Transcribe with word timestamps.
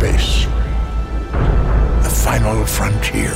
space. 0.00 0.46
The 2.02 2.10
final 2.24 2.64
frontier. 2.64 3.28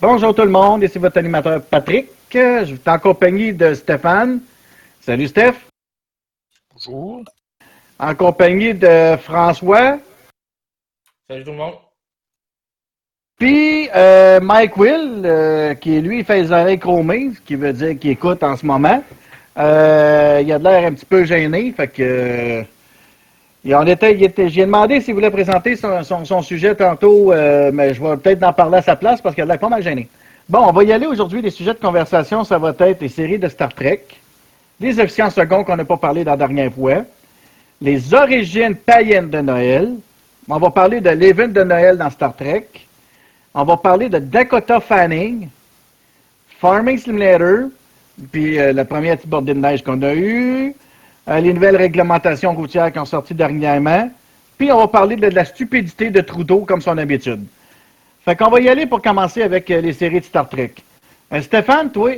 Bonjour 0.00 0.34
tout 0.34 0.42
le 0.42 0.48
monde, 0.48 0.84
ici 0.84 0.98
votre 0.98 1.18
animateur 1.18 1.62
Patrick. 1.62 2.08
Je 2.32 2.64
suis 2.64 2.80
en 2.86 2.98
compagnie 2.98 3.52
de 3.52 3.74
Stéphane. 3.74 4.40
Salut 5.00 5.26
Steph. 5.26 5.54
Bonjour. 6.72 7.24
En 8.02 8.16
compagnie 8.16 8.74
de 8.74 9.16
François. 9.16 9.96
Salut 11.30 11.44
tout 11.44 11.52
le 11.52 11.56
monde. 11.56 11.74
Puis 13.38 13.88
euh, 13.94 14.40
Mike 14.40 14.76
Will, 14.76 15.22
euh, 15.24 15.74
qui 15.74 16.00
lui 16.00 16.24
fait 16.24 16.42
les 16.42 16.50
oreilles 16.50 16.80
chromées, 16.80 17.30
ce 17.36 17.40
qui 17.40 17.54
veut 17.54 17.72
dire 17.72 17.96
qu'il 17.96 18.10
écoute 18.10 18.42
en 18.42 18.56
ce 18.56 18.66
moment. 18.66 19.04
Euh, 19.56 20.40
il 20.42 20.52
a 20.52 20.58
de 20.58 20.64
l'air 20.64 20.84
un 20.84 20.94
petit 20.94 21.06
peu 21.06 21.22
gêné, 21.22 21.72
fait 21.76 21.86
que 21.86 22.64
et 23.64 23.74
on 23.76 23.86
était, 23.86 24.14
il 24.14 24.24
était, 24.24 24.48
j'ai 24.48 24.62
demandé 24.62 25.00
s'il 25.00 25.14
voulait 25.14 25.30
présenter 25.30 25.76
son, 25.76 26.02
son, 26.02 26.24
son 26.24 26.42
sujet 26.42 26.74
tantôt, 26.74 27.30
euh, 27.30 27.70
mais 27.72 27.94
je 27.94 28.02
vais 28.02 28.16
peut-être 28.16 28.42
en 28.42 28.52
parler 28.52 28.78
à 28.78 28.82
sa 28.82 28.96
place 28.96 29.20
parce 29.20 29.36
qu'il 29.36 29.44
a 29.44 29.46
l'air 29.46 29.60
pas 29.60 29.68
mal 29.68 29.80
gêné. 29.80 30.08
Bon, 30.48 30.64
on 30.66 30.72
va 30.72 30.82
y 30.82 30.92
aller 30.92 31.06
aujourd'hui. 31.06 31.40
Les 31.40 31.50
sujets 31.50 31.74
de 31.74 31.78
conversation, 31.78 32.42
ça 32.42 32.58
va 32.58 32.74
être 32.76 33.00
les 33.00 33.08
séries 33.08 33.38
de 33.38 33.48
Star 33.48 33.72
Trek, 33.72 34.02
les 34.80 34.98
officiers 34.98 35.22
en 35.22 35.30
second 35.30 35.62
qu'on 35.62 35.76
n'a 35.76 35.84
pas 35.84 35.96
parlé 35.96 36.24
la 36.24 36.36
dernière 36.36 36.72
fois, 36.72 37.04
les 37.82 38.14
origines 38.14 38.76
païennes 38.76 39.28
de 39.28 39.40
Noël. 39.40 39.94
On 40.48 40.58
va 40.58 40.70
parler 40.70 41.00
de 41.00 41.10
l'événement 41.10 41.52
de 41.52 41.64
Noël 41.64 41.98
dans 41.98 42.10
Star 42.10 42.34
Trek. 42.36 42.68
On 43.54 43.64
va 43.64 43.76
parler 43.76 44.08
de 44.08 44.18
Dakota 44.18 44.80
Fanning, 44.80 45.48
Farming 46.60 46.96
Simulator, 46.96 47.70
puis 48.30 48.58
euh, 48.58 48.72
le 48.72 48.84
premier 48.84 49.16
petit 49.16 49.26
bordé 49.26 49.52
de 49.52 49.58
neige 49.58 49.82
qu'on 49.82 50.00
a 50.02 50.14
eu, 50.14 50.74
euh, 51.28 51.40
les 51.40 51.52
nouvelles 51.52 51.76
réglementations 51.76 52.54
routières 52.54 52.92
qui 52.92 53.00
ont 53.00 53.04
sorti 53.04 53.34
dernièrement. 53.34 54.08
Puis 54.56 54.70
on 54.70 54.78
va 54.78 54.86
parler 54.86 55.16
de, 55.16 55.26
la 55.26 55.44
stupidité 55.44 56.10
de 56.10 56.20
Trudeau 56.20 56.60
comme 56.60 56.80
son 56.80 56.96
habitude. 56.98 57.44
Fait 58.24 58.36
qu'on 58.36 58.50
va 58.50 58.60
y 58.60 58.68
aller 58.68 58.86
pour 58.86 59.02
commencer 59.02 59.42
avec 59.42 59.68
euh, 59.70 59.80
les 59.80 59.92
séries 59.92 60.20
de 60.20 60.24
Star 60.24 60.48
Trek. 60.48 60.74
Stéphane, 61.40 61.90
toi, 61.90 62.10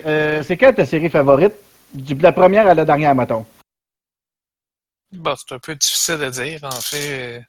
c'est 0.42 0.56
quelle 0.56 0.74
ta 0.74 0.84
série 0.84 1.08
favorite? 1.08 1.52
De 1.94 2.20
la 2.20 2.32
première 2.32 2.66
à 2.66 2.74
la 2.74 2.84
dernière, 2.84 3.14
mettons? 3.14 3.46
Bon, 5.14 5.34
c'est 5.36 5.54
un 5.54 5.58
peu 5.58 5.74
difficile 5.76 6.22
à 6.22 6.30
dire. 6.30 6.64
En 6.64 6.70
fait, 6.72 7.42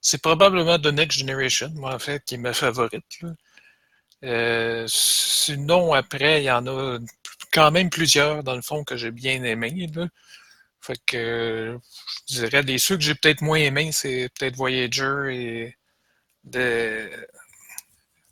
c'est 0.00 0.22
probablement 0.22 0.78
The 0.78 0.86
Next 0.86 1.18
Generation, 1.18 1.70
moi, 1.74 1.94
en 1.94 1.98
fait, 1.98 2.24
qui 2.24 2.34
est 2.36 2.38
ma 2.38 2.52
favorite. 2.52 3.04
Euh, 4.24 4.84
sinon, 4.88 5.92
après, 5.94 6.42
il 6.42 6.44
y 6.46 6.50
en 6.50 6.66
a 6.66 6.98
quand 7.52 7.70
même 7.70 7.90
plusieurs, 7.90 8.42
dans 8.44 8.54
le 8.56 8.62
fond, 8.62 8.84
que 8.84 8.96
j'ai 8.96 9.10
bien 9.10 9.42
aimé. 9.44 9.88
Fait 10.80 10.98
que 11.06 11.78
je 12.28 12.36
dirais 12.36 12.62
des 12.64 12.78
ceux 12.78 12.96
que 12.96 13.02
j'ai 13.02 13.14
peut-être 13.14 13.42
moins 13.42 13.58
aimés, 13.58 13.92
c'est 13.92 14.28
peut-être 14.38 14.56
Voyager 14.56 15.28
et, 15.34 15.76
de, 16.44 17.10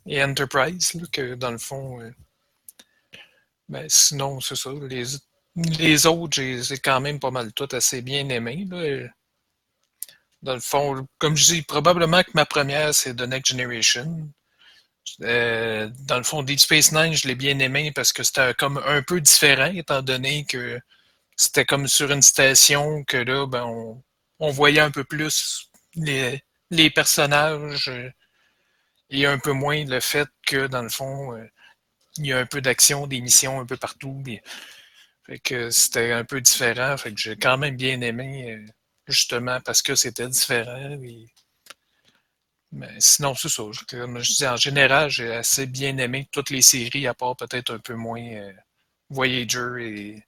et 0.07 0.23
Enterprise, 0.23 0.93
là, 0.95 1.03
que 1.11 1.35
dans 1.35 1.51
le 1.51 1.57
fond. 1.59 2.01
euh, 2.01 2.11
ben, 3.69 3.85
sinon, 3.89 4.39
c'est 4.39 4.55
ça. 4.55 4.71
Les, 4.89 5.03
les 5.57 6.05
autres, 6.05 6.35
j'ai 6.39 6.77
quand 6.77 7.01
même 7.01 7.19
pas 7.19 7.31
mal 7.31 7.51
tout 7.53 7.67
assez 7.71 8.01
bien 8.01 8.29
aimé. 8.29 8.67
Là. 8.69 9.07
Dans 10.43 10.53
le 10.53 10.59
fond, 10.59 11.07
comme 11.17 11.35
je 11.35 11.45
dis, 11.45 11.61
probablement 11.63 12.21
que 12.23 12.31
ma 12.35 12.45
première, 12.45 12.93
c'est 12.93 13.15
The 13.15 13.21
Next 13.21 13.51
Generation. 13.51 14.29
Euh, 15.21 15.89
dans 16.01 16.17
le 16.17 16.23
fond, 16.23 16.43
Deep 16.43 16.59
Space 16.59 16.91
Nine, 16.91 17.13
je 17.13 17.27
l'ai 17.27 17.35
bien 17.35 17.57
aimé 17.59 17.91
parce 17.93 18.13
que 18.13 18.23
c'était 18.23 18.53
comme 18.53 18.81
un 18.85 19.01
peu 19.01 19.19
différent, 19.19 19.71
étant 19.73 20.01
donné 20.01 20.45
que 20.45 20.79
c'était 21.35 21.65
comme 21.65 21.87
sur 21.87 22.11
une 22.11 22.21
station 22.21 23.03
que 23.05 23.17
là, 23.17 23.47
ben, 23.47 23.65
on, 24.39 24.51
voyait 24.51 24.81
un 24.81 24.91
peu 24.91 25.03
plus 25.03 25.71
les, 25.95 26.41
personnages 26.91 27.91
et 29.09 29.25
un 29.25 29.39
peu 29.39 29.53
moins 29.53 29.85
le 29.85 29.99
fait 29.99 30.27
que, 30.45 30.67
dans 30.67 30.83
le 30.83 30.89
fond, 30.89 31.35
euh, 31.35 31.45
il 32.17 32.27
y 32.27 32.33
a 32.33 32.39
un 32.39 32.45
peu 32.45 32.61
d'action, 32.61 33.07
des 33.07 33.21
missions 33.21 33.59
un 33.59 33.65
peu 33.65 33.77
partout. 33.77 34.21
Fait 35.27 35.39
que 35.39 35.69
c'était 35.69 36.11
un 36.13 36.23
peu 36.23 36.41
différent. 36.41 36.97
Fait 36.97 37.11
que 37.11 37.19
j'ai 37.19 37.35
quand 37.35 37.57
même 37.57 37.75
bien 37.75 37.99
aimé, 38.01 38.51
euh, 38.53 38.65
justement, 39.07 39.59
parce 39.63 39.81
que 39.81 39.95
c'était 39.95 40.27
différent. 40.27 40.97
Mais 42.71 42.89
sinon, 42.99 43.33
c'est 43.35 43.49
ça. 43.49 43.63
Je- 43.71 44.35
dis, 44.35 44.47
en 44.47 44.57
général, 44.57 45.09
j'ai 45.09 45.33
assez 45.33 45.65
bien 45.65 45.97
aimé 45.97 46.27
toutes 46.31 46.49
les 46.49 46.61
séries, 46.61 47.07
à 47.07 47.13
part 47.13 47.35
peut-être 47.35 47.73
un 47.73 47.79
peu 47.79 47.95
moins 47.95 48.21
euh, 48.21 48.51
Voyager 49.09 50.23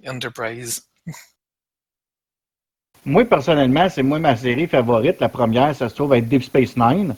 et 0.00 0.08
Enterprise. 0.08 0.82
Moi, 3.04 3.24
personnellement, 3.24 3.88
c'est 3.90 4.02
moi 4.02 4.18
ma 4.18 4.36
série 4.36 4.66
favorite. 4.66 5.20
La 5.20 5.28
première, 5.28 5.74
ça 5.74 5.88
se 5.88 5.94
trouve 5.94 6.14
être 6.14 6.28
Deep 6.28 6.44
Space 6.44 6.76
Nine. 6.76 7.14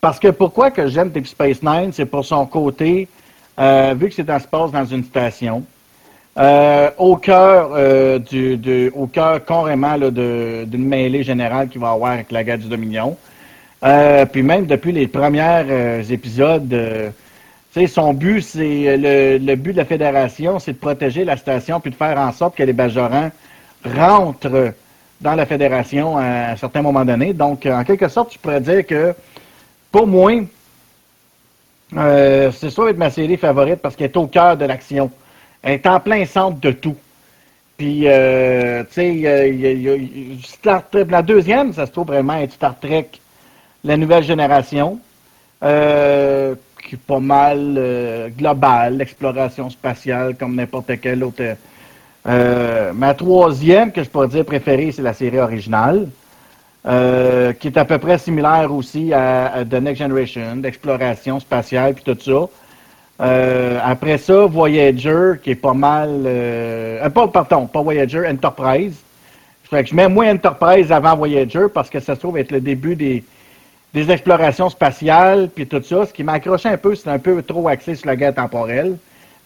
Parce 0.00 0.18
que 0.18 0.28
pourquoi 0.28 0.70
que 0.70 0.88
j'aime 0.88 1.10
Deep 1.10 1.28
Space 1.28 1.62
Nine, 1.62 1.92
c'est 1.92 2.06
pour 2.06 2.24
son 2.24 2.44
côté, 2.44 3.08
euh, 3.58 3.94
vu 3.94 4.08
que 4.08 4.14
c'est 4.14 4.28
un 4.28 4.36
espace 4.36 4.72
dans 4.72 4.84
une 4.84 5.04
station, 5.04 5.64
euh, 6.38 6.90
au 6.96 7.16
cœur 7.16 7.72
euh, 7.74 8.18
du, 8.18 8.90
au 8.94 9.06
cœur 9.06 9.44
carrément 9.44 9.98
d'une 9.98 10.88
mêlée 10.88 11.22
générale 11.22 11.68
qu'il 11.68 11.80
va 11.80 11.90
avoir 11.90 12.12
avec 12.12 12.32
la 12.32 12.42
guerre 12.42 12.56
du 12.56 12.68
Dominion. 12.68 13.18
Euh, 13.84 14.24
puis 14.24 14.42
même 14.42 14.64
depuis 14.64 14.92
les 14.92 15.08
premiers 15.08 16.02
épisodes, 16.10 16.74
son 17.86 18.14
but, 18.14 18.40
c'est 18.40 18.96
le, 18.96 19.38
le 19.44 19.56
but 19.56 19.72
de 19.72 19.78
la 19.78 19.84
fédération, 19.84 20.58
c'est 20.58 20.72
de 20.72 20.78
protéger 20.78 21.24
la 21.24 21.36
station 21.36 21.80
puis 21.80 21.90
de 21.90 21.96
faire 21.96 22.18
en 22.18 22.32
sorte 22.32 22.56
que 22.56 22.62
les 22.62 22.72
Bajorans 22.72 23.30
rentrent 23.84 24.72
dans 25.20 25.34
la 25.34 25.44
fédération 25.44 26.16
à 26.16 26.52
un 26.52 26.56
certain 26.56 26.80
moment 26.80 27.04
donné. 27.04 27.34
Donc, 27.34 27.66
en 27.66 27.84
quelque 27.84 28.08
sorte, 28.08 28.30
tu 28.30 28.38
pourrais 28.38 28.60
dire 28.60 28.86
que 28.86 29.14
pour 29.90 30.06
moi, 30.06 30.32
c'est 31.94 32.70
sûr 32.70 32.88
être 32.88 32.96
ma 32.96 33.10
série 33.10 33.36
favorite 33.36 33.80
parce 33.82 33.96
qu'elle 33.96 34.10
est 34.10 34.16
au 34.16 34.26
cœur 34.26 34.56
de 34.56 34.64
l'action. 34.64 35.10
Elle 35.62 35.74
est 35.74 35.86
en 35.86 36.00
plein 36.00 36.24
centre 36.24 36.60
de 36.60 36.72
tout. 36.72 36.96
Puis, 37.76 38.02
euh, 38.06 38.84
tu 38.92 39.24
sais, 39.24 40.38
Star 40.44 40.88
Trek, 40.88 41.06
la 41.10 41.22
deuxième, 41.22 41.72
ça 41.72 41.86
se 41.86 41.92
trouve 41.92 42.08
vraiment 42.08 42.36
être 42.36 42.52
Star 42.52 42.78
Trek, 42.78 43.08
la 43.82 43.96
nouvelle 43.96 44.22
génération, 44.22 44.98
euh, 45.64 46.54
qui 46.82 46.96
est 46.96 46.98
pas 46.98 47.20
mal 47.20 47.74
euh, 47.76 48.28
globale, 48.28 48.98
l'exploration 48.98 49.70
spatiale 49.70 50.36
comme 50.36 50.54
n'importe 50.54 51.00
quelle 51.00 51.24
autre. 51.24 51.42
ma 52.24 53.14
troisième, 53.14 53.90
que 53.90 54.04
je 54.04 54.10
pourrais 54.10 54.28
dire 54.28 54.44
préférée, 54.44 54.92
c'est 54.92 55.02
la 55.02 55.14
série 55.14 55.40
originale, 55.40 56.08
qui 56.84 57.66
est 57.68 57.76
à 57.76 57.84
peu 57.84 57.98
près 57.98 58.18
similaire 58.18 58.72
aussi 58.72 59.12
à, 59.12 59.54
à 59.54 59.64
The 59.64 59.74
Next 59.74 60.02
Generation, 60.02 60.56
d'exploration 60.56 61.40
spatiale 61.40 61.94
puis 61.94 62.04
tout 62.04 62.20
ça. 62.20 62.48
Euh, 63.20 63.78
après 63.84 64.18
ça, 64.18 64.46
Voyager, 64.46 65.34
qui 65.42 65.50
est 65.50 65.54
pas 65.54 65.74
mal... 65.74 66.10
Euh, 66.26 67.04
euh, 67.04 67.10
pas, 67.10 67.28
pardon, 67.28 67.66
pas 67.66 67.82
Voyager, 67.82 68.26
Enterprise. 68.26 68.96
Fait 69.64 69.84
que 69.84 69.90
je 69.90 69.94
mets 69.94 70.08
moins 70.08 70.34
Enterprise 70.34 70.92
avant 70.92 71.16
Voyager 71.16 71.66
parce 71.72 71.88
que 71.88 72.00
ça 72.00 72.14
se 72.14 72.20
trouve 72.20 72.36
être 72.38 72.50
le 72.50 72.60
début 72.60 72.94
des, 72.94 73.24
explorations 73.94 74.68
spatiales 74.68 75.48
puis 75.54 75.66
tout 75.66 75.82
ça. 75.82 76.06
Ce 76.06 76.12
qui 76.12 76.24
m'accrochait 76.24 76.68
un 76.68 76.76
peu, 76.76 76.94
c'est 76.94 77.08
un 77.08 77.18
peu 77.18 77.42
trop 77.42 77.68
axé 77.68 77.94
sur 77.94 78.06
la 78.06 78.16
guerre 78.16 78.34
temporelle. 78.34 78.96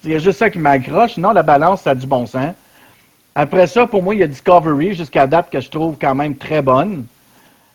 Il 0.04 0.12
y 0.12 0.15
a 0.15 0.19
juste 0.19 0.38
ça 0.38 0.50
qui 0.50 0.59
m'accroche. 0.59 1.15
Sinon, 1.15 1.33
la 1.33 1.43
balance, 1.43 1.83
ça 1.83 1.91
a 1.91 1.94
du 1.94 2.06
bon 2.06 2.27
sens. 2.27 2.54
Après 3.34 3.66
ça, 3.66 3.87
pour 3.87 4.03
moi, 4.03 4.15
il 4.15 4.21
y 4.21 4.22
a 4.22 4.27
Discovery 4.27 4.94
jusqu'à 4.94 5.27
date 5.27 5.50
que 5.50 5.60
je 5.60 5.69
trouve 5.69 5.97
quand 6.00 6.15
même 6.15 6.37
très 6.37 6.62
bonne. 6.62 7.04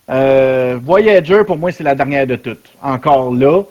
Euh, 0.09 0.77
Voyager, 0.81 1.43
pour 1.45 1.57
moi, 1.57 1.71
c'est 1.71 1.83
la 1.83 1.95
dernière 1.95 2.27
de 2.27 2.35
toutes. 2.35 2.65
Encore 2.81 3.33
là, 3.33 3.61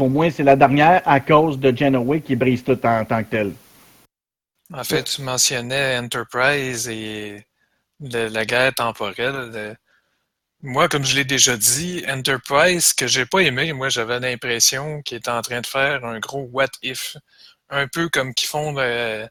pour 0.00 0.08
moi, 0.08 0.30
c'est 0.30 0.44
la 0.44 0.56
dernière 0.56 1.02
à 1.04 1.20
cause 1.20 1.58
de 1.58 1.76
Genoway 1.76 2.22
qui 2.22 2.34
brise 2.34 2.64
tout 2.64 2.86
en 2.86 3.04
tant 3.04 3.22
que 3.22 3.28
tel. 3.28 3.52
En 4.72 4.82
fait, 4.82 5.02
tu 5.02 5.20
mentionnais 5.20 5.98
Enterprise 5.98 6.88
et 6.88 7.44
la 8.00 8.46
guerre 8.46 8.72
temporelle. 8.72 9.50
Le- 9.52 9.76
Moi, 10.62 10.88
comme 10.88 11.04
je 11.04 11.16
l'ai 11.16 11.26
déjà 11.26 11.54
dit, 11.54 12.02
Enterprise, 12.08 12.94
que 12.94 13.06
j'ai 13.06 13.26
pas 13.26 13.40
aimé, 13.40 13.74
moi, 13.74 13.90
j'avais 13.90 14.18
l'impression 14.20 15.02
qu'il 15.02 15.18
était 15.18 15.30
en 15.30 15.42
train 15.42 15.60
de 15.60 15.66
faire 15.66 16.02
un 16.06 16.18
gros 16.18 16.48
what 16.50 16.68
if. 16.82 17.18
Un 17.68 17.86
peu 17.86 18.08
comme 18.08 18.32
qu'ils 18.32 18.48
font 18.48 18.74
euh, 18.78 19.26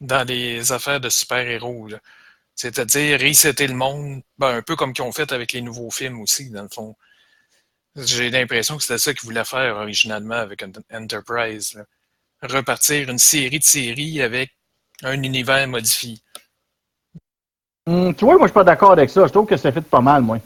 dans 0.00 0.24
les 0.24 0.70
affaires 0.70 1.00
de 1.00 1.08
super-héros. 1.08 1.88
C'est-à-dire 2.54 3.18
resetter 3.18 3.66
le 3.66 3.74
monde, 3.74 4.22
ben, 4.38 4.58
un 4.58 4.62
peu 4.62 4.76
comme 4.76 4.92
qu'ils 4.92 5.04
ont 5.04 5.10
fait 5.10 5.32
avec 5.32 5.52
les 5.52 5.62
nouveaux 5.62 5.90
films 5.90 6.20
aussi, 6.20 6.48
dans 6.50 6.62
le 6.62 6.68
fond. 6.68 6.94
J'ai 7.96 8.30
l'impression 8.30 8.76
que 8.76 8.82
c'était 8.82 8.98
ça 8.98 9.12
qu'ils 9.12 9.24
voulaient 9.24 9.44
faire 9.44 9.76
originalement 9.76 10.34
avec 10.36 10.62
Ent- 10.62 10.82
Enterprise. 10.92 11.74
là. 11.74 11.84
Repartir 12.42 13.08
une 13.10 13.18
série 13.18 13.58
de 13.58 13.64
séries 13.64 14.22
avec 14.22 14.50
un 15.02 15.22
univers 15.22 15.68
modifié. 15.68 16.18
Hum, 17.86 18.14
tu 18.14 18.24
vois, 18.24 18.34
moi, 18.34 18.46
je 18.46 18.50
suis 18.50 18.54
pas 18.54 18.64
d'accord 18.64 18.92
avec 18.92 19.10
ça. 19.10 19.26
Je 19.26 19.32
trouve 19.32 19.46
que 19.46 19.56
ça 19.56 19.70
fait 19.72 19.80
pas 19.80 20.00
mal, 20.00 20.22
moi. 20.22 20.38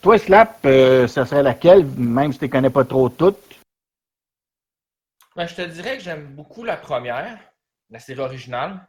Toi, 0.00 0.18
Slap, 0.18 0.64
euh, 0.66 1.06
ça 1.06 1.24
serait 1.24 1.42
laquelle, 1.42 1.86
même 1.86 2.32
si 2.32 2.38
tu 2.40 2.46
ne 2.46 2.50
connais 2.50 2.70
pas 2.70 2.84
trop 2.84 3.08
toutes? 3.08 3.38
Ben, 5.36 5.46
je 5.46 5.54
te 5.54 5.62
dirais 5.62 5.96
que 5.96 6.02
j'aime 6.02 6.34
beaucoup 6.34 6.64
la 6.64 6.76
première, 6.76 7.38
la 7.88 7.98
série 8.00 8.20
originale. 8.20 8.86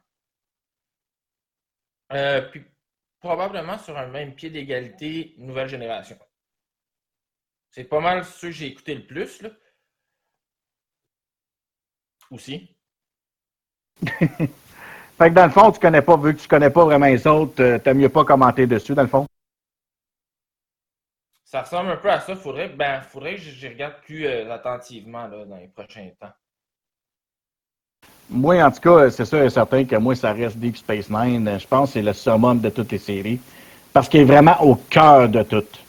Euh, 2.11 2.41
puis 2.49 2.63
probablement 3.23 3.77
sur 3.77 3.97
un 3.97 4.07
même 4.07 4.35
pied 4.35 4.49
d'égalité, 4.49 5.33
nouvelle 5.37 5.69
génération. 5.69 6.17
C'est 7.69 7.85
pas 7.85 8.01
mal 8.01 8.25
ceux 8.25 8.49
que 8.49 8.53
j'ai 8.53 8.67
écouté 8.67 8.95
le 8.95 9.07
plus, 9.07 9.41
là. 9.41 9.49
Aussi. 12.29 12.75
fait 14.01 14.49
que 15.17 15.29
dans 15.29 15.45
le 15.45 15.51
fond, 15.51 15.71
tu 15.71 15.79
connais 15.79 16.01
pas, 16.01 16.17
vu 16.17 16.35
que 16.35 16.41
tu 16.41 16.47
connais 16.49 16.69
pas 16.69 16.83
vraiment 16.83 17.05
les 17.05 17.25
autres, 17.25 17.63
euh, 17.63 17.79
t'aimes 17.79 17.99
mieux 17.99 18.09
pas 18.09 18.25
commenter 18.25 18.67
dessus, 18.67 18.93
dans 18.93 19.03
le 19.03 19.07
fond? 19.07 19.25
Ça 21.45 21.61
ressemble 21.61 21.91
un 21.91 21.97
peu 21.97 22.11
à 22.11 22.19
ça. 22.19 22.35
Faudrait, 22.35 22.69
ben, 22.69 23.01
faudrait 23.03 23.35
que 23.35 23.41
je, 23.41 23.67
regarde 23.67 24.01
plus 24.01 24.25
euh, 24.25 24.51
attentivement 24.51 25.27
là, 25.27 25.45
dans 25.45 25.57
les 25.57 25.69
prochains 25.69 26.09
temps. 26.19 26.33
Moi, 28.29 28.63
en 28.63 28.71
tout 28.71 28.79
cas, 28.79 29.09
c'est 29.09 29.25
sûr 29.25 29.43
et 29.43 29.49
certain 29.49 29.83
que 29.83 29.95
moi, 29.97 30.15
ça 30.15 30.33
reste 30.33 30.57
Deep 30.57 30.77
Space 30.77 31.09
Nine. 31.09 31.57
Je 31.59 31.67
pense 31.67 31.89
que 31.89 31.93
c'est 31.93 32.01
le 32.01 32.13
summum 32.13 32.59
de 32.59 32.69
toutes 32.69 32.91
les 32.91 32.97
séries. 32.97 33.39
Parce 33.91 34.09
qu'il 34.09 34.21
est 34.21 34.25
vraiment 34.25 34.59
au 34.61 34.75
cœur 34.75 35.29
de 35.29 35.43
toutes. 35.43 35.79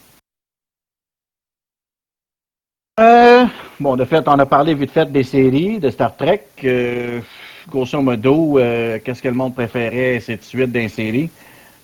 Euh, 3.01 3.47
bon, 3.81 3.97
de 3.97 4.05
fait, 4.05 4.29
on 4.29 4.39
a 4.39 4.47
parlé 4.47 4.75
vite 4.75 4.91
fait 4.91 5.11
des 5.11 5.25
séries, 5.25 5.79
de 5.79 5.91
Star 5.91 6.15
Trek. 6.17 6.45
Euh, 6.65 7.21
grosso 7.69 8.01
modo, 8.01 8.59
euh, 8.59 8.99
qu'est-ce 9.03 9.23
que 9.23 9.29
le 9.29 9.35
monde 9.35 9.55
préférait, 9.55 10.21
c'est 10.21 10.43
suite 10.45 10.71
des 10.71 10.89
séries. 10.89 11.31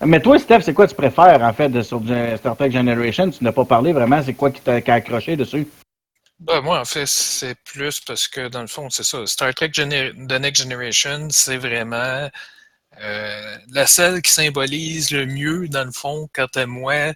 Mais 0.05 0.21
toi, 0.21 0.39
Steph, 0.39 0.61
c'est 0.61 0.73
quoi 0.73 0.87
tu 0.87 0.95
préfères, 0.95 1.43
en 1.43 1.53
fait, 1.53 1.83
sur 1.83 2.01
Star 2.37 2.57
Trek 2.57 2.71
Generation? 2.71 3.31
Tu 3.31 3.43
n'as 3.43 3.53
pas 3.53 3.65
parlé 3.65 3.93
vraiment, 3.93 4.23
c'est 4.23 4.35
quoi 4.35 4.51
qui 4.51 4.61
t'a 4.61 4.75
accroché 4.75 5.37
dessus? 5.37 5.67
Ben, 6.41 6.61
moi, 6.63 6.81
en 6.81 6.85
fait, 6.85 7.07
c'est 7.07 7.55
plus 7.65 8.01
parce 8.01 8.27
que, 8.27 8.49
dans 8.49 8.63
le 8.63 8.67
fond, 8.67 8.89
c'est 8.91 9.05
ça. 9.05 9.27
Star 9.27 9.55
Trek 9.55 9.71
The 9.73 9.81
Next 10.41 10.63
Generation, 10.63 11.29
c'est 11.31 11.59
vraiment 11.59 12.31
euh, 13.01 13.59
la 13.71 13.87
celle 13.87 14.23
qui 14.23 14.33
symbolise 14.33 15.11
le 15.11 15.27
mieux, 15.27 15.69
dans 15.69 15.85
le 15.85 15.93
fond, 15.93 16.29
quant 16.35 16.49
à 16.55 16.67
moi, 16.67 17.13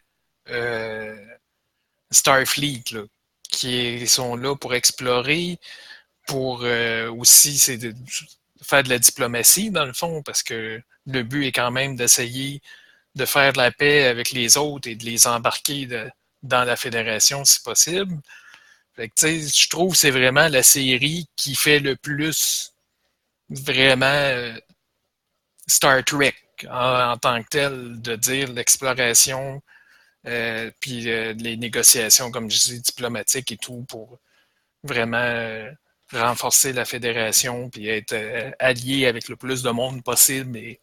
Starfleet, 2.10 2.84
là 2.92 3.02
qui 3.50 4.06
sont 4.08 4.36
là 4.36 4.56
pour 4.56 4.74
explorer, 4.74 5.58
pour 6.26 6.62
euh, 6.64 7.10
aussi 7.12 7.58
faire 8.62 8.82
de 8.82 8.88
la 8.88 8.98
diplomatie, 8.98 9.70
dans 9.70 9.84
le 9.86 9.92
fond, 9.92 10.22
parce 10.22 10.42
que 10.42 10.82
le 11.06 11.22
but 11.22 11.46
est 11.46 11.52
quand 11.52 11.70
même 11.70 11.96
d'essayer 11.96 12.60
de 13.14 13.24
faire 13.26 13.52
de 13.52 13.58
la 13.58 13.70
paix 13.72 14.06
avec 14.06 14.32
les 14.32 14.56
autres 14.56 14.88
et 14.88 14.96
de 14.96 15.04
les 15.04 15.26
embarquer 15.28 15.88
dans 16.42 16.64
la 16.64 16.76
fédération 16.76 17.44
si 17.44 17.60
possible. 17.62 18.18
Je 18.96 19.68
trouve 19.68 19.92
que 19.92 19.98
c'est 19.98 20.10
vraiment 20.10 20.48
la 20.48 20.62
série 20.62 21.26
qui 21.36 21.54
fait 21.54 21.80
le 21.80 21.96
plus 21.96 22.72
vraiment 23.50 24.06
euh, 24.06 24.56
Star 25.66 26.04
Trek 26.04 26.34
en, 26.70 27.16
tant 27.18 27.42
que 27.42 27.48
tel, 27.48 28.00
de 28.00 28.16
dire 28.16 28.52
l'exploration, 28.52 29.62
euh, 30.26 30.70
puis 30.80 31.10
euh, 31.10 31.34
les 31.34 31.56
négociations, 31.56 32.30
comme 32.30 32.50
je 32.50 32.58
dis, 32.58 32.80
diplomatiques 32.80 33.52
et 33.52 33.56
tout, 33.56 33.84
pour 33.88 34.18
vraiment 34.82 35.66
renforcer 36.12 36.72
la 36.72 36.84
fédération, 36.84 37.70
puis 37.70 37.88
être 37.88 38.14
allié 38.58 39.06
avec 39.06 39.28
le 39.28 39.36
plus 39.36 39.62
de 39.62 39.70
monde 39.70 40.02
possible 40.04 40.56
et 40.58 40.80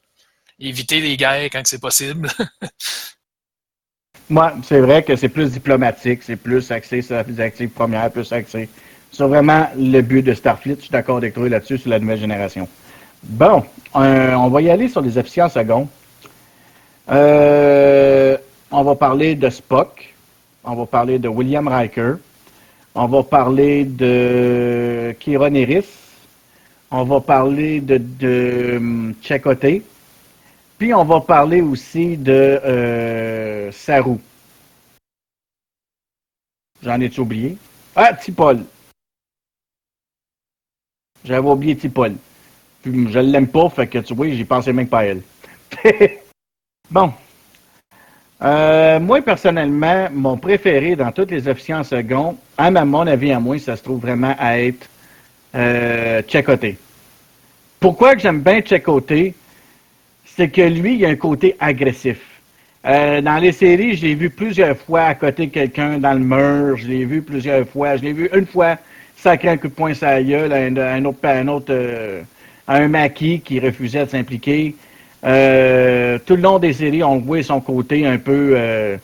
éviter 0.59 0.99
les 1.01 1.17
guerres 1.17 1.49
quand 1.51 1.65
c'est 1.65 1.79
possible. 1.79 2.29
Moi, 4.31 4.53
c'est 4.63 4.79
vrai 4.79 5.03
que 5.03 5.17
c'est 5.17 5.27
plus 5.27 5.51
diplomatique, 5.51 6.23
c'est 6.23 6.37
plus 6.37 6.71
axé 6.71 7.01
sur 7.01 7.15
la 7.15 7.43
actives 7.43 7.67
première, 7.67 8.09
plus 8.09 8.31
axé 8.31 8.69
sur 9.11 9.27
vraiment 9.27 9.67
le 9.77 9.99
but 9.99 10.21
de 10.21 10.33
Starfleet. 10.33 10.75
Je 10.77 10.83
suis 10.83 10.89
d'accord 10.89 11.17
avec 11.17 11.33
toi 11.33 11.49
là-dessus, 11.49 11.79
sur 11.79 11.89
la 11.89 11.99
nouvelle 11.99 12.17
génération. 12.17 12.65
Bon, 13.21 13.61
on 13.93 14.47
va 14.47 14.61
y 14.61 14.69
aller 14.69 14.87
sur 14.87 15.01
les 15.01 15.17
officiers 15.17 15.43
en 15.43 15.49
second. 15.49 15.89
Euh, 17.11 18.37
on 18.71 18.83
va 18.83 18.95
parler 18.95 19.35
de 19.35 19.49
Spock. 19.49 20.13
On 20.63 20.75
va 20.75 20.85
parler 20.85 21.19
de 21.19 21.27
William 21.27 21.67
Riker. 21.67 22.13
On 22.95 23.07
va 23.07 23.23
parler 23.23 23.83
de 23.83 25.13
Kieron 25.19 25.53
Eris. 25.55 25.89
On 26.89 27.03
va 27.03 27.19
parler 27.19 27.81
de, 27.81 27.97
de 27.97 28.77
hum, 28.77 29.13
Puis 30.81 30.95
on 30.95 31.03
va 31.03 31.21
parler 31.21 31.61
aussi 31.61 32.17
de 32.17 32.31
euh, 32.33 33.71
Saru. 33.71 34.17
J'en 36.81 36.99
ai 36.99 37.19
oublié? 37.19 37.55
Ah, 37.95 38.15
Tipol. 38.15 38.63
J'avais 41.23 41.47
oublié 41.47 41.75
Tipol. 41.75 42.15
Puis 42.81 43.11
je 43.11 43.19
l'aime 43.19 43.47
pas, 43.47 43.69
fait 43.69 43.85
que 43.85 43.99
tu 43.99 44.15
vois, 44.15 44.29
j'y 44.29 44.43
pensais 44.43 44.73
même 44.73 44.87
pas 44.87 45.01
à 45.01 45.03
elle. 45.03 45.21
bon, 46.89 47.13
euh, 48.41 48.99
moi, 48.99 49.21
personnellement, 49.21 50.07
mon 50.11 50.35
préféré 50.35 50.95
dans 50.95 51.11
toutes 51.11 51.29
les 51.29 51.47
officiers 51.47 51.75
en 51.75 51.83
second, 51.83 52.39
à 52.57 52.71
mon 52.71 53.05
avis, 53.05 53.31
à 53.31 53.39
moi, 53.39 53.59
ça 53.59 53.75
se 53.75 53.83
trouve 53.83 54.01
vraiment 54.01 54.35
à 54.39 54.57
être 54.57 54.89
euh, 55.53 56.23
Pourquoi 57.79 58.15
que 58.15 58.21
j'aime 58.21 58.41
bien 58.41 58.61
Tchekoté? 58.61 59.35
C'est 60.35 60.49
que 60.49 60.61
lui, 60.61 60.95
il 60.95 61.05
a 61.05 61.09
un 61.09 61.15
côté 61.15 61.55
agressif. 61.59 62.19
Euh, 62.85 63.21
dans 63.21 63.37
les 63.37 63.51
séries, 63.51 63.95
je 63.95 64.05
l'ai 64.05 64.15
vu 64.15 64.29
plusieurs 64.29 64.77
fois 64.77 65.01
à 65.03 65.15
côté 65.15 65.47
de 65.47 65.51
quelqu'un 65.51 65.97
dans 65.97 66.13
le 66.13 66.19
mur. 66.19 66.77
Je 66.77 66.87
l'ai 66.87 67.05
vu 67.05 67.21
plusieurs 67.21 67.67
fois. 67.67 67.97
Je 67.97 68.03
l'ai 68.03 68.13
vu 68.13 68.29
une 68.33 68.47
fois 68.47 68.77
sacrer 69.15 69.49
un 69.49 69.57
coup 69.57 69.67
de 69.67 69.73
poing 69.73 69.93
sur 69.93 70.07
la 70.07 70.23
gueule 70.23 70.51
à 70.51 70.93
un, 70.93 71.05
autre, 71.05 71.19
un, 71.23 71.47
autre, 71.47 71.67
euh, 71.69 72.21
à 72.67 72.77
un 72.77 72.87
maquis 72.87 73.39
qui 73.41 73.59
refusait 73.59 74.05
de 74.05 74.09
s'impliquer. 74.09 74.75
Euh, 75.23 76.17
tout 76.25 76.35
le 76.35 76.41
long 76.41 76.57
des 76.57 76.73
séries, 76.73 77.03
on 77.03 77.19
voit 77.19 77.43
son 77.43 77.61
côté 77.61 78.05
un 78.05 78.17
peu. 78.17 78.53
Euh, 78.55 78.97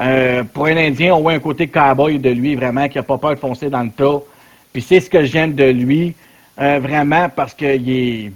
euh, 0.00 0.42
pour 0.44 0.66
un 0.66 0.76
Indien, 0.76 1.14
on 1.14 1.20
voit 1.20 1.32
un 1.32 1.38
côté 1.38 1.66
cowboy 1.68 2.18
de 2.18 2.30
lui, 2.30 2.54
vraiment, 2.54 2.88
qui 2.88 2.96
n'a 2.96 3.02
pas 3.02 3.18
peur 3.18 3.34
de 3.34 3.40
foncer 3.40 3.68
dans 3.68 3.82
le 3.82 3.90
tas. 3.90 4.20
Puis 4.72 4.80
c'est 4.80 5.00
ce 5.00 5.10
que 5.10 5.24
j'aime 5.24 5.54
de 5.54 5.64
lui, 5.64 6.14
vraiment, 6.56 7.28
parce 7.28 7.52
qu'il 7.52 7.90
est. 7.90 8.32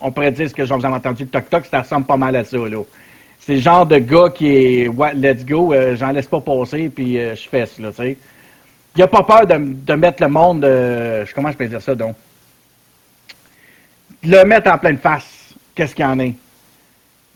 On 0.00 0.10
pourrait 0.12 0.32
dire 0.32 0.48
ce 0.48 0.54
que 0.54 0.64
j'en 0.64 0.80
ai 0.80 0.86
entendu, 0.86 1.24
le 1.24 1.28
toc-toc, 1.28 1.66
ça 1.66 1.80
ressemble 1.80 2.06
pas 2.06 2.16
mal 2.16 2.36
à 2.36 2.44
ça, 2.44 2.56
là. 2.56 2.82
C'est 3.40 3.54
le 3.54 3.60
genre 3.60 3.86
de 3.86 3.98
gars 3.98 4.30
qui 4.34 4.48
est, 4.48 4.90
let's 5.14 5.44
go, 5.46 5.72
j'en 5.94 6.10
laisse 6.10 6.26
pas 6.26 6.40
passer, 6.40 6.88
puis 6.88 7.14
je 7.14 7.48
fesse, 7.48 7.78
là, 7.78 7.90
tu 7.90 7.96
sais. 7.96 8.16
Il 8.96 9.02
a 9.02 9.06
pas 9.06 9.22
peur 9.22 9.46
de, 9.46 9.94
mettre 9.94 10.22
le 10.22 10.28
monde, 10.28 10.62
comment 11.34 11.52
je 11.52 11.56
peux 11.56 11.66
dire 11.66 11.80
ça, 11.80 11.94
donc? 11.94 12.16
le 14.26 14.44
mettre 14.44 14.70
en 14.70 14.78
pleine 14.78 14.98
face 14.98 15.54
qu'est-ce 15.74 15.94
qu'il 15.94 16.04
y 16.04 16.08
en 16.08 16.18
a? 16.20 16.32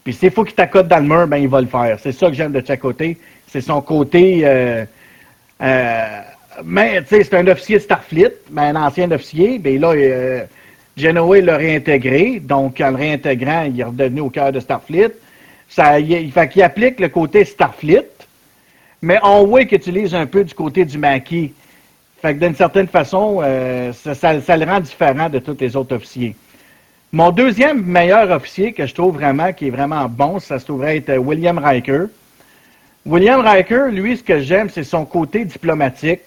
Puis 0.03 0.15
s'il 0.15 0.31
faut 0.31 0.45
qu'il 0.45 0.55
t'accote 0.55 0.89
dans 0.89 0.99
le 0.99 1.05
mur, 1.05 1.27
ben 1.27 1.37
il 1.37 1.49
va 1.49 1.61
le 1.61 1.67
faire. 1.67 1.99
C'est 2.01 2.13
ça 2.13 2.29
que 2.29 2.35
j'aime 2.35 2.53
de 2.53 2.65
chaque 2.67 2.81
côté. 2.81 3.19
C'est 3.47 3.61
son 3.61 3.81
côté. 3.83 4.41
Euh, 4.45 4.85
euh, 5.63 6.21
mais 6.65 7.03
tu 7.03 7.09
sais, 7.09 7.25
c'est 7.25 7.37
un 7.37 7.47
officier 7.47 7.77
de 7.77 7.83
Starfleet, 7.83 8.35
mais 8.51 8.63
un 8.63 8.77
ancien 8.77 9.11
officier. 9.11 9.59
Ben 9.59 9.79
là, 9.79 9.93
euh, 11.07 11.41
l'a 11.41 11.57
réintégré. 11.57 12.41
Donc, 12.41 12.81
en 12.81 12.91
le 12.91 12.97
réintégrant, 12.97 13.65
il 13.65 13.81
est 13.81 13.85
redevenu 13.85 14.21
au 14.21 14.31
cœur 14.31 14.53
de 14.53 14.61
Starfleet. 14.61 15.13
Ça, 15.69 16.01
il, 16.01 16.33
fait 16.33 16.49
qu'il 16.49 16.63
applique 16.63 16.99
le 16.99 17.09
côté 17.09 17.45
Starfleet, 17.45 18.09
mais 19.03 19.19
on 19.23 19.47
voit 19.47 19.65
qu'il 19.65 19.79
utilise 19.79 20.15
un 20.15 20.27
peu 20.27 20.43
du 20.43 20.53
côté 20.53 20.85
du 20.85 20.99
maquis. 20.99 21.53
Fait 22.21 22.35
que 22.35 22.41
d'une 22.41 22.55
certaine 22.55 22.89
façon, 22.89 23.41
euh, 23.43 23.93
ça, 23.93 24.33
le 24.57 24.65
rend 24.65 24.81
différent 24.81 25.29
de 25.29 25.39
tous 25.39 25.57
les 25.59 25.77
autres 25.77 25.97
officiers. 25.97 26.35
Mon 27.13 27.31
deuxième 27.31 27.83
meilleur 27.83 28.31
officier 28.31 28.73
que 28.73 28.87
je 28.87 28.95
trouve 28.95 29.15
vraiment, 29.15 29.53
qui 29.53 29.69
est 29.69 29.71
vraiment 29.71 30.07
bon, 30.09 30.39
ça 30.39 30.59
se 30.59 30.65
trouverait 30.67 30.99
être 30.99 31.17
William 31.17 31.59
Riker. 31.59 32.07
William 33.07 33.41
Riker, 33.41 33.87
lui, 33.91 34.17
ce 34.17 34.23
que 34.23 34.41
j'aime, 34.41 34.69
c'est 34.69 34.85
son 34.85 35.05
côté 35.05 35.45
diplomatique, 35.45 36.21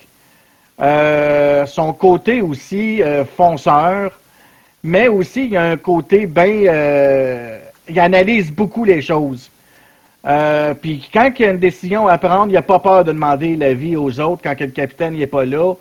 euh, 0.81 1.65
son 1.67 1.93
côté 1.93 2.41
aussi 2.41 3.03
euh, 3.03 3.23
fonceur, 3.23 4.19
mais 4.83 5.07
aussi 5.07 5.45
il 5.45 5.51
y 5.51 5.57
a 5.57 5.63
un 5.63 5.77
côté 5.77 6.25
bien... 6.25 6.65
Euh, 6.67 7.59
il 7.89 7.99
analyse 7.99 8.51
beaucoup 8.51 8.85
les 8.85 9.01
choses. 9.01 9.49
Puis 10.81 11.09
quand 11.11 11.31
il 11.37 11.41
y 11.41 11.45
a 11.45 11.51
une 11.51 11.59
décision 11.59 12.07
à 12.07 12.17
prendre, 12.17 12.47
il 12.47 12.53
n'a 12.53 12.61
pas 12.61 12.79
peur 12.79 13.03
de 13.03 13.11
demander 13.11 13.57
l'avis 13.57 13.97
aux 13.97 14.19
autres 14.21 14.41
quand 14.41 14.57
le 14.57 14.67
capitaine 14.67 15.17
n'est 15.17 15.27
pas 15.27 15.43
là. 15.43 15.73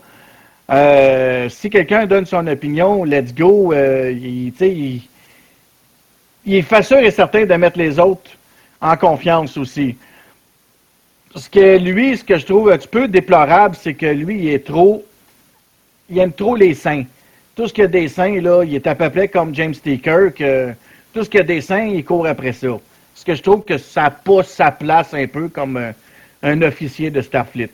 Euh, 0.70 1.48
si 1.48 1.68
quelqu'un 1.68 2.06
donne 2.06 2.24
son 2.24 2.46
opinion, 2.46 3.04
let's 3.04 3.34
go. 3.34 3.72
Euh, 3.72 4.10
il, 4.10 4.52
il, 4.60 5.02
il, 6.46 6.54
est 6.54 6.82
sûr 6.82 6.98
et 6.98 7.10
certain 7.10 7.44
de 7.44 7.54
mettre 7.54 7.78
les 7.78 7.98
autres 7.98 8.30
en 8.80 8.96
confiance 8.96 9.56
aussi. 9.56 9.96
Parce 11.32 11.48
que 11.48 11.78
lui, 11.78 12.16
ce 12.16 12.24
que 12.24 12.38
je 12.38 12.46
trouve 12.46 12.70
un 12.70 12.78
petit 12.78 12.88
peu 12.88 13.08
déplorable, 13.08 13.76
c'est 13.78 13.94
que 13.94 14.06
lui, 14.06 14.44
il 14.44 14.48
est 14.48 14.64
trop. 14.64 15.04
Il 16.10 16.18
aime 16.18 16.32
trop 16.32 16.56
les 16.56 16.74
saints. 16.74 17.04
Tout 17.54 17.68
ce 17.68 17.72
qui 17.72 17.82
a 17.82 17.86
des 17.86 18.08
saints, 18.08 18.40
là, 18.40 18.64
il 18.64 18.74
est 18.74 18.86
à 18.86 18.94
peu 18.94 19.10
près 19.10 19.28
comme 19.28 19.54
James 19.54 19.74
T. 19.74 19.98
Kirk. 19.98 20.42
Tout 21.12 21.24
ce 21.24 21.28
qui 21.28 21.38
a 21.38 21.42
des 21.42 21.60
seins, 21.60 21.84
il 21.84 22.04
court 22.04 22.26
après 22.26 22.52
ça. 22.52 22.68
Parce 22.68 23.24
que 23.24 23.34
je 23.34 23.42
trouve 23.42 23.62
que 23.64 23.76
ça 23.76 24.10
pousse 24.10 24.46
sa 24.46 24.70
place 24.70 25.12
un 25.12 25.26
peu 25.26 25.48
comme 25.48 25.76
un, 25.76 25.92
un 26.42 26.62
officier 26.62 27.10
de 27.10 27.20
Starfleet. 27.20 27.70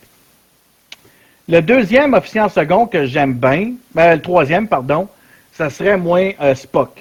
Le 1.49 1.61
deuxième 1.63 2.15
officier 2.15 2.41
en 2.41 2.49
second 2.49 2.87
que 2.87 3.07
j'aime 3.07 3.35
bien, 3.35 3.73
ben, 3.95 4.17
le 4.17 4.21
troisième, 4.21 4.67
pardon, 4.67 5.09
ça 5.53 5.71
serait 5.71 5.97
moins 5.97 6.33
euh, 6.41 6.55
Spock. 6.55 7.01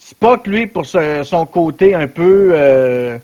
Spock, 0.00 0.46
lui, 0.46 0.66
pour 0.66 0.84
son 0.86 1.46
côté 1.46 1.94
un 1.94 2.08
peu... 2.08 2.50
euh, 2.52 3.18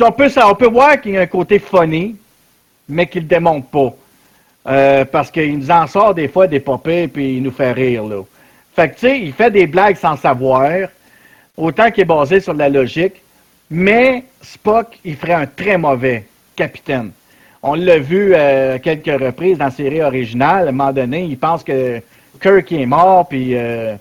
on, 0.00 0.12
peut, 0.12 0.30
on 0.42 0.54
peut 0.54 0.68
voir 0.68 1.00
qu'il 1.00 1.16
a 1.16 1.20
un 1.20 1.26
côté 1.26 1.58
funny, 1.58 2.16
mais 2.88 3.06
qu'il 3.06 3.20
ne 3.22 3.24
le 3.24 3.28
démontre 3.28 3.66
pas. 3.68 3.94
Euh, 4.68 5.06
parce 5.06 5.30
qu'il 5.30 5.58
nous 5.58 5.70
en 5.70 5.86
sort 5.86 6.14
des 6.14 6.28
fois 6.28 6.46
des 6.46 6.60
popées 6.60 7.08
puis 7.08 7.36
il 7.36 7.42
nous 7.42 7.50
fait 7.50 7.72
rire. 7.72 8.04
Là. 8.04 8.22
Fait 8.76 8.90
que, 8.90 8.94
tu 8.94 9.00
sais, 9.00 9.20
il 9.20 9.32
fait 9.32 9.50
des 9.50 9.66
blagues 9.66 9.96
sans 9.96 10.16
savoir, 10.16 10.88
autant 11.56 11.90
qu'il 11.90 12.02
est 12.02 12.06
basé 12.06 12.40
sur 12.40 12.52
la 12.52 12.68
logique, 12.68 13.22
mais 13.70 14.24
Spock, 14.42 14.98
il 15.04 15.16
ferait 15.16 15.32
un 15.32 15.46
très 15.46 15.78
mauvais 15.78 16.26
capitaine. 16.56 17.10
On 17.62 17.74
l'a 17.74 17.98
vu 17.98 18.32
euh, 18.34 18.78
quelques 18.78 19.20
reprises 19.20 19.58
dans 19.58 19.66
la 19.66 19.70
série 19.70 20.02
originale. 20.02 20.66
À 20.66 20.68
un 20.68 20.72
moment 20.72 20.92
donné, 20.92 21.24
il 21.24 21.38
pense 21.38 21.62
que 21.62 22.00
Kirk 22.40 22.70
est 22.72 22.86
mort, 22.86 23.28
puis 23.28 23.52
euh, 23.54 23.96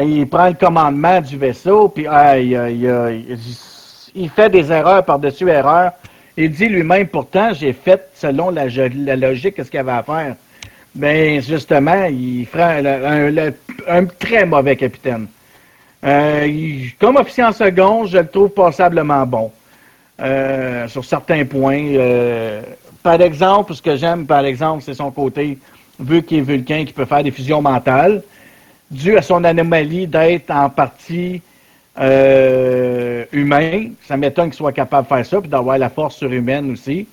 il 0.00 0.28
prend 0.28 0.48
le 0.48 0.54
commandement 0.54 1.20
du 1.20 1.36
vaisseau, 1.36 1.88
puis 1.88 2.06
il 4.14 4.30
fait 4.30 4.50
des 4.50 4.72
erreurs 4.72 5.04
par-dessus 5.04 5.48
erreurs. 5.48 5.92
Il 6.36 6.50
dit 6.50 6.66
lui-même, 6.66 7.06
pourtant, 7.06 7.52
j'ai 7.52 7.72
fait 7.72 8.08
selon 8.14 8.50
la, 8.50 8.66
la 8.66 9.16
logique 9.16 9.54
ce 9.58 9.70
qu'il 9.70 9.80
avait 9.80 9.92
à 9.92 10.02
faire. 10.02 10.36
Mais 10.96 11.40
justement, 11.40 12.04
il 12.04 12.46
ferait 12.46 12.82
un, 13.88 14.04
très 14.06 14.44
mauvais 14.44 14.76
capitaine. 14.76 15.26
Euh, 16.04 16.86
comme 16.98 17.16
officier 17.16 17.44
en 17.44 17.52
second, 17.52 18.06
je 18.06 18.18
le 18.18 18.26
trouve 18.26 18.50
passablement 18.50 19.26
bon. 19.26 19.50
Euh, 20.20 20.86
sur 20.86 21.04
certains 21.04 21.44
points. 21.44 21.88
Euh, 21.94 22.62
par 23.02 23.20
exemple, 23.20 23.74
ce 23.74 23.82
que 23.82 23.96
j'aime, 23.96 24.26
par 24.26 24.44
exemple, 24.44 24.84
c'est 24.84 24.94
son 24.94 25.10
côté, 25.10 25.58
vu 25.98 26.22
qu'il 26.22 26.38
est 26.38 26.42
vulcain, 26.42 26.84
qui 26.84 26.92
peut 26.92 27.04
faire 27.04 27.24
des 27.24 27.32
fusions 27.32 27.60
mentales, 27.60 28.22
dû 28.88 29.16
à 29.16 29.22
son 29.22 29.42
anomalie 29.42 30.06
d'être 30.06 30.52
en 30.52 30.70
partie 30.70 31.42
euh, 31.98 33.24
humain. 33.32 33.90
Ça 34.06 34.16
m'étonne 34.16 34.46
qu'il 34.46 34.54
soit 34.56 34.72
capable 34.72 35.08
de 35.08 35.14
faire 35.14 35.26
ça, 35.26 35.40
puis 35.40 35.48
d'avoir 35.48 35.78
la 35.78 35.90
force 35.90 36.16
surhumaine 36.16 36.72
aussi. 36.72 37.06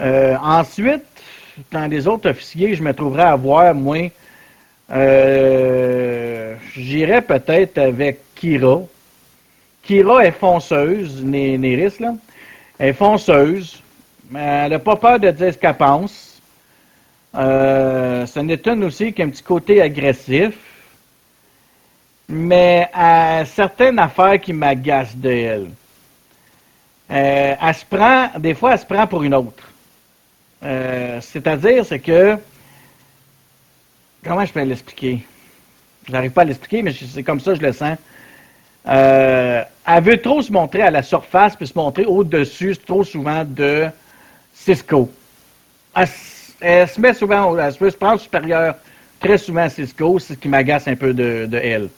Euh, 0.00 0.36
ensuite, 0.42 1.02
dans 1.72 1.86
les 1.90 2.06
autres 2.06 2.30
officiers, 2.30 2.74
je 2.74 2.82
me 2.82 2.92
trouverais 2.92 3.24
à 3.24 3.36
voir, 3.36 3.74
moins. 3.74 4.08
Euh, 4.90 6.54
J'irais 6.74 7.22
peut-être 7.22 7.78
avec 7.78 8.20
Kira. 8.34 8.80
Kira 9.82 10.24
est 10.24 10.32
fonceuse, 10.32 11.22
Né- 11.24 11.58
Néris, 11.58 11.98
là. 12.00 12.14
Elle 12.78 12.90
est 12.90 12.92
fonceuse. 12.92 13.82
Mais 14.30 14.40
elle 14.64 14.72
n'a 14.72 14.78
pas 14.78 14.96
peur 14.96 15.18
de 15.18 15.30
dire 15.30 15.52
ce 15.52 15.58
qu'elle 15.58 15.74
pense. 15.74 16.40
Euh, 17.34 18.26
ça 18.26 18.42
aussi 18.42 19.12
qu'il 19.12 19.18
y 19.18 19.22
a 19.22 19.26
un 19.26 19.30
petit 19.30 19.42
côté 19.42 19.82
agressif. 19.82 20.54
Mais 22.28 22.88
à 22.92 23.44
certaines 23.46 23.98
affaires 23.98 24.38
qui 24.40 24.52
m'agacent 24.52 25.16
d'elle. 25.16 25.70
Euh, 27.10 27.54
elle 27.60 27.74
se 27.74 27.84
prend, 27.86 28.30
des 28.38 28.54
fois, 28.54 28.72
elle 28.72 28.78
se 28.78 28.84
prend 28.84 29.06
pour 29.06 29.22
une 29.22 29.34
autre. 29.34 29.64
Euh, 30.62 31.20
C'est-à-dire, 31.22 31.86
c'est 31.86 32.00
que. 32.00 32.36
Comment 34.22 34.44
je 34.44 34.52
peux 34.52 34.62
l'expliquer? 34.62 35.24
Je 36.06 36.12
n'arrive 36.12 36.32
pas 36.32 36.42
à 36.42 36.44
l'expliquer, 36.44 36.82
mais 36.82 36.92
c'est 36.92 37.22
comme 37.22 37.40
ça 37.40 37.52
que 37.52 37.58
je 37.60 37.62
le 37.62 37.72
sens. 37.72 37.96
Euh, 38.86 39.62
elle 39.86 40.02
veut 40.02 40.20
trop 40.20 40.42
se 40.42 40.52
montrer 40.52 40.82
à 40.82 40.90
la 40.90 41.02
surface 41.02 41.56
puis 41.56 41.66
se 41.66 41.76
montrer 41.76 42.04
au-dessus 42.04 42.76
trop 42.76 43.04
souvent 43.04 43.44
de 43.44 43.88
Cisco. 44.54 45.10
Elle 45.94 46.88
se 46.88 47.00
met 47.00 47.14
souvent, 47.14 47.56
elle 47.56 47.72
se 47.72 47.78
veut 47.78 47.90
se 47.90 47.96
prendre 47.96 48.20
supérieure 48.20 48.74
très 49.20 49.38
souvent 49.38 49.62
à 49.62 49.68
Cisco, 49.68 50.18
c'est 50.18 50.34
ce 50.34 50.38
qui 50.38 50.48
m'agace 50.48 50.88
un 50.88 50.96
peu 50.96 51.12
de, 51.12 51.46
de 51.46 51.58
elle. 51.58 51.88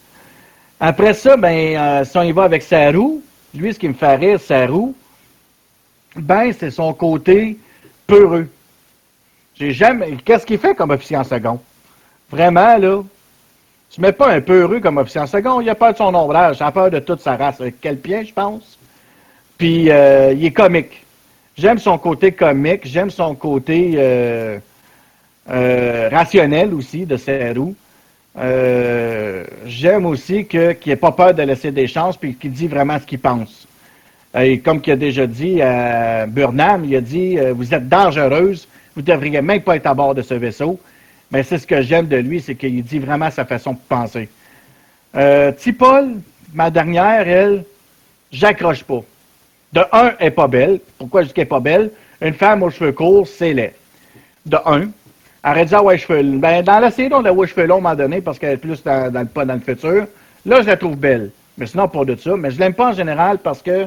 Après 0.81 1.13
ça, 1.13 1.37
ben, 1.37 1.77
euh, 1.77 2.05
si 2.05 2.17
on 2.17 2.23
y 2.23 2.33
va 2.33 2.45
avec 2.45 2.63
Saru, 2.63 3.21
lui, 3.55 3.75
ce 3.75 3.79
qui 3.79 3.89
me 3.89 3.95
fait 3.95 4.17
rire, 4.17 4.41
Saru, 4.41 4.95
ben, 6.17 6.53
c'est 6.59 6.71
son 6.71 6.95
côté 6.95 7.59
peureux. 8.07 8.49
J'ai 9.55 9.73
jamais. 9.73 10.17
Qu'est-ce 10.25 10.47
qu'il 10.47 10.59
fait 10.59 10.75
comme 10.75 10.91
officier 10.91 11.19
en 11.19 11.25
second? 11.25 11.61
Vraiment, 12.31 12.79
là. 12.79 13.03
Tu 13.91 14.01
mets 14.01 14.13
pas 14.13 14.33
un 14.33 14.41
peureux 14.41 14.81
comme 14.81 14.99
officier 14.99 15.21
en 15.21 15.27
second, 15.27 15.61
il 15.61 15.69
a 15.69 15.75
peur 15.75 15.93
de 15.93 15.99
son 15.99 16.15
ombrage, 16.15 16.59
il 16.61 16.63
a 16.63 16.71
peur 16.71 16.91
de 16.91 17.01
toute 17.01 17.21
sa 17.21 17.37
race. 17.37 17.61
Avec 17.61 17.81
quel 17.81 17.99
pied, 17.99 18.25
je 18.25 18.33
pense? 18.33 18.79
Puis, 19.59 19.91
euh, 19.91 20.33
il 20.33 20.45
est 20.47 20.53
comique. 20.53 21.05
J'aime 21.59 21.79
son 21.79 21.99
côté 21.99 22.33
comique, 22.33 22.87
j'aime 22.87 23.11
son 23.11 23.35
côté 23.35 23.95
euh, 23.97 24.59
euh, 25.51 26.09
rationnel 26.11 26.73
aussi 26.73 27.05
de 27.05 27.17
Saru. 27.17 27.75
Euh, 28.39 29.45
j'aime 29.67 30.07
aussi 30.07 30.45
qu'il 30.45 30.77
n'ait 30.87 30.97
pas 30.97 31.13
peur 31.13 31.35
de 31.35 31.43
laisser 31.43 31.73
des 31.73 31.87
chances 31.87 32.17
puis 32.17 32.35
qu'il 32.35 32.53
dit 32.53 32.69
vraiment 32.69 32.99
ce 32.99 33.05
qu'il 33.05 33.19
pense. 33.19 33.67
Euh, 34.37 34.43
Et 34.43 34.61
comme 34.61 34.81
qu'il 34.81 34.93
a 34.93 34.97
déjà 34.97 35.27
dit 35.27 35.61
à 35.61 36.27
Burnham, 36.27 36.85
il 36.85 36.95
a 36.95 37.01
dit 37.01 37.39
euh, 37.39 37.53
Vous 37.53 37.75
êtes 37.75 37.89
dangereuse, 37.89 38.69
vous 38.95 39.03
ne 39.03 39.07
devriez 39.07 39.43
même 39.43 39.63
pas 39.63 39.77
être 39.77 39.87
à 39.87 39.95
bord 39.95 40.15
de 40.15 40.23
ce 40.23 40.35
vaisseau. 40.35 40.79
Mais 41.33 41.43
c'est 41.43 41.59
ce 41.59 41.67
que 41.67 41.83
j'aime 41.83 42.07
de 42.07 42.17
lui, 42.17 42.41
c'est 42.41 42.55
qu'il 42.55 42.83
dit 42.83 42.99
vraiment 42.99 43.31
sa 43.31 43.45
façon 43.45 43.73
de 43.73 43.79
penser. 43.89 44.29
Tipol, 45.59 46.17
ma 46.53 46.71
dernière, 46.71 47.27
elle, 47.27 47.65
j'accroche 48.33 48.83
pas. 48.83 49.03
De 49.73 49.81
un, 49.93 50.15
elle 50.19 50.27
est 50.27 50.31
pas 50.33 50.49
belle. 50.49 50.81
Pourquoi 50.99 51.23
je 51.23 51.29
dis 51.29 51.35
qu'elle 51.35 51.45
est 51.45 51.47
pas 51.47 51.61
belle? 51.61 51.91
Une 52.21 52.35
femme 52.35 52.65
aux 52.65 52.71
cheveux 52.71 52.91
courts, 52.93 53.29
c'est 53.29 53.53
laid. 53.53 53.75
De 54.45 54.59
un. 54.67 54.89
Arrête 55.43 55.65
de 55.65 55.69
dire, 55.71 55.85
ouais, 55.85 55.97
cheveux 55.97 56.23
longs. 56.23 56.39
Ben, 56.39 56.63
dans 56.63 56.81
la 56.81 56.91
série, 56.91 57.13
on 57.13 57.25
a 57.25 57.33
ouais, 57.33 57.47
cheveux 57.47 57.67
longs, 57.67 57.77
à 57.77 57.79
un 57.79 57.83
moment 57.83 57.95
donné, 57.95 58.21
parce 58.21 58.39
qu'elle 58.39 58.53
est 58.53 58.57
plus 58.59 58.83
dans, 58.83 59.11
dans 59.11 59.21
le, 59.21 59.45
dans 59.47 59.55
le 59.55 59.61
futur. 59.61 60.07
Là, 60.45 60.63
je 60.63 60.67
la 60.67 60.77
trouve 60.77 60.97
belle. 60.97 61.31
Mais 61.57 61.67
sinon, 61.67 61.89
pas 61.89 62.05
de 62.05 62.17
ça. 62.17 62.37
Mais 62.37 62.51
je 62.51 62.59
l'aime 62.59 62.75
pas 62.75 62.91
en 62.91 62.93
général 62.93 63.39
parce 63.39 63.63
que 63.63 63.87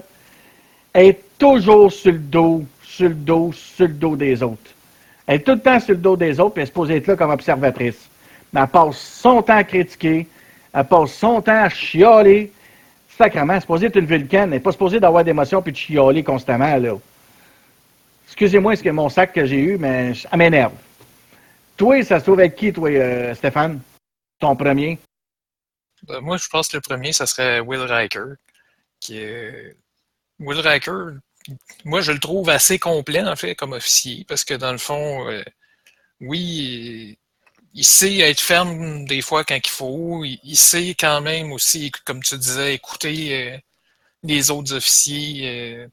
elle 0.93 1.07
est 1.07 1.19
toujours 1.39 1.91
sur 1.91 2.11
le 2.11 2.19
dos, 2.19 2.63
sur 2.83 3.09
le 3.09 3.15
dos, 3.15 3.51
sur 3.51 3.87
le 3.87 3.93
dos 3.93 4.15
des 4.15 4.43
autres. 4.43 4.71
Elle 5.25 5.37
est 5.37 5.39
tout 5.39 5.53
le 5.53 5.59
temps 5.59 5.79
sur 5.79 5.93
le 5.93 5.99
dos 5.99 6.15
des 6.15 6.39
autres, 6.39 6.53
puis 6.53 6.61
elle 6.61 6.63
est 6.63 6.67
supposée 6.67 6.97
être 6.97 7.07
là 7.07 7.15
comme 7.15 7.31
observatrice. 7.31 8.09
Mais 8.51 8.61
elle 8.61 8.67
passe 8.67 8.97
son 8.97 9.41
temps 9.41 9.57
à 9.57 9.63
critiquer, 9.63 10.27
elle 10.73 10.83
passe 10.83 11.13
son 11.13 11.41
temps 11.41 11.63
à 11.63 11.69
chialer. 11.69 12.51
Sacrement, 13.17 13.53
elle 13.53 13.57
est 13.57 13.61
supposée 13.61 13.87
être 13.87 13.95
une 13.95 14.05
vulcaine, 14.05 14.43
elle 14.43 14.49
n'est 14.51 14.59
pas 14.59 14.71
supposée 14.71 14.99
d'avoir 14.99 15.23
d'émotions 15.23 15.61
puis 15.61 15.71
de 15.71 15.77
chialer 15.77 16.23
constamment, 16.23 16.75
là. 16.77 16.93
Excusez-moi, 18.27 18.75
ce 18.75 18.83
que 18.83 18.89
mon 18.89 19.09
sac 19.09 19.33
que 19.33 19.45
j'ai 19.45 19.59
eu, 19.59 19.77
mais 19.79 20.13
elle 20.31 20.37
m'énerve. 20.37 20.73
Toi, 21.77 22.03
ça 22.03 22.19
se 22.19 22.25
trouve 22.25 22.39
avec 22.39 22.55
qui, 22.55 22.71
toi, 22.71 22.89
euh, 22.89 23.33
Stéphane? 23.35 23.81
Ton 24.39 24.55
premier? 24.55 24.99
Ben, 26.03 26.19
moi, 26.21 26.37
je 26.37 26.47
pense 26.47 26.67
que 26.67 26.77
le 26.77 26.81
premier, 26.81 27.13
ça 27.13 27.25
serait 27.25 27.59
Will 27.59 27.81
Riker. 27.81 28.35
Qui 28.99 29.17
est... 29.17 29.75
Will 30.39 30.59
Riker, 30.59 31.17
moi, 31.85 32.01
je 32.01 32.11
le 32.11 32.19
trouve 32.19 32.49
assez 32.49 32.79
complet, 32.79 33.23
en 33.23 33.35
fait, 33.35 33.55
comme 33.55 33.73
officier, 33.73 34.25
parce 34.27 34.45
que 34.45 34.53
dans 34.53 34.71
le 34.71 34.77
fond, 34.77 35.29
euh, 35.29 35.43
oui, 36.21 37.17
il, 37.73 37.85
sait 37.85 38.19
être 38.19 38.39
ferme 38.41 39.05
des 39.05 39.21
fois 39.21 39.43
quand 39.43 39.55
il 39.57 39.69
faut. 39.69 40.23
Il, 40.25 40.57
sait 40.57 40.95
quand 40.99 41.21
même 41.21 41.51
aussi, 41.51 41.91
comme 42.05 42.23
tu 42.23 42.37
disais, 42.37 42.75
écouter 42.75 43.53
euh, 43.53 43.57
les 44.23 44.51
autres 44.51 44.75
officiers 44.75 45.83
euh, 45.83 45.87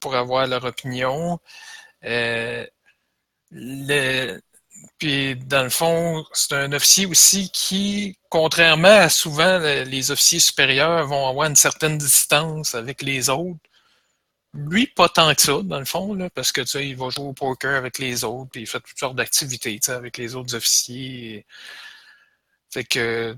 pour 0.00 0.16
avoir 0.16 0.46
leur 0.46 0.64
opinion. 0.64 1.40
Euh, 2.04 2.66
le- 3.50 4.40
puis, 4.98 5.36
dans 5.36 5.62
le 5.62 5.70
fond, 5.70 6.24
c'est 6.32 6.54
un 6.54 6.72
officier 6.72 7.06
aussi 7.06 7.50
qui, 7.50 8.18
contrairement 8.30 8.88
à 8.88 9.08
souvent 9.08 9.58
le- 9.58 9.84
les 9.84 10.10
officiers 10.10 10.40
supérieurs, 10.40 11.06
vont 11.06 11.28
avoir 11.28 11.48
une 11.48 11.56
certaine 11.56 11.98
distance 11.98 12.74
avec 12.74 13.02
les 13.02 13.30
autres. 13.30 13.60
Lui, 14.54 14.86
pas 14.88 15.08
tant 15.08 15.34
que 15.34 15.42
ça, 15.42 15.60
dans 15.62 15.78
le 15.78 15.84
fond, 15.84 16.14
là, 16.14 16.30
parce 16.30 16.52
que 16.52 16.62
tu 16.62 16.68
sais, 16.68 16.88
il 16.88 16.96
va 16.96 17.10
jouer 17.10 17.26
au 17.26 17.32
poker 17.34 17.76
avec 17.76 17.98
les 17.98 18.24
autres, 18.24 18.50
puis 18.50 18.62
il 18.62 18.66
fait 18.66 18.80
toutes 18.80 18.98
sortes 18.98 19.16
d'activités 19.16 19.78
tu 19.78 19.86
sais, 19.86 19.92
avec 19.92 20.16
les 20.18 20.34
autres 20.34 20.54
officiers. 20.56 21.46
Fait 22.70 22.84
que 22.84 23.36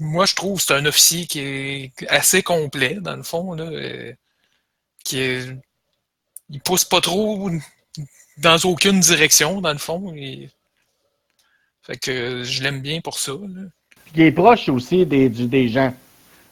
moi, 0.00 0.26
je 0.26 0.34
trouve 0.34 0.58
que 0.58 0.64
c'est 0.66 0.74
un 0.74 0.86
officier 0.86 1.26
qui 1.26 1.40
est 1.40 1.92
assez 2.08 2.42
complet, 2.42 2.96
dans 3.00 3.16
le 3.16 3.22
fond, 3.22 3.54
là, 3.54 3.64
euh, 3.64 4.12
qui 5.04 5.20
est, 5.20 5.46
il 6.50 6.60
pousse 6.60 6.84
pas 6.84 7.00
trop 7.00 7.50
dans 8.38 8.56
aucune 8.64 9.00
direction, 9.00 9.60
dans 9.60 9.72
le 9.72 9.78
fond. 9.78 10.14
et- 10.14 10.50
Fait 11.82 11.96
que 11.98 12.42
je 12.42 12.62
l'aime 12.62 12.80
bien 12.82 13.00
pour 13.00 13.18
ça. 13.18 13.32
là. 13.32 13.62
Il 14.14 14.22
est 14.22 14.32
proche 14.32 14.68
aussi 14.68 15.06
des, 15.06 15.28
du- 15.28 15.46
des 15.46 15.68
gens. 15.68 15.94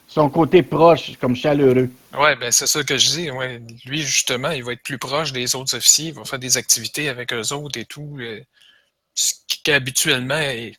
Son 0.06 0.28
côté 0.30 0.62
proche, 0.62 1.16
comme 1.18 1.34
chaleureux. 1.34 1.90
Ouais, 2.12 2.36
ben 2.36 2.52
c'est 2.52 2.66
ça 2.68 2.84
que 2.84 2.96
je 2.96 3.08
dis. 3.10 3.30
Ouais. 3.30 3.60
Lui, 3.86 4.02
justement, 4.02 4.50
il 4.50 4.62
va 4.62 4.72
être 4.72 4.82
plus 4.82 4.98
proche 4.98 5.32
des 5.32 5.56
autres 5.56 5.76
officiers, 5.76 6.08
il 6.08 6.14
va 6.14 6.24
faire 6.24 6.38
des 6.38 6.56
activités 6.56 7.08
avec 7.08 7.32
eux 7.32 7.52
autres 7.52 7.78
et 7.80 7.84
tout. 7.84 8.16
euh, 8.20 8.40
ce 9.14 9.32
qui 9.46 9.70
habituellement 9.72 10.36
est 10.38 10.74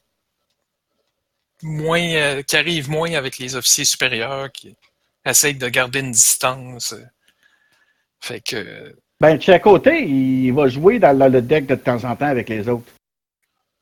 moins, 1.61 2.01
euh, 2.15 2.43
qui 2.43 2.55
arrive 2.57 2.89
moins 2.89 3.13
avec 3.13 3.37
les 3.39 3.55
officiers 3.55 3.85
supérieurs, 3.85 4.51
qui 4.51 4.75
essayent 5.25 5.55
de 5.55 5.67
garder 5.69 5.99
une 5.99 6.11
distance. 6.11 6.95
Fait 8.21 8.41
que. 8.41 8.95
Ben, 9.19 9.39
côté, 9.59 10.03
il 10.03 10.51
va 10.51 10.67
jouer 10.67 10.99
dans 10.99 11.13
le 11.13 11.41
deck 11.41 11.65
de 11.67 11.75
temps 11.75 12.03
en 12.03 12.15
temps 12.15 12.25
avec 12.25 12.49
les 12.49 12.67
autres. 12.67 12.91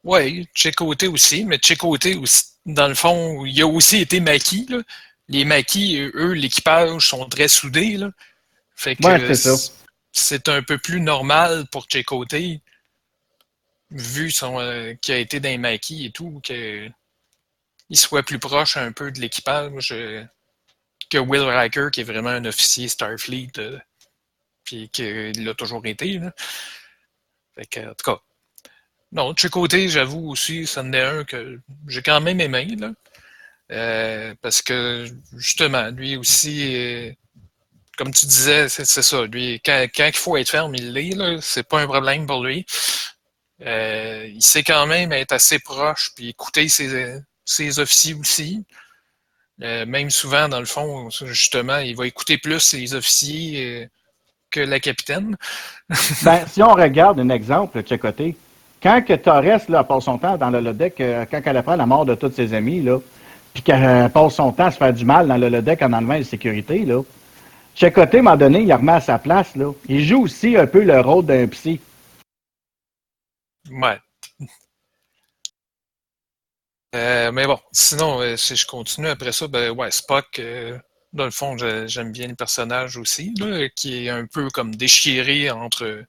Oui, 0.04 0.48
côté 0.76 1.08
aussi, 1.08 1.46
mais 1.46 1.60
côté 1.80 2.16
aussi, 2.16 2.44
dans 2.66 2.88
le 2.88 2.94
fond, 2.94 3.46
il 3.46 3.62
a 3.62 3.68
aussi 3.68 3.98
été 4.02 4.20
maquis. 4.20 4.68
Là. 4.70 4.80
Les 5.30 5.46
maquis, 5.46 5.98
eux, 6.14 6.34
l'équipage 6.34 7.08
sont 7.08 7.28
très 7.28 7.48
soudés. 7.48 7.98
Là. 7.98 8.12
Fait 8.76 8.96
que 8.96 9.04
c'est 10.12 10.50
un 10.50 10.62
peu 10.62 10.78
plus 10.78 11.02
normal 11.02 11.66
pour 11.72 11.88
côté 12.06 12.62
vu 13.94 14.32
son, 14.32 14.60
euh, 14.60 14.94
qu'il 14.96 15.14
a 15.14 15.18
été 15.18 15.40
dans 15.40 15.50
les 15.50 15.58
maquis 15.58 16.06
et 16.06 16.12
tout, 16.12 16.42
qu'il 16.42 16.94
soit 17.92 18.24
plus 18.24 18.40
proche 18.40 18.78
un 18.78 18.92
peu 18.92 19.12
de 19.12 19.20
l'équipage 19.20 19.92
euh, 19.92 20.24
que 21.10 21.18
Will 21.18 21.44
Riker, 21.44 21.90
qui 21.92 22.02
est 22.02 22.06
vraiment 22.06 22.30
un 22.30 22.46
officier 22.46 22.88
Starfleet, 22.88 23.52
euh, 23.60 23.78
puis 24.64 24.90
qu'il 24.90 25.44
l'a 25.44 25.54
toujours 25.54 25.86
été. 25.86 26.20
Là. 26.20 26.34
Fait 27.56 27.66
que, 27.66 27.80
en 27.82 27.94
tout 27.94 28.12
cas, 28.12 28.20
non, 29.14 29.34
de 29.34 29.48
côté, 29.48 29.90
j'avoue 29.90 30.32
aussi, 30.32 30.66
ça 30.66 30.82
en 30.82 30.92
est 30.92 31.02
un 31.02 31.24
que 31.24 31.60
j'ai 31.88 32.02
quand 32.02 32.20
même 32.20 32.42
aimé, 32.42 32.76
là. 32.80 32.94
Euh, 33.72 34.36
parce 34.42 34.62
que, 34.62 35.06
justement, 35.38 35.90
lui 35.92 36.18
aussi, 36.18 36.76
euh, 36.76 37.12
comme 37.98 38.12
tu 38.14 38.26
disais, 38.26 38.70
c'est 38.70 38.86
ça. 38.86 39.24
Lui, 39.26 39.62
quand, 39.66 39.88
il 39.98 40.14
faut 40.14 40.38
être 40.38 40.50
ferme, 40.50 40.76
il 40.76 40.94
l'est. 40.94 41.16
C'est 41.42 41.68
pas 41.68 41.82
un 41.82 41.88
problème 41.88 42.26
pour 42.28 42.44
lui. 42.44 42.66
Euh, 43.62 44.28
il 44.34 44.42
sait 44.44 44.64
quand 44.64 44.88
même 44.88 45.12
être 45.14 45.32
assez 45.32 45.60
proche, 45.60 46.12
puis 46.16 46.30
écouter 46.30 46.68
ses, 46.70 47.20
ses 47.46 47.80
officiers 47.80 48.16
aussi. 48.16 48.66
même 49.60 50.10
souvent, 50.10 50.50
dans 50.50 50.60
le 50.60 50.66
fond, 50.66 51.10
justement, 51.12 51.78
il 51.78 51.96
va 51.96 52.08
écouter 52.08 52.38
plus 52.38 52.60
ses 52.60 52.96
officiers 52.96 53.90
que 54.54 54.62
la 54.62 54.80
capitaine. 54.80 55.36
ben, 56.24 56.46
si 56.48 56.64
on 56.64 56.74
regarde 56.74 57.20
un 57.20 57.30
exemple 57.30 57.84
de 57.84 57.96
côté, 57.98 58.38
quand 58.82 59.02
que 59.02 59.14
Torres 59.14 59.70
là, 59.70 59.84
passe 59.84 60.06
son 60.06 60.18
temps 60.18 60.38
dans 60.38 60.50
le 60.50 60.62
Lodec, 60.62 61.02
euh, 61.02 61.26
quand 61.30 61.42
elle 61.44 61.58
apprend 61.58 61.76
la 61.76 61.86
mort 61.86 62.06
de 62.06 62.16
tous 62.16 62.32
ses 62.32 62.54
amis, 62.54 62.82
là, 62.82 63.00
puis 63.54 63.64
qu'elle 63.64 63.84
euh, 63.84 64.10
passe 64.10 64.36
son 64.36 64.52
temps 64.52 64.68
à 64.68 64.72
se 64.72 64.78
faire 64.78 64.94
du 64.94 65.06
mal 65.06 65.28
dans 65.28 65.38
le 65.38 65.50
Lodec 65.50 65.82
en 65.82 65.92
enlevant 65.92 66.14
les 66.14 66.24
sécurités, 66.24 66.86
là, 66.86 67.02
chaque 67.76 67.96
côté, 67.96 68.18
à 68.18 68.20
un 68.20 68.24
moment 68.24 68.38
donné, 68.38 68.62
il 68.62 68.72
remet 68.72 68.92
à 68.92 69.02
sa 69.02 69.18
place. 69.18 69.56
Là. 69.56 69.72
Il 69.90 70.06
joue 70.06 70.24
aussi 70.24 70.56
un 70.56 70.68
peu 70.68 70.84
le 70.84 71.02
rôle 71.02 71.26
d'un 71.26 71.48
psy. 71.48 71.82
Ouais. 73.72 73.98
Euh, 76.94 77.32
mais 77.32 77.48
bon, 77.48 77.58
sinon, 77.72 78.22
si 78.38 78.56
je 78.56 78.68
continue 78.68 79.08
après 79.08 79.32
ça, 79.32 79.48
ben 79.48 79.72
ouais, 79.72 79.90
Spock, 79.90 80.40
dans 81.14 81.26
le 81.26 81.32
fond, 81.32 81.56
j'aime 81.58 82.12
bien 82.12 82.28
le 82.28 82.36
personnage 82.36 82.98
aussi, 82.98 83.34
là, 83.38 83.70
qui 83.70 84.06
est 84.06 84.10
un 84.10 84.26
peu 84.26 84.50
comme 84.50 84.76
déchiré 84.76 85.52
entre 85.52 86.04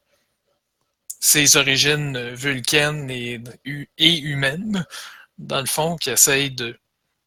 ses 1.20 1.56
origines 1.56 2.34
vulcaines 2.34 3.10
et, 3.10 3.40
humaines, 3.98 4.86
dans 5.38 5.60
le 5.60 5.66
fond, 5.66 5.96
qui 5.96 6.10
essaye 6.10 6.54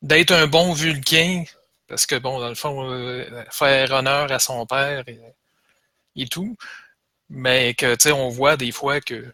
d'être 0.02 0.32
un 0.32 0.48
bon 0.48 0.74
vulcain, 0.74 1.44
parce 1.88 2.06
que, 2.06 2.16
bon, 2.16 2.40
dans 2.40 2.50
le 2.50 2.56
fond, 2.56 2.92
euh, 2.92 3.26
faire 3.52 3.92
honneur 3.92 4.32
à 4.32 4.40
son 4.40 4.66
père 4.66 5.04
et, 6.16 6.28
tout, 6.28 6.58
mais 7.30 7.76
que, 7.76 7.96
tu 7.96 8.10
sais, 8.10 8.12
on 8.12 8.30
voit 8.30 8.58
des 8.58 8.72
fois 8.72 9.02
que 9.02 9.34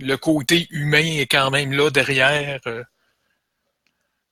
le 0.00 0.16
côté 0.16 0.66
humain 0.70 1.18
est 1.18 1.26
quand 1.26 1.50
même 1.50 1.72
là 1.72 1.90
derrière, 1.90 2.60
euh, 2.66 2.82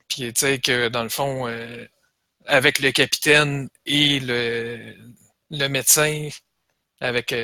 puis, 0.08 0.32
tu 0.32 0.40
sais, 0.40 0.58
que, 0.58 0.88
dans 0.88 1.02
le 1.04 1.08
fond, 1.08 1.48
euh, 1.48 1.86
avec 2.46 2.80
le 2.80 2.90
capitaine 2.92 3.68
et 3.86 4.20
le, 4.20 4.94
le 5.50 5.68
médecin, 5.68 6.28
avec 7.00 7.34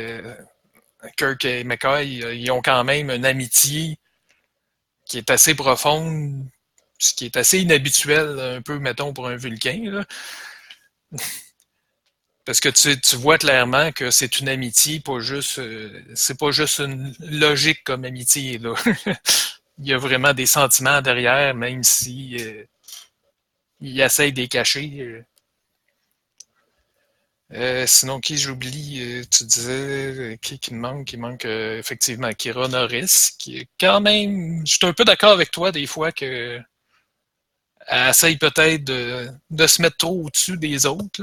Kirk 1.17 1.45
et 1.45 1.65
McCoy, 1.65 2.19
ils 2.35 2.51
ont 2.51 2.63
quand 2.63 2.85
même 2.85 3.11
une 3.11 3.25
amitié 3.25 3.99
qui 5.09 5.19
est 5.19 5.31
assez 5.31 5.55
profonde, 5.55 6.47
ce 6.99 7.15
qui 7.15 7.25
est 7.25 7.37
assez 7.37 7.61
inhabituel, 7.61 8.39
un 8.39 8.63
peu, 8.63 8.79
mettons, 8.79 9.13
pour 9.13 9.27
un 9.29 9.37
Vulcain. 9.37 10.05
Parce 12.45 12.61
que 12.61 12.69
tu, 12.71 13.17
vois 13.17 13.37
clairement 13.37 13.93
que 13.93 14.11
c'est 14.11 14.41
une 14.41 14.49
amitié, 14.49 15.01
pas 15.01 15.21
juste. 15.21 15.59
Euh, 15.59 16.03
c'est 16.15 16.39
pas 16.39 16.51
juste 16.51 16.79
une 16.79 17.15
logique 17.21 17.85
comme 17.85 18.07
amitié. 18.07 18.59
Il 19.79 19.87
y 19.87 19.93
a 19.93 19.99
vraiment 19.99 20.33
des 20.33 20.47
sentiments 20.47 21.03
derrière, 21.03 21.55
même 21.55 21.83
si 21.85 22.37
euh, 22.41 22.65
il 23.81 24.01
essaye 24.01 24.33
de 24.33 24.41
les 24.41 24.49
cacher. 24.49 25.01
Euh. 25.01 25.25
Euh, 27.55 27.87
sinon, 27.87 28.21
qui 28.21 28.37
j'oublie, 28.37 29.01
euh, 29.01 29.25
tu 29.31 29.45
disais, 29.45 30.39
qui, 30.43 30.59
qui 30.59 30.75
me 30.75 30.81
manque? 30.81 31.13
Il 31.13 31.19
manque 31.21 31.45
effectivement 31.47 32.31
Kira 32.33 32.69
Norris, 32.69 33.31
qui 33.39 33.59
est 33.59 33.69
quand 33.81 34.01
même. 34.01 34.67
Je 34.67 34.75
suis 34.75 34.87
un 34.87 34.93
peu 34.93 35.05
d'accord 35.05 35.33
avec 35.33 35.51
toi 35.51 35.73
des 35.73 35.87
fois 35.87 36.13
que 36.13 36.61
elle 37.87 38.11
essaye 38.11 38.37
peut-être 38.37 38.85
de, 38.85 39.67
se 39.67 39.83
mettre 39.83 39.97
trop 39.97 40.25
au-dessus 40.25 40.59
des 40.59 40.87
autres. 40.87 41.23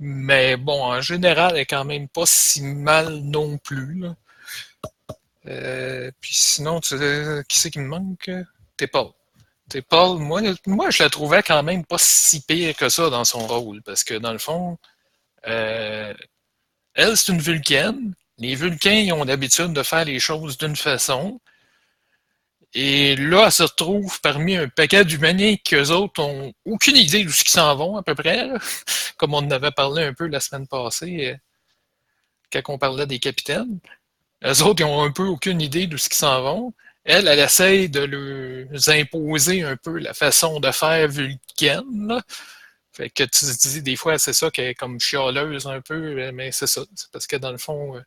Mais 0.00 0.56
bon, 0.56 0.82
en 0.84 1.00
général, 1.00 1.52
elle 1.54 1.60
est 1.62 1.66
quand 1.66 1.84
même 1.84 2.08
pas 2.08 2.26
si 2.26 2.62
mal 2.62 3.20
non 3.20 3.58
plus. 3.58 4.04
puis 5.44 6.34
sinon, 6.34 6.80
tu, 6.80 6.96
qui 7.48 7.58
c'est 7.58 7.70
qui 7.70 7.78
me 7.78 7.88
manque? 7.88 8.30
T'es 8.76 8.88
Paul. 8.88 9.12
Paul, 9.88 10.18
moi, 10.18 10.40
moi, 10.66 10.90
je 10.90 11.02
la 11.02 11.10
trouvais 11.10 11.42
quand 11.42 11.62
même 11.62 11.84
pas 11.84 11.96
si 11.98 12.40
pire 12.42 12.76
que 12.76 12.88
ça 12.88 13.10
dans 13.10 13.24
son 13.24 13.46
rôle. 13.46 13.82
Parce 13.82 14.04
que 14.04 14.14
dans 14.14 14.32
le 14.32 14.38
fond, 14.38 14.78
euh, 15.46 16.14
elle, 16.94 17.16
c'est 17.16 17.32
une 17.32 17.40
vulcaine. 17.40 18.14
Les 18.38 18.54
vulcains, 18.54 18.92
ils 18.92 19.12
ont 19.12 19.24
l'habitude 19.24 19.72
de 19.72 19.82
faire 19.82 20.04
les 20.04 20.20
choses 20.20 20.58
d'une 20.58 20.76
façon. 20.76 21.40
Et 22.74 23.14
là, 23.16 23.44
elle 23.46 23.52
se 23.52 23.62
retrouve 23.62 24.20
parmi 24.20 24.56
un 24.56 24.68
paquet 24.68 25.04
d'humanités 25.04 25.58
qu'eux 25.58 25.90
autres 25.90 26.20
ont 26.22 26.52
aucune 26.64 26.96
idée 26.96 27.24
d'où 27.24 27.30
ils 27.30 27.48
s'en 27.48 27.74
vont, 27.76 27.96
à 27.96 28.02
peu 28.02 28.14
près. 28.14 28.48
Comme 29.16 29.34
on 29.34 29.38
en 29.38 29.50
avait 29.50 29.70
parlé 29.70 30.04
un 30.04 30.12
peu 30.12 30.26
la 30.26 30.40
semaine 30.40 30.66
passée, 30.66 31.38
euh, 32.54 32.60
quand 32.62 32.74
on 32.74 32.78
parlait 32.78 33.06
des 33.06 33.20
capitaines. 33.20 33.78
Eux 34.44 34.62
autres, 34.62 34.84
ils 34.84 34.90
un 34.90 35.12
peu 35.12 35.24
aucune 35.24 35.60
idée 35.60 35.86
d'où 35.86 35.96
ils 35.96 36.14
s'en 36.14 36.42
vont. 36.42 36.74
Elle, 37.04 37.28
elle 37.28 37.38
essaye 37.38 37.88
de 37.88 38.00
leur 38.00 38.88
imposer 38.88 39.62
un 39.62 39.76
peu 39.76 39.98
la 39.98 40.14
façon 40.14 40.58
de 40.60 40.70
faire 40.70 41.08
vulcaine. 41.08 42.22
Fait 42.92 43.10
que 43.10 43.24
tu 43.24 43.40
te 43.46 43.68
dis 43.68 43.82
des 43.82 43.96
fois, 43.96 44.18
c'est 44.18 44.32
ça 44.32 44.50
qu'elle 44.50 44.68
est 44.68 44.74
comme 44.74 45.00
chialeuse 45.00 45.66
un 45.66 45.80
peu, 45.80 46.30
mais 46.32 46.52
c'est 46.52 46.66
ça. 46.66 46.82
C'est 46.94 47.10
parce 47.10 47.26
que 47.26 47.36
dans 47.36 47.50
le 47.50 47.58
fond, 47.58 47.96
euh, 47.96 48.00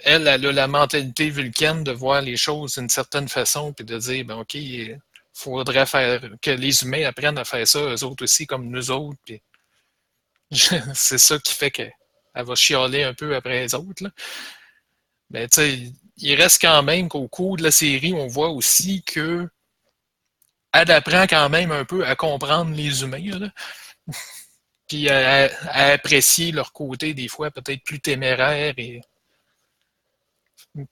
elle, 0.00 0.28
elle 0.28 0.46
a 0.46 0.52
la 0.52 0.68
mentalité 0.68 1.28
vulcaine 1.30 1.84
de 1.84 1.92
voir 1.92 2.22
les 2.22 2.36
choses 2.36 2.74
d'une 2.74 2.88
certaine 2.88 3.28
façon, 3.28 3.72
puis 3.72 3.84
de 3.84 3.98
dire, 3.98 4.24
ben 4.24 4.36
OK, 4.36 4.54
il 4.54 4.98
faudrait 5.34 5.86
faire 5.86 6.20
que 6.40 6.50
les 6.50 6.82
humains 6.84 7.04
apprennent 7.04 7.38
à 7.38 7.44
faire 7.44 7.66
ça, 7.66 7.80
eux 7.80 8.04
autres 8.04 8.24
aussi, 8.24 8.46
comme 8.46 8.68
nous 8.68 8.90
autres. 8.90 9.18
Puis 9.24 9.42
c'est 10.94 11.18
ça 11.18 11.38
qui 11.38 11.54
fait 11.54 11.70
qu'elle 11.70 11.92
va 12.34 12.54
chialer 12.54 13.02
un 13.04 13.14
peu 13.14 13.34
après 13.34 13.62
les 13.62 13.74
autres. 13.74 14.04
Là. 14.04 14.10
Mais 15.30 15.48
tu 15.48 15.56
sais, 15.56 15.92
il 16.22 16.40
reste 16.40 16.60
quand 16.60 16.82
même 16.82 17.08
qu'au 17.08 17.28
cours 17.28 17.56
de 17.56 17.64
la 17.64 17.70
série, 17.70 18.14
on 18.14 18.28
voit 18.28 18.50
aussi 18.50 19.02
que 19.02 19.48
elle 20.72 20.90
apprend 20.90 21.26
quand 21.26 21.48
même 21.50 21.70
un 21.70 21.84
peu 21.84 22.06
à 22.06 22.16
comprendre 22.16 22.74
les 22.74 23.02
humains, 23.02 23.50
puis 24.88 25.10
à, 25.10 25.50
apprécier 25.92 26.52
leur 26.52 26.72
côté 26.72 27.12
des 27.12 27.28
fois 27.28 27.50
peut-être 27.50 27.84
plus 27.84 28.00
téméraire. 28.00 28.74
Et... 28.78 29.02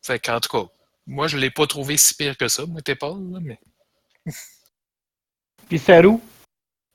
Fait 0.03 0.19
qu'en 0.19 0.40
tout 0.40 0.51
cas, 0.51 0.71
moi 1.07 1.29
je 1.29 1.38
l'ai 1.38 1.51
pas 1.51 1.66
trouvé 1.66 1.97
si 1.97 2.14
pire 2.14 2.37
que 2.37 2.49
ça, 2.49 2.66
moi 2.66 2.83
t'es 2.83 2.97
pas, 2.97 3.09
là, 3.09 3.38
mais. 3.40 3.59
puis 5.69 5.79
Serou? 5.79 6.21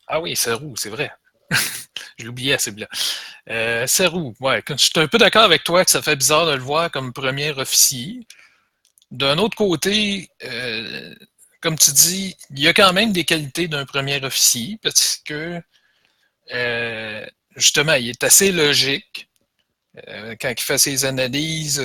Ah 0.08 0.20
oui, 0.20 0.36
Serou, 0.36 0.76
c'est 0.76 0.90
vrai. 0.90 1.12
je 2.18 2.26
l'oubliais, 2.26 2.58
c'est 2.60 2.72
bien. 2.72 2.88
Euh, 3.50 3.88
Serou, 3.88 4.34
ouais, 4.40 4.64
je 4.68 4.76
suis 4.76 4.92
un 4.96 5.08
peu 5.08 5.18
d'accord 5.18 5.44
avec 5.44 5.64
toi 5.64 5.86
que 5.86 5.92
ça 5.92 6.02
fait 6.02 6.16
bizarre 6.16 6.48
de 6.48 6.54
le 6.54 6.62
voir 6.62 6.92
comme 6.92 7.14
premier 7.14 7.52
officier. 7.52 8.26
D'un 9.12 9.38
autre 9.38 9.56
côté, 9.56 10.30
euh, 10.44 11.14
comme 11.62 11.78
tu 11.78 11.92
dis, 11.92 12.36
il 12.52 12.60
y 12.60 12.68
a 12.68 12.74
quand 12.74 12.92
même 12.94 13.14
des 13.14 13.24
qualités 13.24 13.68
d'un 13.68 13.86
premier 13.86 14.24
officier 14.24 14.80
parce 14.82 15.18
que 15.18 15.62
euh, 16.54 17.26
justement, 17.56 17.94
il 17.94 18.10
est 18.10 18.24
assez 18.24 18.52
logique. 18.52 19.30
Euh, 20.08 20.36
quand 20.40 20.54
il 20.58 20.62
fait 20.62 20.78
ses 20.78 21.06
analyses, 21.06 21.82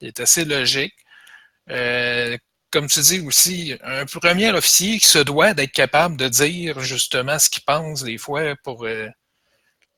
il 0.00 0.08
est 0.08 0.20
assez 0.20 0.44
logique. 0.44 0.94
Comme 2.70 2.86
tu 2.86 3.00
dis 3.00 3.20
aussi, 3.20 3.76
un 3.82 4.06
premier 4.06 4.52
officier 4.52 4.98
qui 4.98 5.06
se 5.06 5.18
doit 5.18 5.54
d'être 5.54 5.72
capable 5.72 6.16
de 6.16 6.28
dire 6.28 6.80
justement 6.80 7.38
ce 7.38 7.50
qu'il 7.50 7.64
pense 7.64 8.04
des 8.04 8.18
fois 8.18 8.54
pour 8.62 8.86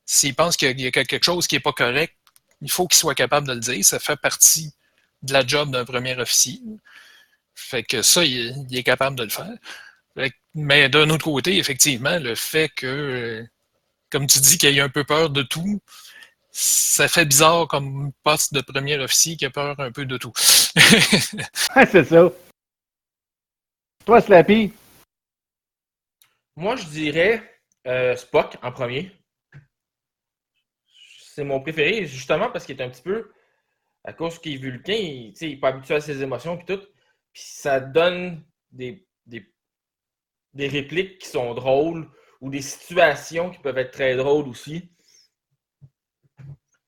s'il 0.07 0.35
pense 0.35 0.57
qu'il 0.57 0.81
y 0.81 0.87
a 0.87 0.91
quelque 0.91 1.23
chose 1.23 1.47
qui 1.47 1.55
n'est 1.55 1.61
pas 1.61 1.73
correct, 1.73 2.15
il 2.61 2.71
faut 2.71 2.87
qu'il 2.87 2.99
soit 2.99 3.15
capable 3.15 3.47
de 3.47 3.55
le 3.55 3.61
dire. 3.61 3.85
Ça 3.85 3.99
fait 3.99 4.17
partie 4.17 4.73
de 5.23 5.33
la 5.33 5.47
job 5.47 5.71
d'un 5.71 5.85
premier 5.85 6.19
officier. 6.19 6.61
Fait 7.55 7.83
que 7.83 8.03
ça, 8.03 8.25
il, 8.25 8.67
est 8.71 8.83
capable 8.83 9.17
de 9.17 9.25
le 9.25 9.31
faire. 9.31 9.55
Mais 10.55 10.89
d'un 10.89 11.09
autre 11.11 11.25
côté, 11.25 11.59
effectivement, 11.59 12.19
le 12.19 12.35
fait 12.35 12.69
que, 12.77 13.45
comme 14.11 14.27
tu 14.27 14.41
dis, 14.41 14.59
qu'il 14.59 14.77
ait 14.77 14.81
un 14.81 14.89
peu 14.89 15.05
peur 15.05 15.31
de 15.31 15.43
tout, 15.43 15.81
ça 16.51 17.09
fait 17.09 17.25
bizarre 17.25 17.67
comme 17.69 18.13
poste 18.23 18.53
de 18.53 18.61
premier 18.61 18.99
officier 18.99 19.37
qui 19.37 19.47
a 19.47 19.51
peur 19.51 19.79
un 19.81 19.91
peu 19.91 20.05
de 20.05 20.19
tout. 20.19 20.33
c'est 21.91 22.05
ça. 22.05 22.31
Toi, 24.05 24.21
Slappy? 24.21 24.73
Moi, 26.57 26.75
je 26.75 26.87
dirais 26.87 27.61
euh, 27.87 28.17
Spock 28.17 28.57
en 28.61 28.73
premier. 28.73 29.13
C'est 31.21 31.45
mon 31.45 31.61
préféré, 31.61 32.05
justement 32.07 32.51
parce 32.51 32.67
qu'il 32.67 32.81
est 32.81 32.83
un 32.83 32.91
petit 32.91 33.03
peu, 33.03 33.33
à 34.03 34.13
cause 34.13 34.41
qu'il 34.41 34.55
est 34.55 34.57
vulcain, 34.57 34.93
il 34.93 35.35
n'est 35.41 35.57
pas 35.57 35.69
habitué 35.69 35.95
à 35.95 36.01
ses 36.01 36.21
émotions 36.21 36.59
et 36.59 36.65
tout. 36.65 36.83
Puis 37.33 37.45
ça 37.45 37.79
donne 37.79 38.45
des, 38.73 39.07
des, 39.25 39.55
des 40.53 40.67
répliques 40.67 41.19
qui 41.21 41.29
sont 41.29 41.55
drôles 41.55 42.11
ou 42.41 42.51
des 42.51 42.61
situations 42.61 43.51
qui 43.51 43.61
peuvent 43.61 43.79
être 43.79 43.93
très 43.93 44.17
drôles 44.17 44.49
aussi. 44.49 44.93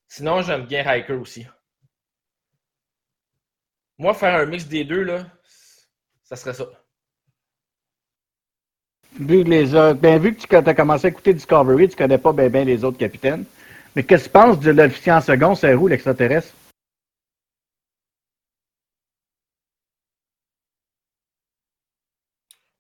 Sinon, 0.09 0.43
j'aime 0.43 0.67
bien 0.67 0.85
Hiker 0.85 1.21
aussi. 1.21 1.47
Moi, 3.99 4.15
faire 4.15 4.35
un 4.35 4.47
mix 4.47 4.67
des 4.67 4.85
deux, 4.85 5.05
là, 5.05 5.31
ça 6.25 6.35
serait 6.35 6.55
ça. 6.55 6.84
Vu 9.17 9.45
que, 9.45 9.49
les 9.49 9.95
ben, 9.95 10.21
vu 10.21 10.35
que 10.35 10.45
tu 10.45 10.57
as 10.57 10.75
commencé 10.75 11.07
à 11.07 11.11
écouter 11.11 11.35
Discovery, 11.35 11.89
tu 11.89 11.97
connais 11.97 12.19
pas 12.19 12.33
bien 12.33 12.49
ben 12.51 12.67
les 12.67 12.83
autres 12.83 12.99
capitaines. 12.99 13.45
Mais 13.95 14.03
qu'est-ce 14.03 14.25
que 14.25 14.29
tu 14.29 14.33
penses 14.33 14.59
de 14.59 14.73
l'officier 14.73 15.13
en 15.13 15.21
second, 15.21 15.55
c'est 15.55 15.75
où 15.75 15.87
l'extraterrestre? 15.87 16.53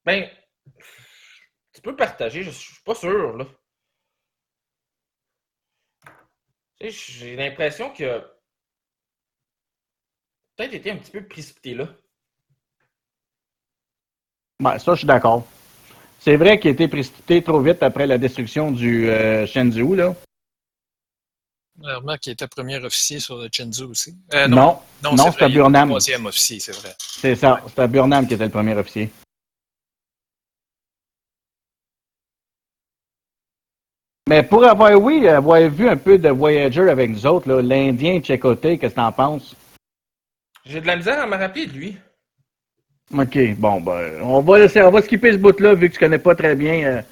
Ben, 0.04 0.28
tu 1.72 1.80
peux 1.80 1.94
partager, 1.94 2.42
je 2.42 2.50
suis 2.50 2.82
pas 2.84 2.94
sûr, 2.96 3.36
là. 3.36 3.46
J'ai 6.80 7.36
l'impression 7.36 7.90
que 7.94 8.20
peut-être 10.56 10.74
été 10.74 10.90
un 10.90 10.96
petit 10.96 11.12
peu 11.12 11.26
précipité 11.26 11.74
là. 11.74 11.88
Ben, 14.60 14.78
ça, 14.78 14.94
je 14.94 14.98
suis 14.98 15.06
d'accord. 15.06 15.46
C'est 16.24 16.36
vrai 16.36 16.58
qu'il 16.58 16.70
a 16.70 16.72
été 16.72 16.88
précipité 16.88 17.42
trop 17.42 17.60
vite 17.60 17.82
après 17.82 18.06
la 18.06 18.16
destruction 18.16 18.70
du 18.70 19.10
euh, 19.10 19.46
Shenzhou, 19.46 19.94
là. 19.94 20.14
Remarque 21.82 22.20
qu'il 22.20 22.32
était 22.32 22.48
premier 22.48 22.82
officier 22.82 23.20
sur 23.20 23.36
le 23.36 23.50
Shenzhou 23.52 23.90
aussi. 23.90 24.16
Euh, 24.32 24.48
non, 24.48 24.78
non, 25.02 25.16
non 25.16 25.30
c'était 25.30 25.50
Burnham. 25.50 25.90
troisième 25.90 26.24
officier, 26.24 26.60
c'est 26.60 26.74
vrai. 26.76 26.94
C'est 26.98 27.34
ça, 27.34 27.60
c'était 27.68 27.88
Burnham 27.88 28.26
qui 28.26 28.32
était 28.32 28.44
le 28.44 28.50
premier 28.50 28.74
officier. 28.74 29.10
Mais 34.26 34.42
pour 34.44 34.64
avoir, 34.64 34.98
oui, 34.98 35.28
avoir 35.28 35.60
vu 35.68 35.90
un 35.90 35.98
peu 35.98 36.16
de 36.16 36.30
Voyager 36.30 36.88
avec 36.88 37.10
nous 37.10 37.26
autres, 37.26 37.52
l'Indien 37.52 38.20
Tchécoté, 38.20 38.78
qu'est-ce 38.78 38.94
que 38.94 39.00
t'en 39.00 39.12
penses? 39.12 39.54
J'ai 40.64 40.80
de 40.80 40.86
la 40.86 40.96
misère 40.96 41.22
à 41.22 41.26
me 41.26 41.36
rappeler 41.36 41.66
de 41.66 41.72
lui. 41.72 41.98
OK, 43.12 43.38
bon, 43.58 43.80
ben, 43.80 44.20
on 44.22 44.40
va, 44.40 44.58
laisser, 44.58 44.82
on 44.82 44.90
va 44.90 45.02
skipper 45.02 45.32
ce 45.32 45.36
bout-là, 45.36 45.74
vu 45.74 45.88
que 45.88 45.94
tu 45.94 46.00
connais 46.00 46.18
pas 46.18 46.34
très 46.34 46.54
bien 46.54 46.84
euh, 46.84 47.02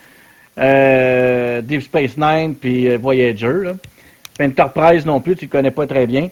euh, 0.59 1.61
Deep 1.63 1.83
Space 1.83 2.17
Nine 2.17 2.55
puis 2.55 2.89
euh, 2.89 2.99
Voyager. 2.99 3.53
Là. 3.63 3.73
Enterprise 4.41 5.05
non 5.07 5.21
plus, 5.21 5.37
tu 5.37 5.49
connais 5.49 5.71
pas 5.71 5.87
très 5.87 6.07
bien. 6.07 6.29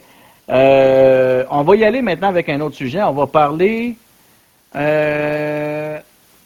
on 0.48 1.62
va 1.62 1.76
y 1.76 1.84
aller 1.84 2.02
maintenant 2.02 2.28
avec 2.28 2.48
un 2.48 2.60
autre 2.60 2.74
sujet. 2.74 3.02
On 3.02 3.12
va 3.12 3.26
parler 3.26 3.96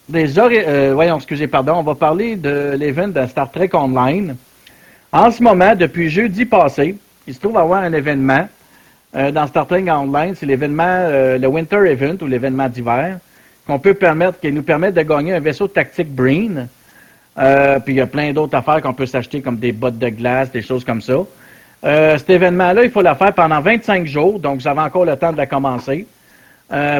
des 0.07 0.39
euh, 0.39 0.91
voyons, 0.93 1.17
excusez, 1.17 1.47
pardon, 1.47 1.73
on 1.77 1.83
va 1.83 1.95
parler 1.95 2.35
de 2.35 2.75
l'event 2.77 3.07
de 3.07 3.25
Star 3.25 3.49
Trek 3.51 3.69
Online. 3.73 4.35
En 5.11 5.31
ce 5.31 5.41
moment, 5.41 5.75
depuis 5.75 6.09
jeudi 6.09 6.45
passé, 6.45 6.95
il 7.25 7.33
se 7.33 7.39
trouve 7.39 7.57
avoir 7.57 7.81
un 7.81 7.93
événement 7.93 8.47
euh, 9.15 9.31
dans 9.31 9.47
Star 9.47 9.67
Trek 9.67 9.85
Online. 9.89 10.35
C'est 10.35 10.45
l'événement, 10.45 10.83
euh, 10.87 11.37
le 11.37 11.47
Winter 11.47 11.89
Event 11.89 12.17
ou 12.21 12.27
l'événement 12.27 12.69
d'hiver, 12.69 13.19
qu'on 13.65 13.79
peut 13.79 13.93
permettre, 13.93 14.39
qui 14.39 14.51
nous 14.51 14.63
permet 14.63 14.91
de 14.91 15.01
gagner 15.01 15.33
un 15.33 15.39
vaisseau 15.39 15.67
tactique 15.67 16.13
Breen. 16.13 16.67
puis 17.35 17.93
il 17.93 17.95
y 17.95 18.01
a 18.01 18.07
plein 18.07 18.31
d'autres 18.31 18.55
affaires 18.55 18.81
qu'on 18.81 18.93
peut 18.93 19.05
s'acheter, 19.05 19.41
comme 19.41 19.57
des 19.57 19.71
bottes 19.71 19.97
de 19.97 20.09
glace, 20.09 20.51
des 20.51 20.61
choses 20.61 20.85
comme 20.85 21.01
ça. 21.01 21.15
cet 21.83 22.29
événement-là, 22.29 22.83
il 22.83 22.91
faut 22.91 23.01
la 23.01 23.15
faire 23.15 23.33
pendant 23.33 23.59
25 23.59 24.05
jours, 24.05 24.39
donc 24.39 24.61
vous 24.61 24.67
avez 24.67 24.81
encore 24.81 25.05
le 25.05 25.15
temps 25.15 25.31
de 25.33 25.37
la 25.37 25.45
commencer 25.45 26.05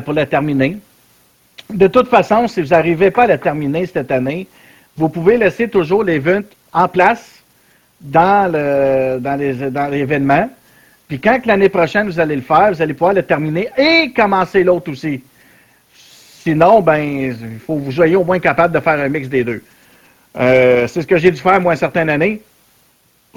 pour 0.03 0.13
la 0.13 0.25
terminer. 0.25 0.77
De 1.73 1.87
toute 1.87 2.07
façon, 2.07 2.47
si 2.47 2.61
vous 2.61 2.69
n'arrivez 2.69 3.11
pas 3.11 3.23
à 3.23 3.27
la 3.27 3.37
terminer 3.37 3.85
cette 3.85 4.11
année, 4.11 4.47
vous 4.97 5.09
pouvez 5.09 5.37
laisser 5.37 5.67
toujours 5.67 6.03
l'event 6.03 6.41
en 6.73 6.87
place 6.87 7.43
dans, 8.01 8.51
l'événement. 9.91 10.49
Puis 11.07 11.19
quand 11.19 11.45
l'année 11.45 11.69
prochaine, 11.69 12.07
vous 12.07 12.19
allez 12.19 12.35
le 12.35 12.41
faire, 12.41 12.71
vous 12.71 12.81
allez 12.81 12.93
pouvoir 12.93 13.13
le 13.13 13.23
terminer 13.23 13.69
et 13.77 14.11
commencer 14.11 14.63
l'autre 14.63 14.91
aussi. 14.91 15.21
Sinon, 15.93 16.81
ben, 16.81 16.97
il 16.97 17.59
faut 17.65 17.75
que 17.75 17.81
vous 17.81 17.91
soyez 17.91 18.15
au 18.15 18.23
moins 18.23 18.39
capable 18.39 18.73
de 18.73 18.79
faire 18.79 18.99
un 18.99 19.09
mix 19.09 19.27
des 19.27 19.43
deux. 19.43 19.61
Euh, 20.37 20.87
c'est 20.87 21.01
ce 21.01 21.07
que 21.07 21.17
j'ai 21.17 21.31
dû 21.31 21.41
faire, 21.41 21.59
moi, 21.61 21.73
une 21.73 21.79
certaine 21.79 22.09
année. 22.09 22.41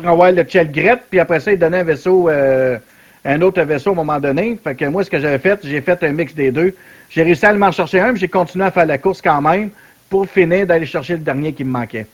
Avoir 0.05 0.31
le 0.31 0.43
Gret, 0.43 0.99
puis 1.11 1.19
après 1.19 1.41
ça, 1.41 1.53
il 1.53 1.59
donnait 1.59 1.79
un 1.79 1.85
vaisseau, 1.85 2.29
euh, 2.29 2.79
un 3.25 3.43
autre 3.43 3.61
vaisseau 3.63 3.91
à 3.91 3.93
un 3.93 3.97
moment 3.97 4.21
donné. 4.21 4.59
Fait 4.63 4.75
que 4.75 4.85
moi, 4.85 5.05
ce 5.05 5.11
que 5.11 5.19
j'avais 5.19 5.39
fait, 5.39 5.59
j'ai 5.65 5.81
fait 5.81 6.03
un 6.05 6.13
mix 6.13 6.35
des 6.35 6.51
deux. 6.51 6.75
J'ai 7.11 7.23
réussi 7.23 7.47
à 7.47 7.53
m'en 7.55 7.73
chercher 7.73 8.01
un, 8.01 8.13
mais 8.13 8.19
j'ai 8.19 8.29
continué 8.29 8.65
à 8.65 8.71
faire 8.71 8.87
la 8.87 8.99
course 8.99 9.21
quand 9.21 9.41
même 9.41 9.71
pour 10.09 10.29
finir 10.29 10.67
d'aller 10.67 10.87
chercher 10.87 11.15
le 11.15 11.21
dernier 11.21 11.53
qui 11.53 11.65
me 11.65 11.71
manquait. 11.71 12.07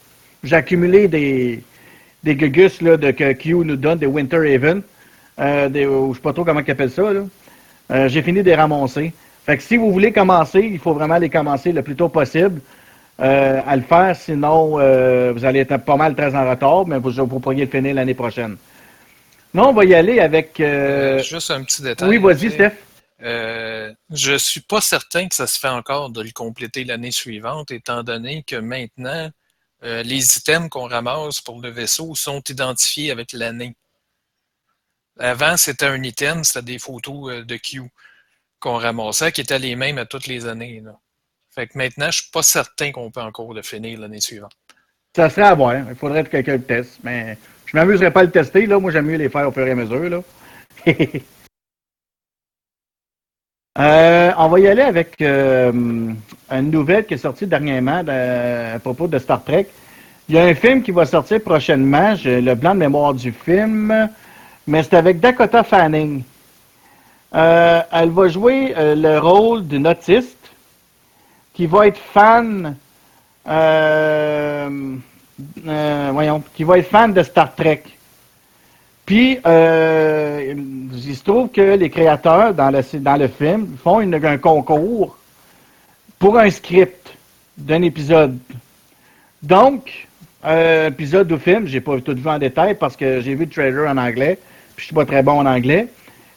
J'ai 0.43 0.57
accumulé 0.57 1.09
des, 1.09 1.63
des 2.23 2.37
gugus 2.37 2.81
là, 2.81 2.97
de, 2.97 3.11
que 3.11 3.33
Q 3.33 3.55
nous 3.55 3.77
donne, 3.77 3.99
des 3.99 4.07
Winter 4.07 4.55
Haven. 4.55 4.83
Euh, 5.41 5.69
des, 5.69 5.85
je 5.85 5.89
ne 5.89 6.15
sais 6.15 6.21
pas 6.21 6.33
trop 6.33 6.45
comment 6.45 6.61
ils 6.61 6.71
appellent 6.71 6.91
ça. 6.91 7.03
Euh, 7.03 8.09
j'ai 8.09 8.23
fini 8.23 8.41
de 8.43 8.47
les 8.47 8.55
ramasser. 8.55 9.13
Fait 9.45 9.57
que 9.57 9.63
si 9.63 9.77
vous 9.77 9.93
voulez 9.93 10.13
commencer, 10.13 10.61
il 10.61 10.79
faut 10.79 10.95
vraiment 10.95 11.19
les 11.19 11.29
commencer 11.29 11.73
le 11.73 11.83
plus 11.83 11.97
tôt 11.97 12.09
possible 12.09 12.61
euh, 13.21 13.61
à 13.67 13.77
le 13.77 13.83
faire. 13.83 14.17
Sinon, 14.17 14.79
euh, 14.79 15.33
vous 15.35 15.45
allez 15.45 15.61
être 15.61 15.77
pas 15.79 15.97
mal 15.97 16.15
très 16.15 16.35
en 16.35 16.49
retard, 16.49 16.87
mais 16.87 16.99
vous, 16.99 17.11
vous 17.11 17.41
pourriez 17.41 17.65
le 17.65 17.71
finir 17.71 17.95
l'année 17.95 18.15
prochaine. 18.15 18.57
Non, 19.53 19.69
on 19.69 19.73
va 19.73 19.85
y 19.85 19.95
aller 19.95 20.21
avec. 20.21 20.57
Juste 21.23 21.51
un 21.51 21.63
petit 21.63 21.83
détail. 21.83 22.09
Oui, 22.09 22.19
vas-y, 22.19 22.51
Steph. 22.51 22.73
Euh, 23.23 23.93
je 24.11 24.35
suis 24.37 24.61
pas 24.61 24.81
certain 24.81 25.29
que 25.29 25.35
ça 25.35 25.47
se 25.47 25.59
fait 25.59 25.69
encore 25.69 26.11
de 26.11 26.21
le 26.21 26.31
compléter 26.33 26.85
l'année 26.85 27.11
suivante, 27.11 27.71
étant 27.71 28.03
donné 28.03 28.45
que 28.47 28.57
maintenant, 28.57 29.31
euh, 29.83 30.03
les 30.03 30.37
items 30.37 30.69
qu'on 30.69 30.89
ramasse 30.89 31.41
pour 31.41 31.61
le 31.61 31.71
vaisseau 31.71 32.15
sont 32.15 32.43
identifiés 32.49 33.11
avec 33.11 33.33
l'année. 33.33 33.77
Avant, 35.19 35.57
c'était 35.57 35.87
un 35.87 36.03
item, 36.03 36.43
c'était 36.43 36.73
des 36.73 36.79
photos 36.79 37.31
euh, 37.31 37.45
de 37.45 37.57
Q 37.57 37.83
qu'on 38.59 38.79
ramassait, 38.79 39.31
qui 39.33 39.43
étaient 39.43 39.59
les 39.59 39.77
mêmes 39.77 39.99
à 39.99 40.07
toutes 40.07 40.27
les 40.27 40.47
années. 40.47 40.83
Fait 41.55 41.67
que 41.67 41.79
maintenant, 41.79 42.11
je 42.11 42.23
suis 42.23 42.31
pas 42.31 42.43
certain 42.43 42.91
qu'on 42.91 43.11
peut 43.11 43.21
encore 43.21 43.55
le 43.55 43.63
finir 43.63 44.01
l'année 44.01 44.21
suivante. 44.21 44.53
Ça 45.15 45.31
serait 45.31 45.43
à 45.43 45.55
voir. 45.55 45.77
Il 45.89 45.95
faudrait 45.95 46.25
que 46.25 46.31
quelqu'un 46.31 46.57
le 46.57 46.63
teste. 46.63 46.99
Mais 47.05 47.39
je 47.67 47.77
m'amuserais 47.77 48.11
pas 48.11 48.21
à 48.21 48.25
le 48.25 48.31
tester. 48.31 48.67
Là. 48.67 48.79
Moi, 48.81 48.91
j'aime 48.91 49.07
mieux 49.07 49.17
les 49.17 49.29
faire 49.29 49.49
au 49.49 49.53
fur 49.53 49.67
et 49.67 49.71
à 49.71 49.75
mesure. 49.75 50.09
Là. 50.09 50.23
Euh, 53.77 54.31
on 54.39 54.47
va 54.51 54.61
y 54.61 54.69
aller 54.69 54.83
avec 54.83 55.21
euh, 55.21 55.73
une 55.73 56.71
nouvelle 56.71 57.05
qui 57.07 57.15
est 57.15 57.19
sortie 57.19 57.45
dernièrement 57.45 58.05
à 58.07 58.79
propos 58.79 59.09
de 59.09 59.19
Star 59.19 59.43
Trek. 59.43 59.67
Il 60.29 60.37
y 60.37 60.39
a 60.39 60.45
un 60.45 60.55
film 60.55 60.81
qui 60.81 60.93
va 60.93 61.05
sortir 61.05 61.43
prochainement. 61.43 62.15
Le 62.25 62.55
blanc 62.55 62.77
de 62.77 62.79
mémoire 62.79 63.15
du 63.15 63.33
film, 63.33 64.09
mais 64.67 64.83
c'est 64.83 64.95
avec 64.95 65.21
Dakota 65.21 65.63
Fanning. 65.63 66.23
Euh, 67.35 67.83
elle 67.91 68.11
va 68.11 68.29
jouer 68.29 68.75
le 68.77 69.19
rôle 69.19 69.67
d'une 69.67 69.87
autiste 69.87 70.39
qui 71.53 71.67
va 71.67 71.87
être 71.89 71.99
fan. 71.99 72.77
voyons, 76.13 76.43
qui 76.55 76.65
va 76.65 76.79
être 76.79 76.89
fan 76.89 77.13
de 77.13 77.23
Star 77.23 77.55
Trek. 77.55 77.83
Puis, 79.07 79.39
euh, 79.47 80.55
il 80.95 81.15
se 81.17 81.23
trouve 81.23 81.51
que 81.51 81.77
les 81.77 81.91
créateurs 81.91 82.55
dans 82.55 82.71
le, 82.71 83.29
film 83.29 83.77
font 83.83 83.99
un 83.99 84.39
concours 84.39 85.19
pour 86.19 86.39
un 86.39 86.49
script 86.49 87.13
d'un 87.59 87.83
épisode. 87.83 88.39
Donc, 89.43 90.09
euh, 90.47 90.89
épisode 90.89 91.31
ou 91.33 91.39
film, 91.39 91.67
j'ai 91.67 91.83
pas 91.83 92.01
tout 92.01 92.15
vu 92.15 92.29
en 92.29 92.39
détail 92.39 92.77
parce 92.77 92.97
que 92.97 93.21
j'ai 93.21 93.35
vu 93.35 93.45
le 93.45 93.51
trailer 93.51 93.91
en 93.91 93.99
anglais, 93.99 94.39
je 94.77 94.85
suis 94.85 94.95
pas 94.95 95.05
très 95.05 95.23
bon 95.23 95.41
en 95.41 95.47
anglais. 95.47 95.89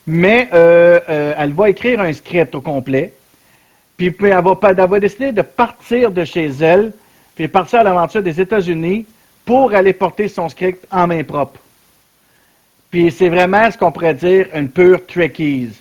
Mais 0.07 0.47
euh, 0.53 0.99
euh, 1.09 1.33
elle 1.37 1.51
va 1.51 1.69
écrire 1.69 1.99
un 1.99 2.13
script 2.13 2.55
au 2.55 2.61
complet. 2.61 3.13
Puis 3.97 4.15
elle 4.21 4.43
va, 4.43 4.57
elle 4.63 4.75
va 4.75 4.99
décider 4.99 5.31
de 5.33 5.41
partir 5.41 6.11
de 6.11 6.23
chez 6.23 6.47
elle, 6.61 6.93
puis 7.35 7.47
partir 7.47 7.79
à 7.79 7.83
l'aventure 7.83 8.23
des 8.23 8.39
États-Unis 8.39 9.05
pour 9.43 9.73
aller 9.73 9.93
porter 9.93 10.27
son 10.29 10.47
script 10.47 10.85
en 10.91 11.07
main 11.07 11.23
propre. 11.23 11.59
Puis 12.89 13.11
c'est 13.11 13.27
vraiment 13.27 13.69
ce 13.69 13.77
qu'on 13.77 13.91
pourrait 13.91 14.13
dire 14.13 14.47
une 14.55 14.69
pure 14.69 15.05
Trekkies. 15.05 15.71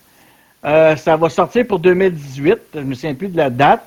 Euh, 0.64 0.96
ça 0.96 1.16
va 1.16 1.28
sortir 1.28 1.64
pour 1.66 1.78
2018. 1.78 2.58
Je 2.74 2.78
ne 2.80 2.84
me 2.84 2.94
souviens 2.94 3.14
plus 3.14 3.28
de 3.28 3.36
la 3.36 3.50
date. 3.50 3.84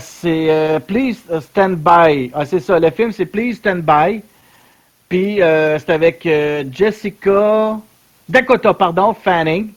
C'est 0.00 0.80
Please 0.88 1.18
Stand 1.40 1.76
By. 1.76 2.32
Ah, 2.34 2.44
c'est 2.44 2.58
ça. 2.58 2.80
Le 2.80 2.90
film, 2.90 3.12
c'est 3.12 3.26
Please 3.26 3.54
Stand 3.54 3.82
By. 3.82 4.22
Puis 5.12 5.42
euh, 5.42 5.78
c'est 5.78 5.90
avec 5.90 6.24
euh, 6.24 6.64
Jessica 6.72 7.78
Dakota, 8.26 8.72
pardon, 8.72 9.12
Fanning, 9.12 9.68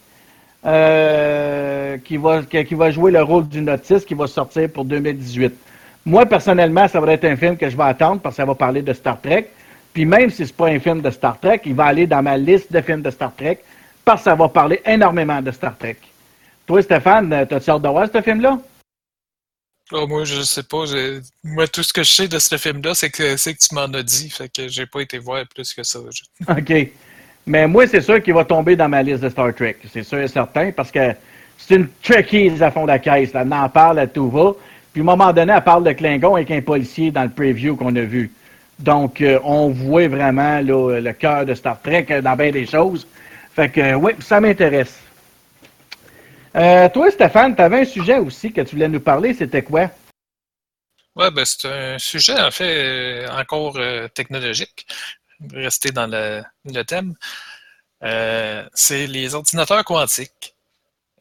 euh, 0.65 1.97
qui, 1.97 2.15
va, 2.15 2.41
qui, 2.43 2.73
va 2.73 2.89
jouer 2.89 3.11
le 3.11 3.21
rôle 3.21 3.45
d'une 3.45 3.69
autiste 3.69 4.07
qui 4.07 4.13
va 4.13 4.27
sortir 4.27 4.69
pour 4.69 4.85
2018. 4.85 5.53
Moi, 6.05 6.25
personnellement, 6.25 6.87
ça 6.87 7.01
va 7.01 7.11
être 7.11 7.25
un 7.25 7.35
film 7.35 7.57
que 7.57 7.69
je 7.69 7.75
vais 7.75 7.83
attendre 7.83 8.21
parce 8.21 8.35
que 8.35 8.43
ça 8.43 8.45
va 8.45 8.55
parler 8.55 8.81
de 8.81 8.93
Star 8.93 9.19
Trek. 9.19 9.49
Puis 9.93 10.05
même 10.05 10.29
si 10.29 10.47
c'est 10.47 10.55
pas 10.55 10.67
un 10.67 10.79
film 10.79 11.01
de 11.01 11.09
Star 11.09 11.37
Trek, 11.37 11.59
il 11.65 11.75
va 11.75 11.87
aller 11.87 12.07
dans 12.07 12.23
ma 12.23 12.37
liste 12.37 12.71
de 12.71 12.79
films 12.79 13.01
de 13.01 13.09
Star 13.09 13.35
Trek 13.35 13.59
parce 14.05 14.21
que 14.21 14.29
ça 14.29 14.35
va 14.35 14.47
parler 14.47 14.81
énormément 14.85 15.41
de 15.41 15.51
Star 15.51 15.77
Trek. 15.77 15.97
Toi, 16.65 16.81
Stéphane, 16.81 17.45
t'as-tu 17.49 17.69
hâte 17.71 17.81
de 17.81 17.89
voir 17.89 18.07
ce 18.07 18.21
film-là? 18.21 18.57
Oh, 19.91 20.07
moi, 20.07 20.23
je 20.25 20.41
sais 20.41 20.63
pas. 20.63 20.85
j'ai- 20.85 21.19
Moi, 21.43 21.67
tout 21.67 21.83
ce 21.83 21.93
que 21.93 22.03
je 22.03 22.09
sais 22.11 22.27
de 22.27 22.39
ce 22.39 22.57
film-là, 22.57 22.95
c'est 22.95 23.09
que, 23.11 23.37
c'est 23.37 23.53
que 23.53 23.59
tu 23.59 23.75
m'en 23.75 23.83
as 23.83 24.03
dit. 24.03 24.29
Fait 24.29 24.49
que 24.49 24.67
j'ai 24.67 24.85
pas 24.87 25.01
été 25.01 25.19
voir 25.19 25.43
plus 25.53 25.73
que 25.73 25.83
ça. 25.83 25.99
Je- 26.11 26.51
OK. 26.51 26.89
Mais 27.47 27.67
moi, 27.67 27.85
c'est 27.87 28.01
sûr 28.01 28.21
qu'il 28.23 28.33
va 28.33 28.43
tomber 28.45 28.75
dans 28.75 28.89
ma 28.89 29.03
liste 29.03 29.21
de 29.21 29.29
Star 29.29 29.53
Trek. 29.53 29.77
C'est 29.93 30.03
sûr 30.03 30.17
et 30.19 30.27
certain 30.27 30.71
parce 30.71 30.89
que 30.91 31.11
c'est 31.57 31.75
une 31.75 31.87
Trekkies 32.01 32.61
à 32.63 32.71
fond 32.71 32.83
de 32.83 32.87
la 32.87 32.97
caisse. 32.99 33.31
Là. 33.33 33.41
Elle 33.45 33.53
en 33.53 33.69
parle 33.69 33.99
à 33.99 34.07
tout 34.07 34.29
va. 34.31 34.53
Puis, 34.91 35.01
à 35.01 35.03
un 35.03 35.05
moment 35.05 35.31
donné, 35.31 35.53
elle 35.55 35.63
parle 35.63 35.83
de 35.83 35.91
Klingon 35.91 36.35
avec 36.35 36.49
un 36.49 36.61
policier 36.61 37.11
dans 37.11 37.23
le 37.23 37.29
preview 37.29 37.75
qu'on 37.75 37.95
a 37.95 38.01
vu. 38.01 38.31
Donc, 38.79 39.21
euh, 39.21 39.39
on 39.43 39.69
voit 39.69 40.07
vraiment 40.07 40.59
le 40.61 41.11
cœur 41.11 41.45
de 41.45 41.53
Star 41.53 41.79
Trek 41.81 42.07
euh, 42.09 42.21
dans 42.21 42.35
bien 42.35 42.49
des 42.51 42.65
choses. 42.65 43.05
Fait 43.55 43.69
que, 43.69 43.93
oui, 43.93 44.13
ça 44.19 44.41
m'intéresse. 44.41 44.97
Euh, 46.55 46.87
toi, 46.89 47.11
Stéphane, 47.11 47.55
tu 47.55 47.61
avais 47.61 47.81
un 47.81 47.85
sujet 47.85 48.17
aussi 48.17 48.53
que 48.53 48.61
tu 48.61 48.75
voulais 48.75 48.87
nous 48.87 49.01
parler. 49.01 49.33
C'était 49.33 49.63
quoi? 49.63 49.91
Ouais, 51.15 51.29
ben, 51.31 51.43
c'est 51.43 51.67
un 51.67 51.99
sujet, 51.99 52.39
en 52.39 52.51
fait, 52.51 53.25
euh, 53.25 53.29
encore 53.29 53.77
euh, 53.77 54.07
technologique. 54.07 54.87
Rester 55.53 55.91
dans 55.91 56.07
le, 56.07 56.43
thème. 56.83 57.13
C'est 58.73 59.07
les 59.07 59.35
ordinateurs 59.35 59.83
quantiques. 59.83 60.55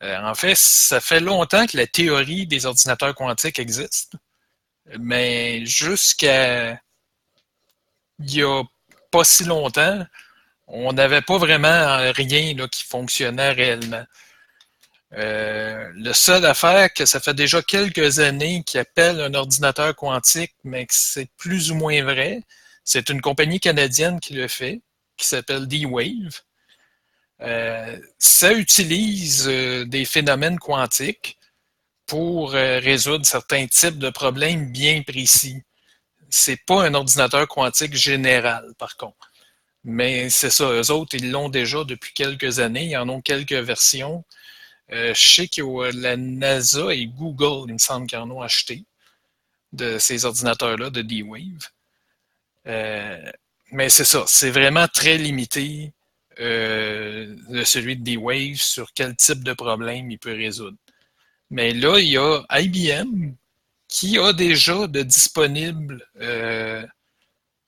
En 0.03 0.35
fait, 0.35 0.55
ça 0.57 1.01
fait 1.01 1.21
longtemps 1.21 1.67
que 1.67 1.77
la 1.77 1.87
théorie 1.87 2.47
des 2.47 2.67
ordinateurs 2.67 3.15
quantiques 3.15 3.59
existe, 3.59 4.13
mais 5.01 5.65
jusqu'à 5.65 6.79
il 8.19 8.35
y 8.35 8.43
a 8.43 8.63
pas 9.11 9.25
si 9.25 9.45
longtemps, 9.45 10.05
on 10.67 10.93
n'avait 10.93 11.23
pas 11.23 11.39
vraiment 11.39 12.13
rien 12.13 12.55
qui 12.69 12.85
fonctionnait 12.85 13.53
réellement. 13.53 14.05
Euh, 15.13 15.91
le 15.95 16.13
seul 16.13 16.45
affaire 16.45 16.93
que 16.93 17.07
ça 17.07 17.21
fait 17.21 17.35
déjà 17.35 17.63
quelques 17.63 18.19
années 18.19 18.65
qui 18.65 18.79
appelle 18.79 19.21
un 19.21 19.35
ordinateur 19.35 19.95
quantique, 19.95 20.55
mais 20.65 20.87
que 20.87 20.95
c'est 20.95 21.29
plus 21.37 21.71
ou 21.71 21.77
moins 21.77 22.03
vrai, 22.03 22.43
c'est 22.85 23.11
une 23.11 23.21
compagnie 23.21 23.61
canadienne 23.61 24.19
qui 24.19 24.35
le 24.35 24.49
fait, 24.49 24.83
qui 25.17 25.27
s'appelle 25.27 25.69
D-Wave. 25.69 26.41
Euh, 27.43 27.99
ça 28.19 28.53
utilise 28.53 29.47
euh, 29.49 29.85
des 29.85 30.05
phénomènes 30.05 30.59
quantiques 30.59 31.39
pour 32.07 32.53
résoudre 32.53 33.25
certains 33.25 33.67
types 33.67 33.99
de 33.99 34.11
problèmes 34.11 34.71
bien 34.71 35.03
précis. 35.03 35.63
C'est 36.29 36.63
pas 36.67 36.85
un 36.85 36.95
ordinateur 36.95 37.49
quantique 37.49 37.95
général, 37.95 38.75
par 38.79 38.97
contre. 38.97 39.31
Mais 39.85 40.31
c'est 40.31 40.51
ça, 40.51 40.71
eux 40.71 40.91
autres, 40.91 41.15
ils 41.15 41.31
l'ont 41.31 41.51
déjà 41.51 41.85
depuis 41.85 42.13
quelques 42.15 42.59
années. 42.59 42.87
Ils 42.87 42.97
en 42.97 43.09
ont 43.09 43.21
quelques 43.21 43.53
versions. 43.53 44.25
Euh, 44.93 45.15
je 45.15 45.29
sais 45.35 45.49
que 45.49 45.63
la 45.97 46.17
NASA 46.17 46.93
et 46.95 47.07
Google, 47.07 47.69
il 47.71 47.75
me 47.75 47.79
semble 47.79 48.07
qu'ils 48.07 48.19
en 48.19 48.31
ont 48.31 48.43
acheté 48.43 48.85
de 49.73 49.99
ces 49.99 50.25
ordinateurs-là, 50.25 50.91
de 50.91 51.03
D-Wave. 51.03 51.69
Euh, 52.67 53.33
mais 53.73 53.89
c'est 53.89 54.05
ça, 54.05 54.25
c'est 54.27 54.51
vraiment 54.51 54.87
très 54.89 55.17
limité 55.19 55.93
euh, 56.41 57.37
celui 57.65 57.97
de 57.97 58.05
D-Wave 58.05 58.57
sur 58.57 58.93
quel 58.93 59.17
type 59.17 59.43
de 59.43 59.53
problème 59.53 60.11
il 60.11 60.19
peut 60.19 60.35
résoudre. 60.35 60.77
Mais 61.51 61.73
là, 61.73 61.99
il 61.99 62.09
y 62.09 62.19
a 62.19 62.43
IBM 62.51 63.35
qui 63.89 64.19
a 64.19 64.33
déjà 64.33 64.87
de 64.87 65.03
disponible 65.03 66.07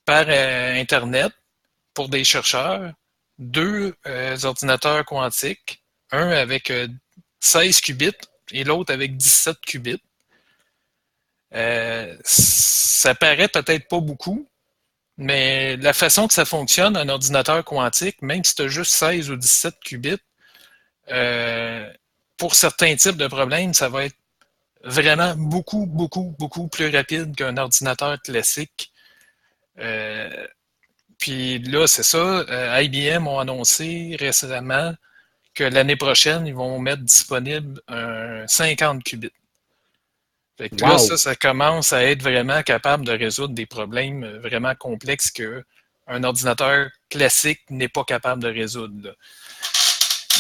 par 0.05 0.29
Internet 0.29 1.33
pour 1.95 2.09
des 2.09 2.25
chercheurs 2.25 2.93
deux 3.39 3.95
ordinateurs 4.45 5.05
quantiques, 5.05 5.83
un 6.11 6.31
avec 6.31 6.73
16 7.41 7.81
qubits 7.81 8.13
et 8.53 8.65
l'autre 8.65 8.93
avec 8.93 9.17
17 9.17 9.61
qubits. 9.61 10.03
Euh, 11.55 12.17
ça 12.25 13.15
paraît 13.15 13.49
peut-être 13.49 13.89
pas 13.89 14.01
beaucoup, 14.01 14.49
mais 15.17 15.77
la 15.77 15.93
façon 15.93 16.27
que 16.29 16.35
ça 16.35 16.45
fonctionne, 16.45 16.97
un 16.97 17.09
ordinateur 17.09 17.65
quantique, 17.65 18.21
même 18.23 18.45
si 18.45 18.55
tu 18.55 18.63
as 18.63 18.69
juste 18.69 18.93
16 18.93 19.31
ou 19.31 19.37
17 19.37 19.75
qubits, 19.81 20.17
euh, 21.11 21.91
pour 22.37 22.55
certains 22.55 22.97
types 22.97 23.17
de 23.17 23.29
problèmes, 23.29 23.75
ça 23.75 23.89
va 23.89 24.05
être 24.05 24.17
vraiment 24.85 25.35
beaucoup, 25.37 25.87
beaucoup, 25.87 26.35
beaucoup 26.39 26.69
plus 26.69 26.89
rapide 26.91 27.35
qu'un 27.35 27.57
ordinateur 27.57 28.21
classique. 28.23 28.93
Euh, 29.79 30.47
puis 31.19 31.59
là, 31.61 31.87
c'est 31.87 32.03
ça, 32.03 32.45
IBM 32.83 33.27
ont 33.27 33.39
annoncé 33.39 34.17
récemment 34.19 34.95
que 35.57 35.65
l'année 35.65 35.97
prochaine, 35.97 36.47
ils 36.47 36.55
vont 36.55 36.79
mettre 36.79 37.03
disponible 37.03 37.81
un 37.89 38.47
50 38.47 39.03
qubits. 39.03 39.33
Fait 40.59 40.71
que 40.71 40.77
là, 40.77 40.99
ça, 40.99 41.17
ça 41.17 41.35
commence 41.35 41.93
à 41.93 42.05
être 42.05 42.23
vraiment 42.23 42.63
capable 42.63 43.05
de 43.05 43.13
résoudre 43.13 43.55
des 43.55 43.67
problèmes 43.67 44.25
vraiment 44.39 44.75
complexes 44.75 45.31
que 45.31 45.65
un 46.07 46.23
ordinateur 46.23 46.89
classique 47.11 47.61
n'est 47.69 47.89
pas 47.89 48.05
capable 48.05 48.43
de 48.43 48.49
résoudre. 48.49 49.09
là. 49.09 49.15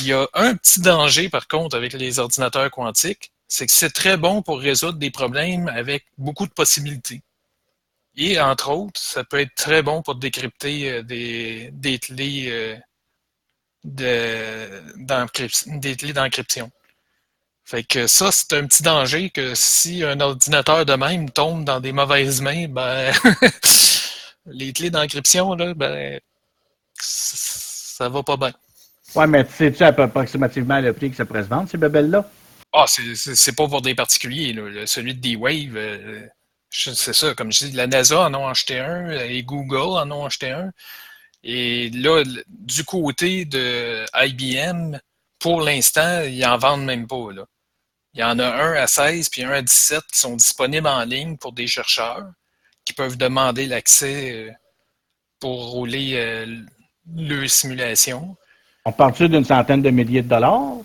Il 0.00 0.06
y 0.06 0.12
a 0.12 0.28
un 0.34 0.54
petit 0.54 0.80
danger, 0.80 1.28
par 1.28 1.48
contre, 1.48 1.76
avec 1.76 1.92
les 1.94 2.18
ordinateurs 2.18 2.70
quantiques, 2.70 3.32
c'est 3.48 3.66
que 3.66 3.72
c'est 3.72 3.90
très 3.90 4.16
bon 4.16 4.42
pour 4.42 4.60
résoudre 4.60 4.98
des 4.98 5.10
problèmes 5.10 5.68
avec 5.68 6.04
beaucoup 6.18 6.46
de 6.46 6.52
possibilités. 6.52 7.22
Et 8.16 8.40
entre 8.40 8.70
autres, 8.70 9.00
ça 9.00 9.24
peut 9.24 9.40
être 9.40 9.54
très 9.54 9.82
bon 9.82 10.02
pour 10.02 10.14
décrypter 10.14 10.90
euh, 10.90 11.02
des, 11.02 11.70
des 11.72 11.98
clés 11.98 12.46
euh, 12.48 12.76
de- 13.86 15.78
des 15.78 15.96
clés 15.96 16.12
d'encryption. 16.12 16.70
Fait 17.64 17.82
que 17.82 18.06
ça, 18.06 18.30
c'est 18.30 18.52
un 18.52 18.66
petit 18.66 18.82
danger 18.82 19.30
que 19.30 19.54
si 19.54 20.04
un 20.04 20.20
ordinateur 20.20 20.86
de 20.86 20.94
même 20.94 21.30
tombe 21.30 21.64
dans 21.64 21.80
des 21.80 21.92
mauvaises 21.92 22.40
mains, 22.40 22.68
ben 22.68 23.12
les 24.46 24.72
clés 24.72 24.90
d'encryption, 24.90 25.54
là, 25.54 25.74
ben 25.74 26.20
ça 26.94 28.08
va 28.08 28.22
pas 28.22 28.36
bien. 28.36 28.52
Ouais, 29.14 29.26
mais 29.26 29.44
sais-tu 29.48 29.82
approximativement 29.82 30.80
le 30.80 30.92
prix 30.92 31.10
que 31.10 31.16
ça 31.16 31.24
pourrait 31.24 31.44
se 31.44 31.48
vendre, 31.48 31.68
ces 31.68 31.78
bebelles-là? 31.78 32.28
Ah, 32.72 32.84
c'est- 32.86 33.56
pas 33.56 33.68
pour 33.68 33.80
des 33.82 33.94
particuliers. 33.94 34.52
là. 34.52 34.86
Celui 34.86 35.14
de 35.14 35.20
D-Wave, 35.20 35.76
euh, 35.76 36.26
c'est 36.70 36.94
ça. 37.14 37.34
Comme 37.34 37.50
je 37.52 37.66
dis, 37.66 37.72
la 37.72 37.86
NASA 37.86 38.20
en 38.20 38.34
ont 38.34 38.46
acheté 38.48 38.78
un 38.78 39.10
et 39.10 39.42
Google 39.42 39.96
en 39.98 40.10
ont 40.10 40.26
acheté 40.26 40.50
un. 40.50 40.70
Et 41.48 41.90
là, 41.90 42.24
du 42.48 42.82
côté 42.82 43.44
de 43.44 44.04
IBM, 44.14 44.98
pour 45.38 45.60
l'instant, 45.60 46.22
ils 46.22 46.44
en 46.44 46.58
vendent 46.58 46.84
même 46.84 47.06
pas. 47.06 47.30
Là. 47.32 47.44
Il 48.14 48.20
y 48.20 48.24
en 48.24 48.40
a 48.40 48.46
un 48.48 48.72
à 48.72 48.88
16 48.88 49.28
puis 49.28 49.44
un 49.44 49.52
à 49.52 49.62
17 49.62 50.00
qui 50.12 50.18
sont 50.18 50.34
disponibles 50.34 50.88
en 50.88 51.04
ligne 51.04 51.36
pour 51.36 51.52
des 51.52 51.68
chercheurs 51.68 52.26
qui 52.84 52.94
peuvent 52.94 53.16
demander 53.16 53.66
l'accès 53.66 54.32
euh, 54.32 54.50
pour 55.38 55.70
rouler 55.70 56.14
euh, 56.16 56.62
leur 57.14 57.48
simulation. 57.48 58.36
On 58.84 58.90
parle-tu 58.90 59.28
d'une 59.28 59.44
centaine 59.44 59.82
de 59.82 59.90
milliers 59.90 60.22
de 60.22 60.28
dollars? 60.28 60.78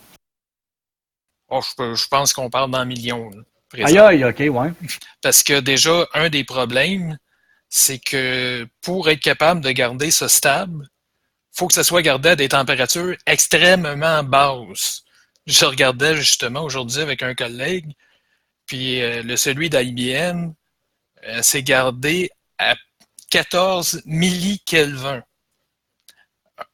Oh, 1.50 1.62
je, 1.62 2.08
pense 2.08 2.34
qu'on 2.34 2.52
parle 2.52 2.70
dans 2.70 2.86
millions. 2.86 3.32
Aïe, 3.74 3.98
aïe, 3.98 4.26
OK, 4.26 4.40
ouais. 4.40 4.74
Parce 5.24 5.42
que 5.42 5.60
déjà, 5.60 6.06
un 6.14 6.30
des 6.30 6.44
problèmes, 6.44 7.18
c'est 7.72 8.00
que 8.00 8.68
pour 8.82 9.10
être 9.10 9.22
capable 9.22 9.62
de 9.62 9.72
garder 9.72 10.12
ça 10.12 10.28
stable, 10.28 10.90
faut 11.54 11.68
que 11.68 11.74
ça 11.74 11.86
soit 11.86 12.02
gardé 12.02 12.30
à 12.30 12.36
des 12.36 12.50
températures 12.50 13.16
extrêmement 13.26 14.24
basses. 14.24 15.04
Je 15.48 15.66
regardais 15.66 16.16
justement 16.18 16.64
aujourd'hui 16.64 17.02
avec 17.02 17.24
un 17.24 17.34
collègue, 17.34 17.94
puis 18.66 19.02
euh, 19.02 19.24
le 19.24 19.38
celui 19.38 19.70
d'IBM 19.70 20.54
euh, 21.24 21.42
s'est 21.42 21.64
gardé 21.64 22.30
à 22.58 22.76
14 23.30 24.02
millikelvin. 24.06 25.24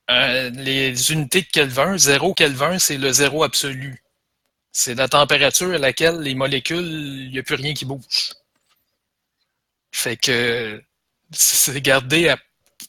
Euh, 0.09 0.49
les 0.49 1.11
unités 1.11 1.41
de 1.41 1.47
Kelvin, 1.47 1.97
0 1.97 2.33
Kelvin, 2.33 2.79
c'est 2.79 2.97
le 2.97 3.11
zéro 3.11 3.43
absolu. 3.43 4.03
C'est 4.71 4.95
la 4.95 5.07
température 5.07 5.73
à 5.73 5.77
laquelle 5.77 6.19
les 6.21 6.33
molécules, 6.35 6.77
il 7.25 7.31
n'y 7.31 7.39
a 7.39 7.43
plus 7.43 7.55
rien 7.55 7.73
qui 7.73 7.85
bouge. 7.85 8.33
Fait 9.91 10.17
que 10.17 10.81
c'est 11.31 11.81
gardé 11.81 12.29
à 12.29 12.37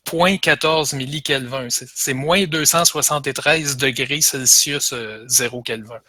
0.14 0.06 0.96
millikelvin. 0.96 1.68
C'est 1.70 2.14
moins 2.14 2.44
273 2.44 3.76
degrés 3.76 4.20
Celsius 4.20 4.92
euh, 4.92 5.24
0 5.28 5.62
Kelvin. 5.62 6.00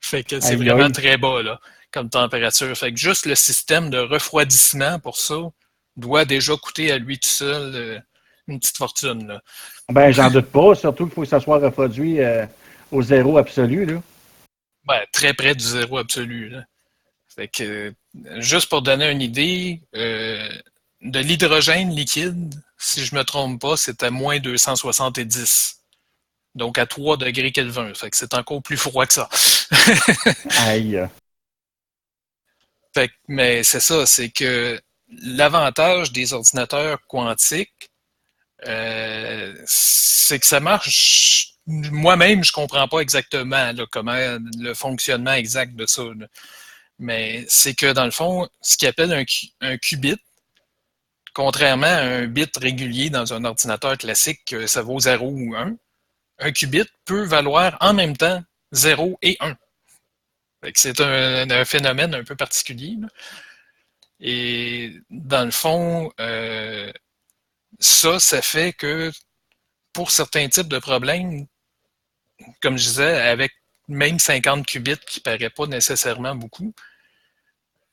Fait 0.00 0.24
que 0.24 0.40
c'est 0.40 0.56
vraiment 0.56 0.90
très 0.90 1.16
bas, 1.16 1.42
là. 1.42 1.60
comme 1.92 2.08
température. 2.08 2.74
Fait 2.76 2.92
que 2.92 2.98
juste 2.98 3.26
le 3.26 3.34
système 3.34 3.90
de 3.90 3.98
refroidissement 3.98 4.98
pour 4.98 5.16
ça 5.16 5.36
doit 5.96 6.24
déjà 6.24 6.56
coûter 6.56 6.90
à 6.90 6.98
lui 6.98 7.18
tout 7.18 7.28
seul 7.28 7.74
euh, 7.74 7.98
une 8.48 8.58
petite 8.58 8.76
fortune. 8.76 9.26
Là. 9.26 9.42
Ben, 9.90 10.10
j'en 10.10 10.30
doute 10.30 10.46
pas, 10.46 10.74
surtout 10.74 11.04
qu'il 11.04 11.14
faut 11.14 11.22
que 11.22 11.28
ça 11.28 11.40
soit 11.40 11.58
refroidi 11.58 12.20
euh, 12.20 12.46
au 12.90 13.02
zéro 13.02 13.38
absolu. 13.38 13.84
Là. 13.84 14.02
Ben, 14.84 15.00
très 15.12 15.34
près 15.34 15.54
du 15.54 15.64
zéro 15.64 15.98
absolu. 15.98 16.48
Là. 16.48 16.64
Fait 17.34 17.48
que, 17.48 17.92
juste 18.38 18.68
pour 18.68 18.82
donner 18.82 19.10
une 19.10 19.22
idée, 19.22 19.82
euh, 19.94 20.48
de 21.02 21.18
l'hydrogène 21.18 21.94
liquide, 21.94 22.54
si 22.78 23.04
je 23.04 23.14
me 23.14 23.24
trompe 23.24 23.60
pas, 23.60 23.76
c'est 23.76 24.02
à 24.02 24.10
moins 24.10 24.38
270. 24.38 25.76
Donc 26.54 26.78
à 26.78 26.86
3 26.86 27.16
degrés 27.16 27.52
Kelvin. 27.52 27.92
Fait 27.94 28.10
que 28.10 28.16
c'est 28.16 28.34
encore 28.34 28.62
plus 28.62 28.76
froid 28.76 29.06
que 29.06 29.14
ça. 29.14 29.28
Aïe. 30.66 31.00
Fait 32.92 33.08
que, 33.08 33.14
mais 33.28 33.62
c'est 33.62 33.80
ça, 33.80 34.04
c'est 34.04 34.30
que 34.30 34.80
l'avantage 35.22 36.12
des 36.12 36.32
ordinateurs 36.32 36.98
quantiques, 37.06 37.90
euh, 38.66 39.54
c'est 39.64 40.38
que 40.38 40.46
ça 40.46 40.60
marche. 40.60 41.54
Moi-même, 41.66 42.42
je 42.42 42.52
comprends 42.52 42.88
pas 42.88 43.00
exactement 43.00 43.72
là, 43.72 43.84
comment 43.92 44.38
le 44.58 44.74
fonctionnement 44.74 45.32
exact 45.34 45.76
de 45.76 45.86
ça. 45.86 46.02
là. 46.02 46.26
Mais 46.98 47.44
c'est 47.48 47.74
que 47.74 47.92
dans 47.92 48.04
le 48.04 48.10
fond, 48.10 48.48
ce 48.60 48.76
qu'ils 48.76 48.88
appelle 48.88 49.12
un, 49.12 49.24
un 49.60 49.78
qubit, 49.78 50.18
contrairement 51.40 51.86
à 51.86 52.02
un 52.02 52.26
bit 52.26 52.54
régulier 52.58 53.08
dans 53.08 53.32
un 53.32 53.44
ordinateur 53.44 53.96
classique, 53.96 54.42
que 54.44 54.66
ça 54.66 54.82
vaut 54.82 55.00
0 55.00 55.26
ou 55.26 55.54
1, 55.56 55.74
un 56.40 56.52
qubit 56.52 56.84
peut 57.06 57.24
valoir 57.24 57.78
en 57.80 57.94
même 57.94 58.14
temps 58.14 58.42
0 58.72 59.18
et 59.22 59.38
1. 59.40 59.56
Fait 60.62 60.72
que 60.72 60.78
C'est 60.78 61.00
un, 61.00 61.64
phénomène 61.64 62.14
un 62.14 62.24
peu 62.24 62.36
particulier. 62.36 62.98
Et 64.20 64.92
dans 65.08 65.46
le 65.46 65.50
fond, 65.50 66.12
euh, 66.20 66.92
ça, 67.78 68.20
ça 68.20 68.42
fait 68.42 68.74
que 68.74 69.10
pour 69.94 70.10
certains 70.10 70.46
types 70.50 70.68
de 70.68 70.78
problèmes, 70.78 71.46
comme 72.60 72.76
je 72.76 72.84
disais, 72.84 73.18
avec 73.18 73.52
même 73.88 74.18
50 74.18 74.66
qubits 74.66 74.98
qui 75.06 75.20
ne 75.20 75.22
paraît 75.22 75.48
pas 75.48 75.66
nécessairement 75.66 76.34
beaucoup, 76.34 76.74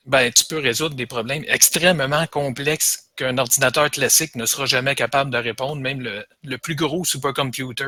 ben, 0.07 0.31
tu 0.31 0.45
peux 0.45 0.59
résoudre 0.59 0.95
des 0.95 1.05
problèmes 1.05 1.43
extrêmement 1.47 2.25
complexes 2.27 3.09
qu'un 3.15 3.37
ordinateur 3.37 3.91
classique 3.91 4.35
ne 4.35 4.45
sera 4.45 4.65
jamais 4.65 4.95
capable 4.95 5.31
de 5.31 5.37
répondre. 5.37 5.81
Même 5.81 6.01
le, 6.01 6.25
le 6.43 6.57
plus 6.57 6.75
gros 6.75 7.03
supercomputer, 7.05 7.85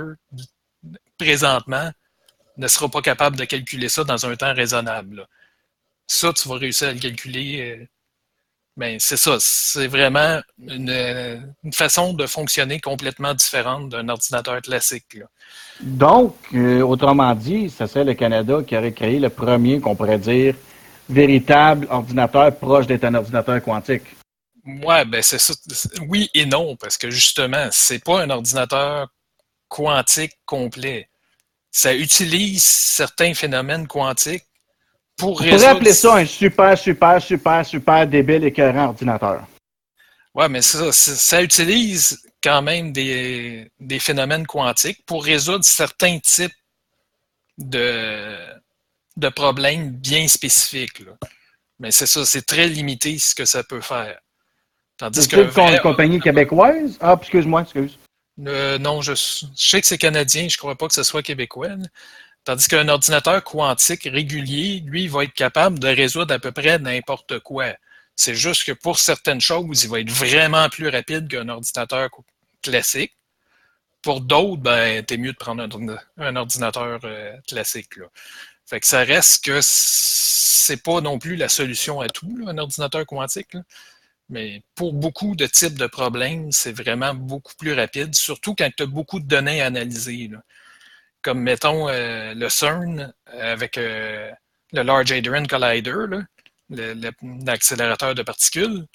présentement, 1.18 1.92
ne 2.58 2.68
sera 2.68 2.90
pas 2.90 3.02
capable 3.02 3.38
de 3.38 3.46
calculer 3.46 3.90
ça 3.90 4.04
dans 4.04 4.26
un 4.26 4.36
temps 4.36 4.54
raisonnable. 4.54 5.28
Ça, 6.08 6.34
tu 6.34 6.48
vas 6.50 6.56
réussir 6.56 6.90
à 6.90 6.92
le 6.92 7.00
calculer. 7.00 7.78
euh, 7.80 7.86
ben, 8.76 8.98
c'est 9.00 9.18
ça. 9.18 9.38
C'est 9.40 9.88
vraiment 9.88 10.40
une, 10.66 11.54
façon 11.74 12.14
de 12.14 12.26
fonctionner 12.26 12.80
complètement 12.80 13.34
différente 13.34 13.90
d'un 13.90 14.08
ordinateur 14.08 14.62
classique. 14.62 15.18
Donc, 15.82 16.36
euh, 16.54 16.82
autrement 16.82 17.36
dit, 17.36 17.70
ce 17.70 17.88
serait 17.88 18.06
le 18.06 18.14
Canada 18.14 18.62
qui 18.66 18.78
aurait 18.78 18.94
créé 18.94 19.20
le 19.20 19.30
premier, 19.30 19.80
qu'on 19.80 19.96
pourrait 19.96 20.20
dire, 20.20 20.56
véritable 21.10 21.88
ordinateur 21.90 22.56
proche 22.56 22.88
d'être 22.88 23.04
un 23.04 23.16
ordinateur 23.16 23.62
quantique. 23.64 24.04
Ouais, 24.66 25.04
ben 25.06 25.22
c'est 25.22 25.40
ça. 25.40 25.54
Oui 26.08 26.30
et 26.34 26.46
non, 26.46 26.76
parce 26.76 26.98
que 26.98 27.10
justement, 27.10 27.68
c'est 27.72 28.04
pas 28.04 28.22
un 28.22 28.30
ordinateur 28.30 29.10
quantique 29.68 30.34
complet. 30.46 31.10
Ça 31.72 31.94
utilise 31.94 32.64
certains 32.64 33.34
phénomènes 33.34 33.88
quantiques 33.88 34.46
pour 35.18 35.32
On 35.32 35.36
pourrait 35.36 35.52
résoudre. 35.52 35.72
appeler 35.72 35.94
ça 35.94 36.16
un 36.16 36.26
super, 36.26 36.78
super, 36.78 37.22
super, 37.22 37.66
super 37.66 38.08
débile 38.08 38.44
écœurant 38.44 38.88
ordinateur. 38.90 39.46
Ouais, 40.34 40.48
mais 40.50 40.62
ça, 40.62 40.92
ça, 40.92 41.16
ça 41.16 41.42
utilise 41.42 42.22
quand 42.44 42.62
même 42.62 42.92
des, 42.92 43.70
des 43.80 44.00
phénomènes 44.00 44.46
quantiques 44.48 45.04
pour 45.06 45.24
résoudre 45.24 45.66
certains 45.66 46.20
types 46.20 46.54
de, 47.58 48.38
de 49.20 49.30
problèmes 49.30 49.92
bien 49.92 50.28
spécifiques. 50.28 51.00
là. 51.00 51.12
Mais 51.80 51.92
c'est 51.92 52.08
ça, 52.08 52.26
c'est 52.26 52.42
très 52.46 52.68
limité 52.68 53.18
ce 53.20 53.34
que 53.36 53.46
ça 53.46 53.64
peut 53.64 53.82
faire. 53.82 54.20
Tandis 54.98 55.22
C'est 55.22 55.30
qu'un 55.30 55.44
une 55.44 55.52
com- 55.52 55.68
vrai- 55.68 55.80
compagnie 55.82 56.20
québécoise? 56.20 56.98
Ah, 57.00 57.18
excuse-moi, 57.20 57.62
excuse. 57.62 57.98
Euh, 58.48 58.78
non, 58.78 59.02
je, 59.02 59.14
je 59.14 59.46
sais 59.70 59.80
que 59.82 59.88
c'est 59.88 59.98
canadien, 59.98 60.48
je 60.50 60.56
ne 60.56 60.58
crois 60.58 60.76
pas 60.78 60.88
que 60.88 60.94
ce 60.94 61.04
soit 61.04 61.22
québécois. 61.24 61.70
Tandis 62.46 62.68
qu'un 62.68 62.88
ordinateur 62.88 63.44
quantique 63.44 64.04
régulier, 64.04 64.82
lui, 64.86 65.08
va 65.08 65.24
être 65.26 65.34
capable 65.34 65.78
de 65.80 65.88
résoudre 65.88 66.34
à 66.34 66.40
peu 66.40 66.52
près 66.52 66.80
n'importe 66.80 67.40
quoi. 67.40 67.74
C'est 68.16 68.36
juste 68.36 68.66
que 68.66 68.72
pour 68.74 69.00
certaines 69.00 69.40
choses, 69.42 69.84
il 69.84 69.90
va 69.90 70.00
être 70.02 70.10
vraiment 70.10 70.68
plus 70.70 70.90
rapide 70.90 71.30
qu'un 71.30 71.48
ordinateur 71.48 72.10
classique. 72.62 73.14
Pour 74.02 74.22
d'autres, 74.22 74.62
ben, 74.62 75.04
t'es 75.04 75.18
mieux 75.18 75.34
de 75.34 75.38
prendre 75.38 75.62
un, 75.62 75.68
ordina- 75.68 76.00
un 76.18 76.36
ordinateur 76.38 77.00
euh, 77.04 77.34
classique. 77.48 77.98
Là. 77.98 78.06
Fait 78.70 78.86
ça 78.86 79.00
reste 79.00 79.46
que 79.46 79.60
c'est 79.64 80.84
pas 80.84 81.02
non 81.02 81.18
plus 81.18 81.36
la 81.36 81.50
solution 81.50 82.02
à 82.02 82.08
tout, 82.08 82.38
un 82.46 82.58
ordinateur 82.60 83.04
quantique. 83.08 83.58
Mais 84.30 84.62
pour 84.76 84.94
beaucoup 84.94 85.36
de 85.36 85.48
types 85.48 85.78
de 85.80 85.88
problèmes, 85.88 86.52
c'est 86.52 86.72
vraiment 86.72 87.16
beaucoup 87.16 87.54
plus 87.58 87.74
rapide, 87.74 88.14
surtout 88.14 88.54
quand 88.54 88.70
tu 88.78 88.84
as 88.84 88.86
beaucoup 88.86 89.20
de 89.20 89.26
données 89.26 89.62
à 89.62 89.66
analyser. 89.68 90.30
Comme, 91.24 91.42
mettons, 91.42 91.90
euh, 91.90 92.36
le 92.36 92.48
CERN 92.48 93.12
avec 93.26 93.78
euh, 93.80 94.32
le 94.72 94.84
Large 94.84 95.12
Hadron 95.14 95.46
Collider, 95.46 96.06
l'accélérateur 96.70 98.14
de 98.14 98.22
particules. 98.22 98.86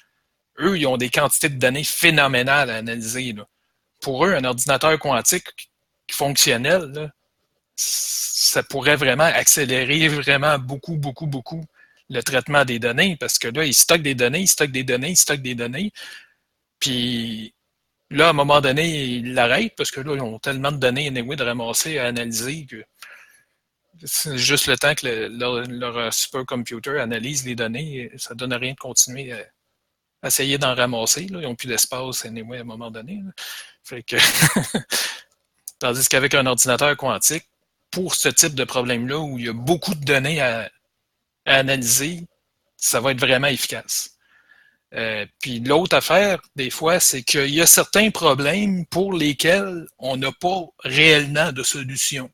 Eux, 0.60 0.78
ils 0.78 0.87
ont 0.87 0.96
des 0.96 1.10
quantités 1.10 1.48
de 1.48 1.58
données 1.58 1.82
phénoménales 1.82 2.70
à 2.70 2.76
analyser. 2.76 3.34
Pour 4.00 4.24
eux, 4.24 4.34
un 4.34 4.44
ordinateur 4.44 4.96
quantique 5.00 5.70
fonctionnel, 6.12 7.12
ça 7.76 8.62
pourrait 8.62 8.96
vraiment 8.96 9.24
accélérer 9.24 10.08
vraiment 10.08 10.58
beaucoup, 10.58 10.96
beaucoup, 10.96 11.26
beaucoup 11.26 11.64
le 12.10 12.22
traitement 12.22 12.64
des 12.64 12.78
données 12.78 13.16
parce 13.18 13.38
que 13.38 13.48
là, 13.48 13.64
ils 13.64 13.74
stockent 13.74 14.02
des 14.02 14.14
données, 14.14 14.40
ils 14.40 14.48
stockent 14.48 14.72
des 14.72 14.84
données, 14.84 15.10
ils 15.10 15.16
stockent 15.16 15.42
des 15.42 15.54
données. 15.54 15.92
Puis 16.78 17.54
là, 18.10 18.28
à 18.28 18.30
un 18.30 18.34
moment 18.34 18.60
donné, 18.60 19.14
ils 19.16 19.34
l'arrêtent 19.34 19.74
parce 19.76 19.90
que 19.90 20.00
là, 20.00 20.14
ils 20.14 20.20
ont 20.20 20.38
tellement 20.38 20.72
de 20.72 20.76
données 20.78 21.08
anyway, 21.08 21.37
de 21.37 21.44
ramasser, 21.44 21.98
à 21.98 22.06
analyser 22.06 22.66
que 22.66 22.84
c'est 24.04 24.37
juste 24.37 24.66
le 24.66 24.76
temps 24.76 24.94
que 24.94 25.06
le- 25.06 25.66
leur, 25.78 26.12
supercomputer 26.12 26.98
analyse 26.98 27.46
les 27.46 27.54
données, 27.54 28.10
ça 28.16 28.34
ne 28.34 28.38
donne 28.38 28.54
rien 28.54 28.72
de 28.72 28.78
continuer 28.78 29.32
à, 29.32 30.26
essayer 30.26 30.58
d'en 30.58 30.74
ramasser. 30.74 31.26
Là. 31.28 31.40
Ils 31.40 31.44
n'ont 31.44 31.54
plus 31.54 31.68
d'espace 31.68 32.24
anyway, 32.24 32.58
à 32.58 32.60
un 32.62 32.64
moment 32.64 32.90
donné. 32.90 33.22
Fait 33.82 34.02
que 34.02 34.16
Tandis 35.78 36.08
qu'avec 36.08 36.34
un 36.34 36.46
ordinateur 36.46 36.96
quantique, 36.96 37.44
pour 37.94 38.16
ce 38.16 38.28
type 38.28 38.57
de 38.57 38.64
problème-là, 38.64 39.20
où 39.20 39.38
il 39.38 39.46
y 39.46 39.48
a 39.48 39.52
beaucoup 39.52 39.94
de 39.94 40.04
données 40.04 40.40
à, 40.40 40.68
analyser, 41.46 42.24
ça 42.76 43.00
va 43.00 43.12
être 43.12 43.20
vraiment 43.20 43.46
efficace. 43.46 44.16
Euh, 44.94 45.26
puis 45.40 45.61
l'autre 45.61 45.96
affaire, 45.96 46.40
des 46.57 46.70
fois, 46.70 46.98
c'est 46.98 47.22
qu'il 47.22 47.54
y 47.54 47.61
a 47.61 47.66
certains 47.66 48.11
problèmes 48.11 48.85
pour 48.87 49.12
lesquels 49.12 49.87
on 49.98 50.16
n'a 50.16 50.33
pas 50.33 50.64
réellement 50.80 51.52
de 51.52 51.62
solution. 51.62 52.30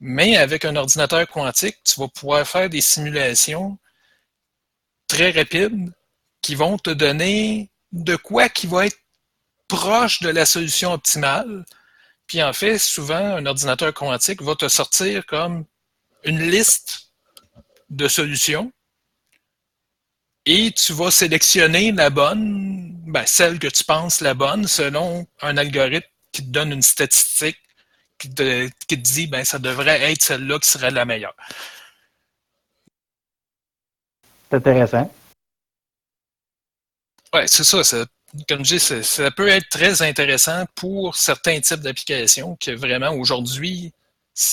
Mais 0.00 0.36
avec 0.36 0.66
un 0.66 0.76
ordinateur 0.76 1.26
quantique, 1.26 1.78
tu 1.84 1.98
vas 1.98 2.08
pouvoir 2.08 2.46
faire 2.46 2.68
des 2.68 2.80
simulations 2.82 3.78
très 5.06 5.30
rapides 5.30 5.92
qui 6.42 6.56
vont 6.56 6.76
te 6.76 6.90
donner 6.90 7.70
de 7.92 8.16
quoi 8.16 8.50
qui 8.50 8.66
va 8.66 8.86
être 8.86 8.98
proche 9.66 10.20
de 10.20 10.28
la 10.28 10.44
solution 10.44 10.92
optimale. 10.92 11.64
Puis 12.30 12.44
en 12.44 12.52
fait, 12.52 12.78
souvent, 12.78 13.16
un 13.16 13.44
ordinateur 13.44 13.92
quantique 13.92 14.40
va 14.40 14.54
te 14.54 14.68
sortir 14.68 15.26
comme 15.26 15.64
une 16.22 16.38
liste 16.48 17.10
de 17.88 18.06
solutions 18.06 18.72
et 20.46 20.70
tu 20.70 20.92
vas 20.92 21.10
sélectionner 21.10 21.90
la 21.90 22.08
bonne, 22.08 22.92
ben, 23.04 23.26
celle 23.26 23.58
que 23.58 23.66
tu 23.66 23.82
penses 23.82 24.20
la 24.20 24.34
bonne, 24.34 24.68
selon 24.68 25.26
un 25.42 25.56
algorithme 25.56 26.06
qui 26.30 26.46
te 26.46 26.50
donne 26.52 26.70
une 26.70 26.82
statistique 26.82 27.58
qui 28.16 28.32
te, 28.32 28.68
qui 28.86 28.86
te 28.86 28.94
dit 28.94 29.26
ben 29.26 29.44
ça 29.44 29.58
devrait 29.58 30.12
être 30.12 30.22
celle-là 30.22 30.60
qui 30.60 30.68
serait 30.68 30.92
la 30.92 31.04
meilleure. 31.04 31.34
C'est 34.48 34.56
intéressant. 34.56 35.12
Ouais, 37.34 37.48
c'est 37.48 37.64
ça. 37.64 38.04
Comme 38.48 38.64
je 38.64 38.76
dis, 38.76 39.02
ça, 39.04 39.30
peut 39.30 39.48
être 39.48 39.68
très 39.68 40.02
intéressant 40.02 40.64
pour 40.74 41.16
certains 41.16 41.60
types 41.60 41.80
d'applications 41.80 42.56
que 42.60 42.70
vraiment 42.70 43.10
aujourd'hui, 43.10 43.92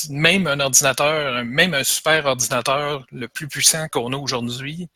même 0.09 0.47
un 0.47 0.59
ordinateur, 0.59 1.43
même 1.45 1.73
un 1.73 1.83
super 1.83 2.25
ordinateur 2.25 3.05
le 3.11 3.27
plus 3.27 3.47
puissant 3.47 3.87
qu'on 3.89 4.13
a 4.13 4.17
aujourd'hui, 4.17 4.89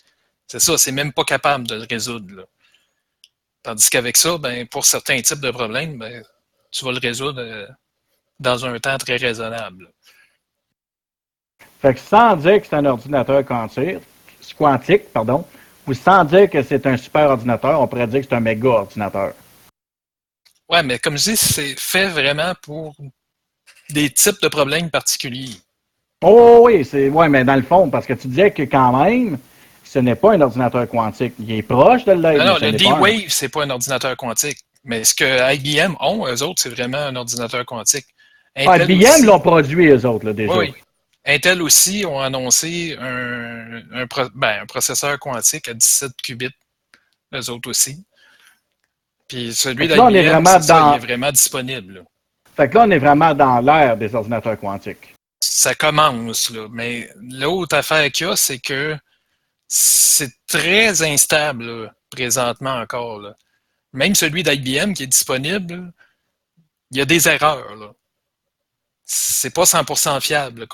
c'est 0.47 0.59
ça, 0.59 0.77
c'est 0.77 0.91
même 0.91 1.13
pas 1.13 1.23
capable 1.23 1.67
de 1.67 1.75
le 1.75 1.85
résoudre. 1.89 2.47
Tandis 3.63 3.89
qu'avec 3.89 4.17
ça, 4.17 4.37
ben, 4.37 4.67
pour 4.67 4.85
certains 4.85 5.21
types 5.21 5.39
de 5.39 5.51
problèmes, 5.51 5.97
ben, 5.97 6.23
tu 6.71 6.83
vas 6.83 6.91
le 6.91 6.99
résoudre 6.99 7.39
euh, 7.41 7.67
dans 8.39 8.65
un 8.65 8.79
temps 8.79 8.97
très 8.97 9.17
raisonnable. 9.17 9.91
Fait 11.81 11.93
que 11.93 11.99
sans 11.99 12.35
dire 12.35 12.61
que 12.61 12.67
c'est 12.67 12.75
un 12.75 12.85
ordinateur 12.85 13.45
quantique, 13.45 13.99
quantique, 14.57 15.11
pardon, 15.13 15.45
ou 15.87 15.93
sans 15.93 16.23
dire 16.25 16.49
que 16.49 16.61
c'est 16.63 16.85
un 16.85 16.97
super 16.97 17.29
ordinateur, 17.29 17.79
on 17.81 17.87
pourrait 17.87 18.07
dire 18.07 18.21
que 18.21 18.27
c'est 18.29 18.35
un 18.35 18.39
méga 18.39 18.69
ordinateur. 18.69 19.33
Ouais, 20.69 20.83
mais 20.83 20.99
comme 20.99 21.17
je 21.17 21.31
dis, 21.31 21.37
c'est 21.37 21.75
fait 21.77 22.07
vraiment 22.07 22.53
pour 22.61 22.95
des 23.89 24.09
types 24.09 24.41
de 24.41 24.47
problèmes 24.47 24.89
particuliers. 24.89 25.57
Oh 26.23 26.61
oui, 26.63 26.85
c'est 26.85 27.09
ouais, 27.09 27.29
mais 27.29 27.43
dans 27.43 27.55
le 27.55 27.63
fond, 27.63 27.89
parce 27.89 28.05
que 28.05 28.13
tu 28.13 28.27
disais 28.27 28.51
que 28.51 28.63
quand 28.63 29.03
même, 29.03 29.37
ce 29.83 29.99
n'est 29.99 30.15
pas 30.15 30.33
un 30.33 30.41
ordinateur 30.41 30.87
quantique. 30.87 31.33
Il 31.39 31.51
est 31.51 31.63
proche 31.63 32.05
de 32.05 32.13
l'être. 32.13 32.37
Non, 32.37 32.53
non, 32.53 32.57
le 32.61 32.71
D-Wave, 32.71 33.29
c'est 33.29 33.49
pas 33.49 33.63
un 33.63 33.69
ordinateur 33.69 34.15
quantique. 34.15 34.59
Mais 34.83 35.03
ce 35.03 35.13
que 35.13 35.53
IBM 35.55 35.95
ont, 35.99 36.25
eux 36.27 36.43
autres, 36.43 36.61
c'est 36.61 36.69
vraiment 36.69 36.97
un 36.97 37.15
ordinateur 37.15 37.65
quantique. 37.65 38.05
Ah, 38.55 38.77
IBM 38.77 39.25
l'ont 39.25 39.39
produit, 39.39 39.87
eux 39.87 40.05
autres, 40.05 40.25
là, 40.25 40.33
déjà. 40.33 40.57
Oui. 40.57 40.73
Intel 41.25 41.61
aussi 41.61 42.03
ont 42.05 42.19
annoncé 42.19 42.97
un, 42.99 43.81
un, 43.91 44.05
ben, 44.33 44.61
un, 44.61 44.65
processeur 44.65 45.19
quantique 45.19 45.67
à 45.67 45.73
17 45.73 46.13
qubits, 46.23 46.49
eux 47.33 47.49
autres 47.49 47.69
aussi. 47.69 48.03
Puis 49.27 49.53
celui 49.53 49.87
d'IBM, 49.87 50.09
il 50.09 50.15
est 50.17 50.29
vraiment 50.29 51.31
disponible. 51.31 52.03
Fait 52.55 52.69
que 52.69 52.75
là, 52.75 52.85
on 52.85 52.91
est 52.91 52.97
vraiment 52.97 53.33
dans 53.33 53.59
l'ère 53.59 53.97
des 53.97 54.13
ordinateurs 54.15 54.59
quantiques. 54.59 55.15
Ça 55.39 55.75
commence, 55.75 56.49
là. 56.49 56.67
Mais 56.71 57.09
l'autre 57.15 57.75
affaire 57.75 58.11
qu'il 58.11 58.27
y 58.27 58.29
a, 58.29 58.35
c'est 58.35 58.59
que 58.59 58.97
c'est 59.67 60.31
très 60.47 61.01
instable, 61.03 61.93
présentement 62.09 62.75
encore. 62.75 63.21
Même 63.93 64.15
celui 64.15 64.43
d'IBM 64.43 64.93
qui 64.93 65.03
est 65.03 65.07
disponible, 65.07 65.93
il 66.91 66.97
y 66.97 67.01
a 67.01 67.05
des 67.05 67.27
erreurs. 67.29 67.75
Là 67.75 67.91
c'est 69.13 69.53
pas 69.53 69.63
100% 69.63 70.21
fiable, 70.21 70.67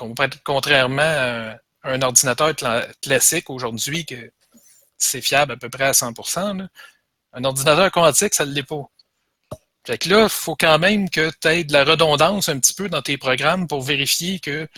contrairement 0.44 1.02
à 1.02 1.56
un 1.82 2.02
ordinateur 2.02 2.54
classique 3.02 3.50
aujourd'hui 3.50 4.06
que 4.06 4.32
c'est 4.96 5.20
fiable 5.20 5.52
à 5.52 5.56
peu 5.56 5.68
près 5.68 5.86
à 5.86 5.92
100%. 5.92 6.68
Un 7.32 7.44
ordinateur 7.44 7.90
quantique, 7.90 8.34
ça 8.34 8.46
ne 8.46 8.52
l'est 8.52 8.62
pas. 8.62 8.88
Fait 9.84 9.98
que 9.98 10.08
là, 10.08 10.22
il 10.24 10.28
faut 10.28 10.54
quand 10.54 10.78
même 10.78 11.10
que 11.10 11.30
tu 11.40 11.48
aies 11.48 11.64
de 11.64 11.72
la 11.72 11.82
redondance 11.84 12.48
un 12.48 12.60
petit 12.60 12.74
peu 12.74 12.88
dans 12.88 13.02
tes 13.02 13.18
programmes 13.18 13.66
pour 13.66 13.82
vérifier 13.82 14.38
que 14.38 14.68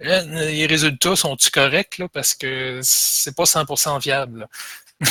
hein, 0.00 0.24
les 0.26 0.66
résultats 0.66 1.14
sont-ils 1.14 1.52
corrects, 1.52 1.98
là, 1.98 2.08
parce 2.08 2.34
que 2.34 2.80
c'est 2.82 3.36
pas 3.36 3.44
100% 3.44 4.00
fiable. 4.00 4.48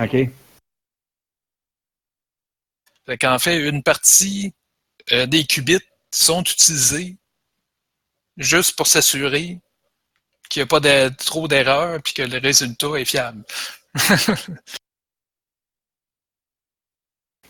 OK. 0.00 0.16
Fait 3.06 3.18
qu'en 3.18 3.38
fait, 3.40 3.68
une 3.68 3.82
partie 3.82 4.52
euh, 5.12 5.26
des 5.26 5.44
qubits 5.44 5.80
sont 6.12 6.42
utilisés 6.42 7.16
juste 8.36 8.76
pour 8.76 8.86
s'assurer 8.86 9.58
qu'il 10.48 10.60
n'y 10.60 10.64
a 10.64 10.66
pas 10.66 10.80
de, 10.80 11.08
trop 11.14 11.48
d'erreurs 11.48 11.96
et 11.96 12.12
que 12.12 12.22
le 12.22 12.38
résultat 12.38 12.94
est 12.96 13.04
fiable. 13.04 13.44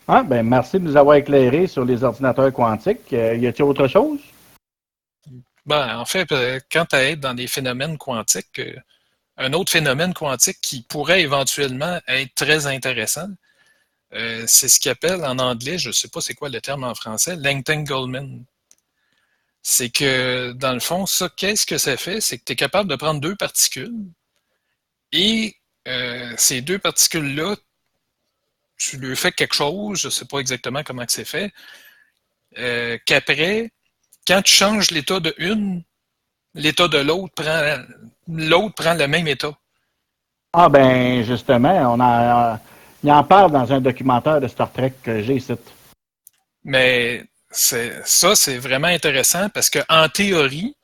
ah, 0.07 0.23
ben 0.23 0.43
merci 0.43 0.79
de 0.79 0.83
nous 0.83 0.97
avoir 0.97 1.15
éclairé 1.15 1.67
sur 1.67 1.85
les 1.85 2.03
ordinateurs 2.03 2.51
quantiques. 2.51 3.13
Euh, 3.13 3.35
y 3.35 3.47
a-t-il 3.47 3.63
autre 3.63 3.87
chose? 3.87 4.19
Ben, 5.65 5.97
en 5.97 6.05
fait, 6.05 6.31
euh, 6.31 6.59
quand 6.71 6.85
tu 6.85 6.95
es 6.95 7.15
dans 7.15 7.33
des 7.33 7.47
phénomènes 7.47 7.97
quantiques, 7.97 8.61
un 9.37 9.53
autre 9.53 9.71
phénomène 9.71 10.13
quantique 10.13 10.59
qui 10.61 10.81
pourrait 10.81 11.21
éventuellement 11.21 11.99
être 12.07 12.33
très 12.35 12.67
intéressant, 12.67 13.29
euh, 14.13 14.43
c'est 14.47 14.69
ce 14.69 14.79
qu'ils 14.79 14.91
appellent 14.91 15.23
en 15.23 15.37
anglais, 15.39 15.77
je 15.77 15.89
ne 15.89 15.93
sais 15.93 16.07
pas 16.07 16.21
c'est 16.21 16.33
quoi 16.33 16.49
le 16.49 16.61
terme 16.61 16.83
en 16.83 16.95
français, 16.95 17.35
l'entanglement. 17.35 18.27
C'est 19.61 19.89
que, 19.89 20.53
dans 20.53 20.73
le 20.73 20.79
fond, 20.79 21.05
ça, 21.05 21.29
qu'est-ce 21.29 21.65
que 21.65 21.77
ça 21.77 21.97
fait? 21.97 22.21
C'est 22.21 22.37
que 22.37 22.43
tu 22.45 22.53
es 22.53 22.55
capable 22.55 22.89
de 22.89 22.95
prendre 22.95 23.19
deux 23.19 23.35
particules 23.35 23.93
et 25.11 25.55
euh, 25.87 26.33
ces 26.37 26.61
deux 26.61 26.79
particules-là, 26.79 27.55
tu 28.77 28.97
lui 28.97 29.15
fais 29.15 29.31
quelque 29.31 29.55
chose, 29.55 29.99
je 29.99 30.07
ne 30.07 30.11
sais 30.11 30.25
pas 30.25 30.39
exactement 30.39 30.83
comment 30.83 31.03
c'est 31.07 31.25
fait, 31.25 31.51
euh, 32.57 32.97
qu'après, 33.05 33.71
quand 34.27 34.41
tu 34.41 34.53
changes 34.53 34.91
l'état 34.91 35.19
de 35.19 35.33
une, 35.37 35.83
l'état 36.53 36.87
de 36.87 36.97
l'autre 36.97 37.33
prend 37.35 37.77
l'autre 38.27 38.75
prend 38.75 38.93
le 38.93 39.07
même 39.07 39.27
état. 39.27 39.51
Ah 40.53 40.69
ben 40.69 41.23
justement, 41.23 41.93
on 41.93 41.99
a 41.99 42.59
il 43.03 43.11
en 43.11 43.23
parle 43.23 43.51
dans 43.51 43.71
un 43.71 43.81
documentaire 43.81 44.41
de 44.41 44.47
Star 44.47 44.71
Trek 44.71 44.93
que 45.03 45.21
j'ai 45.21 45.35
ici. 45.35 45.53
Mais 46.63 47.25
ça, 47.49 48.35
c'est 48.35 48.57
vraiment 48.57 48.87
intéressant 48.87 49.49
parce 49.49 49.69
qu'en 49.69 50.09
théorie, 50.09 50.75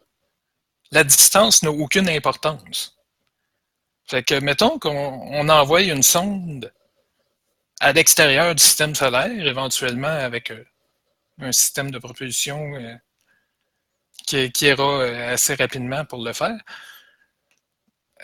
la 0.92 1.04
distance 1.04 1.64
n'a 1.64 1.72
aucune 1.72 2.10
importance. 2.10 2.96
Fait 4.08 4.24
que, 4.24 4.40
mettons 4.40 4.78
qu'on 4.80 5.50
envoie 5.50 5.82
une 5.82 6.04
sonde 6.04 6.72
à 7.80 7.92
l'extérieur 7.92 8.56
du 8.56 8.64
système 8.64 8.96
solaire, 8.96 9.46
éventuellement 9.46 10.08
avec 10.08 10.52
euh, 10.52 10.64
un 11.40 11.52
système 11.52 11.92
de 11.92 11.98
propulsion 11.98 12.76
euh, 12.76 12.96
qui, 14.26 14.50
ira 14.62 15.02
euh, 15.02 15.34
assez 15.34 15.56
rapidement 15.56 16.06
pour 16.06 16.24
le 16.24 16.34
faire. 16.34 16.58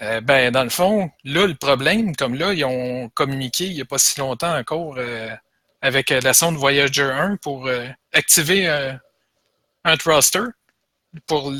Euh, 0.01 0.19
ben, 0.19 0.51
dans 0.51 0.63
le 0.63 0.69
fond, 0.69 1.11
là, 1.23 1.45
le 1.45 1.53
problème, 1.53 2.15
comme 2.15 2.33
là, 2.33 2.53
ils 2.53 2.65
ont 2.65 3.09
communiqué 3.09 3.65
il 3.65 3.75
n'y 3.75 3.81
a 3.81 3.85
pas 3.85 3.99
si 3.99 4.19
longtemps 4.19 4.57
encore 4.57 4.95
euh, 4.97 5.29
avec 5.81 6.11
euh, 6.11 6.19
la 6.21 6.33
sonde 6.33 6.55
Voyager 6.55 7.03
1 7.03 7.37
pour 7.37 7.69
activer 8.13 8.67
un 9.83 9.97
thruster 9.97 10.43
pour 11.27 11.53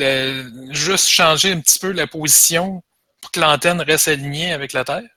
juste 0.70 1.08
changer 1.08 1.52
un 1.52 1.60
petit 1.60 1.78
peu 1.78 1.92
la 1.92 2.08
position 2.08 2.82
pour 3.22 3.32
que 3.32 3.40
l'antenne 3.40 3.82
reste 3.82 4.08
alignée 4.08 4.54
avec 4.54 4.74
la 4.74 4.84
Terre, 4.84 5.10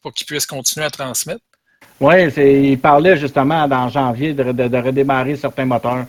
pour 0.00 0.12
qu'il 0.12 0.26
puisse 0.26 0.46
continuer 0.46 0.86
à 0.86 0.90
transmettre. 0.90 1.42
Oui, 1.98 2.28
il 2.36 2.78
parlait 2.78 3.16
justement 3.16 3.66
dans 3.66 3.88
janvier 3.88 4.32
de, 4.32 4.78
redémarrer 4.78 5.36
certains 5.36 5.64
moteurs. 5.64 6.06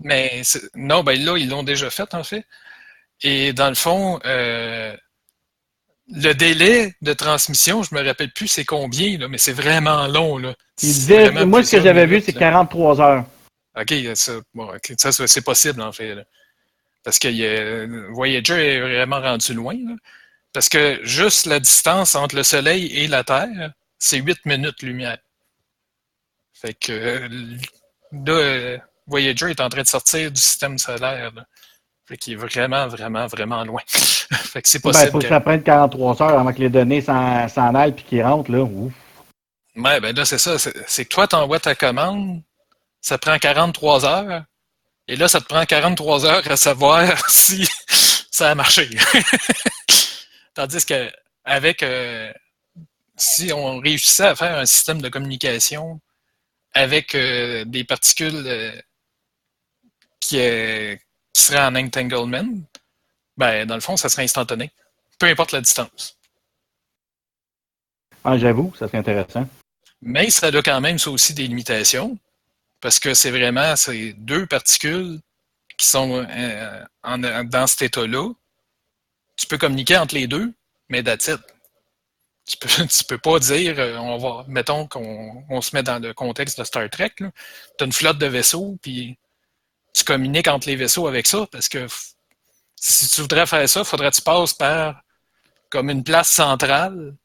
Mais 0.00 0.42
non, 0.74 1.02
ben 1.02 1.18
là, 1.24 1.36
ils 1.38 1.48
l'ont 1.48 1.62
déjà 1.62 1.88
fait, 1.88 2.12
en 2.14 2.24
fait. 2.24 2.44
Et 3.22 3.52
dans 3.52 3.68
le 3.68 3.74
fond, 3.74 4.20
le 6.08 6.32
délai 6.32 6.94
de 7.00 7.12
transmission, 7.12 7.82
je 7.82 7.94
me 7.94 8.04
rappelle 8.04 8.32
plus 8.32 8.48
c'est 8.48 8.64
combien, 8.64 9.18
là, 9.18 9.28
mais 9.28 9.38
c'est 9.38 9.52
vraiment 9.52 10.06
long. 10.06 10.38
Là. 10.38 10.54
Il 10.82 10.88
disait, 10.88 11.30
moi, 11.46 11.62
ce 11.64 11.76
que 11.76 11.82
j'avais 11.82 12.06
vu, 12.06 12.20
c'est 12.20 12.32
43 12.32 13.00
heures. 13.00 13.24
OK, 13.76 13.94
ça, 14.14 14.32
bon, 14.52 14.70
ça 14.98 15.12
c'est 15.12 15.44
possible, 15.44 15.80
en 15.82 15.92
fait. 15.92 16.16
Parce 17.02 17.18
que 17.18 18.12
Voyager 18.12 18.74
est 18.74 18.80
vraiment 18.80 19.20
rendu 19.20 19.54
loin. 19.54 19.76
Parce 20.52 20.68
que 20.68 21.00
juste 21.02 21.46
la 21.46 21.58
distance 21.58 22.14
entre 22.14 22.36
le 22.36 22.44
Soleil 22.44 22.86
et 22.86 23.08
la 23.08 23.24
Terre, 23.24 23.72
c'est 23.98 24.18
8 24.18 24.46
minutes 24.46 24.82
lumière. 24.82 25.18
Fait 26.52 26.74
que 26.74 27.28
là, 28.12 28.78
Voyager 29.06 29.50
est 29.50 29.60
en 29.60 29.68
train 29.68 29.82
de 29.82 29.86
sortir 29.86 30.30
du 30.30 30.40
système 30.40 30.78
solaire. 30.78 31.32
Là. 31.34 31.44
Fait 32.06 32.16
qu'il 32.16 32.34
est 32.34 32.36
vraiment, 32.36 32.86
vraiment, 32.86 33.26
vraiment 33.26 33.64
loin. 33.64 33.80
fait 33.88 34.62
que 34.62 34.68
c'est 34.68 34.82
ben, 34.82 34.90
possible. 34.90 35.08
Il 35.08 35.12
faut 35.12 35.18
que 35.20 35.28
ça 35.28 35.40
prenne 35.40 35.62
43 35.62 36.22
heures 36.22 36.38
avant 36.38 36.52
que 36.52 36.60
les 36.60 36.68
données 36.68 37.00
s'en 37.00 37.74
aillent 37.74 37.92
puis 37.92 38.04
qu'ils 38.04 38.22
rentrent, 38.22 38.50
là. 38.50 38.62
Ouf. 38.62 38.92
Ouais, 39.76 40.00
ben 40.00 40.14
là, 40.14 40.24
c'est 40.24 40.38
ça. 40.38 40.56
C'est 40.58 41.04
que 41.04 41.08
toi, 41.08 41.26
tu 41.26 41.34
envoies 41.34 41.58
ta 41.58 41.74
commande, 41.74 42.42
ça 43.00 43.18
prend 43.18 43.38
43 43.38 44.04
heures, 44.04 44.44
et 45.08 45.16
là, 45.16 45.28
ça 45.28 45.40
te 45.40 45.46
prend 45.46 45.64
43 45.64 46.26
heures 46.26 46.50
à 46.50 46.56
savoir 46.56 47.28
si 47.30 47.68
ça 48.30 48.50
a 48.50 48.54
marché. 48.54 48.88
Tandis 50.54 50.84
que 50.84 51.10
avec 51.44 51.82
euh, 51.82 52.32
si 53.16 53.52
on 53.52 53.78
réussissait 53.78 54.28
à 54.28 54.36
faire 54.36 54.56
un 54.58 54.66
système 54.66 55.02
de 55.02 55.08
communication 55.08 56.00
avec 56.72 57.14
euh, 57.14 57.64
des 57.64 57.84
particules 57.84 58.44
euh, 58.46 58.72
qui, 60.20 60.38
qui 61.34 61.42
serait 61.42 61.60
en 61.60 61.74
entanglement, 61.74 62.46
ben, 63.36 63.66
dans 63.66 63.74
le 63.74 63.80
fond, 63.80 63.96
ça 63.96 64.08
serait 64.08 64.22
instantané. 64.22 64.70
Peu 65.18 65.26
importe 65.26 65.52
la 65.52 65.60
distance. 65.60 66.16
Ah, 68.22 68.38
j'avoue, 68.38 68.72
ça 68.78 68.86
serait 68.86 68.98
intéressant. 68.98 69.46
Mais 70.00 70.30
serait 70.30 70.50
là 70.50 70.62
quand 70.62 70.80
même 70.80 70.98
ça 70.98 71.10
aussi 71.10 71.34
des 71.34 71.46
limitations, 71.46 72.18
parce 72.80 72.98
que 72.98 73.14
c'est 73.14 73.30
vraiment 73.30 73.76
ces 73.76 74.12
deux 74.14 74.46
particules 74.46 75.20
qui 75.76 75.86
sont 75.86 76.24
euh, 76.28 76.84
dans 77.02 77.66
cet 77.66 77.82
état-là. 77.82 78.32
Tu 79.36 79.46
peux 79.46 79.58
communiquer 79.58 79.96
entre 79.96 80.14
les 80.14 80.26
deux, 80.26 80.52
mais 80.88 81.02
that's 81.02 81.30
Tu 82.46 82.56
peux, 82.56 82.68
tu 82.86 83.04
peux 83.04 83.18
pas 83.18 83.38
dire, 83.40 83.78
euh, 83.78 83.96
on 83.96 84.18
va, 84.18 84.44
mettons 84.46 84.86
qu'on 84.86 85.60
se 85.60 85.74
met 85.74 85.82
dans 85.82 85.98
le 85.98 86.14
contexte 86.14 86.58
de 86.58 86.64
Star 86.64 86.88
Trek, 86.90 87.14
tu 87.16 87.24
as 87.80 87.84
une 87.84 87.92
flotte 87.92 88.18
de 88.18 88.26
vaisseaux, 88.26 88.78
puis 88.80 89.18
tu 89.94 90.04
communiques 90.04 90.48
entre 90.48 90.68
les 90.68 90.76
vaisseaux 90.76 91.06
avec 91.06 91.26
ça, 91.26 91.46
parce 91.50 91.68
que 91.68 91.86
si 92.80 93.08
tu 93.08 93.22
voudrais 93.22 93.46
faire 93.46 93.68
ça, 93.68 93.80
il 93.80 93.86
faudrait 93.86 94.10
que 94.10 94.16
tu 94.16 94.22
passes 94.22 94.52
par 94.52 95.02
comme 95.70 95.90
une 95.90 96.04
place 96.04 96.30
centrale, 96.30 97.16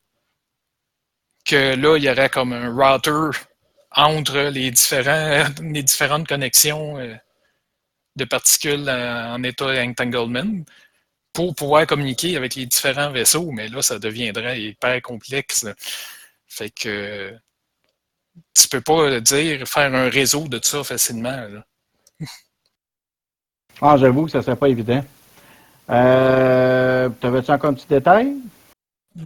que 1.46 1.76
là, 1.76 1.98
il 1.98 2.04
y 2.04 2.10
aurait 2.10 2.30
comme 2.30 2.54
un 2.54 2.70
router 2.70 3.38
entre 3.92 4.38
les, 4.50 4.72
les 5.62 5.84
différentes 5.84 6.28
connexions 6.28 7.00
euh, 7.00 7.16
de 8.16 8.26
particules 8.26 8.90
en, 8.90 9.44
état 9.44 9.84
entanglement 9.84 10.64
pour 11.34 11.56
pouvoir 11.56 11.88
communiquer 11.88 12.38
avec 12.38 12.56
les 12.56 12.66
différents 12.66 13.12
vaisseaux, 13.12 13.52
mais 13.52 13.68
là, 13.68 13.82
ça 13.82 14.00
deviendrait 14.00 14.62
hyper 14.62 15.02
complexe. 15.02 15.66
Fait 16.48 16.70
que 16.70 17.34
tu 18.56 18.68
peux 18.68 18.82
pas 18.82 19.20
dire 19.20 19.68
faire 19.68 19.94
un 19.94 20.10
réseau 20.10 20.48
de 20.48 20.60
ça 20.62 20.84
facilement. 20.84 21.48
Ah, 23.82 23.98
j'avoue 23.98 24.26
que 24.26 24.32
ça 24.32 24.42
serait 24.42 24.56
pas 24.56 24.68
évident. 24.68 25.02
Euh, 25.90 27.10
T'avais-tu 27.22 27.52
encore 27.52 27.72
un 27.72 27.74
petit 27.74 27.88
détail? 27.88 28.34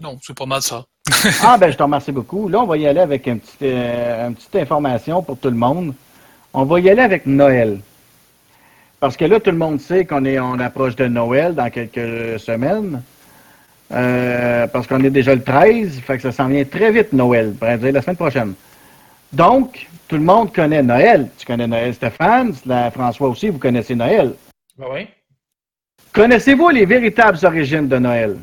Non, 0.01 0.17
c'est 0.21 0.37
pas 0.37 0.45
mal 0.45 0.61
ça. 0.61 0.85
ah, 1.43 1.57
ben, 1.57 1.71
je 1.71 1.77
te 1.77 1.83
remercie 1.83 2.11
beaucoup. 2.11 2.47
Là, 2.47 2.59
on 2.61 2.65
va 2.65 2.77
y 2.77 2.87
aller 2.87 3.01
avec 3.01 3.27
euh, 3.27 4.27
une 4.27 4.35
petite 4.35 4.55
information 4.55 5.21
pour 5.21 5.37
tout 5.37 5.49
le 5.49 5.55
monde. 5.55 5.93
On 6.53 6.63
va 6.63 6.79
y 6.79 6.89
aller 6.89 7.01
avec 7.01 7.25
Noël. 7.25 7.79
Parce 8.99 9.17
que 9.17 9.25
là, 9.25 9.39
tout 9.39 9.51
le 9.51 9.57
monde 9.57 9.81
sait 9.81 10.05
qu'on 10.05 10.23
est 10.23 10.39
on 10.39 10.59
approche 10.59 10.95
de 10.95 11.07
Noël 11.07 11.55
dans 11.55 11.69
quelques 11.69 12.39
semaines. 12.39 13.01
Euh, 13.91 14.65
parce 14.67 14.87
qu'on 14.87 15.03
est 15.03 15.09
déjà 15.09 15.35
le 15.35 15.43
13, 15.43 15.99
fait 15.99 16.17
que 16.17 16.23
ça 16.23 16.31
s'en 16.31 16.47
vient 16.47 16.63
très 16.63 16.91
vite, 16.91 17.11
Noël, 17.13 17.53
pour 17.53 17.67
dire 17.77 17.91
la 17.91 18.01
semaine 18.01 18.15
prochaine. 18.15 18.53
Donc, 19.31 19.87
tout 20.07 20.15
le 20.15 20.21
monde 20.23 20.53
connaît 20.53 20.81
Noël. 20.81 21.29
Tu 21.37 21.45
connais 21.45 21.67
Noël 21.67 21.93
Stéphane, 21.93 22.53
la 22.65 22.91
François 22.91 23.27
aussi, 23.27 23.49
vous 23.49 23.59
connaissez 23.59 23.93
Noël. 23.93 24.33
Ben 24.77 24.87
oui. 24.91 25.07
Connaissez-vous 26.13 26.69
les 26.69 26.85
véritables 26.85 27.39
origines 27.43 27.87
de 27.87 27.97
Noël? 27.97 28.37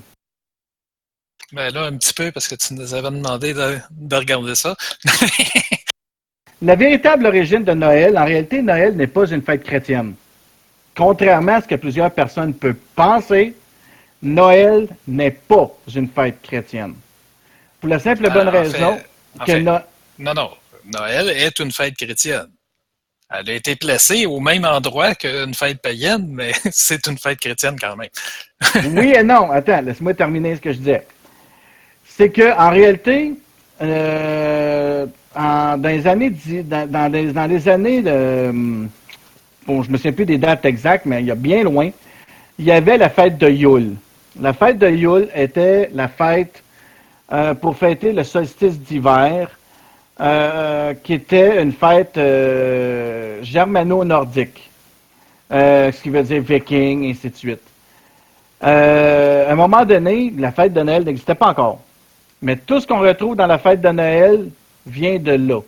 Ben 1.53 1.73
là, 1.73 1.85
un 1.87 1.97
petit 1.97 2.15
peu, 2.15 2.31
parce 2.31 2.47
que 2.47 2.55
tu 2.55 2.75
nous 2.75 2.95
avais 2.95 3.11
demandé 3.11 3.53
de, 3.55 4.15
regarder 4.15 4.55
ça. 4.55 4.77
La 6.63 6.77
véritable 6.77 7.27
origine 7.27 7.65
de 7.65 7.73
Noël, 7.73 8.17
en 8.19 8.25
réalité, 8.25 8.61
Noël 8.63 8.95
n'est 8.95 9.07
pas 9.07 9.27
une 9.31 9.43
fête 9.43 9.65
chrétienne. 9.65 10.15
Contrairement 10.95 11.55
à 11.55 11.63
ce 11.63 11.67
que 11.67 11.75
plusieurs 11.77 12.13
personnes 12.13 12.53
peuvent 12.55 12.75
penser, 12.95 13.57
Noël 14.23 14.87
n'est 15.09 15.31
pas 15.31 15.71
une 15.95 16.09
fête 16.09 16.43
chrétienne. 16.43 16.95
Pour 17.81 17.89
la 17.89 17.99
simple 17.99 18.27
et 18.27 18.31
bonne 18.31 18.49
Ah, 18.49 18.51
en 18.51 18.61
raison 18.63 18.99
fait- 18.99 19.47
que 19.47 19.59
No- 19.59 19.79
Non, 20.19 20.35
non. 20.35 20.51
Noël 20.85 21.31
est 21.31 21.59
une 21.61 21.73
fête 21.73 21.97
chrétienne. 21.97 22.51
Elle 23.31 23.51
a 23.51 23.55
été 23.55 23.77
placée 23.77 24.27
au 24.27 24.41
même 24.41 24.65
endroit 24.65 25.15
qu'une 25.15 25.55
fête 25.55 25.81
païenne, 25.81 26.27
mais 26.29 26.53
c'est 26.73 27.07
une 27.07 27.17
fête 27.17 27.39
chrétienne 27.39 27.77
quand 27.81 27.97
même. 27.97 28.09
oui 28.97 29.13
et 29.17 29.23
non. 29.23 29.51
Attends, 29.51 29.81
laisse-moi 29.81 30.15
terminer 30.15 30.57
ce 30.57 30.61
que 30.61 30.73
je 30.73 30.79
disais. 30.79 31.07
C'est 32.05 32.31
que 32.31 32.53
en 32.59 32.71
réalité, 32.71 33.35
euh, 33.81 35.07
en- 35.35 35.79
dans 35.79 35.89
les 35.89 36.07
années, 36.07 36.31
dans, 36.31 37.13
les, 37.13 37.69
années 37.69 38.03
hum, 38.11 38.89
bon, 39.67 39.83
je 39.83 39.91
me 39.91 39.97
souviens 39.97 40.13
plus 40.13 40.27
des 40.27 40.39
dates 40.39 40.65
exactes, 40.65 41.07
mais 41.07 41.21
il 41.21 41.27
y 41.27 41.31
a 41.31 41.37
bien 41.37 41.63
loin, 41.63 41.91
il 42.59 42.65
y 42.65 42.73
avait 42.73 42.99
la 42.99 43.11
fête 43.11 43.39
de 43.39 43.49
Yule. 43.49 43.95
La 44.41 44.53
fête 44.53 44.79
de 44.79 44.89
Yule 44.89 45.29
était 45.35 45.89
la 45.95 46.09
fête 46.09 46.63
euh, 47.33 47.55
pour 47.55 47.77
fêter 47.77 48.13
le 48.13 48.25
solstice 48.25 48.79
d'hiver, 48.79 49.49
euh, 50.21 50.93
qui 51.03 51.15
était 51.15 51.63
une 51.63 51.73
fête 51.73 52.19
euh, 52.19 53.43
germano-nordique, 53.43 54.71
euh, 55.51 55.91
ce 55.91 56.03
qui 56.03 56.11
veut 56.11 56.23
dire 56.23 56.43
viking, 56.43 57.05
et 57.05 57.11
ainsi 57.11 57.31
de 57.31 57.37
suite. 57.37 57.63
À 58.61 59.51
un 59.51 59.55
moment 59.55 59.87
donné, 59.87 60.33
la 60.37 60.53
fête 60.53 60.75
de 60.75 60.83
Noël 60.83 61.05
n'existait 61.05 61.35
pas 61.35 61.49
encore. 61.49 61.81
Mais 62.43 62.57
tout 62.57 62.81
ce 62.81 62.87
qu'on 62.87 63.01
retrouve 63.01 63.35
dans 63.35 63.47
la 63.47 63.57
fête 63.57 63.81
de 63.81 63.89
Noël 63.89 64.49
vient 64.87 65.19
de 65.19 65.33
là. 65.33 65.61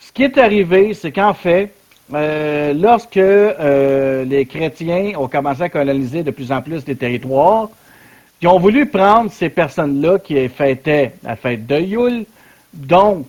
Ce 0.00 0.10
qui 0.12 0.24
est 0.24 0.38
arrivé, 0.38 0.94
c'est 0.94 1.12
qu'en 1.12 1.34
fait, 1.34 1.70
lorsque 2.10 3.16
les 3.16 4.46
chrétiens 4.48 5.12
ont 5.18 5.28
commencé 5.28 5.62
à 5.62 5.68
coloniser 5.68 6.22
de 6.22 6.30
plus 6.30 6.50
en 6.50 6.62
plus 6.62 6.86
les 6.86 6.96
territoires, 6.96 7.68
ils 8.40 8.48
ont 8.48 8.58
voulu 8.58 8.86
prendre 8.86 9.30
ces 9.30 9.50
personnes-là 9.50 10.18
qui 10.20 10.48
fêtaient 10.48 11.12
la 11.22 11.36
fête 11.36 11.66
de 11.66 11.78
Yule, 11.78 12.24
l'Odi- 12.88 13.26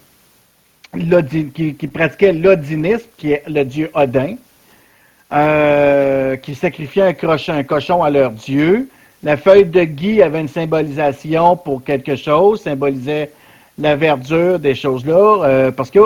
qui, 1.53 1.75
qui 1.75 1.87
pratiquaient 1.87 2.33
l'odinisme, 2.33 3.07
qui 3.17 3.33
est 3.33 3.43
le 3.47 3.63
dieu 3.63 3.89
Odin, 3.93 4.35
euh, 5.31 6.35
qui 6.37 6.55
sacrifiaient 6.55 7.03
un, 7.03 7.13
croche- 7.13 7.49
un 7.49 7.63
cochon 7.63 8.03
à 8.03 8.09
leur 8.09 8.31
dieu. 8.31 8.89
La 9.21 9.37
feuille 9.37 9.65
de 9.65 9.83
gui 9.83 10.21
avait 10.21 10.41
une 10.41 10.47
symbolisation 10.47 11.55
pour 11.57 11.83
quelque 11.83 12.15
chose, 12.15 12.61
symbolisait 12.61 13.31
la 13.77 13.95
verdure 13.95 14.59
des 14.59 14.75
choses-là, 14.75 15.43
euh, 15.43 15.71
parce 15.71 15.91
que 15.91 15.99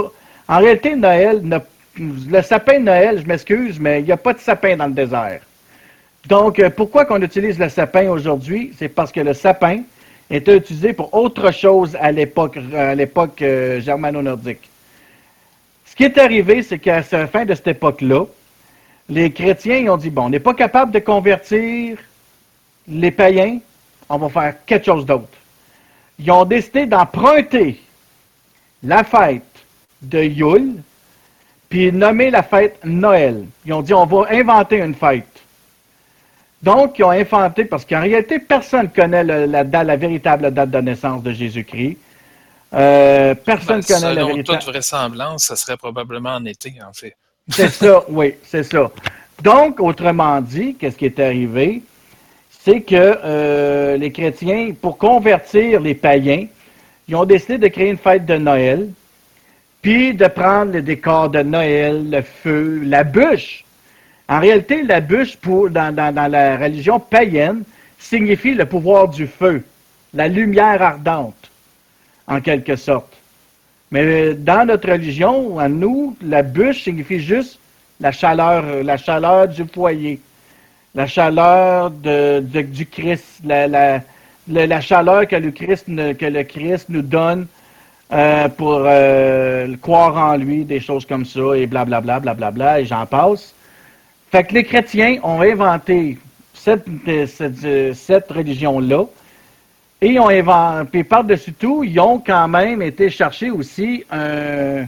en 0.48 0.58
réalité, 0.60 0.96
Noël, 0.96 1.42
le 1.98 2.42
sapin 2.42 2.80
de 2.80 2.86
Noël, 2.86 3.22
je 3.22 3.28
m'excuse, 3.28 3.80
mais 3.80 4.02
il 4.02 4.06
n'y 4.06 4.12
a 4.12 4.18
pas 4.18 4.34
de 4.34 4.40
sapin 4.40 4.76
dans 4.76 4.88
le 4.88 4.94
désert. 4.94 5.40
Donc, 6.28 6.60
euh, 6.60 6.70
pourquoi 6.70 7.06
qu'on 7.06 7.22
utilise 7.22 7.58
le 7.58 7.70
sapin 7.70 8.10
aujourd'hui? 8.10 8.74
C'est 8.78 8.90
parce 8.90 9.12
que 9.12 9.22
le 9.22 9.34
sapin 9.34 9.84
était 10.30 10.58
utilisé 10.58 10.94
pour 10.94 11.14
autre 11.14 11.52
chose 11.52 11.96
à 12.00 12.12
l'époque, 12.12 12.58
germano-nordique. 13.80 14.70
Ce 15.94 15.96
qui 15.96 16.06
est 16.06 16.18
arrivé, 16.18 16.64
c'est 16.64 16.80
qu'à 16.80 17.04
la 17.12 17.28
fin 17.28 17.46
de 17.46 17.54
cette 17.54 17.68
époque-là, 17.68 18.26
les 19.10 19.32
chrétiens 19.32 19.94
ont 19.94 19.98
dit, 19.98 20.10
bon, 20.10 20.24
on 20.24 20.30
n'est 20.30 20.40
pas 20.40 20.56
capable 20.56 20.92
de 20.92 20.98
convertir 20.98 22.00
les 22.88 23.12
païens, 23.12 23.60
on 24.10 24.18
va 24.18 24.30
faire 24.30 24.56
quelque 24.66 24.88
chose 24.88 25.06
d'autre. 25.06 25.38
Ils 26.18 26.32
ont 26.32 26.46
décidé 26.46 26.88
d'emprunter 26.88 27.80
la 28.82 29.04
fête 29.04 29.44
de 30.02 30.24
Yule, 30.24 30.78
puis 31.70 31.92
nommer 31.92 32.32
la 32.32 32.42
fête 32.42 32.80
Noël. 32.84 33.46
Ils 33.64 33.74
ont 33.74 33.84
dit, 33.84 33.94
on 33.94 34.08
va 34.08 34.26
inventer 34.32 34.78
une 34.78 34.96
fête. 34.96 35.28
Donc, 36.64 36.98
ils 36.98 37.04
ont 37.04 37.12
inventé, 37.12 37.66
parce 37.66 37.86
qu'en 37.86 38.02
réalité, 38.02 38.40
personne 38.40 38.86
ne 38.86 38.88
connaît 38.88 39.24
la 39.24 39.96
véritable 39.96 40.50
date 40.50 40.72
de 40.72 40.80
naissance 40.80 41.22
de 41.22 41.34
Jésus-Christ. 41.34 42.00
Euh, 42.74 43.36
personne 43.36 43.78
ne 43.78 43.82
Ben, 43.82 43.88
connaît 43.88 44.00
la 44.08 44.14
selon 44.16 44.28
véritable. 44.28 44.60
toute 44.60 44.68
vraisemblance, 44.70 45.44
ça 45.44 45.56
serait 45.56 45.78
probablement 45.78 46.32
en 46.36 46.46
été, 46.46 46.74
en 46.88 46.94
fait. 46.94 47.16
C'est 47.50 47.70
ça, 47.82 48.04
oui, 48.10 48.36
c'est 48.44 48.64
ça. 48.64 48.90
Donc, 49.42 49.80
autrement 49.80 50.42
dit, 50.42 50.76
qu'est-ce 50.76 50.96
qui 50.98 51.06
est 51.06 51.20
arrivé? 51.20 51.84
C'est 52.66 52.82
que 52.82 52.96
euh, 52.96 53.98
les 53.98 54.12
chrétiens, 54.12 54.74
pour 54.82 54.98
convertir 54.98 55.82
les 55.82 55.94
païens, 55.96 56.48
ils 57.08 57.16
ont 57.16 57.26
décidé 57.26 57.58
de 57.58 57.68
créer 57.68 57.90
une 57.90 57.98
fête 57.98 58.26
de 58.26 58.38
Noël, 58.38 58.90
puis 59.82 60.14
de 60.14 60.28
prendre 60.28 60.72
le 60.72 60.82
décor 60.82 61.30
de 61.30 61.42
Noël, 61.42 62.10
le 62.10 62.22
feu, 62.22 62.82
la 62.86 63.04
bûche. 63.04 63.66
En 64.30 64.40
réalité, 64.40 64.82
la 64.84 65.02
bûche, 65.02 65.36
pour, 65.36 65.70
dans, 65.70 65.94
dans- 65.94 66.14
dans 66.16 66.28
la 66.32 66.56
religion 66.58 67.00
païenne, 67.00 67.64
signifie 68.00 68.54
le 68.54 68.66
pouvoir 68.66 69.10
du 69.10 69.28
feu, 69.28 69.62
la 70.14 70.30
lumière 70.30 70.82
ardente, 70.82 71.36
en 72.28 72.40
quelque 72.42 72.76
sorte. 72.76 73.14
Mais 73.92 74.34
dans 74.34 74.66
notre 74.66 74.90
religion, 74.92 75.60
à 75.60 75.68
nous, 75.70 76.16
la 76.22 76.42
bûche 76.42 76.84
signifie 76.84 77.20
juste 77.20 77.60
la 78.00 78.12
chaleur, 78.12 78.64
la 78.84 78.98
chaleur 78.98 79.48
du 79.48 79.66
foyer, 79.66 80.20
la 80.96 81.06
chaleur 81.08 81.92
de, 81.92 82.40
du 82.40 82.86
Christ, 82.86 83.26
la, 83.46 83.68
la- 83.68 84.02
la- 84.48 84.82
chaleur 84.82 85.28
que 85.28 85.36
le 85.36 85.52
Christ, 85.52 85.86
que 85.88 86.26
le 86.26 86.44
Christ 86.44 86.86
nous 86.90 87.02
donne 87.02 87.46
euh, 88.12 88.48
pour 88.50 88.84
euh, 88.86 89.76
croire 89.82 90.18
en 90.18 90.36
lui, 90.38 90.66
des 90.66 90.80
choses 90.80 91.06
comme 91.06 91.26
ça, 91.26 91.54
et 91.56 91.66
blablabla, 91.68 92.20
blablabla, 92.20 92.82
et 92.82 92.86
j'en 92.86 93.06
passe. 93.06 93.54
Fait 94.32 94.44
que 94.44 94.54
les 94.56 94.64
chrétiens 94.64 95.18
ont 95.24 95.42
inventé 95.42 96.18
cette, 96.54 96.86
cette, 97.28 97.94
cette 97.96 98.32
religion-là, 98.32 99.06
et 100.06 100.44
puis 100.92 101.04
par-dessus 101.04 101.54
tout, 101.54 101.84
ils 101.84 102.00
ont 102.00 102.20
quand 102.20 102.48
même 102.48 102.82
été 102.82 103.10
chercher 103.10 103.52
aussi 103.52 104.04
un. 104.12 104.86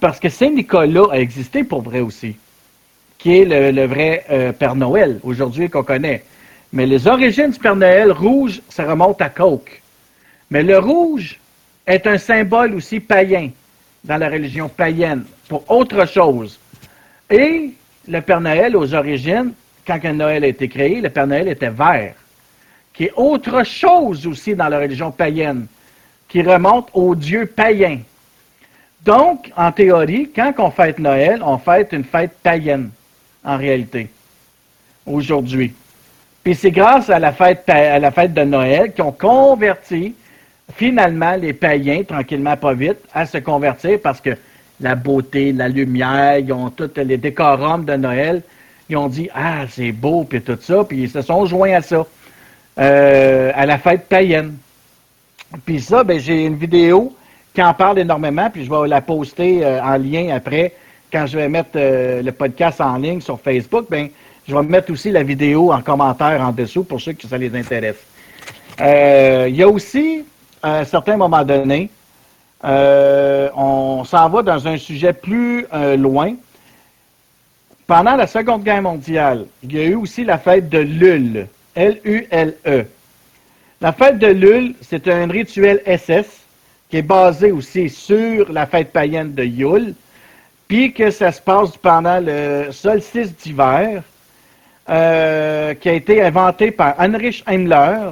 parce 0.00 0.18
que 0.18 0.28
Saint-Nicolas 0.28 1.12
a 1.12 1.18
existé 1.18 1.62
pour 1.62 1.82
vrai 1.82 2.00
aussi, 2.00 2.36
qui 3.18 3.38
est 3.38 3.44
le, 3.44 3.86
vrai 3.86 4.24
euh, 4.30 4.52
Père 4.52 4.74
Noël, 4.74 5.20
aujourd'hui 5.22 5.70
qu'on 5.70 5.84
connaît. 5.84 6.24
Mais 6.72 6.86
les 6.86 7.06
origines 7.06 7.50
du 7.50 7.58
Père 7.58 7.76
Noël 7.76 8.10
rouge, 8.12 8.60
ça 8.68 8.84
remonte 8.84 9.20
à 9.22 9.28
Coke. 9.28 9.80
Mais 10.50 10.62
le 10.62 10.78
rouge 10.78 11.38
est 11.86 12.06
un 12.06 12.18
symbole 12.18 12.74
aussi 12.74 12.98
païen, 13.00 13.50
dans 14.04 14.16
la 14.16 14.28
religion 14.28 14.68
païenne, 14.68 15.24
pour 15.48 15.68
autre 15.70 16.06
chose. 16.06 16.58
Et 17.28 17.70
le 18.08 18.20
Père 18.20 18.40
Noël, 18.40 18.76
aux 18.76 18.92
origines, 18.92 19.52
quand 19.86 20.02
Noël 20.04 20.44
a 20.44 20.48
été 20.48 20.68
créé, 20.68 21.00
le 21.00 21.10
Père 21.10 21.26
Noël 21.26 21.48
était 21.48 21.70
vert 21.70 22.14
qui 22.92 23.04
est 23.04 23.12
autre 23.16 23.64
chose 23.64 24.26
aussi 24.26 24.54
dans 24.54 24.68
la 24.68 24.78
religion 24.78 25.10
païenne, 25.10 25.66
qui 26.28 26.42
remonte 26.42 26.88
aux 26.92 27.14
dieux 27.14 27.46
païens. 27.46 28.00
Donc, 29.02 29.50
en 29.56 29.72
théorie, 29.72 30.30
quand 30.34 30.52
on 30.58 30.70
fête 30.70 30.98
Noël, 30.98 31.40
on 31.44 31.58
fête 31.58 31.92
une 31.92 32.04
fête 32.04 32.32
païenne, 32.42 32.90
en 33.44 33.56
réalité, 33.56 34.10
aujourd'hui. 35.06 35.72
Puis 36.42 36.54
c'est 36.54 36.70
grâce 36.70 37.10
à 37.10 37.18
la 37.18 37.32
fête, 37.32 37.68
à 37.68 37.98
la 37.98 38.10
fête 38.10 38.34
de 38.34 38.42
Noël 38.42 38.92
qu'on 38.94 39.12
convertit 39.12 40.14
finalement 40.74 41.36
les 41.36 41.52
païens, 41.52 42.02
tranquillement, 42.04 42.56
pas 42.56 42.74
vite, 42.74 42.98
à 43.12 43.26
se 43.26 43.38
convertir 43.38 43.98
parce 44.02 44.20
que 44.20 44.36
la 44.80 44.94
beauté, 44.94 45.52
la 45.52 45.68
lumière, 45.68 46.38
ils 46.38 46.52
ont 46.52 46.70
tous 46.70 46.90
les 46.96 47.18
décorums 47.18 47.84
de 47.84 47.94
Noël. 47.94 48.42
Ils 48.88 48.96
ont 48.96 49.08
dit 49.08 49.28
Ah, 49.34 49.64
c'est 49.68 49.92
beau, 49.92 50.24
puis 50.24 50.40
tout 50.40 50.58
ça, 50.60 50.84
puis 50.84 51.02
ils 51.02 51.10
se 51.10 51.22
sont 51.22 51.44
joints 51.46 51.74
à 51.74 51.82
ça, 51.82 52.06
euh, 52.78 53.52
à 53.54 53.66
la 53.66 53.78
fête 53.78 54.08
païenne. 54.08 54.56
Puis 55.64 55.80
ça, 55.80 56.04
ben, 56.04 56.20
j'ai 56.20 56.44
une 56.44 56.54
vidéo 56.54 57.14
qui 57.52 57.62
en 57.62 57.74
parle 57.74 57.98
énormément, 57.98 58.48
puis 58.48 58.64
je 58.64 58.70
vais 58.70 58.86
la 58.86 59.00
poster 59.00 59.64
euh, 59.64 59.82
en 59.82 59.96
lien 59.96 60.32
après, 60.34 60.72
quand 61.12 61.26
je 61.26 61.36
vais 61.36 61.48
mettre 61.48 61.70
euh, 61.74 62.22
le 62.22 62.30
podcast 62.30 62.80
en 62.80 62.96
ligne 62.96 63.20
sur 63.20 63.40
Facebook, 63.40 63.86
ben, 63.90 64.08
je 64.48 64.54
vais 64.54 64.62
mettre 64.62 64.92
aussi 64.92 65.10
la 65.10 65.24
vidéo 65.24 65.72
en 65.72 65.82
commentaire 65.82 66.40
en 66.40 66.52
dessous 66.52 66.84
pour 66.84 67.00
ceux 67.00 67.12
qui 67.12 67.26
ça 67.26 67.36
les 67.36 67.54
intéresse. 67.56 67.98
il 68.78 69.56
y 69.56 69.62
a 69.62 69.68
aussi, 69.68 70.24
à 70.62 70.78
un 70.78 70.84
certain 70.84 71.16
moment 71.16 71.44
donné, 71.44 71.90
on 72.62 74.04
s'en 74.04 74.28
va 74.28 74.42
dans 74.42 74.66
un 74.66 74.76
sujet 74.76 75.12
plus 75.12 75.66
loin. 75.98 76.34
Pendant 77.86 78.16
la 78.16 78.26
Seconde 78.26 78.62
Guerre 78.62 78.82
mondiale, 78.82 79.46
il 79.62 79.72
y 79.72 79.80
a 79.80 79.84
eu 79.84 79.96
aussi 79.96 80.24
la 80.24 80.38
fête 80.38 80.68
de 80.68 80.78
Lul, 80.78 81.48
L-U-L-E. 81.74 82.86
La 83.80 83.92
fête 83.92 84.18
de 84.18 84.26
Lul, 84.26 84.74
c'est 84.82 85.08
un 85.08 85.26
rituel 85.26 85.80
SS 85.86 86.40
qui 86.90 86.98
est 86.98 87.02
basé 87.02 87.52
aussi 87.52 87.88
sur 87.88 88.52
la 88.52 88.66
fête 88.66 88.92
païenne 88.92 89.32
de 89.32 89.44
Yule, 89.44 89.94
puis 90.68 90.92
que 90.92 91.10
ça 91.10 91.32
se 91.32 91.40
passe 91.40 91.76
pendant 91.76 92.20
le 92.20 92.72
solstice 92.72 93.34
d'hiver, 93.36 94.02
euh, 94.88 95.74
qui 95.74 95.88
a 95.88 95.92
été 95.92 96.22
inventé 96.22 96.72
par 96.72 97.00
Heinrich 97.00 97.44
Himmler. 97.46 98.10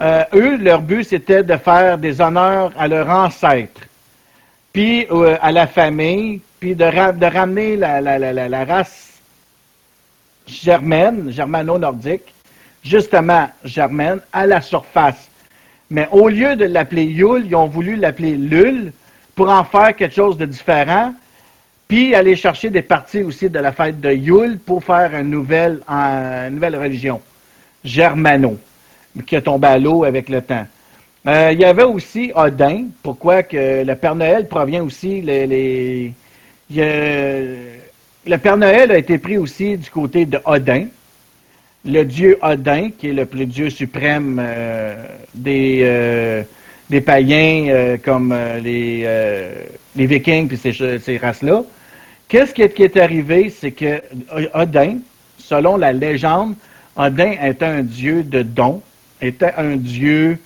Euh, 0.00 0.24
eux, 0.32 0.56
leur 0.56 0.80
but, 0.80 1.04
c'était 1.04 1.42
de 1.42 1.56
faire 1.56 1.98
des 1.98 2.20
honneurs 2.20 2.72
à 2.78 2.86
leurs 2.86 3.08
ancêtres, 3.08 3.82
puis 4.72 5.06
euh, 5.10 5.36
à 5.42 5.50
la 5.50 5.66
famille, 5.66 6.40
puis 6.60 6.76
de, 6.76 6.84
ramener 6.84 7.76
la, 7.76 8.00
la 8.00 8.64
race 8.64 9.20
germaine, 10.46 11.30
germano-nordique, 11.30 12.32
justement 12.82 13.48
germaine, 13.64 14.20
à 14.32 14.46
la 14.46 14.60
surface. 14.60 15.28
Mais 15.90 16.08
au 16.12 16.28
lieu 16.28 16.56
de 16.56 16.64
l'appeler 16.64 17.04
Yule, 17.04 17.46
ils 17.46 17.54
ont 17.54 17.66
voulu 17.66 17.96
l'appeler 17.96 18.36
Lul 18.36 18.92
pour 19.34 19.48
en 19.48 19.64
faire 19.64 19.94
quelque 19.96 20.14
chose 20.14 20.36
de 20.36 20.46
différent, 20.46 21.14
puis 21.86 22.14
aller 22.14 22.36
chercher 22.36 22.68
des 22.68 22.82
parties 22.82 23.22
aussi 23.22 23.48
de 23.48 23.58
la 23.58 23.72
fête 23.72 24.00
de 24.00 24.10
Yule 24.10 24.58
pour 24.58 24.84
faire 24.84 25.14
une 25.14 25.30
nouvelle, 25.30 25.80
nouvelle 26.50 26.76
religion, 26.76 27.20
germano, 27.84 28.58
qui 29.26 29.36
a 29.36 29.40
tombé 29.40 29.68
à 29.68 29.78
l'eau 29.78 30.04
avec 30.04 30.28
le 30.28 30.42
temps. 30.42 30.66
Euh, 31.26 31.50
il 31.52 31.60
y 31.60 31.64
avait 31.64 31.84
aussi 31.84 32.32
Odin, 32.34 32.86
pourquoi 33.02 33.42
que 33.42 33.84
le 33.84 33.94
Père 33.96 34.14
Noël 34.14 34.46
provient 34.46 34.82
aussi, 34.82 35.20
les, 35.20 36.12
le 36.70 38.36
Père 38.36 38.56
Noël 38.56 38.92
a 38.92 38.98
été 38.98 39.18
pris 39.18 39.38
aussi 39.38 39.76
du 39.76 39.90
côté 39.90 40.26
de 40.26 40.38
Odin 40.44 40.86
le 41.84 42.04
dieu 42.04 42.38
Odin, 42.42 42.90
qui 42.90 43.08
est 43.08 43.12
le, 43.12 43.46
dieu 43.46 43.70
suprême 43.70 44.40
euh, 44.40 45.04
des, 45.34 45.80
euh, 45.82 46.42
des 46.90 47.00
païens 47.00 47.68
euh, 47.68 47.96
comme 48.02 48.36
les, 48.62 49.06
Vikings 49.94 50.52
et 50.52 50.56
ces, 50.56 50.98
ces 50.98 51.16
races-là. 51.16 51.62
Qu'est-ce 52.28 52.52
qui 52.52 52.62
est, 52.62 52.70
qui 52.70 52.82
est 52.82 52.96
arrivé? 52.96 53.50
C'est 53.50 53.72
que 53.72 54.02
Odin, 54.54 54.98
selon 55.38 55.76
la 55.76 55.92
légende, 55.92 56.54
Odin 56.96 57.32
était 57.42 57.64
un 57.64 57.82
dieu 57.82 58.22
de 58.22 58.42
dons, 58.42 58.82
était 59.20 59.54
un 59.56 59.76
dieu 59.76 60.38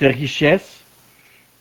de 0.00 0.06
richesse, 0.06 0.80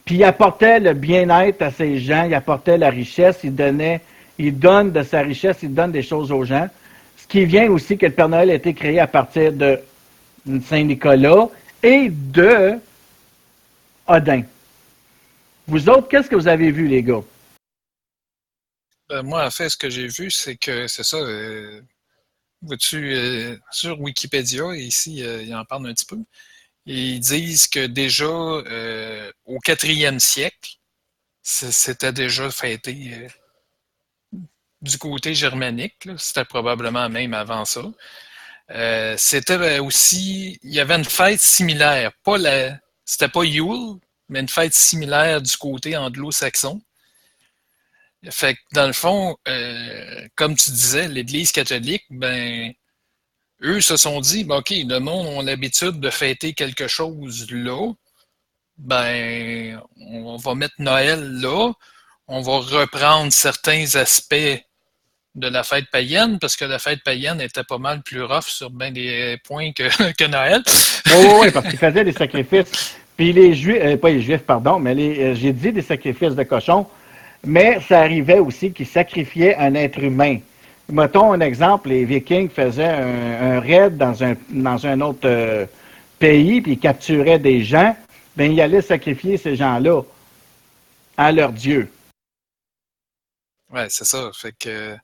puis 0.04 0.16
il 0.16 0.24
apportait 0.24 0.80
le 0.80 0.94
bien-être 0.94 1.62
à 1.62 1.72
ses 1.72 2.00
gens, 2.00 2.24
il 2.24 2.34
apportait 2.34 2.78
la 2.78 2.90
richesse, 2.90 3.40
il 3.44 3.54
donnait, 3.54 4.02
il 4.40 4.58
donne 4.58 4.92
de 4.92 5.04
sa 5.04 5.22
richesse, 5.22 5.58
il 5.62 5.74
donne 5.74 5.92
des 5.92 6.02
choses 6.02 6.32
aux 6.32 6.44
gens 6.44 6.68
qui 7.32 7.46
vient 7.46 7.72
aussi 7.72 7.98
que 7.98 8.06
le 8.08 8.12
Père 8.12 8.28
Noël 8.28 8.50
a 8.50 8.56
été 8.56 8.74
créé 8.74 9.00
à 9.00 9.08
partir 9.08 9.54
de 9.54 9.80
Saint-Nicolas 10.68 11.48
et 11.82 12.10
de 12.10 12.74
Odin. 14.06 14.44
Vous 15.66 15.88
autres, 15.88 16.10
qu'est-ce 16.10 16.30
que 16.30 16.36
vous 16.36 16.50
avez 16.50 16.72
vu, 16.72 16.90
les 16.90 17.02
gars? 17.02 17.24
Ben, 19.08 19.24
moi, 19.24 19.46
en 19.46 19.50
fait, 19.50 19.70
ce 19.70 19.78
que 19.78 19.90
j'ai 19.90 20.08
vu, 20.08 20.30
c'est 20.30 20.58
que 20.58 20.88
c'est 20.88 21.04
ça. 21.04 21.16
Euh, 21.16 21.80
tu 22.78 23.16
euh, 23.16 23.56
sur 23.72 24.02
Wikipédia, 24.02 24.76
ici, 24.76 25.24
euh, 25.24 25.42
ils 25.42 25.56
en 25.56 25.64
parlent 25.64 25.88
un 25.88 25.94
petit 25.94 26.06
peu. 26.06 26.18
Ils 26.86 27.22
disent 27.22 27.68
que 27.68 27.86
déjà 27.88 28.28
au 29.46 29.60
quatrième 29.60 30.20
siècle, 30.20 30.80
c'était 31.44 32.12
déjà 32.12 32.52
fêté 32.52 33.30
du 34.82 34.98
côté 34.98 35.34
germanique, 35.36 36.08
c'était 36.18 36.46
probablement 36.46 37.10
même 37.10 37.34
avant 37.34 37.66
ça. 37.66 37.82
Euh, 38.72 39.16
c'était 39.18 39.80
aussi, 39.80 40.60
il 40.64 40.74
y 40.74 40.80
avait 40.80 40.96
une 40.96 41.06
fête 41.06 41.42
similaire, 41.42 42.12
pas 42.24 42.38
la, 42.38 42.80
c'était 43.06 43.28
pas 43.28 43.44
Yule, 43.44 44.00
mais 44.30 44.40
une 44.40 44.50
fête 44.50 44.74
similaire 44.74 45.42
du 45.42 45.56
côté 45.58 45.98
anglo-saxon. 45.98 46.82
Fait 48.30 48.56
que 48.56 48.60
dans 48.74 48.88
le 48.88 48.94
fond, 48.94 49.36
euh, 49.48 50.28
comme 50.36 50.56
tu 50.56 50.72
disais, 50.72 51.08
l'Église 51.08 51.52
catholique, 51.52 52.06
ben, 52.10 52.72
eux 53.64 53.82
se 53.82 53.98
sont 53.98 54.22
dit, 54.22 54.44
ben, 54.44 54.58
ok, 54.58 54.70
le 54.70 55.00
monde 55.00 55.40
a 55.40 55.44
l'habitude 55.44 56.00
de 56.00 56.10
fêter 56.10 56.54
quelque 56.54 56.88
chose 56.88 57.52
là, 57.52 57.94
ben, 58.78 59.82
on 59.98 60.38
va 60.38 60.56
mettre 60.56 60.76
Noël 60.80 61.22
là, 61.42 61.74
on 62.28 62.42
va 62.42 62.60
reprendre 62.60 63.34
certains 63.34 63.96
aspects 63.96 64.64
de 65.36 65.48
la 65.48 65.64
fête 65.64 65.90
païenne, 65.92 66.40
parce 66.40 66.56
que 66.56 66.66
la 66.66 66.80
fête 66.80 67.04
païenne 67.04 67.40
était 67.40 67.64
pas 67.64 67.78
mal 67.78 68.02
plus 68.02 68.24
rough 68.24 68.48
sur 68.48 68.70
bien 68.70 68.92
des 68.92 69.38
points 69.44 69.72
que, 69.72 69.84
que 70.18 70.28
Noël. 70.28 70.62
oui, 71.06 71.14
oui, 71.18 71.34
oui, 71.42 71.52
parce 71.52 71.68
qu'ils 71.68 71.80
faisaient 71.80 72.04
des 72.04 72.12
sacrifices. 72.12 72.98
Puis 73.16 73.34
les 73.34 73.54
Juifs, 73.54 73.78
euh, 73.82 73.98
pas 73.98 74.10
les 74.10 74.22
Juifs, 74.22 74.42
pardon, 74.42 74.80
mais 74.80 74.96
euh, 74.96 75.36
j'ai 75.36 75.54
dit 75.54 75.72
des 75.72 75.82
sacrifices 75.82 76.36
de 76.36 76.44
cochons, 76.44 76.88
mais 77.46 77.80
ça 77.82 78.00
arrivait 78.00 78.40
aussi 78.40 78.72
qu'ils 78.74 78.88
sacrifiaient 78.88 79.56
un 79.56 79.76
être 79.76 80.00
humain. 80.00 80.40
Mettons 80.90 81.32
un 81.32 81.40
exemple, 81.40 81.90
les 81.90 82.04
Vikings 82.04 82.50
faisaient 82.50 82.84
un, 82.84 83.60
raid 83.62 83.98
dans 83.98 84.24
un, 84.24 84.36
dans 84.50 84.86
un 84.86 85.00
autre 85.02 85.26
euh, 85.26 85.66
pays, 86.20 86.62
puis 86.62 86.74
ils 86.74 86.80
capturaient 86.80 87.40
des 87.40 87.64
gens, 87.64 87.96
bien, 88.36 88.48
ils 88.48 88.60
allaient 88.60 88.82
sacrifier 88.82 89.38
ces 89.38 89.56
gens-là 89.56 90.02
à 91.16 91.32
leur 91.32 91.54
Dieu. 91.54 91.90
Ouais, 93.72 93.88
c'est 93.90 94.06
ça. 94.06 94.30
Fait 94.34 94.54
que 94.58 94.98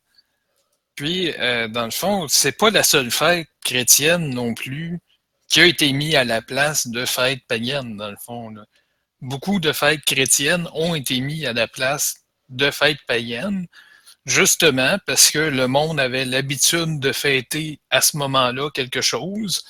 puis, 0.98 1.32
euh, 1.38 1.68
dans 1.68 1.86
le 1.86 1.92
fond, 1.92 2.28
c'est 2.28 2.58
pas 2.58 2.72
la 2.72 2.82
seule 2.82 3.12
fête 3.12 3.48
chrétienne 3.64 4.32
non 4.32 4.56
plus 4.56 5.00
qui 5.48 5.62
a 5.62 5.66
été 5.66 5.94
mise 5.94 6.16
à 6.16 6.24
la 6.24 6.42
place 6.42 6.88
de 6.88 7.06
fêtes 7.06 7.46
païennes, 7.48 7.98
dans 7.98 8.10
le 8.10 8.18
fond. 8.18 8.54
Beaucoup 9.22 9.60
de 9.60 9.72
fêtes 9.74 10.04
chrétiennes 10.06 10.68
ont 10.74 10.96
été 10.96 11.22
mises 11.22 11.46
à 11.46 11.54
la 11.54 11.68
place 11.68 12.16
de 12.50 12.72
fêtes 12.72 13.00
païennes, 13.08 13.68
justement 14.26 14.98
parce 15.06 15.30
que 15.30 15.38
le 15.38 15.68
monde 15.68 16.00
avait 16.00 16.26
l'habitude 16.26 17.00
de 17.00 17.12
fêter 17.12 17.80
à 17.92 18.02
ce 18.02 18.18
moment-là 18.18 18.72
quelque 18.72 19.02
chose. 19.02 19.64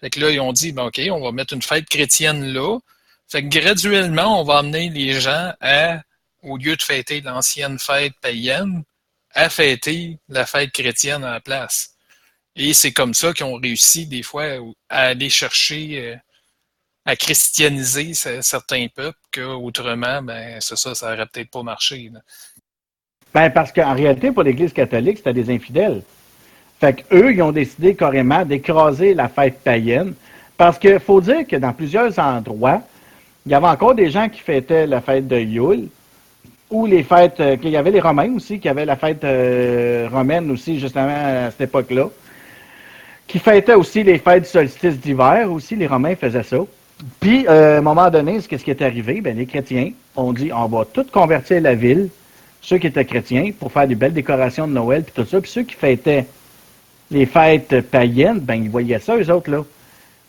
Fait 0.00 0.10
que 0.10 0.20
là, 0.20 0.30
ils 0.30 0.40
ont 0.40 0.52
dit, 0.52 0.70
ben, 0.70 0.84
OK, 0.84 1.00
on 1.10 1.20
va 1.20 1.32
mettre 1.32 1.54
une 1.54 1.62
fête 1.62 1.88
chrétienne 1.88 2.52
là. 2.52 2.78
Fait 3.28 3.42
que 3.42 3.48
graduellement, 3.48 4.40
on 4.40 4.44
va 4.44 4.58
amener 4.58 4.90
les 4.90 5.20
gens 5.20 5.52
à, 5.60 6.02
au 6.42 6.56
lieu 6.56 6.76
de 6.76 6.82
fêter 6.82 7.20
l'ancienne 7.20 7.80
fête 7.80 8.14
païenne, 8.20 8.84
à 9.34 9.48
fêter 9.48 10.18
la 10.28 10.46
fête 10.46 10.72
chrétienne 10.72 11.24
à 11.24 11.32
la 11.32 11.40
place. 11.40 11.90
Et 12.54 12.74
c'est 12.74 12.92
comme 12.92 13.14
ça 13.14 13.32
qu'ils 13.32 13.46
ont 13.46 13.54
réussi 13.54 14.06
des 14.06 14.22
fois 14.22 14.44
à 14.88 15.04
aller 15.04 15.30
chercher, 15.30 15.98
euh, 15.98 16.16
à 17.06 17.16
christianiser 17.16 18.12
certains 18.14 18.86
peuples 18.94 19.18
qu'autrement, 19.32 20.22
ben, 20.22 20.60
ça, 20.60 20.76
ça, 20.76 20.94
ça 20.94 21.12
aurait 21.12 21.26
peut-être 21.26 21.50
pas 21.50 21.62
marché. 21.62 22.10
Ben, 23.32 23.50
parce 23.50 23.72
qu'en 23.72 23.94
réalité, 23.94 24.30
pour 24.30 24.42
l'Église 24.42 24.72
catholique, 24.72 25.18
c'était 25.18 25.32
des 25.32 25.50
infidèles. 25.50 26.02
Fait 26.78 26.94
qu'eux, 26.94 27.32
ils 27.32 27.42
ont 27.42 27.52
décidé 27.52 27.94
carrément 27.94 28.44
d'écraser 28.44 29.14
la 29.14 29.28
fête 29.28 29.60
païenne. 29.60 30.14
Parce 30.56 30.78
qu'il 30.78 31.00
faut 31.00 31.20
dire 31.20 31.46
que 31.46 31.56
dans 31.56 31.72
plusieurs 31.72 32.18
endroits, 32.18 32.82
il 33.46 33.52
y 33.52 33.54
avait 33.54 33.66
encore 33.66 33.94
des 33.94 34.10
gens 34.10 34.28
qui 34.28 34.40
fêtaient 34.40 34.86
la 34.86 35.00
fête 35.00 35.26
de 35.26 35.38
Yule, 35.38 35.88
ou 36.72 36.86
les 36.86 37.02
fêtes, 37.02 37.38
euh, 37.38 37.56
qu'il 37.56 37.70
y 37.70 37.76
avait 37.76 37.90
les 37.90 38.00
Romains 38.00 38.32
aussi, 38.34 38.58
qui 38.58 38.68
avaient 38.68 38.86
la 38.86 38.96
fête 38.96 39.22
euh, 39.24 40.08
romaine 40.10 40.50
aussi, 40.50 40.80
justement, 40.80 41.14
à 41.14 41.50
cette 41.50 41.68
époque-là, 41.68 42.08
qui 43.28 43.38
fêtaient 43.38 43.74
aussi 43.74 44.02
les 44.02 44.18
fêtes 44.18 44.46
solstice 44.46 44.98
d'hiver 44.98 45.52
aussi, 45.52 45.76
les 45.76 45.86
Romains 45.86 46.16
faisaient 46.16 46.42
ça. 46.42 46.56
Puis, 47.20 47.46
euh, 47.46 47.76
à 47.76 47.78
un 47.78 47.82
moment 47.82 48.10
donné, 48.10 48.40
ce 48.40 48.48
qui 48.48 48.70
est 48.70 48.82
arrivé, 48.82 49.20
ben, 49.20 49.36
les 49.36 49.44
chrétiens 49.44 49.90
ont 50.16 50.32
dit, 50.32 50.50
on 50.52 50.66
va 50.66 50.86
tout 50.86 51.04
convertir 51.12 51.60
la 51.60 51.74
ville, 51.74 52.08
ceux 52.62 52.78
qui 52.78 52.86
étaient 52.86 53.04
chrétiens, 53.04 53.50
pour 53.58 53.70
faire 53.70 53.86
des 53.86 53.94
belles 53.94 54.14
décorations 54.14 54.66
de 54.66 54.72
Noël, 54.72 55.04
puis 55.04 55.12
tout 55.14 55.28
ça, 55.28 55.40
puis 55.40 55.50
ceux 55.50 55.62
qui 55.62 55.74
fêtaient 55.74 56.26
les 57.10 57.26
fêtes 57.26 57.82
païennes, 57.82 58.38
ben, 58.38 58.54
ils 58.54 58.70
voyaient 58.70 58.98
ça, 58.98 59.16
eux 59.16 59.30
autres, 59.30 59.50
là. 59.50 59.62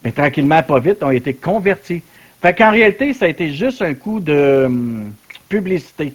Mais 0.03 0.11
tranquillement, 0.11 0.61
pas 0.61 0.79
vite, 0.79 1.01
ont 1.03 1.11
été 1.11 1.33
convertis. 1.33 2.01
Fait 2.41 2.53
qu'en 2.53 2.71
réalité, 2.71 3.13
ça 3.13 3.23
a 3.25 3.27
été 3.29 3.53
juste 3.53 3.81
un 3.81 3.93
coup 3.93 4.19
de 4.19 4.63
hum, 4.65 5.13
publicité 5.47 6.13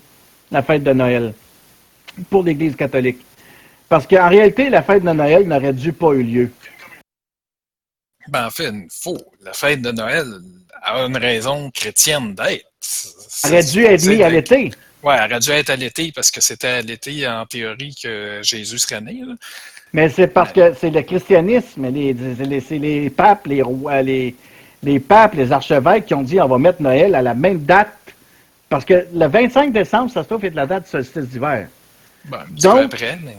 la 0.51 0.63
fête 0.63 0.83
de 0.83 0.93
Noël, 0.93 1.35
pour 2.31 2.43
l'Église 2.43 2.77
catholique. 2.77 3.19
Parce 3.89 4.07
qu'en 4.07 4.29
réalité, 4.29 4.69
la 4.69 4.83
fête 4.83 5.03
de 5.03 5.11
Noël 5.11 5.47
n'aurait 5.47 5.73
dû 5.73 5.93
pas 5.93 6.13
eu 6.13 6.23
lieu. 6.23 6.51
Ben, 8.29 8.47
en 8.47 8.51
fait, 8.51 8.73
faux. 8.91 9.19
La 9.43 9.53
fête 9.53 9.81
de 9.81 9.91
Noël 9.91 10.27
a 10.83 11.05
une 11.07 11.17
raison 11.17 11.71
chrétienne 11.71 12.35
d'être. 12.35 12.67
Elle 13.45 13.53
aurait 13.53 13.65
dû 13.65 13.85
être 13.85 14.07
mise 14.07 14.21
à 14.21 14.29
l'été. 14.29 14.71
Oui, 15.03 15.15
elle 15.17 15.31
aurait 15.31 15.41
dû 15.41 15.51
être 15.51 15.71
à 15.71 15.77
l'été 15.77 16.13
parce 16.15 16.31
que 16.31 16.41
c'était 16.41 16.69
à 16.69 16.83
l'été, 16.83 17.27
en 17.27 17.47
théorie, 17.47 17.95
que 18.03 18.41
Jésus 18.43 18.79
serait 18.79 19.01
né. 19.01 19.23
Mais 19.93 20.09
c'est 20.11 20.27
parce 20.27 20.53
que 20.53 20.75
c'est 20.75 20.91
le 20.91 21.03
christianisme, 21.03 21.89
les, 21.89 22.15
c'est 22.61 22.79
les 22.79 23.09
papes, 23.09 23.47
les 23.47 23.63
rois, 23.63 24.03
les, 24.03 24.35
les 24.83 25.01
papes, 25.01 25.35
les 25.35 25.51
archevêques 25.51 26.07
qui 26.07 26.15
ont 26.15 26.23
dit 26.23 26.41
on 26.41 26.49
va 26.49 26.59
mettre 26.59 26.83
Noël 26.83 27.15
à 27.15 27.23
la 27.23 27.35
même 27.35 27.61
date. 27.61 27.93
Parce 28.69 28.85
que 28.85 29.07
le 29.13 29.27
25 29.27 29.73
décembre, 29.73 30.11
ça 30.11 30.23
se 30.23 30.29
trouve 30.29 30.45
être 30.45 30.55
la 30.55 30.67
date 30.67 30.85
du 30.85 30.91
solstice 30.91 31.25
d'hiver. 31.25 31.69
Ben, 32.27 32.45
donc, 32.63 32.95
après, 32.95 33.19
mais... 33.25 33.37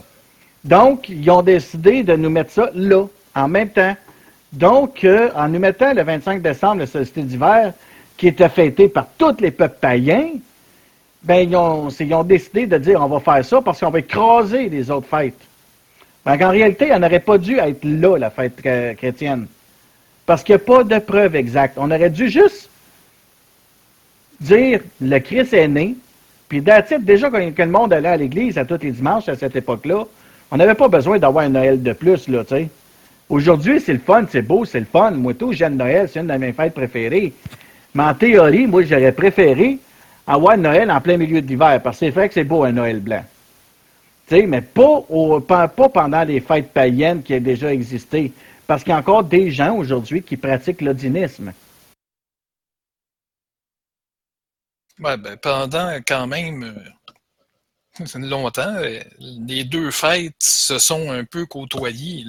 donc, 0.63 1.09
ils 1.09 1.29
ont 1.29 1.41
décidé 1.41 2.03
de 2.03 2.15
nous 2.15 2.29
mettre 2.29 2.51
ça 2.51 2.69
là, 2.73 3.05
en 3.35 3.47
même 3.47 3.69
temps. 3.69 3.95
Donc, 4.51 5.03
euh, 5.03 5.29
en 5.35 5.47
nous 5.47 5.59
mettant 5.59 5.93
le 5.93 6.03
25 6.03 6.41
décembre, 6.41 6.79
le 6.79 6.85
solstice 6.87 7.25
d'hiver, 7.25 7.73
qui 8.17 8.27
était 8.27 8.49
fêté 8.49 8.89
par 8.89 9.07
tous 9.17 9.39
les 9.39 9.51
peuples 9.51 9.77
païens, 9.79 10.31
ben, 11.21 11.47
ils 11.47 11.55
ont, 11.55 11.89
ils 11.89 12.13
ont 12.13 12.23
décidé 12.23 12.65
de 12.65 12.77
dire 12.77 13.01
on 13.01 13.07
va 13.07 13.19
faire 13.19 13.45
ça 13.45 13.61
parce 13.61 13.79
qu'on 13.79 13.91
va 13.91 13.99
écraser 13.99 14.69
les 14.69 14.89
autres 14.89 15.07
fêtes. 15.07 15.39
Ben, 16.25 16.41
en 16.43 16.49
réalité, 16.49 16.89
elle 16.91 17.01
n'aurait 17.01 17.19
pas 17.19 17.37
dû 17.37 17.57
être 17.59 17.83
là, 17.83 18.17
la 18.17 18.29
fête 18.31 18.59
chrétienne. 18.97 19.47
Parce 20.25 20.43
qu'il 20.43 20.55
n'y 20.55 20.61
a 20.61 20.65
pas 20.65 20.83
de 20.83 20.99
preuve 20.99 21.35
exacte. 21.35 21.75
On 21.77 21.91
aurait 21.91 22.09
dû 22.09 22.29
juste 22.29 22.69
dire 24.39 24.81
le 25.01 25.19
Christ 25.19 25.53
est 25.53 25.67
né, 25.67 25.95
puis 26.47 26.61
déjà 26.61 27.29
quand, 27.29 27.39
le 27.39 27.65
monde 27.67 27.93
allait 27.93 28.09
à 28.09 28.17
l'église 28.17 28.57
à 28.57 28.65
tous 28.65 28.79
les 28.81 28.91
dimanches 28.91 29.29
à 29.29 29.35
cette 29.35 29.55
époque-là, 29.55 30.05
on 30.51 30.57
n'avait 30.57 30.75
pas 30.75 30.87
besoin 30.87 31.19
d'avoir 31.19 31.45
un 31.45 31.49
Noël 31.49 31.81
de 31.81 31.93
plus, 31.93 32.27
là, 32.27 32.43
tu 32.43 32.55
sais. 32.55 32.69
Aujourd'hui, 33.29 33.79
c'est 33.79 33.93
le 33.93 33.99
fun, 33.99 34.25
c'est 34.27 34.41
beau, 34.41 34.65
c'est 34.65 34.79
le 34.79 34.87
fun. 34.91 35.11
Moi, 35.11 35.35
tout, 35.35 35.53
j'aime 35.53 35.75
Noël, 35.75 36.09
c'est 36.11 36.19
une 36.19 36.27
de 36.27 36.33
mes 36.33 36.51
fêtes 36.51 36.73
préférées. 36.73 37.31
Mais 37.93 38.03
en 38.03 38.15
théorie, 38.15 38.65
moi, 38.65 38.81
j'aurais 38.83 39.11
préféré 39.11 39.77
avoir 40.25 40.57
Noël 40.57 40.89
en 40.89 40.99
plein 40.99 41.17
milieu 41.17 41.39
de 41.39 41.45
l'hiver, 41.47 41.79
parce 41.83 41.99
que 41.99 42.07
c'est 42.07 42.11
vrai 42.11 42.27
que 42.27 42.33
c'est 42.33 42.43
beau 42.43 42.63
un 42.63 42.71
Noël 42.71 42.99
blanc. 42.99 43.23
Tu 44.27 44.35
sais, 44.35 44.47
mais 44.47 44.61
pas, 44.61 45.03
pas 45.67 45.89
pendant 45.89 46.23
les 46.23 46.39
fêtes 46.39 46.71
païennes 46.71 47.21
qui 47.21 47.35
ont 47.35 47.39
déjà 47.39 47.71
existé. 47.71 48.31
Parce 48.65 48.83
qu'il 48.83 48.91
y 48.91 48.95
a 48.95 48.99
encore 48.99 49.23
des 49.23 49.51
gens 49.51 49.75
aujourd'hui 49.75 50.23
qui 50.23 50.37
pratiquent 50.37 50.81
l'odinisme. 50.81 51.51
Ben, 54.99 55.17
pendant 55.41 55.97
quand 56.05 56.27
même 56.27 56.75
euh, 58.01 58.05
longtemps, 58.19 58.75
euh, 58.75 58.99
les 59.19 59.63
deux 59.63 59.91
fêtes 59.91 60.35
se 60.39 60.77
sont 60.77 61.09
un 61.11 61.23
peu 61.23 61.45
côtoyées. 61.45 62.25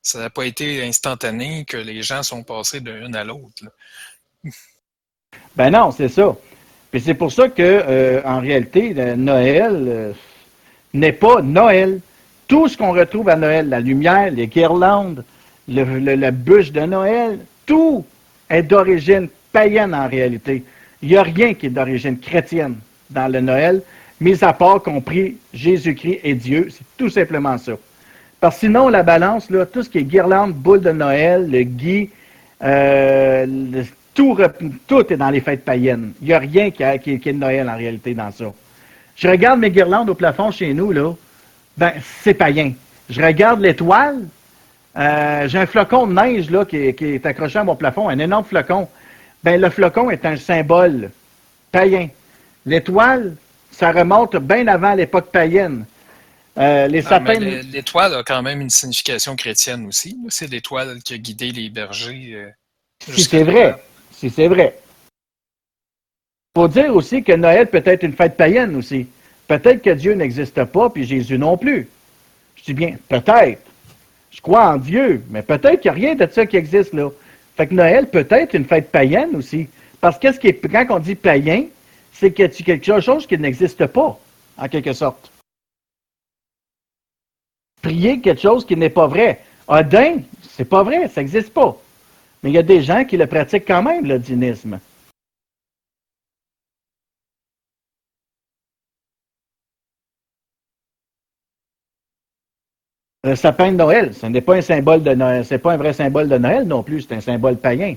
Ça 0.00 0.18
n'a 0.18 0.30
pas 0.30 0.46
été 0.46 0.82
instantané 0.82 1.66
que 1.66 1.76
les 1.76 2.02
gens 2.02 2.22
sont 2.22 2.42
passés 2.42 2.80
d'une 2.80 3.14
à 3.14 3.24
l'autre. 3.24 3.64
Ben 5.54 5.70
non, 5.70 5.90
c'est 5.90 6.08
ça. 6.08 6.34
C'est 6.98 7.14
pour 7.14 7.30
ça 7.32 7.48
que, 7.48 7.62
euh, 7.62 8.22
en 8.24 8.40
réalité, 8.40 8.94
Noël 8.94 10.14
n'est 10.94 11.12
pas 11.12 11.42
Noël 11.42 12.00
tout 12.46 12.68
ce 12.68 12.78
qu'on 12.78 12.92
retrouve 12.92 13.28
à 13.28 13.36
Noël, 13.36 13.68
la 13.68 13.80
lumière, 13.80 14.30
les 14.30 14.46
guirlandes, 14.46 15.24
le, 15.68 15.98
la 15.98 16.30
bûche 16.30 16.72
de 16.72 16.80
Noël, 16.80 17.40
tout 17.66 18.06
est 18.48 18.62
d'origine 18.62 19.28
païenne 19.52 19.94
en 19.94 20.08
réalité. 20.08 20.64
Il 21.02 21.08
n'y 21.08 21.16
a 21.16 21.22
rien 21.22 21.54
qui 21.54 21.66
est 21.66 21.70
d'origine 21.70 22.18
chrétienne 22.18 22.76
dans 23.10 23.28
le 23.28 23.40
Noël, 23.40 23.82
mis 24.20 24.42
à 24.42 24.52
part 24.52 24.82
compris 24.82 25.36
Jésus-Christ 25.54 26.20
et 26.24 26.34
Dieu. 26.34 26.68
C'est 26.70 26.84
tout 26.96 27.08
simplement 27.08 27.56
ça. 27.58 27.72
Parce 28.40 28.56
que 28.56 28.60
sinon, 28.60 28.88
la 28.88 29.02
balance, 29.02 29.48
tout 29.72 29.82
ce 29.82 29.88
qui 29.88 29.98
est 29.98 30.04
guirlande, 30.04 30.52
boule 30.52 30.80
de 30.80 30.92
Noël, 30.92 31.50
le 31.50 31.62
gui, 31.62 32.10
euh, 32.62 33.46
tout, 34.14 34.36
est 34.40 35.16
dans 35.16 35.30
les 35.30 35.40
fêtes 35.40 35.64
païennes. 35.64 36.12
Il 36.20 36.28
n'y 36.28 36.34
a 36.34 36.38
rien 36.38 36.70
qui, 36.70 37.18
qui, 37.18 37.28
est 37.28 37.32
de 37.32 37.38
Noël 37.38 37.68
en 37.68 37.76
réalité 37.76 38.14
dans 38.14 38.30
ça. 38.30 38.52
Je 39.16 39.28
regarde 39.28 39.60
mes 39.60 39.70
guirlandes 39.70 40.10
au 40.10 40.14
plafond 40.14 40.50
chez 40.50 40.72
nous, 40.74 40.92
là 40.92 41.14
ben, 41.78 41.92
c'est 42.22 42.34
païen. 42.34 42.72
Je 43.08 43.22
regarde 43.22 43.60
l'étoile. 43.60 44.24
Euh, 44.96 45.46
j'ai 45.46 45.58
un 45.58 45.66
flocon 45.66 46.08
de 46.08 46.12
neige 46.12 46.50
là, 46.50 46.64
qui, 46.64 46.76
est 46.76 47.24
accroché 47.24 47.58
à 47.58 47.64
mon 47.64 47.76
plafond, 47.76 48.08
un 48.08 48.18
énorme 48.18 48.44
flocon. 48.44 48.88
Ben, 49.42 49.60
le 49.60 49.70
flocon 49.70 50.10
est 50.10 50.24
un 50.24 50.36
symbole 50.36 51.10
païen. 51.70 52.08
L'étoile, 52.66 53.36
ça 53.70 53.92
remonte 53.92 54.36
bien 54.36 54.66
avant 54.66 54.94
l'époque 54.94 55.30
païenne. 55.30 55.84
Euh, 56.58 56.88
les 56.88 57.02
sapins... 57.02 57.38
L'étoile 57.38 58.14
a 58.14 58.22
quand 58.24 58.42
même 58.42 58.60
une 58.60 58.70
signification 58.70 59.36
chrétienne 59.36 59.86
aussi. 59.86 60.18
C'est 60.28 60.50
l'étoile 60.50 61.00
qui 61.02 61.14
a 61.14 61.18
guidé 61.18 61.52
les 61.52 61.70
bergers. 61.70 62.32
Euh, 62.34 62.50
si 63.06 63.22
c'est 63.22 63.44
vrai. 63.44 63.76
Si 64.12 64.28
c'est 64.28 64.48
vrai. 64.48 64.76
Il 66.56 66.60
faut 66.60 66.68
dire 66.68 66.94
aussi 66.94 67.22
que 67.22 67.32
Noël 67.32 67.68
peut 67.68 67.82
être 67.84 68.02
une 68.02 68.14
fête 68.14 68.36
païenne 68.36 68.74
aussi. 68.74 69.06
Peut-être 69.46 69.82
que 69.82 69.90
Dieu 69.90 70.14
n'existe 70.14 70.64
pas, 70.64 70.90
puis 70.90 71.04
Jésus 71.04 71.38
non 71.38 71.56
plus. 71.56 71.88
Je 72.56 72.64
dis 72.64 72.74
bien, 72.74 72.96
peut-être. 73.08 73.62
Je 74.30 74.40
crois 74.40 74.66
en 74.66 74.76
Dieu, 74.76 75.22
mais 75.30 75.42
peut-être 75.42 75.80
qu'il 75.80 75.92
n'y 75.92 75.96
a 75.96 76.08
rien 76.08 76.14
de 76.16 76.30
ça 76.30 76.44
qui 76.44 76.56
existe 76.56 76.92
là. 76.92 77.10
Fait 77.58 77.66
que 77.66 77.74
Noël 77.74 78.08
peut 78.08 78.26
être 78.30 78.54
une 78.54 78.64
fête 78.64 78.92
païenne 78.92 79.34
aussi. 79.34 79.66
Parce 80.00 80.16
que 80.16 80.30
ce 80.30 80.38
qui 80.38 80.54
quand 80.54 80.86
on 80.90 81.00
dit 81.00 81.16
païen, 81.16 81.64
c'est 82.12 82.30
que 82.30 82.44
tu 82.44 82.62
quelque 82.62 83.00
chose 83.00 83.26
qui 83.26 83.36
n'existe 83.36 83.84
pas, 83.86 84.16
en 84.56 84.68
quelque 84.68 84.92
sorte. 84.92 85.32
Prier 87.82 88.20
quelque 88.20 88.40
chose 88.40 88.64
qui 88.64 88.76
n'est 88.76 88.90
pas 88.90 89.08
vrai. 89.08 89.40
Odin, 89.66 90.18
c'est 90.48 90.66
pas 90.66 90.84
vrai, 90.84 91.08
ça 91.08 91.20
n'existe 91.20 91.52
pas. 91.52 91.76
Mais 92.44 92.50
il 92.50 92.54
y 92.54 92.58
a 92.58 92.62
des 92.62 92.80
gens 92.80 93.04
qui 93.04 93.16
le 93.16 93.26
pratiquent 93.26 93.66
quand 93.66 93.82
même, 93.82 94.06
le. 94.06 94.20
Le 103.28 103.36
sapin 103.36 103.72
de 103.72 103.76
Noël, 103.76 104.14
ce 104.14 104.24
n'est 104.24 104.40
pas 104.40 104.54
un 104.54 104.62
symbole 104.62 105.02
de 105.02 105.12
Noël, 105.12 105.44
c'est 105.44 105.58
pas 105.58 105.72
un 105.72 105.76
vrai 105.76 105.92
symbole 105.92 106.30
de 106.30 106.38
Noël 106.38 106.66
non 106.66 106.82
plus, 106.82 107.02
c'est 107.02 107.14
un 107.14 107.20
symbole 107.20 107.58
païen. 107.58 107.94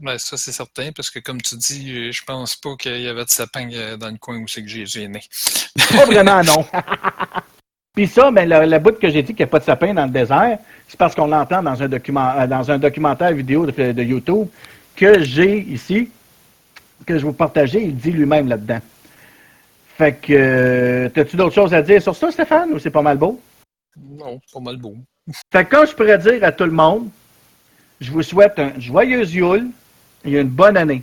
Ouais, 0.00 0.16
ça 0.16 0.36
c'est 0.36 0.52
certain, 0.52 0.92
parce 0.94 1.10
que 1.10 1.18
comme 1.18 1.42
tu 1.42 1.56
dis, 1.56 1.90
euh, 1.90 2.12
je 2.12 2.22
pense 2.22 2.54
pas 2.54 2.76
qu'il 2.76 3.00
y 3.00 3.08
avait 3.08 3.24
de 3.24 3.30
sapin 3.30 3.68
euh, 3.72 3.96
dans 3.96 4.10
le 4.10 4.18
coin 4.18 4.38
où 4.38 4.46
c'est 4.46 4.62
que 4.62 4.68
Jésus 4.68 5.02
est 5.02 5.08
né. 5.08 5.22
Pas 5.90 6.04
vraiment, 6.04 6.40
non. 6.44 6.64
Puis 7.96 8.06
ça, 8.06 8.30
ben, 8.30 8.48
le, 8.48 8.78
bout 8.78 8.96
que 8.96 9.10
j'ai 9.10 9.24
dit 9.24 9.34
qu'il 9.34 9.44
n'y 9.44 9.48
a 9.48 9.48
pas 9.48 9.58
de 9.58 9.64
sapin 9.64 9.92
dans 9.92 10.04
le 10.04 10.12
désert, 10.12 10.58
c'est 10.86 10.98
parce 10.98 11.16
qu'on 11.16 11.26
l'entend 11.26 11.64
dans 11.64 11.82
un 11.82 11.88
document, 11.88 12.30
euh, 12.38 12.46
dans 12.46 12.70
un 12.70 12.78
documentaire 12.78 13.32
vidéo 13.32 13.66
de, 13.66 13.90
de 13.90 14.02
YouTube 14.04 14.46
que 14.94 15.20
j'ai 15.24 15.62
ici, 15.62 16.10
que 17.04 17.14
je 17.14 17.22
vais 17.22 17.24
vous 17.24 17.32
partager, 17.32 17.82
il 17.82 17.96
dit 17.96 18.12
lui-même 18.12 18.46
là-dedans. 18.46 18.80
Fait 19.98 20.12
que, 20.12 21.10
as-tu 21.16 21.36
d'autres 21.36 21.56
choses 21.56 21.74
à 21.74 21.82
dire 21.82 22.00
sur 22.00 22.14
ça, 22.14 22.30
Stéphane, 22.30 22.70
ou 22.72 22.78
c'est 22.78 22.90
pas 22.90 23.02
mal 23.02 23.18
beau? 23.18 23.40
Non, 23.96 24.40
pas 24.52 24.60
mal 24.60 24.76
beau. 24.76 24.96
Fait 25.52 25.64
que 25.64 25.70
quand 25.70 25.86
je 25.86 25.94
pourrais 25.94 26.18
dire 26.18 26.44
à 26.44 26.52
tout 26.52 26.64
le 26.64 26.70
monde, 26.70 27.10
je 28.00 28.10
vous 28.10 28.22
souhaite 28.22 28.58
un 28.58 28.78
joyeux 28.78 29.24
Yule 29.24 29.70
et 30.24 30.32
une 30.32 30.48
bonne 30.48 30.76
année. 30.76 31.02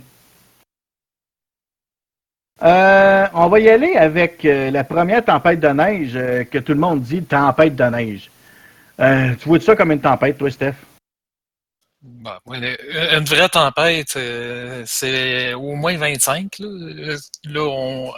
Euh, 2.62 3.26
on 3.34 3.48
va 3.48 3.58
y 3.58 3.68
aller 3.68 3.96
avec 3.96 4.44
euh, 4.44 4.70
la 4.70 4.84
première 4.84 5.24
tempête 5.24 5.58
de 5.58 5.68
neige 5.68 6.12
euh, 6.14 6.44
que 6.44 6.58
tout 6.58 6.72
le 6.72 6.78
monde 6.78 7.02
dit 7.02 7.22
tempête 7.24 7.74
de 7.74 7.84
neige. 7.84 8.30
tu 9.40 9.48
vois 9.48 9.60
ça 9.60 9.74
comme 9.74 9.90
une 9.90 10.00
tempête, 10.00 10.38
toi, 10.38 10.50
Steph? 10.50 10.74
Bah, 12.00 12.38
une 12.46 13.24
vraie 13.24 13.48
tempête, 13.48 14.18
c'est 14.86 15.54
au 15.54 15.74
moins 15.74 15.96
25. 15.96 16.56
Là, 17.44 17.60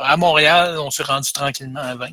à 0.01 0.17
Montréal, 0.17 0.77
on 0.79 0.91
s'est 0.91 1.05
rendu 1.05 1.33
tranquillement 1.33 1.81
à 1.81 1.95
20. 1.95 2.09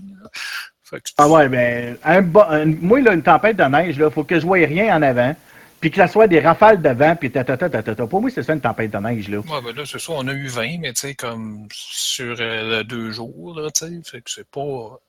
Ah 1.17 1.27
ouais, 1.27 1.49
ben, 1.49 1.97
un, 2.03 2.21
moi, 2.21 3.01
là, 3.01 3.13
une 3.13 3.23
tempête 3.23 3.57
de 3.57 3.63
neige, 3.63 3.95
il 3.97 4.11
faut 4.11 4.23
que 4.23 4.39
je 4.39 4.45
voie 4.45 4.57
rien 4.57 4.95
en 4.95 5.01
avant, 5.01 5.35
puis 5.79 5.91
que 5.91 5.97
ça 5.97 6.07
soit 6.07 6.27
des 6.27 6.39
rafales 6.39 6.81
de 6.81 6.89
vent, 6.89 7.15
puis 7.15 7.31
ta, 7.31 7.43
ta, 7.43 7.57
ta, 7.57 7.69
ta, 7.69 7.83
ta. 7.83 8.07
Pour 8.07 8.21
moi, 8.21 8.29
c'est 8.33 8.43
ça 8.43 8.53
une 8.53 8.61
tempête 8.61 8.91
de 8.91 8.97
neige, 8.97 9.29
là. 9.29 9.39
Ouais, 9.39 9.61
ben 9.61 9.75
là, 9.75 9.83
c'est 9.85 9.99
ça, 9.99 10.13
on 10.13 10.27
a 10.27 10.33
eu 10.33 10.47
20, 10.47 10.79
mais 10.79 10.93
tu 10.93 11.01
sais, 11.01 11.15
comme 11.15 11.67
sur 11.71 12.35
euh, 12.39 12.83
deux 12.83 13.11
jours, 13.11 13.59
là, 13.59 13.69
tu 13.71 13.85
sais, 13.85 14.01
fait 14.03 14.21
que 14.21 14.31
c'est 14.31 14.49
pas... 14.49 14.99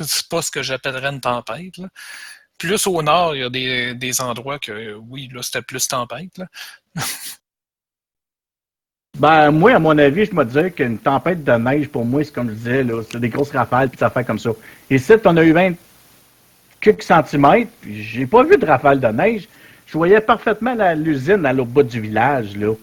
C'est 0.00 0.28
pas 0.28 0.42
ce 0.42 0.50
que 0.50 0.62
j'appellerais 0.62 1.10
une 1.10 1.20
tempête, 1.20 1.76
là. 1.76 1.88
Plus 2.58 2.86
au 2.86 3.02
nord, 3.02 3.34
il 3.34 3.40
y 3.40 3.44
a 3.44 3.50
des, 3.50 3.94
des 3.94 4.20
endroits 4.20 4.58
que, 4.58 4.94
oui, 4.94 5.30
là, 5.32 5.42
c'était 5.42 5.62
plus 5.62 5.86
tempête, 5.88 6.36
là. 6.38 6.46
Ben, 9.18 9.50
moi, 9.50 9.72
à 9.74 9.78
mon 9.78 9.96
avis, 9.98 10.24
je 10.24 10.34
me 10.34 10.44
disais 10.44 10.70
qu'une 10.70 10.98
tempête 10.98 11.44
de 11.44 11.52
neige, 11.52 11.88
pour 11.88 12.04
moi, 12.04 12.24
c'est 12.24 12.32
comme 12.32 12.48
je 12.48 12.54
disais, 12.54 12.84
là, 12.84 13.02
c'est 13.10 13.20
des 13.20 13.28
grosses 13.28 13.50
rafales, 13.50 13.90
puis 13.90 13.98
ça 13.98 14.08
fait 14.08 14.24
comme 14.24 14.38
ça. 14.38 14.50
Et 14.88 14.98
si 14.98 15.12
on 15.24 15.36
a 15.36 15.44
eu 15.44 15.52
20 15.52 15.74
quelques 16.80 17.02
centimètres, 17.02 17.70
puis 17.80 18.02
j'ai 18.02 18.26
pas 18.26 18.42
vu 18.42 18.56
de 18.56 18.66
rafale 18.66 19.00
de 19.00 19.08
neige. 19.08 19.48
Je 19.86 19.92
voyais 19.92 20.20
parfaitement 20.20 20.74
l'usine 20.94 21.44
à 21.44 21.52
l'autre 21.52 21.70
bout 21.70 21.82
du 21.82 22.00
village, 22.00 22.56
là. 22.56 22.74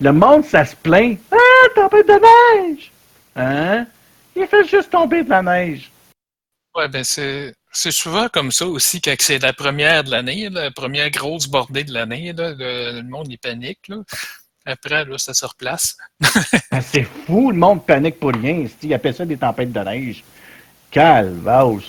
Le 0.00 0.12
monde, 0.12 0.44
ça 0.44 0.64
se 0.64 0.76
plaint. 0.76 1.18
Ah, 1.30 1.68
tempête 1.74 2.06
de 2.06 2.66
neige! 2.66 2.92
Hein? 3.36 3.86
juste 4.68 4.90
tomber 4.90 5.22
de 5.22 5.30
la 5.30 5.42
neige. 5.42 5.90
Ouais, 6.74 6.88
ben 6.88 7.04
c'est. 7.04 7.54
C'est 7.74 7.90
souvent 7.90 8.28
comme 8.28 8.52
ça 8.52 8.66
aussi 8.66 9.00
quand 9.00 9.14
c'est 9.18 9.38
la 9.38 9.54
première 9.54 10.04
de 10.04 10.10
l'année, 10.10 10.50
la 10.50 10.70
première 10.70 11.10
grosse 11.10 11.46
bordée 11.46 11.84
de 11.84 11.92
l'année. 11.92 12.34
Le, 12.36 13.00
le 13.00 13.02
monde 13.02 13.28
il 13.30 13.38
panique. 13.38 13.88
Là. 13.88 13.96
Après, 14.64 15.04
là, 15.04 15.18
ça 15.18 15.34
se 15.34 15.44
replace. 15.44 15.96
Ben, 16.70 16.80
c'est 16.80 17.02
fou, 17.02 17.50
le 17.50 17.56
monde 17.56 17.84
panique 17.84 18.18
pour 18.18 18.32
rien. 18.32 18.66
Ils 18.82 18.94
appellent 18.94 19.14
ça 19.14 19.26
des 19.26 19.36
tempêtes 19.36 19.72
de 19.72 19.80
neige. 19.80 20.24
Calvaus. 20.90 21.82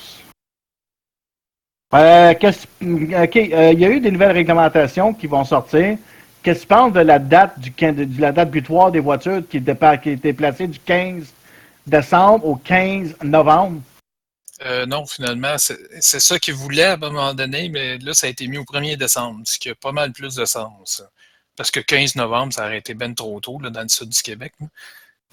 Euh, 1.93 2.33
OK, 2.33 2.45
euh, 2.45 3.71
il 3.73 3.79
y 3.79 3.85
a 3.85 3.89
eu 3.89 3.99
des 3.99 4.11
nouvelles 4.11 4.31
réglementations 4.31 5.13
qui 5.13 5.27
vont 5.27 5.45
sortir. 5.45 5.97
Qu'est-ce 6.41 6.59
que 6.59 6.63
tu 6.63 6.67
penses 6.67 6.93
de 6.93 6.99
la 6.99 7.19
date 7.19 7.59
du 7.59 7.69
de 7.69 8.21
la 8.21 8.31
date 8.31 8.49
butoir 8.49 8.91
des 8.91 8.99
voitures 8.99 9.41
qui, 9.47 9.57
était, 9.57 9.77
qui 10.01 10.09
était 10.09 10.33
placée 10.33 10.67
du 10.67 10.79
15 10.79 11.31
décembre 11.85 12.45
au 12.45 12.55
15 12.55 13.15
novembre? 13.23 13.81
Euh, 14.65 14.85
non, 14.85 15.05
finalement, 15.05 15.55
c'est 15.57 16.19
ça 16.19 16.39
qu'ils 16.39 16.53
voulaient 16.53 16.83
à 16.83 16.93
un 16.93 16.97
moment 16.97 17.33
donné, 17.33 17.69
mais 17.69 17.97
là, 17.99 18.13
ça 18.13 18.27
a 18.27 18.29
été 18.29 18.47
mis 18.47 18.57
au 18.57 18.63
1er 18.63 18.97
décembre, 18.97 19.41
ce 19.45 19.59
qui 19.59 19.69
a 19.69 19.75
pas 19.75 19.91
mal 19.91 20.11
plus 20.11 20.35
de 20.35 20.45
sens. 20.45 21.03
Parce 21.55 21.71
que 21.71 21.79
15 21.79 22.15
novembre, 22.15 22.53
ça 22.53 22.65
aurait 22.65 22.79
été 22.79 22.93
bien 22.93 23.13
trop 23.13 23.39
tôt 23.39 23.59
là, 23.61 23.69
dans 23.69 23.81
le 23.81 23.89
sud 23.89 24.09
du 24.09 24.21
Québec. 24.21 24.53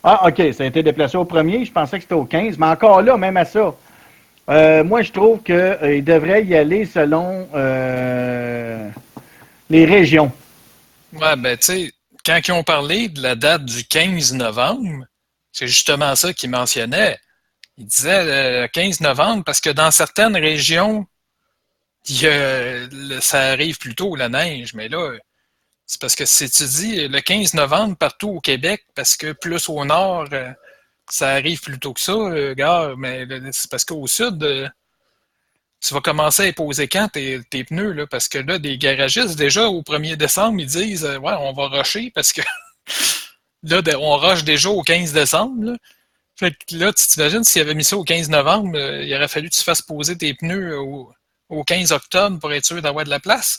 Ah, 0.02 0.26
OK, 0.26 0.42
ça 0.54 0.64
a 0.64 0.66
été 0.66 0.82
déplacé 0.82 1.16
au 1.16 1.24
1er. 1.24 1.66
Je 1.66 1.72
pensais 1.72 1.96
que 1.98 2.02
c'était 2.02 2.14
au 2.14 2.24
15, 2.24 2.58
mais 2.58 2.66
encore 2.66 3.02
là, 3.02 3.16
même 3.16 3.36
à 3.36 3.44
ça, 3.44 3.74
euh, 4.48 4.82
moi, 4.82 5.02
je 5.02 5.12
trouve 5.12 5.42
qu'il 5.42 5.54
euh, 5.54 6.00
devrait 6.02 6.44
y 6.44 6.56
aller 6.56 6.84
selon 6.84 7.48
euh, 7.54 8.90
les 9.68 9.84
régions. 9.84 10.32
Ouais, 11.12 11.36
ben, 11.36 11.56
tu 11.56 11.66
sais, 11.66 11.92
quand 12.24 12.40
ils 12.46 12.52
ont 12.52 12.64
parlé 12.64 13.08
de 13.08 13.22
la 13.22 13.36
date 13.36 13.64
du 13.64 13.84
15 13.84 14.34
novembre, 14.34 15.06
c'est 15.52 15.68
justement 15.68 16.16
ça 16.16 16.32
qu'ils 16.32 16.50
mentionnaient. 16.50 17.18
Ils 17.76 17.86
disaient 17.86 18.62
le 18.62 18.66
15 18.68 19.00
novembre 19.00 19.44
parce 19.44 19.60
que 19.60 19.70
dans 19.70 19.90
certaines 19.90 20.36
régions, 20.36 21.06
ça 22.04 23.40
arrive 23.40 23.78
plus 23.78 23.94
tôt, 23.94 24.16
la 24.16 24.28
neige, 24.28 24.74
mais 24.74 24.88
là, 24.88 25.12
c'est 25.90 26.00
parce 26.00 26.14
que 26.14 26.24
si 26.24 26.48
tu 26.48 26.64
dis 26.66 27.08
le 27.08 27.20
15 27.20 27.54
novembre 27.54 27.96
partout 27.96 28.28
au 28.28 28.40
Québec, 28.40 28.86
parce 28.94 29.16
que 29.16 29.32
plus 29.32 29.68
au 29.68 29.84
nord, 29.84 30.28
ça 31.10 31.30
arrive 31.30 31.60
plus 31.60 31.80
tôt 31.80 31.92
que 31.94 32.00
ça, 32.00 32.12
euh, 32.12 32.54
gars, 32.54 32.94
mais 32.96 33.26
c'est 33.50 33.68
parce 33.68 33.84
qu'au 33.84 34.06
sud, 34.06 34.40
euh, 34.44 34.68
tu 35.80 35.92
vas 35.92 36.00
commencer 36.00 36.44
à 36.44 36.46
imposer 36.46 36.86
quand 36.86 37.08
tes, 37.08 37.40
pneus, 37.64 37.90
là, 37.90 38.06
parce 38.06 38.28
que 38.28 38.38
là, 38.38 38.60
des 38.60 38.78
garagistes, 38.78 39.36
déjà 39.36 39.68
au 39.68 39.82
1er 39.82 40.14
décembre, 40.14 40.60
ils 40.60 40.66
disent 40.66 41.04
euh, 41.04 41.18
Ouais, 41.18 41.32
on 41.36 41.52
va 41.54 41.66
rusher 41.66 42.12
parce 42.14 42.32
que 42.32 42.42
là, 43.64 43.82
on 43.98 44.16
rush 44.16 44.44
déjà 44.44 44.70
au 44.70 44.82
15 44.84 45.12
décembre. 45.12 45.72
Là. 45.72 45.76
Fait 46.36 46.52
que 46.52 46.76
là, 46.76 46.92
tu 46.92 47.04
t'imagines 47.04 47.42
s'il 47.42 47.62
avait 47.62 47.74
mis 47.74 47.82
ça 47.82 47.96
au 47.96 48.04
15 48.04 48.28
novembre, 48.30 48.78
il 48.78 49.12
aurait 49.12 49.26
fallu 49.26 49.50
que 49.50 49.56
tu 49.56 49.64
fasses 49.64 49.82
poser 49.82 50.16
tes 50.16 50.34
pneus 50.34 50.78
au, 50.78 51.64
15 51.66 51.90
octobre 51.90 52.38
pour 52.38 52.52
être 52.52 52.64
sûr 52.64 52.80
d'avoir 52.80 53.04
de 53.04 53.10
la 53.10 53.18
place. 53.18 53.58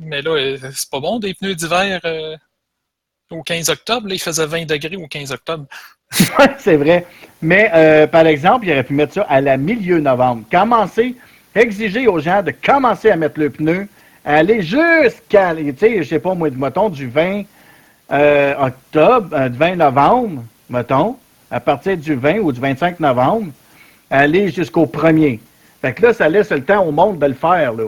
Mais 0.00 0.22
là, 0.22 0.56
c'est 0.74 0.90
pas 0.90 1.00
bon 1.00 1.18
des 1.18 1.34
pneus 1.34 1.54
d'hiver 1.54 2.00
au 3.30 3.42
15 3.42 3.68
octobre. 3.70 4.08
Là, 4.08 4.14
il 4.14 4.20
faisait 4.20 4.46
20 4.46 4.66
degrés 4.66 4.96
au 4.96 5.06
15 5.06 5.32
octobre. 5.32 5.66
Oui, 6.38 6.46
c'est 6.58 6.76
vrai. 6.76 7.06
Mais, 7.40 7.70
euh, 7.72 8.06
par 8.08 8.26
exemple, 8.26 8.66
il 8.66 8.72
aurait 8.72 8.82
pu 8.82 8.94
mettre 8.94 9.14
ça 9.14 9.22
à 9.28 9.40
la 9.40 9.56
milieu 9.56 10.00
novembre. 10.00 10.42
Commencer, 10.50 11.14
exiger 11.54 12.08
aux 12.08 12.18
gens 12.18 12.42
de 12.42 12.50
commencer 12.50 13.10
à 13.10 13.16
mettre 13.16 13.38
le 13.38 13.48
pneu, 13.48 13.86
aller 14.24 14.60
jusqu'à, 14.60 15.54
tu 15.54 15.72
sais, 15.78 16.02
je 16.02 16.08
sais 16.08 16.18
pas, 16.18 16.34
moi, 16.34 16.50
mettons, 16.50 16.88
du 16.88 17.08
20 17.08 17.44
euh, 18.10 18.54
octobre, 18.58 19.28
euh, 19.32 19.48
du 19.48 19.56
20 19.56 19.76
novembre, 19.76 20.42
mettons, 20.68 21.16
à 21.48 21.60
partir 21.60 21.96
du 21.96 22.14
20 22.16 22.38
ou 22.40 22.50
du 22.50 22.60
25 22.60 22.98
novembre, 22.98 23.52
aller 24.10 24.50
jusqu'au 24.50 24.86
1er. 24.86 25.38
Fait 25.80 25.94
que 25.94 26.02
là, 26.02 26.12
ça 26.12 26.28
laisse 26.28 26.50
le 26.50 26.64
temps 26.64 26.84
au 26.84 26.90
monde 26.90 27.20
de 27.20 27.26
le 27.26 27.34
faire, 27.34 27.72
là. 27.72 27.84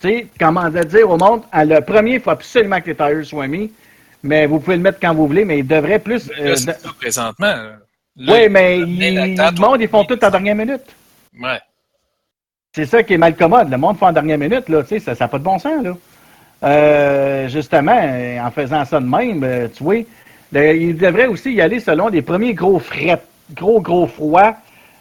Tu 0.00 0.08
sais, 0.08 0.26
comment 0.38 0.68
dire 0.68 1.10
au 1.10 1.16
monde, 1.16 1.42
à 1.52 1.64
le 1.64 1.80
premier, 1.80 2.14
il 2.14 2.20
faut 2.20 2.30
absolument 2.30 2.80
que 2.80 2.86
les 2.86 2.96
tires 2.96 3.26
soient 3.26 3.46
mis 3.46 3.70
mais 4.22 4.46
vous 4.46 4.60
pouvez 4.60 4.76
le 4.76 4.82
mettre 4.82 5.00
quand 5.00 5.14
vous 5.14 5.26
voulez, 5.26 5.44
mais 5.44 5.58
il 5.58 5.66
devrait 5.66 5.98
plus. 5.98 6.28
Là, 6.28 6.34
euh, 6.40 6.56
présentement. 6.98 7.54
oui, 8.16 8.48
mais 8.50 8.78
le 8.78 9.60
monde, 9.60 9.80
ils 9.80 9.88
font 9.88 10.04
tout 10.04 10.22
en 10.24 10.30
dernière 10.30 10.54
minute. 10.54 10.82
Ouais. 11.40 11.60
C'est 12.74 12.86
ça 12.86 13.02
qui 13.02 13.14
est 13.14 13.18
mal 13.18 13.34
commode. 13.34 13.70
Le 13.70 13.78
monde 13.78 13.98
fait 13.98 14.06
en 14.06 14.12
dernière 14.12 14.38
minute, 14.38 14.68
là, 14.68 14.82
tu 14.82 14.88
sais, 14.88 15.00
ça 15.00 15.14
n'a 15.18 15.28
pas 15.28 15.38
de 15.38 15.44
bon 15.44 15.58
sens, 15.58 15.82
là. 15.82 15.96
Euh, 16.62 17.48
justement, 17.48 17.98
en 18.44 18.50
faisant 18.50 18.84
ça 18.84 19.00
de 19.00 19.06
même, 19.06 19.42
euh, 19.42 19.68
tu 19.74 19.82
vois, 19.82 19.96
il 20.52 20.96
devrait 20.96 21.26
aussi 21.26 21.54
y 21.54 21.60
aller 21.62 21.80
selon 21.80 22.08
les 22.08 22.20
premiers 22.20 22.52
gros 22.52 22.78
frais, 22.78 23.18
gros, 23.54 23.80
gros 23.80 24.06
froid. 24.06 24.54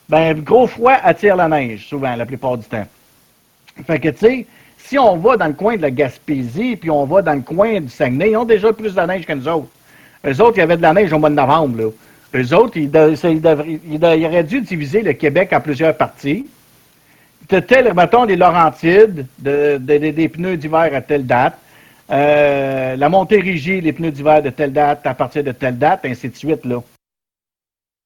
Ben, 0.08 0.40
gros 0.40 0.68
froid 0.68 0.94
attire 1.04 1.36
la 1.36 1.50
neige, 1.50 1.88
souvent, 1.88 2.16
la 2.16 2.26
plupart 2.26 2.58
du 2.58 2.66
temps. 2.66 2.88
Fait 3.86 4.00
que, 4.00 4.10
tu 4.10 4.18
sais, 4.18 4.48
si 4.86 4.98
on 4.98 5.18
va 5.18 5.38
dans 5.38 5.48
le 5.48 5.54
coin 5.54 5.78
de 5.78 5.82
la 5.82 5.92
Gaspésie, 5.92 6.76
puis 6.76 6.90
on 6.90 7.06
va 7.06 7.22
dans 7.22 7.34
le 7.34 7.42
coin 7.42 7.80
du 7.80 7.90
Saguenay, 7.90 8.32
ils 8.32 8.38
ont 8.38 8.46
déjà 8.46 8.74
plus 8.74 8.96
de 8.96 9.02
neige 9.02 9.26
que 9.26 9.34
autres. 9.34 9.68
Eux 10.26 10.42
autres, 10.42 10.58
il 10.58 10.60
y 10.60 10.64
avait 10.64 10.78
de 10.78 10.82
la 10.82 10.94
neige 10.94 11.14
au 11.14 11.20
mois 11.20 11.30
de 11.30 11.36
novembre. 11.36 11.82
Là. 11.82 11.90
Eux 12.36 12.54
autres, 12.54 12.78
ils, 12.78 14.26
auraient 14.26 14.44
dû 14.44 14.62
diviser 14.62 15.02
le 15.02 15.14
Québec 15.14 15.50
en 15.54 15.62
plusieurs 15.62 15.96
parties. 15.96 16.48
Tel, 17.48 17.94
mettons, 17.94 18.26
les 18.26 18.36
Laurentides, 18.36 19.26
des 19.40 20.30
pneus 20.30 20.58
d'hiver 20.58 20.90
à 20.94 21.02
telle 21.02 21.26
date. 21.26 21.58
Euh, 22.12 22.96
la 22.96 23.10
Montérégie, 23.10 23.82
les 23.82 23.94
pneus 23.94 24.12
d'hiver 24.12 24.42
de 24.42 24.50
telle 24.50 24.74
date 24.74 25.06
à 25.06 25.14
partir 25.14 25.44
de 25.44 25.52
telle 25.52 25.78
date, 25.78 26.02
ainsi 26.06 26.30
de 26.30 26.36
suite. 26.36 26.66
Là. 26.66 26.82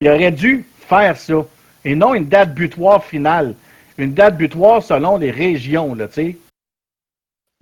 Il 0.01 0.09
aurait 0.09 0.31
dû 0.31 0.65
faire 0.87 1.17
ça. 1.17 1.45
Et 1.85 1.95
non 1.95 2.13
une 2.13 2.25
date 2.25 2.53
butoir 2.53 3.03
finale. 3.03 3.55
Une 3.97 4.13
date 4.13 4.37
butoir 4.37 4.81
selon 4.83 5.17
les 5.17 5.31
régions, 5.31 5.95
tu 5.95 6.03
sais. 6.11 6.37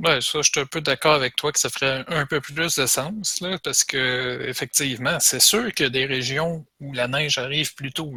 Oui, 0.04 0.20
ça, 0.22 0.42
je 0.42 0.50
suis 0.52 0.60
un 0.60 0.66
peu 0.66 0.82
d'accord 0.82 1.14
avec 1.14 1.36
toi 1.36 1.52
que 1.52 1.60
ça 1.60 1.70
ferait 1.70 2.04
un, 2.08 2.26
peu 2.26 2.42
plus 2.42 2.76
de 2.76 2.86
sens, 2.88 3.40
là, 3.40 3.60
parce 3.64 3.84
que 3.84 4.44
effectivement, 4.48 5.20
c'est 5.20 5.40
sûr 5.40 5.72
qu'il 5.74 5.86
y 5.86 5.88
a 5.88 5.90
des 5.92 6.06
régions 6.06 6.66
où 6.80 6.92
la 6.94 7.08
neige 7.08 7.38
arrive 7.38 7.76
plus 7.76 7.92
tôt. 7.92 8.12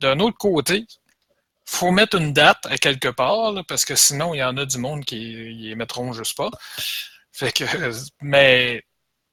D'un 0.00 0.20
autre 0.20 0.36
côté, 0.36 0.84
il 0.86 0.86
faut 1.64 1.92
mettre 1.92 2.18
une 2.18 2.34
date 2.34 2.66
à 2.66 2.76
quelque 2.76 3.08
part, 3.08 3.54
parce 3.66 3.86
que 3.86 3.94
sinon, 3.96 4.34
il 4.34 4.38
y 4.38 4.44
en 4.44 4.56
a 4.58 4.66
du 4.66 4.76
monde 4.76 5.04
qui 5.06 5.54
les 5.60 5.74
mettront 5.76 6.12
juste 6.12 6.36
pas. 6.36 6.50
Fait 7.32 7.52
que, 7.52 7.64
mais 8.20 8.84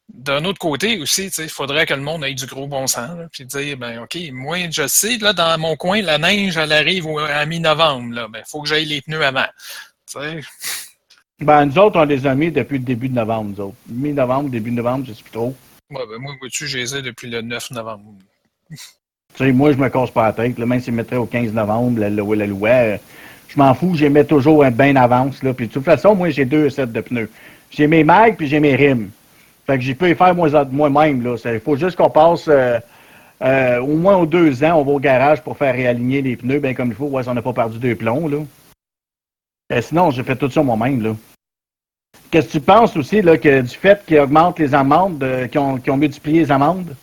d'un 0.08 0.46
autre 0.46 0.60
côté 0.60 0.98
aussi, 1.00 1.28
il 1.28 1.50
faudrait 1.50 1.86
que 1.86 1.94
le 1.94 2.02
monde 2.02 2.24
ait 2.24 2.34
du 2.34 2.46
gros 2.46 2.68
bon 2.68 2.88
sens, 2.88 3.12
puis 3.34 3.46
dire, 3.46 3.76
ben 3.76 4.00
OK, 4.04 4.18
moi, 4.32 4.70
je 4.72 4.88
sais, 4.88 5.18
là, 5.18 5.34
dans 5.34 5.58
mon 5.60 5.76
coin, 5.76 6.02
la 6.02 6.20
neige, 6.20 6.56
elle 6.56 6.72
arrive 6.72 7.06
à 7.18 7.46
mi-novembre, 7.46 8.28
il 8.28 8.32
ben, 8.32 8.44
faut 8.48 8.62
que 8.62 8.70
j'aille 8.70 8.86
les 8.86 9.02
pneus 9.02 9.26
avant. 9.26 9.48
Ben, 11.42 11.66
nous 11.66 11.78
autres, 11.78 12.00
on 12.00 12.04
les 12.04 12.28
a 12.28 12.36
mis 12.36 12.52
depuis 12.52 12.80
le 12.80 12.84
début 12.84 13.08
de 13.08 13.16
novembre, 13.16 13.52
nous 13.56 13.64
autres. 13.64 13.76
Mi-novembre, 13.88 14.50
début 14.50 14.72
de 14.72 14.76
novembre, 14.76 15.06
je 15.08 15.14
sais 15.14 15.24
plus 15.24 15.32
trop. 15.32 15.56
Ouais, 15.90 16.02
ben, 16.10 16.20
moi, 16.20 16.34
vois-tu, 16.40 16.68
j'ai 16.68 16.84
les 16.84 17.02
depuis 17.02 17.30
le 17.30 17.42
9 17.42 17.72
novembre. 17.72 18.04
tu 18.70 18.78
sais, 19.36 19.52
moi, 19.52 19.72
je 19.72 19.78
me 19.78 19.90
casse 19.90 20.12
pas 20.12 20.28
la 20.28 20.34
tête. 20.34 20.60
Là, 20.60 20.66
même 20.66 20.82
s'ils 20.82 20.94
mettraient 20.94 21.16
au 21.16 21.26
15 21.26 21.54
novembre, 21.54 22.02
la 22.02 22.10
loi, 22.10 22.36
la 22.36 22.48
loi, 22.48 22.98
je 23.48 23.58
m'en 23.58 23.74
fous, 23.74 23.96
je 23.96 24.04
les 24.04 24.10
mets 24.10 24.26
toujours 24.26 24.66
bien 24.66 24.96
avance. 24.98 25.42
Là. 25.42 25.54
Puis, 25.54 25.68
de 25.68 25.72
toute 25.74 25.86
façon, 25.86 26.14
moi, 26.14 26.30
j'ai 26.30 26.46
deux 26.46 26.70
sets 26.70 26.88
de 26.88 27.02
pneus. 27.02 27.30
J'ai 27.72 27.88
mes 27.88 28.04
mags, 28.04 28.36
puis 28.36 28.48
j'ai 28.48 28.60
mes 28.60 28.76
rimes. 28.76 29.10
Fait 29.66 29.78
que 29.78 29.84
j'y 29.84 29.96
peux 29.96 30.08
les 30.08 30.16
faire 30.16 30.36
moi-même. 30.36 31.24
Là. 31.24 31.36
Il 31.46 31.60
faut 31.60 31.78
juste 31.78 31.96
qu'on 31.96 32.10
passe 32.10 32.46
euh, 32.48 32.80
euh, 33.42 33.80
au 33.80 33.96
moins 33.96 34.18
aux 34.18 34.26
deux 34.26 34.64
ans, 34.64 34.80
on 34.80 34.84
va 34.84 34.92
au 34.92 35.00
garage 35.00 35.42
pour 35.42 35.58
faire 35.58 35.74
réaligner 35.74 36.22
les 36.22 36.36
pneus, 36.36 36.60
bien 36.60 36.74
comme 36.74 36.90
il 36.90 36.96
faut, 36.96 37.06
ouais, 37.06 37.24
si 37.24 37.30
on 37.30 37.34
n'a 37.34 37.42
pas 37.42 37.54
perdu 37.54 37.80
deux 37.80 37.96
plombs. 37.96 38.28
Là. 38.28 38.40
Euh, 39.72 39.82
sinon, 39.82 40.12
j'ai 40.12 40.24
fait 40.24 40.36
tout 40.36 40.50
ça 40.50 40.62
moi-même. 40.62 41.02
Là. 41.02 41.16
Qu'est-ce 42.32 42.48
que 42.48 42.52
tu 42.54 42.62
penses 42.62 42.96
aussi 42.96 43.22
là, 43.22 43.38
que, 43.38 43.62
du 43.62 43.76
fait 43.76 44.06
qu'ils 44.06 44.20
augmentent 44.20 44.60
les 44.60 44.74
amendes, 44.76 45.24
euh, 45.24 45.48
qu'ils 45.48 45.60
ont, 45.60 45.98
multiplié 45.98 46.42
les 46.42 46.52
amendes? 46.52 46.96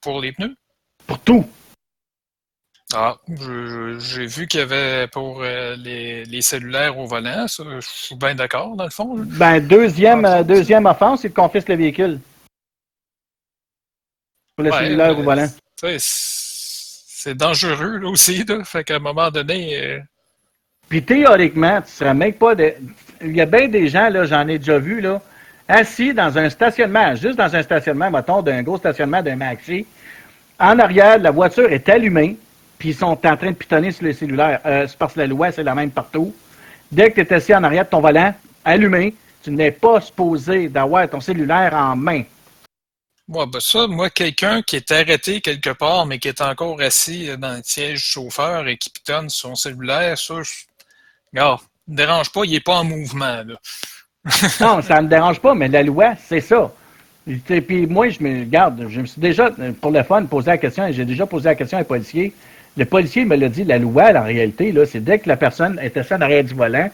Pour 0.00 0.20
les 0.20 0.32
pneus? 0.32 0.54
Pour 1.06 1.18
tout. 1.20 1.44
Ah, 2.94 3.16
j'ai 3.98 4.26
vu 4.26 4.46
qu'il 4.46 4.60
y 4.60 4.62
avait 4.62 5.08
pour 5.08 5.42
euh, 5.42 5.74
les, 5.76 6.42
cellulaires 6.42 6.98
au 6.98 7.06
volant, 7.06 7.48
ça, 7.48 7.64
je 7.64 7.80
suis 7.80 8.14
bien 8.14 8.34
d'accord, 8.34 8.76
dans 8.76 8.84
le 8.84 8.90
fond. 8.90 9.16
Ben, 9.16 9.58
deuxième, 9.58 10.24
ah, 10.24 10.44
deuxième 10.44 10.86
offense, 10.86 11.22
c'est 11.22 11.30
de 11.30 11.34
confisque 11.34 11.68
le 11.68 11.76
véhicule. 11.76 12.20
Pour 14.54 14.64
le 14.64 14.70
cellulaire 14.70 15.18
au 15.18 15.22
volant. 15.22 15.48
C'est 15.98 17.34
dangereux, 17.34 17.98
là 17.98 18.08
aussi, 18.08 18.44
là. 18.44 18.62
Fait 18.64 18.84
qu'à 18.84 18.96
un 18.96 19.00
moment 19.00 19.30
donné, 19.30 20.00
puis 20.88 21.02
théoriquement, 21.02 21.80
tu 21.82 21.92
serais 21.92 22.14
même 22.14 22.32
pas 22.32 22.54
de. 22.54 22.74
Il 23.20 23.34
y 23.34 23.40
a 23.40 23.46
bien 23.46 23.68
des 23.68 23.88
gens, 23.88 24.08
là, 24.08 24.24
j'en 24.24 24.46
ai 24.46 24.58
déjà 24.58 24.78
vu, 24.78 25.00
là, 25.00 25.20
assis 25.68 26.14
dans 26.14 26.36
un 26.38 26.48
stationnement, 26.50 27.14
juste 27.14 27.36
dans 27.36 27.54
un 27.54 27.62
stationnement, 27.62 28.10
mettons, 28.10 28.42
d'un 28.42 28.62
gros 28.62 28.78
stationnement 28.78 29.22
d'un 29.22 29.36
maxi. 29.36 29.86
En 30.58 30.78
arrière, 30.78 31.18
la 31.18 31.30
voiture 31.30 31.70
est 31.70 31.88
allumée, 31.88 32.36
puis 32.78 32.90
ils 32.90 32.94
sont 32.94 33.06
en 33.26 33.36
train 33.36 33.50
de 33.50 33.56
pitonner 33.56 33.90
sur 33.90 34.04
le 34.04 34.12
cellulaire. 34.12 34.60
Euh, 34.64 34.86
c'est 34.86 34.96
parce 34.96 35.14
que 35.14 35.20
la 35.20 35.26
loi, 35.26 35.50
c'est 35.50 35.62
la 35.62 35.74
même 35.74 35.90
partout. 35.90 36.34
Dès 36.92 37.10
que 37.10 37.20
tu 37.20 37.28
es 37.28 37.32
assis 37.32 37.54
en 37.54 37.64
arrière 37.64 37.84
de 37.84 37.90
ton 37.90 38.00
volant, 38.00 38.34
allumé, 38.64 39.14
tu 39.42 39.50
n'es 39.50 39.70
pas 39.70 40.00
supposé 40.00 40.68
d'avoir 40.68 41.08
ton 41.08 41.20
cellulaire 41.20 41.74
en 41.74 41.96
main. 41.96 42.22
Moi, 43.28 43.46
ben 43.46 43.58
ça, 43.58 43.88
moi, 43.88 44.08
quelqu'un 44.08 44.62
qui 44.62 44.76
est 44.76 44.90
arrêté 44.92 45.40
quelque 45.40 45.70
part, 45.70 46.06
mais 46.06 46.20
qui 46.20 46.28
est 46.28 46.40
encore 46.40 46.80
assis 46.80 47.28
dans 47.38 47.56
le 47.56 47.62
siège 47.64 47.98
chauffeur 47.98 48.68
et 48.68 48.76
qui 48.76 48.88
pitonne 48.88 49.28
son 49.28 49.56
cellulaire, 49.56 50.16
ça, 50.16 50.42
je... 50.42 50.65
Regarde, 51.36 51.60
ne 51.86 51.96
dérange 51.96 52.32
pas, 52.32 52.44
il 52.44 52.52
n'est 52.52 52.60
pas 52.60 52.76
en 52.76 52.84
mouvement. 52.84 53.42
Là. 53.46 53.54
non, 54.60 54.80
ça 54.80 54.96
ne 54.96 55.02
me 55.02 55.08
dérange 55.08 55.38
pas, 55.38 55.54
mais 55.54 55.68
la 55.68 55.82
loi, 55.82 56.14
c'est 56.18 56.40
ça. 56.40 56.72
Et 57.26 57.60
puis 57.60 57.86
moi, 57.86 58.08
je 58.08 58.22
me 58.22 58.44
garde, 58.44 58.86
je 58.88 59.02
me 59.02 59.06
suis 59.06 59.20
déjà, 59.20 59.50
pour 59.82 59.90
le 59.90 60.02
fun, 60.02 60.24
posé 60.24 60.46
la 60.46 60.56
question, 60.56 60.86
et 60.86 60.94
j'ai 60.94 61.04
déjà 61.04 61.26
posé 61.26 61.50
la 61.50 61.54
question 61.54 61.76
à 61.76 61.82
un 61.82 61.84
policier. 61.84 62.32
Le 62.78 62.86
policier 62.86 63.26
me 63.26 63.36
l'a 63.36 63.50
dit, 63.50 63.64
la 63.64 63.76
loi, 63.76 64.16
en 64.16 64.24
réalité, 64.24 64.72
c'est 64.86 65.04
dès 65.04 65.18
que 65.18 65.28
la 65.28 65.36
personne 65.36 65.78
est 65.78 65.94
assise 65.98 66.14
en 66.14 66.22
arrière 66.22 66.42
du 66.42 66.54
volant, 66.54 66.90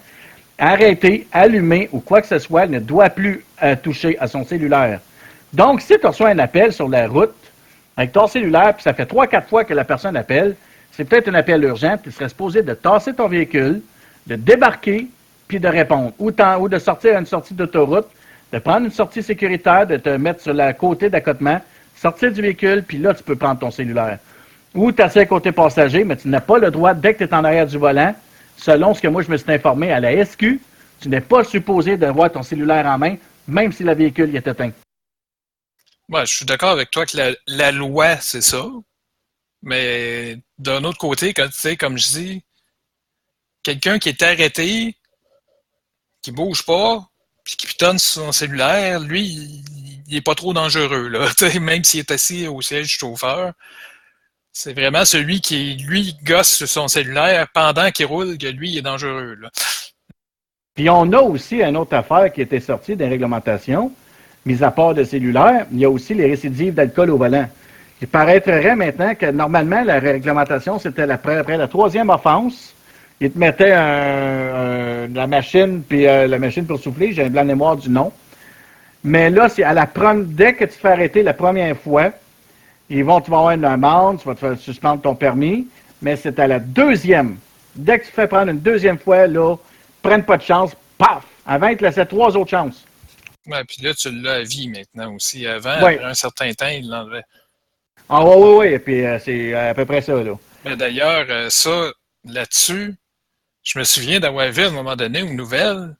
arrêter, 0.58 1.28
allumer 1.30 1.88
ou 1.92 2.00
quoi 2.00 2.20
que 2.20 2.26
ce 2.26 2.40
soit, 2.40 2.66
ne 2.66 2.80
doit 2.80 3.10
plus 3.10 3.44
euh, 3.62 3.76
toucher 3.76 4.18
à 4.18 4.26
son 4.26 4.44
cellulaire. 4.44 4.98
Donc, 5.52 5.82
si 5.82 5.96
tu 6.00 6.04
reçois 6.04 6.30
un 6.30 6.38
appel 6.40 6.72
sur 6.72 6.88
la 6.88 7.06
route 7.06 7.34
avec 7.96 8.10
ton 8.10 8.26
cellulaire, 8.26 8.74
puis 8.74 8.82
ça 8.82 8.92
fait 8.92 9.06
trois, 9.06 9.28
quatre 9.28 9.48
fois 9.48 9.62
que 9.62 9.74
la 9.74 9.84
personne 9.84 10.16
appelle, 10.16 10.56
c'est 10.90 11.04
peut-être 11.04 11.28
un 11.28 11.34
appel 11.34 11.62
urgent, 11.62 11.96
tu 12.02 12.10
serais 12.10 12.28
supposé 12.28 12.62
de 12.62 12.74
tasser 12.74 13.14
ton 13.14 13.28
véhicule, 13.28 13.82
de 14.26 14.36
débarquer, 14.36 15.08
puis 15.48 15.60
de 15.60 15.68
répondre. 15.68 16.12
Ou, 16.18 16.30
de 16.30 16.78
sortir 16.78 17.16
à 17.16 17.20
une 17.20 17.26
sortie 17.26 17.54
d'autoroute, 17.54 18.08
de 18.52 18.58
prendre 18.58 18.86
une 18.86 18.92
sortie 18.92 19.22
sécuritaire, 19.22 19.86
de 19.86 19.96
te 19.96 20.10
mettre 20.10 20.42
sur 20.42 20.54
la 20.54 20.72
côté 20.72 21.10
d'accotement, 21.10 21.60
sortir 21.96 22.32
du 22.32 22.42
véhicule, 22.42 22.82
puis 22.82 22.98
là, 22.98 23.14
tu 23.14 23.22
peux 23.22 23.36
prendre 23.36 23.60
ton 23.60 23.70
cellulaire. 23.70 24.18
Ou 24.74 24.90
tu 24.92 25.02
à 25.02 25.26
côté 25.26 25.52
passager, 25.52 26.04
mais 26.04 26.16
tu 26.16 26.28
n'as 26.28 26.40
pas 26.40 26.58
le 26.58 26.70
droit, 26.70 26.94
dès 26.94 27.14
que 27.14 27.18
tu 27.18 27.24
es 27.24 27.34
en 27.34 27.44
arrière 27.44 27.66
du 27.66 27.78
volant, 27.78 28.14
selon 28.56 28.94
ce 28.94 29.00
que 29.00 29.08
moi 29.08 29.22
je 29.22 29.30
me 29.30 29.36
suis 29.36 29.52
informé 29.52 29.92
à 29.92 30.00
la 30.00 30.24
SQ, 30.24 30.60
tu 31.00 31.08
n'es 31.08 31.20
pas 31.20 31.44
supposé 31.44 31.96
d'avoir 31.96 32.30
ton 32.30 32.42
cellulaire 32.42 32.86
en 32.86 32.96
main, 32.96 33.16
même 33.46 33.72
si 33.72 33.82
le 33.82 33.94
véhicule 33.94 34.34
est 34.34 34.46
éteint. 34.46 34.70
Ouais, 36.08 36.26
je 36.26 36.34
suis 36.36 36.46
d'accord 36.46 36.70
avec 36.70 36.90
toi 36.90 37.06
que 37.06 37.16
la, 37.46 37.72
loi, 37.72 38.16
c'est 38.16 38.42
ça. 38.42 38.64
Mais 39.62 40.38
d'un 40.58 40.84
autre 40.84 40.98
côté, 40.98 41.32
quand, 41.32 41.48
comme 41.78 41.98
je 41.98 42.08
dis, 42.08 42.44
quelqu'un 43.62 43.98
qui 43.98 44.08
est 44.08 44.22
arrêté, 44.22 44.96
qui 46.22 46.32
bouge 46.32 46.64
pas, 46.64 47.08
puis 47.44 47.56
qui 47.56 47.66
pitonne 47.66 47.98
sur 47.98 48.22
son 48.22 48.32
cellulaire, 48.32 49.00
lui, 49.00 49.22
il, 49.26 50.02
n'est 50.10 50.18
est 50.18 50.20
pas 50.20 50.34
trop 50.34 50.52
dangereux, 50.52 51.08
là. 51.08 51.28
même 51.60 51.84
s'il 51.84 52.00
est 52.00 52.10
assis 52.10 52.46
au 52.46 52.60
siège 52.60 52.86
du 52.86 52.94
chauffeur. 52.94 53.52
C'est 54.52 54.74
vraiment 54.74 55.04
celui 55.04 55.40
qui, 55.40 55.76
lui, 55.76 56.14
gosse 56.24 56.56
sur 56.56 56.68
son 56.68 56.86
cellulaire 56.86 57.48
pendant 57.54 57.90
qu'il 57.90 58.06
roule 58.06 58.36
que 58.36 58.46
lui, 58.46 58.72
il 58.72 58.78
est 58.78 58.82
dangereux. 58.82 59.36
Là. 59.40 59.50
Puis 60.74 60.88
on 60.90 61.10
a 61.12 61.20
aussi 61.20 61.62
une 61.62 61.76
autre 61.76 61.94
affaire 61.94 62.32
qui 62.32 62.42
était 62.42 62.60
sortie 62.60 62.96
des 62.96 63.08
réglementations, 63.08 63.92
mis 64.44 64.62
à 64.62 64.70
part 64.70 64.92
le 64.92 65.04
cellulaire, 65.04 65.66
il 65.70 65.78
y 65.78 65.84
a 65.84 65.90
aussi 65.90 66.14
les 66.14 66.26
récidives 66.26 66.74
d'alcool 66.74 67.10
au 67.10 67.18
volant. 67.18 67.48
Il 68.00 68.08
paraîtrait 68.08 68.74
maintenant 68.74 69.14
que 69.14 69.26
normalement, 69.26 69.84
la 69.84 70.00
réglementation, 70.00 70.78
c'était 70.78 71.08
après, 71.10 71.56
la 71.56 71.68
troisième 71.68 72.10
offense, 72.10 72.74
il 73.22 73.30
te 73.30 73.38
mettait 73.38 73.70
la 73.70 75.26
machine, 75.28 75.82
puis 75.88 76.08
euh, 76.08 76.26
la 76.26 76.40
machine 76.40 76.66
pour 76.66 76.80
souffler, 76.80 77.12
j'ai 77.12 77.22
un 77.22 77.30
blanc 77.30 77.44
mémoire 77.44 77.76
du 77.76 77.88
nom. 77.88 78.12
Mais 79.04 79.30
là, 79.30 79.48
c'est 79.48 79.62
à 79.62 79.72
la 79.72 79.88
dès 80.24 80.54
que 80.54 80.64
tu 80.64 80.72
te 80.72 80.80
fais 80.80 80.88
arrêter 80.88 81.22
la 81.22 81.32
première 81.32 81.76
fois, 81.76 82.10
ils 82.90 83.04
vont, 83.04 83.20
tu 83.20 83.30
vas 83.30 83.38
avoir 83.38 83.52
une 83.52 83.64
amende, 83.64 84.20
tu 84.20 84.26
vas 84.26 84.34
te 84.34 84.40
faire 84.40 84.58
suspendre 84.58 85.02
ton 85.02 85.14
permis, 85.14 85.68
mais 86.00 86.16
c'est 86.16 86.38
à 86.40 86.48
la 86.48 86.58
deuxième. 86.58 87.38
Dès 87.76 88.00
que 88.00 88.06
tu 88.06 88.10
fais 88.10 88.26
prendre 88.26 88.50
une 88.50 88.60
deuxième 88.60 88.98
fois, 88.98 89.28
là, 89.28 89.56
prennent 90.02 90.24
pas 90.24 90.36
de 90.36 90.42
chance, 90.42 90.72
paf! 90.98 91.22
Avant, 91.46 91.68
ils 91.68 91.76
te 91.76 91.84
laissaient 91.84 92.06
trois 92.06 92.36
autres 92.36 92.50
chances. 92.50 92.84
Oui, 93.46 93.58
puis 93.68 93.82
là, 93.82 93.94
tu 93.94 94.10
l'as 94.10 94.34
à 94.34 94.42
vie 94.42 94.68
maintenant 94.68 95.14
aussi. 95.14 95.46
Avant, 95.46 95.70
après 95.70 96.02
un 96.02 96.14
certain 96.14 96.52
temps, 96.54 96.68
il 96.68 96.88
l'enlevait. 96.88 97.24
Ah 98.08 98.24
oui, 98.24 98.34
oui, 98.36 98.54
oui, 98.58 98.66
et 98.74 98.78
puis 98.80 99.06
euh, 99.06 99.18
c'est 99.20 99.54
à 99.54 99.74
peu 99.74 99.84
près 99.84 100.00
ça, 100.00 100.20
là. 100.20 100.36
Mais 100.64 100.76
d'ailleurs, 100.76 101.26
euh, 101.28 101.48
ça, 101.50 101.92
là-dessus, 102.24 102.94
je 103.62 103.78
me 103.78 103.84
souviens 103.84 104.20
d'avoir 104.20 104.50
vu 104.50 104.64
à 104.64 104.68
un 104.68 104.70
moment 104.70 104.96
donné 104.96 105.20
une 105.20 105.36
nouvelle, 105.36 105.96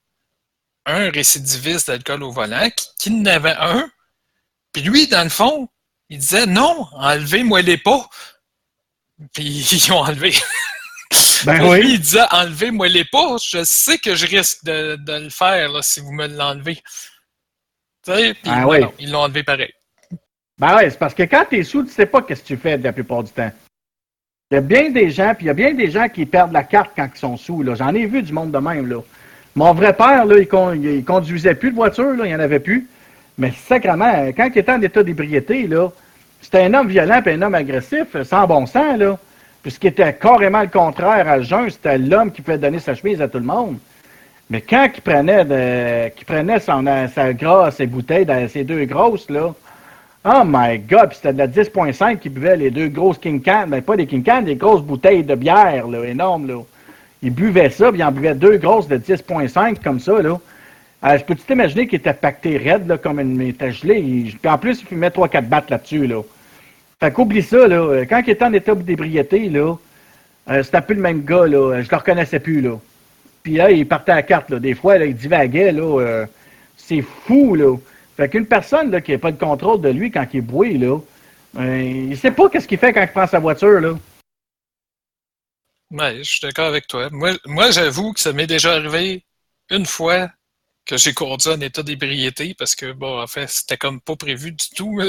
un 0.86 1.10
récidiviste 1.10 1.88
d'alcool 1.88 2.22
au 2.22 2.32
volant 2.32 2.68
qui, 2.70 2.88
qui 2.98 3.10
en 3.10 3.26
avait 3.26 3.56
un, 3.58 3.90
puis 4.72 4.82
lui, 4.82 5.06
dans 5.06 5.22
le 5.22 5.30
fond, 5.30 5.68
il 6.08 6.18
disait 6.18 6.46
non, 6.46 6.88
enlevez-moi 6.92 7.62
les 7.62 7.76
pas. 7.76 8.08
Puis 9.34 9.44
ils 9.72 9.92
ont 9.92 9.98
enlevé. 9.98 10.34
Ben 11.44 11.68
oui. 11.68 11.82
Lui, 11.82 11.94
il 11.94 12.00
disait 12.00 12.24
enlevez-moi 12.30 12.88
les 12.88 13.04
pas. 13.04 13.36
Je 13.42 13.64
sais 13.64 13.98
que 13.98 14.14
je 14.14 14.26
risque 14.26 14.64
de, 14.64 14.98
le 15.06 15.28
faire 15.28 15.84
si 15.84 16.00
vous 16.00 16.12
me 16.12 16.26
l'enlevez. 16.26 16.76
Tu 18.04 18.12
sais, 18.12 18.34
puis 18.34 18.50
ah, 18.52 18.66
oui. 18.66 18.80
ils 18.98 19.10
l'ont 19.10 19.20
enlevé 19.20 19.42
pareil. 19.42 19.72
Ben 20.58 20.76
oui, 20.76 20.84
c'est 20.84 20.98
parce 20.98 21.14
que 21.14 21.22
quand 21.24 21.46
tu 21.48 21.58
es 21.58 21.64
sous, 21.64 21.84
tu 21.84 21.90
sais 21.90 22.06
pas 22.06 22.20
ce 22.28 22.34
que 22.34 22.46
tu 22.46 22.56
fais 22.56 22.76
la 22.76 22.92
plupart 22.92 23.22
du 23.22 23.30
temps. 23.30 23.52
Il 24.52 24.56
y 24.56 24.58
a 24.58 24.60
bien 24.60 24.90
des 24.90 25.08
gens, 25.08 25.32
puis 25.34 25.46
il 25.46 25.48
y 25.48 25.50
a 25.50 25.54
bien 25.54 25.72
des 25.72 25.90
gens 25.90 26.10
qui 26.10 26.26
perdent 26.26 26.52
la 26.52 26.62
carte 26.62 26.90
quand 26.94 27.08
ils 27.14 27.18
sont 27.18 27.38
sous. 27.38 27.64
J'en 27.74 27.94
ai 27.94 28.04
vu 28.04 28.22
du 28.22 28.34
monde 28.34 28.50
de 28.50 28.58
même. 28.58 28.86
Là. 28.86 28.96
Mon 29.56 29.72
vrai 29.72 29.94
père, 29.94 30.26
là, 30.26 30.36
il, 30.38 31.04
conduisait 31.06 31.54
plus 31.54 31.70
de 31.70 31.74
voiture, 31.74 32.14
il 32.18 32.24
n'y 32.24 32.34
en 32.34 32.38
avait 32.38 32.58
plus. 32.58 32.86
Mais 33.38 33.50
sacrément, 33.66 34.12
quand 34.36 34.50
il 34.54 34.58
était 34.58 34.70
en 34.70 34.82
état 34.82 35.02
d'ébriété, 35.02 35.66
c'était 36.42 36.64
un 36.64 36.74
homme 36.74 36.88
violent 36.88 37.22
et 37.24 37.30
un 37.30 37.40
homme 37.40 37.54
agressif, 37.54 38.14
sans 38.24 38.46
bon 38.46 38.66
sens, 38.66 38.98
là. 38.98 39.18
Puis 39.62 39.70
ce 39.72 39.78
qui 39.78 39.86
était 39.86 40.12
carrément 40.12 40.60
le 40.60 40.68
contraire 40.68 41.26
à 41.26 41.40
jeun, 41.40 41.70
c'était 41.70 41.96
l'homme 41.96 42.30
qui 42.30 42.42
pouvait 42.42 42.58
donner 42.58 42.78
sa 42.78 42.94
chemise 42.94 43.22
à 43.22 43.28
tout 43.28 43.38
le 43.38 43.46
monde. 43.46 43.78
Mais 44.50 44.60
quand 44.60 44.86
il 44.94 45.00
prenait, 45.00 45.46
de, 45.46 46.24
prenait 46.26 46.60
son, 46.60 46.84
sa 47.14 47.32
grasse, 47.32 47.76
ses 47.76 47.86
bouteilles, 47.86 48.26
ses 48.50 48.64
deux 48.64 48.84
grosses, 48.84 49.30
là, 49.30 49.54
oh 50.24 50.42
my 50.44 50.78
God, 50.78 51.08
puis 51.08 51.16
c'était 51.16 51.32
de 51.32 51.38
la 51.38 51.48
10.5 51.48 52.18
qui 52.18 52.28
buvait 52.28 52.56
les 52.56 52.70
deux 52.70 52.88
grosses 52.88 53.18
King 53.18 53.42
Can, 53.42 53.66
mais 53.68 53.80
pas 53.80 53.96
des 53.96 54.06
King 54.06 54.22
Can, 54.22 54.42
des 54.42 54.56
grosses 54.56 54.82
bouteilles 54.82 55.24
de 55.24 55.34
bière, 55.34 55.88
là, 55.88 56.04
énormes, 56.04 56.46
là. 56.46 56.62
Il 57.24 57.32
buvait 57.32 57.70
ça, 57.70 57.90
puis 57.90 58.00
il 58.00 58.04
en 58.04 58.10
buvait 58.10 58.34
deux 58.34 58.56
grosses 58.58 58.88
de 58.88 58.96
10.5 58.96 59.82
comme 59.82 60.00
ça, 60.00 60.20
là. 60.20 60.38
Euh, 61.04 61.18
je 61.18 61.24
peux-tu 61.24 61.42
t'imaginer 61.42 61.86
qu'il 61.86 61.98
était 61.98 62.14
pacté 62.14 62.56
raide, 62.56 62.86
là, 62.86 62.96
comme 62.96 63.18
une 63.18 63.40
était 63.42 63.72
gelé. 63.72 64.32
Puis 64.40 64.50
en 64.50 64.58
plus, 64.58 64.80
il 64.80 64.86
fumait 64.86 65.08
3-4 65.08 65.48
battes 65.48 65.70
là-dessus, 65.70 66.06
là. 66.06 66.22
Fait 67.00 67.12
qu'oublie 67.12 67.42
ça, 67.42 67.66
là. 67.66 68.04
Quand 68.08 68.22
il 68.24 68.30
était 68.30 68.44
en 68.44 68.52
état 68.52 68.74
d'ébriété, 68.74 69.48
là, 69.48 69.74
euh, 70.50 70.62
c'était 70.62 70.80
plus 70.80 70.94
le 70.94 71.02
même 71.02 71.24
gars, 71.24 71.46
là. 71.46 71.82
Je 71.82 71.90
le 71.90 71.96
reconnaissais 71.96 72.38
plus, 72.38 72.60
là. 72.60 72.78
Puis 73.42 73.54
là, 73.54 73.72
il 73.72 73.86
partait 73.88 74.12
à 74.12 74.16
la 74.16 74.22
carte, 74.22 74.50
là. 74.50 74.60
Des 74.60 74.74
fois, 74.74 74.98
là, 74.98 75.06
il 75.06 75.16
divaguait, 75.16 75.72
là. 75.72 76.00
Euh, 76.00 76.26
c'est 76.76 77.02
fou, 77.02 77.56
là. 77.56 77.76
Fait 78.16 78.28
qu'une 78.28 78.46
personne, 78.46 78.90
là, 78.90 79.00
qui 79.00 79.12
n'a 79.12 79.18
pas 79.18 79.32
de 79.32 79.38
contrôle 79.38 79.80
de 79.80 79.88
lui 79.88 80.10
quand 80.10 80.26
il 80.32 80.38
est 80.38 80.40
boué, 80.40 80.78
euh, 81.56 81.82
il 82.10 82.16
sait 82.16 82.30
pas 82.30 82.48
qu'est-ce 82.48 82.68
qu'il 82.68 82.78
fait 82.78 82.92
quand 82.92 83.02
il 83.02 83.08
prend 83.08 83.26
sa 83.26 83.38
voiture, 83.38 83.80
là. 83.80 83.98
Je 85.92 86.22
suis 86.22 86.40
d'accord 86.40 86.66
avec 86.66 86.86
toi. 86.86 87.08
Moi, 87.10 87.32
moi 87.44 87.70
j'avoue 87.70 88.12
que 88.12 88.20
ça 88.20 88.32
m'est 88.32 88.46
déjà 88.46 88.72
arrivé 88.72 89.24
une 89.70 89.84
fois 89.86 90.30
que 90.86 90.96
j'ai 90.96 91.12
conduit 91.14 91.50
en 91.50 91.60
état 91.60 91.82
d'ébriété 91.82 92.54
parce 92.54 92.74
que, 92.74 92.92
bon, 92.92 93.20
en 93.20 93.26
fait, 93.26 93.48
c'était 93.48 93.76
comme 93.76 94.00
pas 94.00 94.16
prévu 94.16 94.52
du 94.52 94.68
tout. 94.70 95.00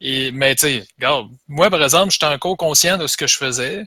Et, 0.00 0.32
mais 0.32 0.54
tu 0.54 0.62
sais, 0.62 0.84
regarde, 0.96 1.28
moi, 1.46 1.70
par 1.70 1.82
exemple, 1.82 2.10
j'étais 2.10 2.26
encore 2.26 2.56
conscient 2.56 2.96
de 2.96 3.06
ce 3.06 3.16
que 3.16 3.26
je 3.26 3.36
faisais. 3.36 3.84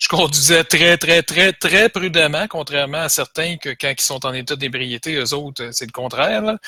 Je 0.00 0.08
conduisais 0.08 0.64
très, 0.64 0.96
très, 0.96 1.22
très, 1.22 1.52
très 1.52 1.90
prudemment, 1.90 2.46
contrairement 2.48 3.02
à 3.02 3.10
certains 3.10 3.58
que 3.58 3.68
quand 3.68 3.92
ils 3.96 4.02
sont 4.02 4.24
en 4.24 4.32
état 4.32 4.56
d'ébriété, 4.56 5.14
eux 5.16 5.34
autres, 5.34 5.68
c'est 5.72 5.84
le 5.84 5.92
contraire. 5.92 6.40
Là. 6.40 6.58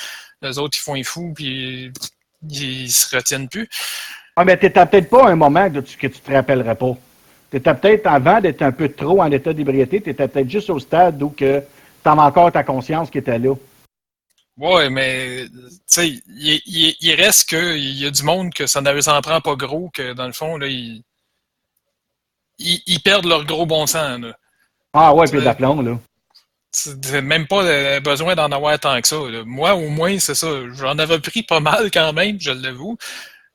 Eux 0.45 0.59
autres, 0.59 0.77
ils 0.79 0.83
font 0.83 0.95
les 0.95 1.03
fous, 1.03 1.33
puis 1.35 1.91
ils 2.51 2.91
se 2.91 3.17
retiennent 3.17 3.49
plus. 3.49 3.69
Ah, 4.37 4.45
mais 4.45 4.59
t'étais 4.59 4.85
peut-être 4.85 5.09
pas 5.09 5.29
un 5.29 5.37
moment 5.37 5.71
que 5.71 5.81
tu 5.81 6.11
te 6.11 6.33
rappellerais 6.33 6.75
pas. 6.75 6.95
T'étais 7.51 7.75
peut-être, 7.75 8.07
avant 8.07 8.41
d'être 8.41 8.63
un 8.63 8.73
peu 8.73 8.91
trop 8.91 9.23
en 9.23 9.31
état 9.31 9.53
d'ébriété, 9.55 10.03
t'étais 10.03 10.29
peut-être 10.29 10.51
juste 10.51 10.69
au 10.69 10.79
stade 10.79 11.23
où 11.23 11.31
que 11.31 11.63
t'avais 12.03 12.21
encore 12.21 12.53
ta 12.53 12.65
conscience 12.65 13.11
qui 13.11 13.19
était 13.19 13.39
là. 13.39 13.55
Ouais, 14.59 14.91
mais 14.91 15.47
tu 15.49 15.71
sais, 15.87 16.23
il, 16.29 17.15
reste 17.15 17.49
qu'il 17.49 17.99
y 17.99 18.07
a 18.07 18.11
du 18.11 18.23
monde 18.23 18.53
que 18.53 18.67
ça 18.67 18.83
ne 18.83 19.01
s'en 19.01 19.21
prend 19.23 19.41
pas 19.41 19.55
gros, 19.55 19.91
que 19.93 20.13
dans 20.13 20.27
le 20.27 20.33
fond, 20.33 20.59
là, 20.59 20.67
ils, 22.63 22.83
ils, 22.87 23.01
perdent 23.01 23.27
leur 23.27 23.45
gros 23.45 23.67
bon 23.67 23.87
sens. 23.87 24.21
Là. 24.21 24.37
Ah 24.93 25.15
ouais, 25.15 25.27
puis 25.27 25.43
d'aplomb, 25.43 25.81
là. 25.83 25.99
C'est 26.75 27.21
même 27.21 27.47
pas 27.47 28.01
besoin 28.01 28.35
d'en 28.35 28.51
avoir 28.51 28.79
tant 28.79 28.99
que 29.01 29.07
ça. 29.07 29.19
Moi, 29.45 29.75
au 29.75 29.89
moins, 29.89 30.19
c'est 30.19 30.35
ça. 30.35 30.49
J'en 30.75 30.99
avais 30.99 31.19
pris 31.21 31.43
pas 31.43 31.61
mal 31.61 31.91
quand 31.91 32.15
même, 32.15 32.41
je 32.41 32.51
l'avoue. 32.51 32.97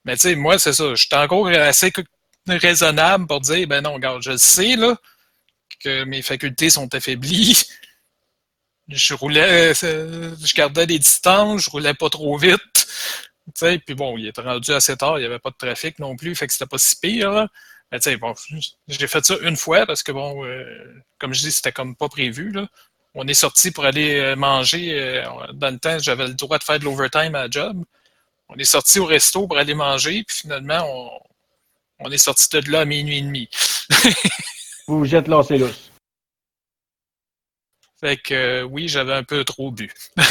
Mais 0.05 0.15
tu 0.15 0.21
sais, 0.21 0.35
moi, 0.35 0.59
c'est 0.59 0.73
ça. 0.73 0.93
J'étais 0.93 1.15
encore 1.15 1.47
assez 1.47 1.91
raisonnable 2.47 3.25
pour 3.25 3.41
dire, 3.41 3.67
ben 3.67 3.81
non, 3.81 3.93
regarde, 3.93 4.21
je 4.21 4.37
sais, 4.37 4.75
là, 4.75 4.95
que 5.83 6.03
mes 6.03 6.21
facultés 6.21 6.69
sont 6.69 6.93
affaiblies 6.93 7.65
je 8.87 9.13
roulais, 9.13 9.73
euh, 9.83 10.35
je 10.43 10.55
gardais 10.55 10.87
des 10.87 10.99
distances, 10.99 11.63
je 11.63 11.69
roulais 11.69 11.93
pas 11.93 12.09
trop 12.09 12.37
vite. 12.37 12.61
Tu 12.73 13.51
sais, 13.55 13.79
puis 13.79 13.95
bon, 13.95 14.17
il 14.17 14.27
était 14.27 14.41
rendu 14.41 14.71
assez 14.71 14.95
tard, 14.97 15.17
il 15.17 15.21
n'y 15.21 15.27
avait 15.27 15.39
pas 15.39 15.51
de 15.51 15.55
trafic 15.57 15.99
non 15.99 16.15
plus, 16.15 16.35
fait 16.35 16.47
que 16.47 16.53
c'était 16.53 16.65
pas 16.65 16.77
si 16.77 16.95
pire. 16.99 17.47
Tu 17.91 18.01
sais, 18.01 18.17
bon, 18.17 18.33
j'ai 18.87 19.07
fait 19.07 19.25
ça 19.25 19.35
une 19.41 19.55
fois 19.55 19.85
parce 19.85 20.03
que 20.03 20.11
bon, 20.11 20.45
euh, 20.45 21.01
comme 21.19 21.33
je 21.33 21.41
dis, 21.41 21.51
c'était 21.51 21.71
comme 21.71 21.95
pas 21.95 22.09
prévu. 22.09 22.51
Là. 22.51 22.67
On 23.13 23.27
est 23.27 23.33
sorti 23.33 23.71
pour 23.71 23.85
aller 23.85 24.19
euh, 24.19 24.35
manger. 24.35 25.23
dans 25.53 25.71
le 25.71 25.79
temps, 25.79 25.97
j'avais 25.99 26.27
le 26.27 26.33
droit 26.33 26.57
de 26.57 26.63
faire 26.63 26.79
de 26.79 26.85
l'overtime 26.85 27.35
à 27.35 27.43
la 27.43 27.49
job. 27.49 27.83
on 28.49 28.55
est 28.55 28.65
sorti 28.65 28.99
au 28.99 29.05
resto 29.05 29.47
pour 29.47 29.57
aller 29.57 29.73
manger, 29.73 30.23
puis 30.23 30.37
finalement, 30.41 30.83
on, 30.85 31.09
on 31.99 32.11
est 32.11 32.17
sorti 32.17 32.47
de 32.49 32.71
là 32.71 32.81
à 32.81 32.85
minuit 32.85 33.17
et 33.17 33.21
demi. 33.21 33.49
Vous 34.87 34.99
vous 34.99 35.15
êtes 35.15 35.27
lancé 35.27 35.57
lousse. 35.57 35.91
Fait 37.99 38.17
que 38.17 38.33
euh, 38.33 38.63
oui, 38.63 38.87
j'avais 38.87 39.13
un 39.13 39.23
peu 39.23 39.43
trop 39.43 39.71
bu. 39.71 39.91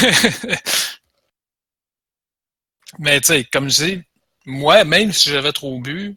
Mais 2.99 3.19
tu 3.19 3.27
sais, 3.27 3.43
comme 3.43 3.69
je 3.69 3.83
dis, 3.83 4.01
moi, 4.45 4.85
même 4.85 5.11
si 5.11 5.29
j'avais 5.29 5.51
trop 5.51 5.79
bu, 5.79 6.15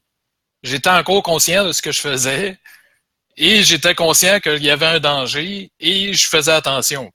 j'étais 0.63 0.91
encore 0.91 1.23
conscient 1.23 1.67
de 1.67 1.73
ce 1.73 1.83
que 1.83 1.93
je 1.93 2.01
faisais 2.01 2.59
et 3.37 3.63
j'étais 3.63 3.95
conscient 3.95 4.41
qu'il 4.41 4.63
y 4.63 4.71
avait 4.71 4.87
un 4.87 5.01
danger 5.01 5.71
et 5.81 6.13
je 6.13 6.29
faisais 6.29 6.53
attention. 6.53 7.13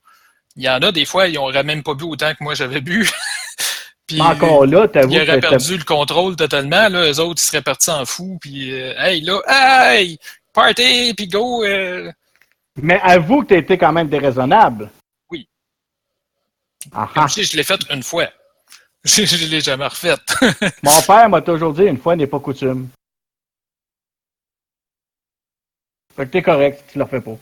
Il 0.56 0.64
y 0.64 0.68
en 0.68 0.78
a 0.78 0.90
des 0.90 1.04
fois, 1.04 1.28
ils 1.28 1.34
n'auraient 1.34 1.62
même 1.62 1.82
pas 1.82 1.94
bu 1.94 2.04
autant 2.04 2.32
que 2.34 2.42
moi 2.42 2.54
j'avais 2.54 2.80
bu. 2.80 3.08
puis 4.06 4.20
encore 4.20 4.66
là, 4.66 4.88
t'avoues 4.88 5.12
Ils 5.12 5.20
auraient 5.20 5.40
perdu 5.40 5.76
le 5.76 5.84
contrôle 5.84 6.34
totalement. 6.34 6.88
Là, 6.88 7.10
eux 7.10 7.20
autres, 7.20 7.42
ils 7.42 7.46
seraient 7.46 7.62
partis 7.62 7.90
en 7.90 8.04
fou. 8.06 8.38
Puis, 8.40 8.72
euh, 8.72 8.94
hey, 8.98 9.20
là, 9.20 9.40
hey, 9.46 10.18
party, 10.52 11.12
puis 11.14 11.28
go. 11.28 11.62
Euh... 11.64 12.10
Mais 12.76 12.98
avoue 13.02 13.42
que 13.42 13.48
tu 13.48 13.58
été 13.58 13.76
quand 13.76 13.92
même 13.92 14.08
déraisonnable. 14.08 14.90
Oui. 15.30 15.46
Ah, 16.92 17.08
Comme 17.12 17.24
ah. 17.24 17.28
je 17.28 17.56
l'ai 17.56 17.62
fait 17.62 17.80
une 17.90 18.02
fois. 18.02 18.28
Je 19.04 19.22
ne 19.22 19.50
l'ai 19.50 19.60
jamais 19.60 19.86
refaite. 19.86 20.34
Mon 20.82 21.00
père 21.02 21.28
m'a 21.28 21.40
toujours 21.40 21.72
dit 21.72 21.84
une 21.84 21.98
fois 21.98 22.16
n'est 22.16 22.26
pas 22.26 22.40
coutume. 22.40 22.88
Fait 26.16 26.24
que 26.24 26.30
t'es 26.30 26.42
correct 26.42 26.82
si 26.86 26.92
tu 26.92 26.98
le 26.98 27.04
refais 27.04 27.20
pas. 27.20 27.36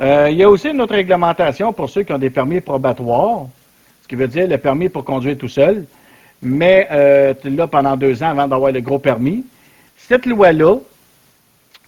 Euh, 0.00 0.30
il 0.30 0.36
y 0.36 0.42
a 0.42 0.50
aussi 0.50 0.68
une 0.68 0.80
autre 0.80 0.94
réglementation 0.94 1.72
pour 1.72 1.88
ceux 1.88 2.02
qui 2.02 2.12
ont 2.12 2.18
des 2.18 2.30
permis 2.30 2.60
probatoires, 2.60 3.46
ce 4.02 4.08
qui 4.08 4.14
veut 4.14 4.28
dire 4.28 4.46
le 4.46 4.58
permis 4.58 4.88
pour 4.88 5.04
conduire 5.04 5.38
tout 5.38 5.48
seul, 5.48 5.86
mais 6.42 6.88
euh, 6.90 7.34
tu 7.40 7.50
l'as 7.50 7.68
pendant 7.68 7.96
deux 7.96 8.22
ans 8.22 8.30
avant 8.30 8.48
d'avoir 8.48 8.72
le 8.72 8.80
gros 8.80 8.98
permis. 8.98 9.44
Cette 9.96 10.26
loi-là 10.26 10.76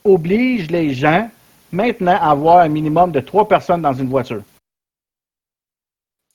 oblige 0.05 0.71
les 0.71 0.95
gens 0.95 1.29
maintenant 1.73 2.17
à 2.21 2.31
avoir 2.31 2.59
un 2.59 2.69
minimum 2.69 3.11
de 3.11 3.21
trois 3.21 3.47
personnes 3.47 3.83
dans 3.83 3.93
une 3.93 4.09
voiture. 4.09 4.43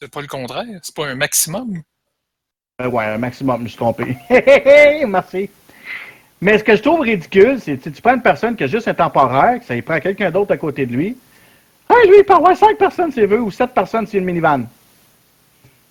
C'est 0.02 0.12
pas 0.12 0.22
le 0.22 0.28
contraire? 0.28 0.66
C'est 0.84 0.96
pas 0.96 1.08
un 1.08 1.16
maximum? 1.16 1.82
Euh, 2.82 2.88
ouais, 2.88 3.06
un 3.06 3.18
maximum, 3.18 3.58
je 3.58 3.64
me 3.64 3.68
suis 3.68 3.78
trompé. 3.78 4.18
Merci. 5.08 5.50
Mais 6.42 6.58
ce 6.58 6.64
que 6.64 6.76
je 6.76 6.82
trouve 6.82 7.02
ridicule, 7.02 7.60
c'est 7.60 7.78
que 7.78 7.90
tu 7.90 8.02
prends 8.02 8.16
une 8.16 8.22
personne 8.22 8.56
qui 8.56 8.64
a 8.64 8.68
juste 8.68 8.88
un 8.88 8.94
temporaire, 8.94 9.60
que 9.60 9.66
ça 9.66 9.76
y 9.76 9.82
prend 9.82 10.00
quelqu'un 10.00 10.32
d'autre 10.32 10.54
à 10.54 10.58
côté 10.58 10.86
de 10.86 10.94
lui. 10.94 11.18
Ah, 11.90 11.96
lui, 12.06 12.16
il 12.20 12.24
peut 12.24 12.34
avoir 12.34 12.56
cinq 12.56 12.78
personnes 12.78 13.12
s'il 13.12 13.28
veut, 13.28 13.42
ou 13.42 13.52
sept 13.52 13.74
personnes 13.74 14.08
s'il 14.08 14.20
une 14.20 14.26
minivan. 14.26 14.62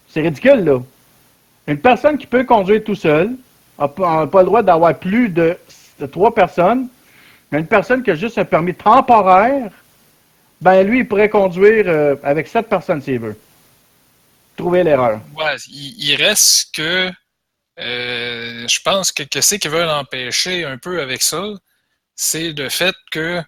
C'est 0.09 0.22
ridicule, 0.22 0.64
là. 0.64 0.78
Une 1.66 1.78
personne 1.78 2.16
qui 2.16 2.26
peut 2.26 2.44
conduire 2.44 2.82
tout 2.82 2.94
seul 2.94 3.32
n'a 3.78 3.88
pas, 3.88 4.24
le 4.24 4.46
droit 4.46 4.62
d'avoir 4.62 4.99
plus 4.99 5.28
de, 5.28 5.59
de 6.01 6.07
trois 6.07 6.34
personnes. 6.34 6.88
Mais 7.53 7.59
une 7.61 7.66
personne 7.66 8.03
qui 8.03 8.11
a 8.11 8.14
juste 8.14 8.38
un 8.38 8.44
permis 8.44 8.74
temporaire, 8.74 9.70
ben 10.62 10.82
lui, 10.82 11.01
il 11.01 11.09
pourrait 11.09 11.28
conduire 11.28 11.84
euh, 11.86 12.16
avec 12.22 12.49
sept 12.49 12.68
personnes 12.68 13.03
s'il 13.03 13.18
veut. 13.18 13.38
Trouver 14.57 14.82
l'erreur. 14.82 15.20
Ouais, 15.36 15.57
il 15.68 16.16
reste 16.16 16.74
que 16.74 17.11
euh, 17.78 18.66
je 18.68 18.80
pense 18.82 19.12
que 19.12 19.22
qu'est-ce 19.22 19.56
qu'ils 19.56 19.70
veulent 19.70 19.88
empêcher 19.88 20.64
un 20.64 20.78
peu 20.78 21.00
avec 21.00 21.22
ça, 21.22 21.44
c'est 22.14 22.52
le 22.52 22.68
fait 22.68 22.94
que 23.10 23.42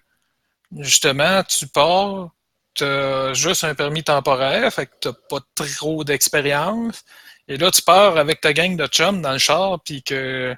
justement, 0.77 1.43
tu 1.43 1.67
pars, 1.67 2.29
tu 2.73 2.83
as 2.83 3.33
juste 3.33 3.63
un 3.63 3.75
permis 3.75 4.03
temporaire, 4.03 4.71
fait 4.73 4.87
que 4.87 4.91
tu 5.01 5.09
pas 5.29 5.39
trop 5.55 6.03
d'expérience. 6.03 7.03
Et 7.47 7.57
là, 7.57 7.71
tu 7.71 7.81
pars 7.81 8.17
avec 8.17 8.41
ta 8.41 8.53
gang 8.53 8.77
de 8.77 8.87
chums 8.87 9.21
dans 9.21 9.33
le 9.33 9.37
char, 9.37 9.81
puis 9.83 10.03
que 10.03 10.55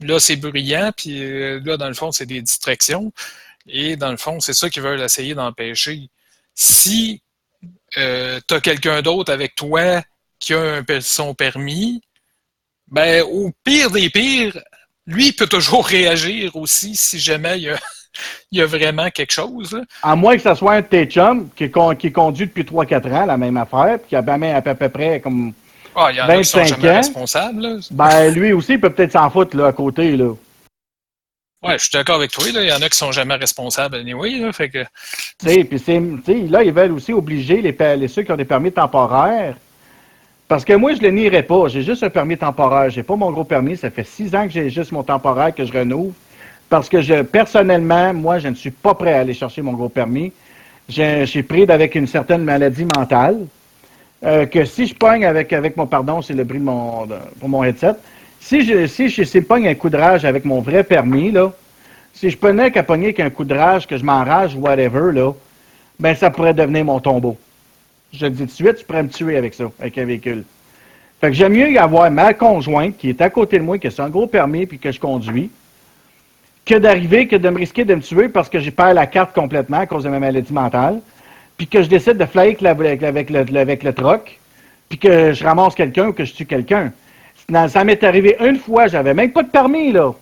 là, 0.00 0.20
c'est 0.20 0.36
bruyant, 0.36 0.92
puis 0.96 1.22
euh, 1.22 1.60
là, 1.64 1.76
dans 1.76 1.88
le 1.88 1.94
fond, 1.94 2.12
c'est 2.12 2.26
des 2.26 2.40
distractions. 2.40 3.12
Et 3.66 3.96
dans 3.96 4.10
le 4.10 4.16
fond, 4.16 4.40
c'est 4.40 4.54
ça 4.54 4.70
qu'ils 4.70 4.82
veulent 4.82 5.02
essayer 5.02 5.34
d'empêcher. 5.34 6.08
Si 6.54 7.22
euh, 7.98 8.40
tu 8.48 8.54
as 8.54 8.60
quelqu'un 8.60 9.02
d'autre 9.02 9.32
avec 9.32 9.54
toi 9.54 10.02
qui 10.38 10.54
a 10.54 10.82
un, 10.88 11.00
son 11.00 11.34
permis, 11.34 12.02
ben, 12.90 13.22
au 13.22 13.50
pire 13.64 13.90
des 13.90 14.10
pires, 14.10 14.58
lui, 15.06 15.28
il 15.28 15.32
peut 15.32 15.46
toujours 15.46 15.86
réagir 15.96 16.54
aussi 16.56 16.94
si 16.96 17.18
jamais 17.18 17.58
il 17.58 17.62
y 17.64 17.70
a, 17.70 17.76
il 18.52 18.58
y 18.58 18.62
a 18.62 18.66
vraiment 18.66 19.08
quelque 19.10 19.32
chose. 19.32 19.72
Là. 19.72 19.82
À 20.02 20.16
moins 20.16 20.36
que 20.36 20.42
ce 20.42 20.54
soit 20.54 20.74
un 20.74 20.80
de 20.80 20.86
tes 20.86 21.06
chums 21.06 21.48
qui, 21.56 21.70
qui 21.98 22.12
conduit 22.12 22.46
depuis 22.46 22.64
3-4 22.64 23.12
ans 23.12 23.26
la 23.26 23.36
même 23.36 23.56
affaire, 23.56 23.98
puis 23.98 24.08
qui 24.10 24.16
a 24.16 24.18
à 24.18 24.22
peu, 24.22 24.70
à 24.70 24.74
peu 24.74 24.88
près 24.88 25.20
comme 25.20 25.52
Ah, 25.94 26.08
il 26.10 26.16
y 26.16 26.20
en 26.20 26.28
a 26.28 26.36
qui 26.38 26.44
sont 26.44 26.58
25 26.58 26.76
jamais 26.80 26.90
ans. 26.90 26.96
responsables. 26.96 27.60
Là. 27.62 27.76
Ben, 27.90 28.30
lui 28.34 28.52
aussi, 28.52 28.72
il 28.74 28.80
peut 28.80 28.90
peut-être 28.90 29.12
s'en 29.12 29.30
foutre, 29.30 29.56
là, 29.56 29.68
à 29.68 29.72
côté, 29.72 30.16
là. 30.16 30.32
Ouais, 31.62 31.74
je 31.78 31.84
suis 31.84 31.90
d'accord 31.92 32.16
avec 32.16 32.30
toi. 32.30 32.50
Là. 32.52 32.62
Il 32.62 32.68
y 32.70 32.72
en 32.72 32.80
a 32.80 32.88
qui 32.88 32.96
sont 32.96 33.12
jamais 33.12 33.34
responsables 33.34 33.96
anyway. 33.96 34.38
Là, 34.38 34.50
fait 34.50 34.70
que... 34.70 34.78
Là, 35.44 36.62
ils 36.62 36.72
veulent 36.72 36.92
aussi 36.92 37.12
obliger 37.12 37.60
les, 37.60 37.76
les- 37.96 38.08
ceux 38.08 38.22
qui 38.22 38.32
ont 38.32 38.36
des 38.36 38.46
permis 38.46 38.72
temporaires. 38.72 39.56
Parce 40.50 40.64
que 40.64 40.72
moi, 40.72 40.92
je 40.94 41.00
le 41.00 41.10
nierai 41.12 41.44
pas. 41.44 41.68
J'ai 41.68 41.82
juste 41.82 42.02
un 42.02 42.10
permis 42.10 42.36
temporaire. 42.36 42.90
J'ai 42.90 43.04
pas 43.04 43.14
mon 43.14 43.30
gros 43.30 43.44
permis. 43.44 43.76
Ça 43.76 43.88
fait 43.88 44.02
six 44.02 44.34
ans 44.34 44.48
que 44.48 44.52
j'ai 44.52 44.68
juste 44.68 44.90
mon 44.90 45.04
temporaire 45.04 45.54
que 45.54 45.64
je 45.64 45.72
renouvelle. 45.72 46.12
Parce 46.68 46.88
que 46.88 47.00
je, 47.00 47.22
personnellement, 47.22 48.12
moi, 48.12 48.40
je 48.40 48.48
ne 48.48 48.56
suis 48.56 48.72
pas 48.72 48.94
prêt 48.94 49.12
à 49.12 49.20
aller 49.20 49.32
chercher 49.32 49.62
mon 49.62 49.74
gros 49.74 49.88
permis. 49.88 50.32
J'ai, 50.88 51.24
j'ai 51.24 51.44
pris 51.44 51.70
avec 51.70 51.94
une 51.94 52.08
certaine 52.08 52.42
maladie 52.42 52.84
mentale. 52.96 53.38
euh, 54.24 54.44
que 54.46 54.64
si 54.64 54.86
je 54.86 54.94
pogne 54.94 55.24
avec, 55.24 55.52
avec 55.52 55.76
mon 55.76 55.86
pardon, 55.86 56.20
c'est 56.20 56.34
le 56.34 56.42
bruit 56.42 56.58
de 56.58 56.64
mon, 56.64 57.06
pour 57.38 57.48
mon 57.48 57.62
headset. 57.62 57.94
Si 58.40 58.64
je, 58.64 58.88
si 58.88 59.08
je, 59.08 59.22
si 59.22 59.38
je 59.38 59.44
pogne 59.44 59.68
un 59.68 59.74
coup 59.74 59.88
de 59.88 59.96
rage 59.96 60.24
avec 60.24 60.44
mon 60.44 60.60
vrai 60.60 60.82
permis, 60.82 61.30
là, 61.30 61.52
si 62.12 62.28
je 62.28 62.36
prenais 62.36 62.72
qu'à 62.72 62.82
pogner 62.82 63.14
qu'un 63.14 63.30
coup 63.30 63.44
de 63.44 63.54
rage, 63.54 63.86
que 63.86 63.96
je 63.96 64.04
m'enrage, 64.04 64.56
whatever, 64.56 65.12
là, 65.12 65.32
ben, 66.00 66.14
ça 66.16 66.28
pourrait 66.30 66.54
devenir 66.54 66.84
mon 66.84 66.98
tombeau. 66.98 67.36
Je 68.12 68.26
dis 68.26 68.46
tout 68.46 68.64
de 68.64 68.72
tu 68.72 68.84
pourrais 68.84 69.02
me 69.02 69.08
tuer 69.08 69.36
avec 69.36 69.54
ça, 69.54 69.70
avec 69.78 69.96
un 69.98 70.04
véhicule. 70.04 70.44
Fait 71.20 71.28
que 71.28 71.34
j'aime 71.34 71.52
mieux 71.52 71.70
y 71.70 71.78
avoir 71.78 72.10
ma 72.10 72.34
conjointe 72.34 72.96
qui 72.96 73.10
est 73.10 73.20
à 73.20 73.30
côté 73.30 73.58
de 73.58 73.62
moi, 73.62 73.78
qui 73.78 73.86
a 73.86 74.02
un 74.02 74.08
gros 74.08 74.26
permis, 74.26 74.66
puis 74.66 74.78
que 74.78 74.90
je 74.90 74.98
conduis, 74.98 75.50
que 76.64 76.74
d'arriver, 76.76 77.28
que 77.28 77.36
de 77.36 77.48
me 77.50 77.58
risquer 77.58 77.84
de 77.84 77.94
me 77.94 78.00
tuer 78.00 78.28
parce 78.28 78.48
que 78.48 78.58
j'ai 78.58 78.70
perdu 78.70 78.94
la 78.94 79.06
carte 79.06 79.34
complètement 79.34 79.78
à 79.78 79.86
cause 79.86 80.04
de 80.04 80.08
ma 80.08 80.18
maladie 80.18 80.52
mentale, 80.52 81.00
puis 81.56 81.66
que 81.66 81.82
je 81.82 81.88
décide 81.88 82.16
de 82.16 82.24
flyer 82.24 82.56
avec, 82.64 83.02
avec, 83.02 83.30
le, 83.30 83.58
avec 83.58 83.82
le 83.82 83.92
troc, 83.92 84.38
puis 84.88 84.98
que 84.98 85.32
je 85.32 85.44
ramasse 85.44 85.74
quelqu'un 85.74 86.08
ou 86.08 86.12
que 86.12 86.24
je 86.24 86.32
tue 86.32 86.46
quelqu'un. 86.46 86.92
Ça 87.68 87.84
m'est 87.84 88.02
arrivé 88.02 88.36
une 88.40 88.56
fois, 88.56 88.86
j'avais 88.86 89.12
même 89.12 89.32
pas 89.32 89.42
de 89.42 89.48
permis, 89.48 89.92
là. 89.92 90.12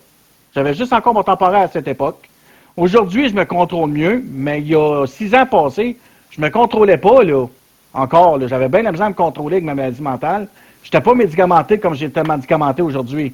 J'avais 0.53 0.73
juste 0.73 0.91
encore 0.93 1.13
mon 1.13 1.23
temporaire 1.23 1.61
à 1.61 1.67
cette 1.67 1.87
époque. 1.87 2.27
Aujourd'hui, 2.75 3.29
je 3.29 3.35
me 3.35 3.45
contrôle 3.45 3.91
mieux, 3.91 4.23
mais 4.25 4.59
il 4.61 4.67
y 4.67 4.75
a 4.75 5.05
six 5.05 5.33
ans 5.35 5.45
passés, 5.45 5.95
je 6.31 6.41
me 6.41 6.49
contrôlais 6.49 6.97
pas, 6.97 7.23
là. 7.23 7.45
Encore. 7.93 8.39
J'avais 8.47 8.69
bien 8.69 8.83
la 8.83 8.91
misère 8.91 9.07
à 9.07 9.09
me 9.09 9.15
contrôler 9.15 9.57
avec 9.57 9.65
ma 9.65 9.75
maladie 9.75 10.01
mentale. 10.01 10.47
Je 10.83 10.87
n'étais 10.87 11.01
pas 11.01 11.13
médicamenté 11.13 11.79
comme 11.79 11.95
j'étais 11.95 12.23
médicamenté 12.23 12.81
aujourd'hui. 12.81 13.33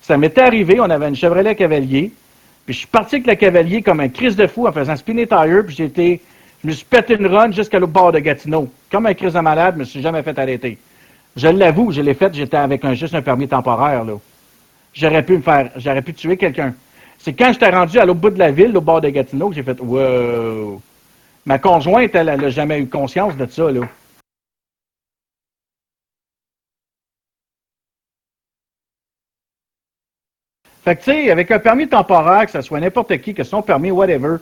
Ça 0.00 0.16
m'était 0.16 0.42
arrivé, 0.42 0.78
on 0.80 0.84
avait 0.84 1.08
une 1.08 1.16
Chevrolet 1.16 1.54
Cavalier, 1.56 2.12
puis 2.64 2.74
je 2.74 2.78
suis 2.78 2.86
parti 2.86 3.16
avec 3.16 3.26
le 3.26 3.34
Cavalier 3.34 3.82
comme 3.82 4.00
un 4.00 4.08
crise 4.08 4.36
de 4.36 4.46
fou 4.46 4.66
en 4.66 4.72
faisant 4.72 4.94
spinner 4.94 5.26
tire, 5.26 5.64
puis 5.66 5.82
été, 5.82 6.20
je 6.62 6.68
me 6.68 6.72
suis 6.72 6.84
pété 6.84 7.16
une 7.18 7.26
run 7.26 7.50
jusqu'à 7.50 7.78
l'autre 7.78 7.92
bord 7.92 8.12
de 8.12 8.20
Gatineau. 8.20 8.68
Comme 8.90 9.06
un 9.06 9.14
crise 9.14 9.32
de 9.32 9.40
malade, 9.40 9.74
je 9.74 9.80
me 9.80 9.84
suis 9.84 10.00
jamais 10.00 10.22
fait 10.22 10.38
arrêter. 10.38 10.78
Je 11.34 11.48
l'avoue, 11.48 11.90
je 11.90 12.00
l'ai 12.00 12.14
fait, 12.14 12.32
j'étais 12.32 12.56
avec 12.56 12.84
un, 12.84 12.94
juste 12.94 13.14
un 13.14 13.22
permis 13.22 13.48
temporaire, 13.48 14.04
là. 14.04 14.14
J'aurais 14.94 15.22
pu 15.22 15.36
me 15.36 15.42
faire, 15.42 15.70
j'aurais 15.76 16.02
pu 16.02 16.14
tuer 16.14 16.36
quelqu'un. 16.36 16.72
C'est 17.18 17.32
quand 17.32 17.52
j'étais 17.52 17.68
rendu 17.68 17.98
à 17.98 18.06
l'autre 18.06 18.20
bout 18.20 18.30
de 18.30 18.38
la 18.38 18.50
ville, 18.50 18.76
au 18.76 18.80
bord 18.80 19.00
de 19.00 19.08
Gatineau, 19.08 19.48
que 19.48 19.56
j'ai 19.56 19.62
fait, 19.62 19.78
wow. 19.80 20.80
Ma 21.46 21.60
conjointe, 21.60 22.14
elle, 22.14 22.28
elle 22.28 22.44
a 22.44 22.50
jamais 22.50 22.80
eu 22.80 22.88
conscience 22.88 23.36
de 23.36 23.46
ça, 23.46 23.70
là. 23.70 23.82
Fait 30.82 30.96
que, 30.96 31.02
tu 31.02 31.10
sais, 31.10 31.30
avec 31.30 31.50
un 31.50 31.58
permis 31.58 31.88
temporaire, 31.88 32.46
que 32.46 32.52
ce 32.52 32.60
soit 32.60 32.80
n'importe 32.80 33.16
qui, 33.18 33.32
que 33.32 33.44
son 33.44 33.62
permis, 33.62 33.90
whatever, 33.90 34.36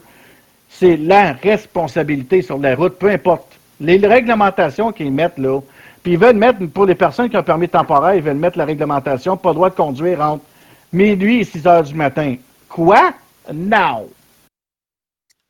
c'est 0.68 0.96
la 0.96 1.32
responsabilité 1.32 2.42
sur 2.42 2.58
la 2.58 2.74
route, 2.74 2.98
peu 2.98 3.10
importe. 3.10 3.58
Les 3.80 3.98
réglementations 3.98 4.92
qu'ils 4.92 5.12
mettent 5.12 5.38
là, 5.38 5.60
puis 6.02 6.12
ils 6.12 6.18
veulent 6.18 6.36
mettre, 6.36 6.64
pour 6.66 6.86
les 6.86 6.94
personnes 6.94 7.28
qui 7.28 7.36
ont 7.36 7.40
un 7.40 7.42
permis 7.42 7.68
temporaire, 7.68 8.14
ils 8.14 8.22
veulent 8.22 8.36
mettre 8.36 8.58
la 8.58 8.64
réglementation, 8.64 9.36
pas 9.36 9.50
le 9.50 9.54
droit 9.54 9.70
de 9.70 9.74
conduire 9.74 10.20
entre 10.20 10.44
minuit 10.92 11.40
et 11.40 11.44
6 11.44 11.66
heures 11.66 11.82
du 11.82 11.94
matin. 11.94 12.36
Quoi? 12.68 13.12
Non! 13.52 14.08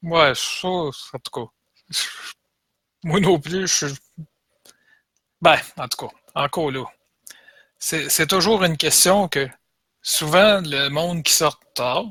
Ouais, 0.05 0.35
ça, 0.35 0.69
en 0.69 0.91
tout 0.91 1.31
cas. 1.33 1.47
Moi 3.05 3.21
non 3.21 3.39
plus, 3.41 3.67
je. 3.67 3.87
Ben, 5.41 5.59
en 5.79 5.89
tout 5.89 6.07
cas, 6.07 6.15
encore 6.35 6.71
là. 6.71 6.85
C'est 7.79 8.27
toujours 8.29 8.65
une 8.65 8.77
question 8.77 9.29
que 9.29 9.49
souvent, 10.03 10.61
le 10.63 10.89
monde 10.91 11.23
qui 11.23 11.33
sort 11.33 11.61
tard, 11.75 12.07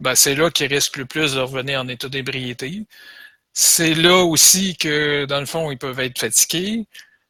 ben, 0.00 0.14
c'est 0.14 0.34
là 0.34 0.50
qu'il 0.50 0.72
risque 0.72 0.96
le 0.98 1.06
plus 1.06 1.34
de 1.34 1.40
revenir 1.40 1.80
en 1.80 1.88
état 1.88 2.08
d'ébriété. 2.08 2.86
C'est 3.52 3.94
là 3.94 4.24
aussi 4.24 4.76
que, 4.76 5.26
dans 5.26 5.40
le 5.40 5.46
fond, 5.46 5.70
ils 5.70 5.78
peuvent 5.78 6.00
être 6.00 6.18
fatigués. 6.18 6.86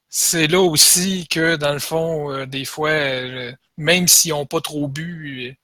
c'est 0.09 0.49
là 0.49 0.61
aussi 0.61 1.29
que, 1.29 1.57
dans 1.57 1.73
le 1.75 1.81
fond, 1.81 2.33
euh, 2.33 2.47
des 2.47 2.65
fois, 2.65 2.91
euh, 2.91 3.53
même 3.79 4.09
s'ils 4.09 4.33
n'ont 4.33 4.47
pas 4.47 4.61
trop 4.61 4.89
bu, 4.89 5.57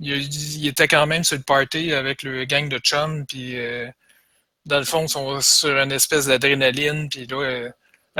ils 0.00 0.66
étaient 0.66 0.88
quand 0.88 1.06
même 1.06 1.24
sur 1.24 1.36
le 1.36 1.42
party 1.42 1.92
avec 1.92 2.22
le 2.22 2.44
gang 2.44 2.68
de 2.68 2.78
chum, 2.78 3.26
puis 3.26 3.56
dans 4.66 4.78
le 4.78 4.84
fond, 4.84 5.04
ils 5.04 5.08
sont 5.08 5.40
sur 5.40 5.76
une 5.78 5.92
espèce 5.92 6.26
d'adrénaline, 6.26 7.08
puis 7.08 7.26
là, 7.26 7.70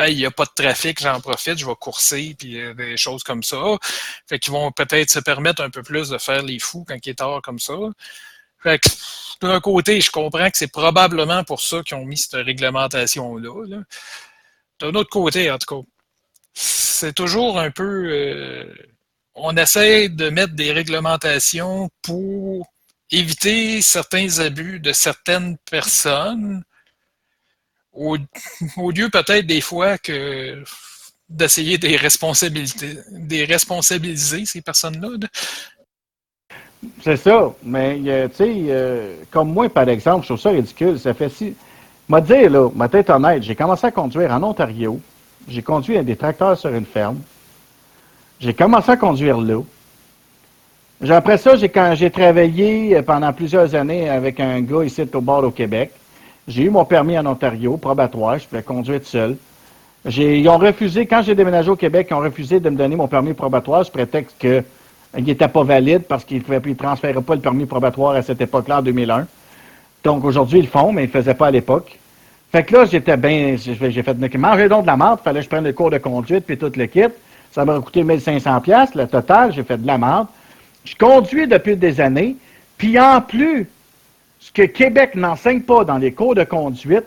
il 0.09 0.17
n'y 0.17 0.27
a 0.27 0.31
pas 0.31 0.45
de 0.45 0.51
trafic, 0.55 1.01
j'en 1.01 1.21
profite, 1.21 1.59
je 1.59 1.67
vais 1.67 1.75
courser, 1.75 2.35
puis 2.39 2.59
des 2.77 2.97
choses 2.97 3.23
comme 3.23 3.43
ça. 3.43 3.59
Fait 4.29 4.39
qu'ils 4.39 4.53
vont 4.53 4.71
peut-être 4.73 5.11
se 5.11 5.19
permettre 5.19 5.63
un 5.63 5.71
peu 5.71 5.83
plus 5.83 6.09
de 6.09 6.19
faire 6.19 6.43
les 6.43 6.59
fous 6.59 6.85
quand 6.87 6.97
il 7.05 7.11
est 7.11 7.15
tard 7.15 7.43
comme 7.43 7.59
ça. 7.59 7.75
Fait 8.63 8.79
que, 8.79 8.89
d'un 9.41 9.61
côté, 9.61 10.01
je 10.01 10.11
comprends 10.11 10.51
que 10.51 10.59
c'est 10.59 10.73
probablement 10.73 11.45
pour 11.45 11.61
ça 11.61 11.83
qu'ils 11.83 11.97
ont 11.97 12.05
mis 12.05 12.17
cette 12.17 12.45
réglementation-là. 12.45 13.83
D'un 14.81 14.95
autre 14.95 15.11
côté, 15.11 15.51
en 15.51 15.59
tout 15.59 15.83
cas, 15.83 15.89
c'est 16.55 17.13
toujours 17.13 17.59
un 17.59 17.71
peu... 17.71 18.67
Euh, 19.39 19.43
on 19.43 19.56
essaie 19.56 20.09
de 20.09 20.31
mettre 20.31 20.55
des 20.55 20.73
réglementations 20.73 21.89
pour 22.02 22.66
éviter 23.10 23.81
certains 23.81 24.39
abus 24.40 24.81
de 24.81 24.93
certaines 24.93 25.56
personnes, 25.70 26.62
au, 27.93 28.16
lieu 28.16 29.09
peut-être 29.10 29.47
des 29.47 29.60
fois 29.60 29.98
que 29.98 30.62
d'essayer 31.28 31.78
de 31.78 31.89
responsabiliser, 33.47 34.44
ces 34.44 34.62
personnes-là. 34.62 35.27
C'est 37.02 37.16
ça, 37.16 37.52
mais 37.62 37.97
tu 37.98 38.36
sais, 38.36 38.55
euh, 38.69 39.16
comme 39.31 39.52
moi, 39.52 39.69
par 39.69 39.89
exemple, 39.89 40.23
je 40.23 40.28
trouve 40.28 40.40
ça 40.40 40.51
ridicule. 40.51 40.98
Ça 40.98 41.12
fait 41.12 41.28
si. 41.28 41.56
M'a 42.09 42.20
dire, 42.20 42.48
là, 42.51 42.70
ma 42.74 42.89
tête 42.89 43.10
honnête, 43.10 43.43
j'ai 43.43 43.56
commencé 43.56 43.86
à 43.86 43.90
conduire 43.90 44.31
en 44.31 44.43
Ontario. 44.43 45.01
J'ai 45.48 45.60
conduit 45.62 46.02
des 46.05 46.16
tracteurs 46.16 46.56
sur 46.56 46.70
une 46.70 46.86
ferme. 46.86 47.20
J'ai 48.40 48.55
commencé 48.55 48.90
à 48.93 48.97
conduire 48.97 49.39
là. 49.39 49.60
Après 51.10 51.39
ça, 51.39 51.56
j'ai, 51.56 51.69
quand 51.69 51.94
j'ai 51.97 52.10
travaillé 52.10 53.01
pendant 53.02 53.32
plusieurs 53.32 53.74
années 53.74 54.09
avec 54.09 54.39
un 54.39 54.60
gars 54.60 54.85
ici 54.85 55.02
au 55.12 55.20
bord 55.20 55.43
au 55.43 55.51
Québec, 55.51 55.90
j'ai 56.47 56.65
eu 56.65 56.70
mon 56.70 56.85
permis 56.85 57.19
en 57.19 57.27
Ontario, 57.27 57.77
probatoire, 57.77 58.39
je 58.39 58.47
pouvais 58.47 58.62
conduire 58.62 59.01
seul. 59.02 59.36
ils 60.06 60.48
ont 60.48 60.56
refusé, 60.56 61.06
quand 61.06 61.23
j'ai 61.23 61.35
déménagé 61.35 61.69
au 61.70 61.77
Québec, 61.77 62.09
ils 62.10 62.15
ont 62.15 62.20
refusé 62.20 62.60
de 62.60 62.70
me 62.70 62.77
donner 62.77 62.94
mon 62.94 63.09
permis 63.09 63.35
probatoire 63.35 63.85
sous 63.85 63.93
prétexte 63.93 64.36
qu'il 64.39 64.65
n'était 65.16 65.48
pas 65.48 65.65
valide 65.65 66.02
parce 66.09 66.24
qu'ils 66.24 66.43
ne 66.48 66.74
transféraient 66.74 67.20
pas 67.20 67.35
le 67.35 67.40
permis 67.40 67.66
probatoire 67.66 68.15
à 68.15 68.23
cette 68.23 68.40
époque-là, 68.40 68.78
en 68.78 68.82
2001. 68.82 69.27
Donc 70.05 70.24
aujourd'hui, 70.24 70.60
ils 70.60 70.65
le 70.65 70.69
font, 70.69 70.93
mais 70.93 71.02
ils 71.02 71.09
ne 71.09 71.12
le 71.12 71.20
faisaient 71.20 71.35
pas 71.35 71.48
à 71.48 71.51
l'époque. 71.51 71.98
Fait 72.52 72.62
que 72.62 72.74
là, 72.74 72.85
j'étais 72.85 73.16
bien, 73.16 73.56
j'ai 73.56 73.74
fait, 73.74 74.39
manger 74.39 74.69
donc 74.69 74.82
de 74.82 74.86
la 74.86 74.97
menthe, 74.97 75.20
fallait 75.23 75.40
que 75.40 75.44
je 75.44 75.51
prenne 75.51 75.65
le 75.65 75.73
cours 75.73 75.90
de 75.90 75.98
conduite 75.98 76.47
puis 76.47 76.56
tout 76.56 76.73
le 76.74 76.86
kit. 76.86 77.02
Ça 77.59 77.65
m'a 77.65 77.81
coûté 77.81 78.05
1500 78.05 78.61
pièces 78.61 78.95
le 78.95 79.09
total, 79.09 79.53
j'ai 79.53 79.65
fait 79.65 79.79
de 79.79 79.87
la 79.89 79.99
menthe. 79.99 80.29
Je 80.85 80.95
conduis 80.95 81.49
depuis 81.49 81.75
des 81.75 82.01
années. 82.01 82.37
Puis 82.77 82.97
en 83.01 83.21
plus, 83.21 83.67
ce 84.39 84.53
que 84.53 84.63
Québec 84.63 85.17
n'enseigne 85.17 85.63
pas 85.63 85.83
dans 85.83 85.99
les 85.99 86.13
cours 86.13 86.37
de 86.37 86.45
conduite, 86.45 87.03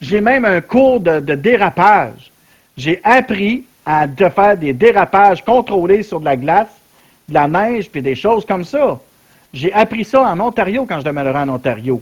j'ai 0.00 0.20
même 0.20 0.44
un 0.44 0.60
cours 0.60 1.00
de, 1.00 1.18
dérapage. 1.18 2.30
J'ai 2.76 3.00
appris 3.02 3.64
à 3.84 4.06
faire 4.06 4.56
des 4.56 4.72
dérapages 4.72 5.44
contrôlés 5.44 6.04
sur 6.04 6.20
de 6.20 6.26
la 6.26 6.36
glace, 6.36 6.70
de 7.28 7.34
la 7.34 7.48
neige, 7.48 7.90
puis 7.90 8.00
des 8.00 8.14
choses 8.14 8.46
comme 8.46 8.64
ça. 8.64 9.00
J'ai 9.52 9.72
appris 9.72 10.04
ça 10.04 10.22
en 10.22 10.38
Ontario 10.38 10.86
quand 10.88 11.00
je 11.00 11.04
demeurais 11.04 11.40
en 11.40 11.48
Ontario. 11.48 12.00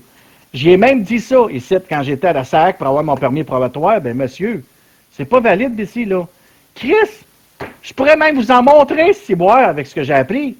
J'ai 0.53 0.77
même 0.77 1.05
dit 1.05 1.21
ça 1.21 1.47
ici 1.51 1.75
quand 1.89 2.03
j'étais 2.03 2.27
à 2.27 2.35
la 2.35 2.45
SAC 2.45 2.77
pour 2.77 2.87
avoir 2.87 3.03
mon 3.03 3.17
permis 3.17 3.45
probatoire. 3.45 3.99
Ben 4.03 4.15
monsieur, 4.15 4.63
c'est 5.11 5.25
pas 5.25 5.41
valide 5.41 5.75
d'ici, 5.75 6.05
là. 6.05 6.27
Chris, 6.75 7.25
je 7.83 7.93
pourrais 7.93 8.17
même 8.17 8.37
vous 8.37 8.51
en 8.51 8.63
montrer 8.63 9.13
si 9.13 9.35
boire 9.35 9.69
avec 9.69 9.87
ce 9.87 9.95
que 9.95 10.03
j'ai 10.03 10.15
appris. 10.15 10.57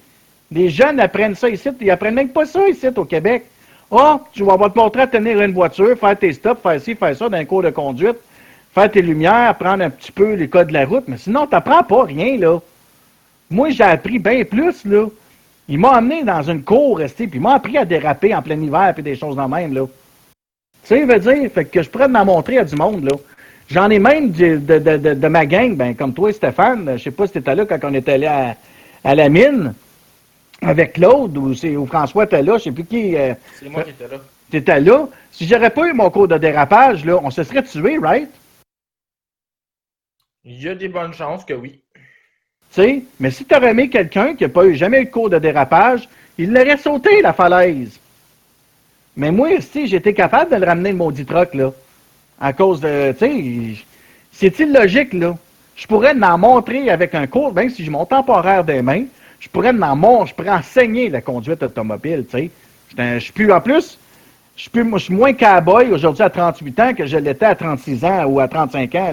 Les 0.51 0.69
jeunes 0.69 0.99
apprennent 0.99 1.35
ça 1.35 1.49
ici, 1.49 1.69
ils 1.81 1.91
apprennent 1.91 2.13
même 2.13 2.29
pas 2.29 2.45
ça 2.45 2.67
ici 2.67 2.87
au 2.95 3.05
Québec. 3.05 3.45
Ah, 3.91 4.17
oh, 4.17 4.21
tu 4.33 4.43
vas 4.43 4.57
te 4.69 4.77
montrer 4.77 5.03
à 5.03 5.07
tenir 5.07 5.39
une 5.41 5.53
voiture, 5.53 5.97
faire 5.97 6.17
tes 6.17 6.33
stops, 6.33 6.61
faire 6.61 6.81
ci, 6.81 6.95
faire 6.95 7.15
ça 7.15 7.29
dans 7.29 7.37
un 7.37 7.45
cours 7.45 7.61
de 7.61 7.69
conduite, 7.69 8.17
faire 8.73 8.89
tes 8.89 9.01
lumières, 9.01 9.49
apprendre 9.49 9.83
un 9.83 9.89
petit 9.89 10.11
peu 10.11 10.33
les 10.33 10.49
codes 10.49 10.67
de 10.67 10.73
la 10.73 10.85
route, 10.85 11.05
mais 11.07 11.17
sinon, 11.17 11.45
tu 11.45 11.53
n'apprends 11.53 11.83
pas 11.83 12.03
rien, 12.03 12.37
là. 12.37 12.59
Moi, 13.49 13.69
j'ai 13.69 13.83
appris 13.83 14.17
bien 14.17 14.43
plus, 14.43 14.83
là. 14.85 15.05
Il 15.67 15.79
m'a 15.79 15.89
amené 15.89 16.23
dans 16.23 16.41
une 16.41 16.63
cour 16.63 16.97
restée, 16.97 17.27
puis 17.27 17.37
il 17.39 17.41
m'a 17.41 17.55
appris 17.55 17.77
à 17.77 17.85
déraper 17.85 18.33
en 18.35 18.41
plein 18.41 18.59
hiver, 18.59 18.91
puis 18.93 19.03
des 19.03 19.15
choses 19.15 19.35
dans 19.35 19.47
même, 19.47 19.73
là. 19.73 19.85
Tu 20.83 20.89
sais, 20.89 21.05
veut 21.05 21.19
dire, 21.19 21.51
fait 21.51 21.65
que 21.65 21.81
je 21.81 21.89
pourrais 21.89 22.07
m'en 22.07 22.25
montrer 22.25 22.57
à 22.57 22.63
du 22.63 22.75
monde, 22.75 23.03
là. 23.03 23.15
J'en 23.69 23.89
ai 23.89 23.99
même 23.99 24.31
de, 24.31 24.57
de, 24.57 24.77
de, 24.77 25.13
de, 25.13 25.27
ma 25.27 25.45
gang, 25.45 25.75
ben, 25.75 25.95
comme 25.95 26.13
toi, 26.13 26.31
Stéphane. 26.31 26.97
Je 26.97 27.03
sais 27.03 27.11
pas 27.11 27.25
si 27.25 27.33
tu 27.33 27.39
étais 27.39 27.55
là 27.55 27.65
quand 27.65 27.79
on 27.83 27.93
était 27.93 28.13
allé 28.13 28.27
à, 28.27 28.55
à 29.03 29.15
la 29.15 29.29
mine 29.29 29.73
avec 30.61 30.93
Claude 30.93 31.35
ou, 31.37 31.51
ou 31.51 31.85
François 31.87 32.25
était 32.25 32.43
là, 32.43 32.57
je 32.57 32.65
sais 32.65 32.71
plus 32.71 32.85
qui. 32.85 33.15
Euh, 33.15 33.33
c'est 33.59 33.69
moi 33.69 33.83
qui 33.83 33.89
étais 33.89 34.07
là. 34.07 34.17
Tu 34.51 34.57
étais 34.57 34.79
là. 34.79 35.07
Si 35.31 35.47
j'aurais 35.47 35.71
pas 35.71 35.87
eu 35.87 35.93
mon 35.93 36.09
cours 36.09 36.27
de 36.27 36.37
dérapage, 36.37 37.03
là, 37.05 37.19
on 37.21 37.29
se 37.29 37.43
serait 37.43 37.63
tué, 37.63 37.97
right? 37.97 38.29
Il 40.43 40.61
y 40.61 40.69
a 40.69 40.75
des 40.75 40.87
bonnes 40.87 41.13
chances 41.13 41.43
que 41.43 41.53
oui. 41.53 41.81
Tu 42.73 42.81
sais, 42.81 43.03
mais 43.19 43.31
si 43.31 43.45
tu 43.45 43.55
aurais 43.55 43.71
aimé 43.71 43.89
quelqu'un 43.89 44.35
qui 44.35 44.43
n'a 44.43 44.49
pas 44.49 44.65
eu 44.65 44.75
jamais 44.75 45.01
eu 45.01 45.05
de 45.05 45.09
cours 45.09 45.29
de 45.29 45.39
dérapage, 45.39 46.07
il 46.37 46.53
l'aurait 46.53 46.77
sauté, 46.77 47.21
la 47.21 47.33
falaise. 47.33 47.99
Mais 49.17 49.31
moi, 49.31 49.49
si 49.59 49.87
j'étais 49.87 50.13
capable 50.13 50.51
de 50.51 50.57
le 50.57 50.65
ramener 50.65 50.91
le 50.91 50.97
maudit 50.97 51.25
troc, 51.25 51.53
là. 51.55 51.71
À 52.39 52.53
cause 52.53 52.81
de. 52.81 53.13
Tu 53.13 53.75
sais, 53.75 53.83
c'est 54.31 54.59
illogique, 54.59 55.13
là. 55.13 55.35
Je 55.75 55.87
pourrais 55.87 56.13
m'en 56.13 56.37
montrer 56.37 56.89
avec 56.89 57.15
un 57.15 57.27
cours, 57.27 57.53
même 57.53 57.69
si 57.69 57.83
j'ai 57.83 57.91
mon 57.91 58.05
temporaire 58.05 58.63
des 58.63 58.81
mains, 58.81 59.03
je 59.39 59.49
pourrais 59.49 59.73
m'en 59.73 59.95
montrer, 59.95 60.29
je 60.29 60.35
pourrais 60.35 60.57
enseigner 60.57 61.09
la 61.09 61.21
conduite 61.21 61.61
automobile, 61.63 62.25
tu 62.29 62.37
sais. 62.37 62.51
Je 62.97 63.19
suis 63.19 63.33
plus, 63.33 63.51
en 63.51 63.59
plus, 63.59 63.97
je 64.55 64.69
suis, 64.69 65.13
moins 65.13 65.33
cowboy 65.33 65.91
aujourd'hui 65.91 66.23
à 66.23 66.29
38 66.29 66.79
ans 66.79 66.93
que 66.93 67.05
je 67.05 67.17
l'étais 67.17 67.45
à 67.45 67.55
36 67.55 68.05
ans 68.05 68.25
ou 68.25 68.39
à 68.39 68.47
35 68.47 68.95
ans. 68.95 69.11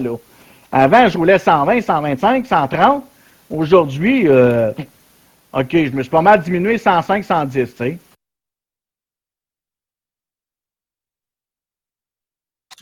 Avant, 0.70 1.08
je 1.08 1.18
roulais 1.18 1.38
120, 1.38 1.80
125, 1.80 2.46
130. 2.46 3.04
Aujourd'hui, 3.50 4.28
euh, 4.28 4.70
OK, 5.52 5.68
je 5.72 5.90
me 5.90 6.02
suis 6.02 6.10
pas 6.10 6.22
mal 6.22 6.40
diminué 6.40 6.78
105, 6.78 7.24
110, 7.24 7.52
tu 7.52 7.76
sais. 7.76 7.98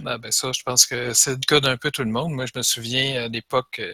Ah 0.07 0.19
ben 0.19 0.31
ça, 0.33 0.51
je 0.53 0.63
pense 0.63 0.87
que 0.87 1.13
c'est 1.13 1.33
le 1.33 1.47
cas 1.47 1.61
d'un 1.61 1.77
peu 1.77 1.91
tout 1.91 2.05
le 2.05 2.11
monde. 2.11 2.33
Moi, 2.33 2.47
je 2.47 2.53
me 2.57 2.63
souviens 2.63 3.25
à 3.25 3.29
l'époque, 3.29 3.81
euh, 3.81 3.93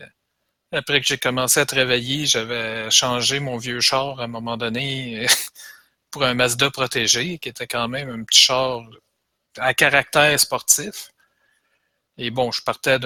après 0.72 1.00
que 1.00 1.06
j'ai 1.06 1.18
commencé 1.18 1.60
à 1.60 1.66
travailler, 1.66 2.26
j'avais 2.26 2.90
changé 2.90 3.40
mon 3.40 3.56
vieux 3.56 3.80
char 3.80 4.20
à 4.20 4.24
un 4.24 4.28
moment 4.28 4.56
donné 4.56 5.26
pour 6.10 6.24
un 6.24 6.34
Mazda 6.34 6.70
protégé, 6.70 7.38
qui 7.38 7.48
était 7.48 7.66
quand 7.66 7.88
même 7.88 8.10
un 8.10 8.24
petit 8.24 8.40
char 8.40 8.82
à 9.58 9.74
caractère 9.74 10.38
sportif. 10.38 11.10
Et 12.18 12.30
bon, 12.30 12.52
je 12.52 12.62
partais 12.62 12.98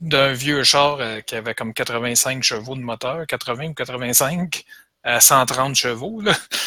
d'un 0.00 0.32
vieux 0.32 0.64
char 0.64 0.98
euh, 1.00 1.20
qui 1.20 1.36
avait 1.36 1.54
comme 1.54 1.74
85 1.74 2.42
chevaux 2.42 2.76
de 2.76 2.82
moteur, 2.82 3.26
80 3.26 3.68
ou 3.68 3.74
85, 3.74 4.64
à 5.04 5.20
130 5.20 5.74
chevaux, 5.74 6.22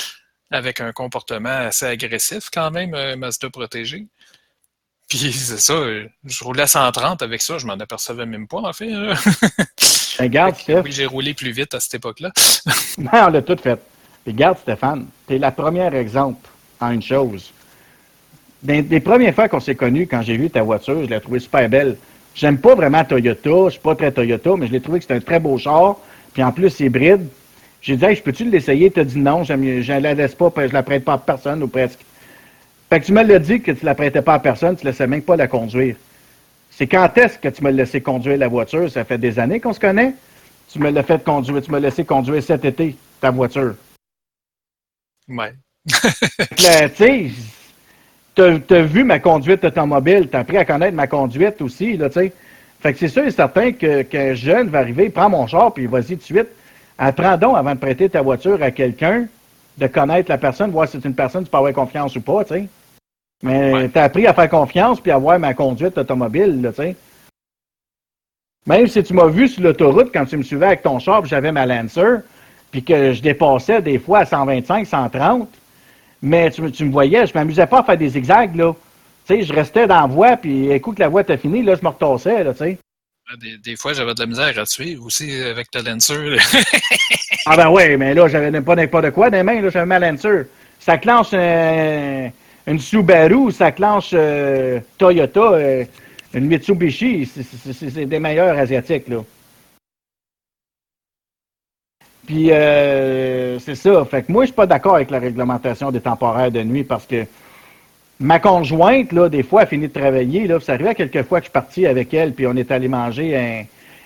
avec 0.52 0.82
un 0.82 0.92
comportement 0.94 1.50
assez 1.50 1.86
agressif 1.86 2.50
quand 2.52 2.72
même, 2.72 2.94
un 2.96 3.16
Mazda 3.18 3.50
protégé. 3.50 4.08
Puis 5.14 5.32
c'est 5.32 5.60
ça, 5.60 5.76
je 6.26 6.44
roulais 6.44 6.64
à 6.64 6.68
130 6.68 7.22
avec 7.22 7.40
ça, 7.44 7.60
je 7.60 7.68
m'en 7.68 7.74
apercevais 7.74 8.26
même 8.26 8.48
pas 8.48 8.58
en 8.58 8.74
fait. 8.74 8.90
Regarde, 10.18 10.56
Steph. 10.60 10.82
Oui, 10.84 10.92
j'ai 10.92 11.06
roulé 11.06 11.36
plus 11.36 11.52
vite 11.52 11.76
à 11.76 11.80
cette 11.80 11.94
époque-là. 11.94 12.32
non, 12.98 13.12
on 13.14 13.28
l'a 13.28 13.44
tout 13.44 13.56
fait. 13.62 13.80
Regarde, 14.26 14.58
Stéphane, 14.58 15.06
tu 15.28 15.36
es 15.36 15.38
la 15.38 15.52
première 15.52 15.94
exemple 15.94 16.50
en 16.80 16.90
une 16.90 17.04
chose. 17.04 17.54
Des, 18.64 19.00
premières 19.02 19.36
fois 19.36 19.48
qu'on 19.48 19.60
s'est 19.60 19.76
connus, 19.76 20.08
quand 20.08 20.24
j'ai 20.24 20.36
vu 20.36 20.50
ta 20.50 20.64
voiture, 20.64 21.04
je 21.04 21.10
l'ai 21.10 21.22
trouvée 21.22 21.40
super 21.40 21.70
belle. 21.70 21.96
J'aime 22.34 22.58
pas 22.58 22.74
vraiment 22.74 23.06
Toyota, 23.06 23.66
je 23.66 23.74
suis 23.74 23.82
pas 23.82 23.94
très 23.94 24.12
Toyota, 24.12 24.56
mais 24.58 24.66
je 24.66 24.72
l'ai 24.72 24.82
trouvé 24.82 24.98
que 24.98 25.04
c'était 25.04 25.14
un 25.14 25.20
très 25.20 25.40
beau 25.40 25.60
char. 25.60 25.98
Puis 26.34 26.42
en 26.42 26.52
plus, 26.52 26.72
c'est 26.72 26.86
hybride. 26.86 27.28
J'ai 27.84 27.98
dit, 27.98 28.16
je 28.16 28.24
peux-tu 28.24 28.46
l'essayer? 28.46 28.90
Tu 28.90 29.00
as 29.00 29.04
dit 29.04 29.20
non, 29.20 29.44
je 29.44 29.54
ne 29.54 30.00
la 30.00 30.16
laisse 30.16 30.34
pas, 30.34 30.52
je 30.58 30.74
la 30.74 30.82
prête 30.82 31.06
pas 31.06 31.14
à 31.14 31.18
personne 31.20 31.62
ou 31.62 31.68
presque. 31.68 32.00
Fait 32.94 33.00
que 33.00 33.06
tu 33.08 33.14
me 33.14 33.24
l'as 33.24 33.40
dit 33.40 33.60
que 33.60 33.72
tu 33.72 33.86
la 33.86 33.96
prêtais 33.96 34.22
pas 34.22 34.36
à 34.36 34.40
personne, 34.40 34.76
tu 34.76 34.86
ne 34.86 34.92
laissais 34.92 35.08
même 35.08 35.24
pas 35.24 35.36
la 35.36 35.48
conduire. 35.48 35.96
C'est 36.70 36.86
quand 36.86 37.10
est-ce 37.18 37.40
que 37.40 37.48
tu 37.48 37.64
m'as 37.64 37.72
laissé 37.72 38.02
conduire 38.02 38.38
la 38.38 38.48
voiture? 38.48 38.88
Ça 38.92 39.04
fait 39.04 39.18
des 39.18 39.40
années 39.40 39.60
qu'on 39.60 39.74
se 39.74 39.80
connaît. 39.80 40.14
Tu 40.72 40.78
me 40.78 40.92
l'as 40.92 41.02
fait 41.02 41.24
conduire, 41.24 41.60
tu 41.64 41.72
m'as 41.72 41.80
laissé 41.80 42.06
conduire 42.06 42.44
cet 42.44 42.66
été, 42.66 42.96
ta 43.20 43.32
voiture. 43.32 43.74
Ouais. 45.28 45.54
tu 48.36 48.76
as 48.76 48.82
vu 48.84 49.04
ma 49.04 49.18
conduite 49.18 49.66
automobile, 49.66 50.30
t'as 50.32 50.42
appris 50.42 50.58
à 50.58 50.66
connaître 50.66 50.96
ma 50.96 51.08
conduite 51.08 51.64
aussi, 51.64 51.98
là, 51.98 52.10
tu 52.10 52.20
sais. 52.20 52.34
Fait 52.80 52.94
que 52.94 53.00
c'est 53.00 53.08
sûr 53.08 53.26
et 53.26 53.32
certain 53.32 53.72
qu'un 53.72 54.36
jeune 54.36 54.70
va 54.70 54.78
arriver, 54.78 55.10
prend 55.10 55.32
mon 55.32 55.48
char, 55.48 55.74
puis 55.74 55.88
vas-y 55.88 56.10
tout 56.10 56.16
de 56.18 56.22
suite. 56.22 56.50
Apprends 57.00 57.38
donc 57.38 57.58
avant 57.58 57.74
de 57.74 57.80
prêter 57.80 58.08
ta 58.08 58.22
voiture 58.22 58.62
à 58.62 58.70
quelqu'un, 58.70 59.26
de 59.80 59.88
connaître 59.88 60.30
la 60.30 60.38
personne, 60.38 60.70
voir 60.70 60.88
si 60.88 61.00
c'est 61.02 61.08
une 61.08 61.16
personne, 61.16 61.44
tu 61.44 61.50
peux 61.50 61.58
avoir 61.58 61.74
confiance 61.74 62.16
ou 62.16 62.22
pas, 62.22 62.46
tu 62.46 62.54
sais. 62.54 62.68
Mais 63.44 63.84
tu 63.84 63.92
t'as 63.92 64.06
appris 64.06 64.26
à 64.26 64.34
faire 64.34 64.50
confiance 64.50 65.02
puis 65.02 65.12
à 65.12 65.18
voir 65.18 65.38
ma 65.38 65.54
conduite 65.54 65.98
automobile, 65.98 66.72
tu 66.76 66.82
sais. 66.82 66.96
Même 68.66 68.88
si 68.88 69.04
tu 69.04 69.14
m'as 69.14 69.28
vu 69.28 69.50
sur 69.50 69.62
l'autoroute 69.62 70.12
quand 70.14 70.26
tu 70.26 70.38
me 70.38 70.44
suivais 70.44 70.68
avec 70.68 70.82
ton 70.82 70.98
char, 70.98 71.26
j'avais 71.26 71.52
ma 71.52 71.66
Lancer, 71.66 72.22
puis 72.72 72.82
que 72.82 73.12
je 73.12 73.22
dépassais 73.22 73.82
des 73.82 74.00
fois 74.00 74.20
à 74.20 74.26
125, 74.26 74.88
130, 74.88 75.50
mais 76.22 76.50
tu, 76.52 76.62
me 76.62 76.92
voyais, 76.92 77.28
je 77.28 77.34
m'amusais 77.34 77.68
pas 77.68 77.80
à 77.80 77.84
faire 77.84 77.98
des 77.98 78.10
zigzags, 78.10 78.56
là. 78.56 78.74
Tu 79.28 79.36
sais, 79.36 79.44
je 79.44 79.54
restais 79.54 79.88
dans 79.88 80.02
la 80.02 80.08
voie, 80.08 80.38
puis 80.38 80.72
écoute, 80.72 80.98
la 81.00 81.10
voie 81.10 81.22
était 81.22 81.38
finie, 81.38 81.64
là, 81.64 81.76
je 81.76 81.84
me 81.84 81.90
retassais, 81.90 82.46
là, 82.46 82.54
tu 82.54 82.60
sais. 82.60 82.78
Ah, 83.30 83.36
des, 83.38 83.76
fois, 83.76 83.92
j'avais 83.92 84.14
de 84.14 84.20
la 84.22 84.26
misère 84.26 84.58
à 84.58 84.66
suivre 84.66 85.06
aussi 85.06 85.34
avec 85.42 85.70
ta 85.70 85.82
Lancer. 85.82 86.38
ah 87.46 87.58
ben 87.58 87.70
oui, 87.70 87.98
mais 87.98 88.14
là, 88.14 88.30
j'avais 88.30 88.62
pas 88.62 88.76
n'importe 88.76 89.12
quoi 89.12 89.30
dans 89.30 89.38
les 89.38 89.44
mains, 89.44 89.62
là, 89.62 89.70
j'avais 89.70 89.86
ma 89.86 90.00
Lancer. 90.00 90.44
Ça 90.80 90.98
clenche 90.98 91.34
une 92.68 92.80
Subaru, 92.80 93.52
ça 93.52 93.72
clenche 93.72 94.12
euh, 94.14 94.80
Toyota, 94.98 95.40
euh, 95.40 95.84
une 96.34 96.46
Mitsubishi, 96.46 97.26
c'est 97.26 98.06
des 98.06 98.20
meilleurs 98.20 98.58
asiatiques, 98.58 99.08
là. 99.08 99.18
Puis, 102.26 102.52
euh, 102.52 103.60
c'est 103.60 103.76
ça. 103.76 104.06
Fait 104.06 104.24
que 104.24 104.32
moi, 104.32 104.44
je 104.44 104.48
suis 104.48 104.56
pas 104.56 104.66
d'accord 104.66 104.96
avec 104.96 105.12
la 105.12 105.20
réglementation 105.20 105.92
des 105.92 106.00
temporaires 106.00 106.52
de 106.52 106.64
nuit 106.64 106.86
parce 106.86 107.06
que 107.06 107.26
ma 108.20 108.40
conjointe, 108.40 109.12
là, 109.12 109.28
des 109.28 109.44
fois, 109.44 109.64
a 109.64 109.66
fini 109.66 109.90
de 109.90 109.94
travailler. 109.94 110.48
Là, 110.48 110.60
ça 110.62 110.74
arrivait 110.74 110.96
quelques 110.96 111.24
fois 111.24 111.40
que 111.40 111.46
je 111.46 111.50
suis 111.50 111.54
parti 111.54 111.86
avec 111.86 112.14
elle, 112.14 112.34
puis 112.34 112.48
on 112.48 112.56
est 112.56 112.72
allé 112.72 112.88
manger 112.88 113.36
un, 113.36 113.64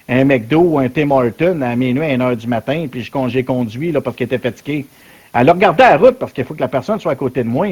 un 0.09 0.25
McDo 0.25 0.61
ou 0.61 0.79
un 0.79 0.89
Tim 0.89 1.11
Horton 1.11 1.61
à 1.61 1.75
minuit 1.75 2.03
à 2.03 2.07
1 2.07 2.21
heure 2.21 2.35
du 2.35 2.47
matin, 2.47 2.87
puis 2.89 3.07
j'ai 3.27 3.43
conduit 3.43 3.91
là, 3.91 4.01
parce 4.01 4.15
qu'elle 4.15 4.25
était 4.25 4.39
fatiguée. 4.39 4.85
Elle 5.33 5.49
a 5.49 5.53
regardé 5.53 5.83
la 5.83 5.97
route 5.97 6.17
parce 6.17 6.33
qu'il 6.33 6.45
faut 6.45 6.55
que 6.55 6.61
la 6.61 6.67
personne 6.67 6.99
soit 6.99 7.11
à 7.11 7.15
côté 7.15 7.43
de 7.43 7.49
moi. 7.49 7.67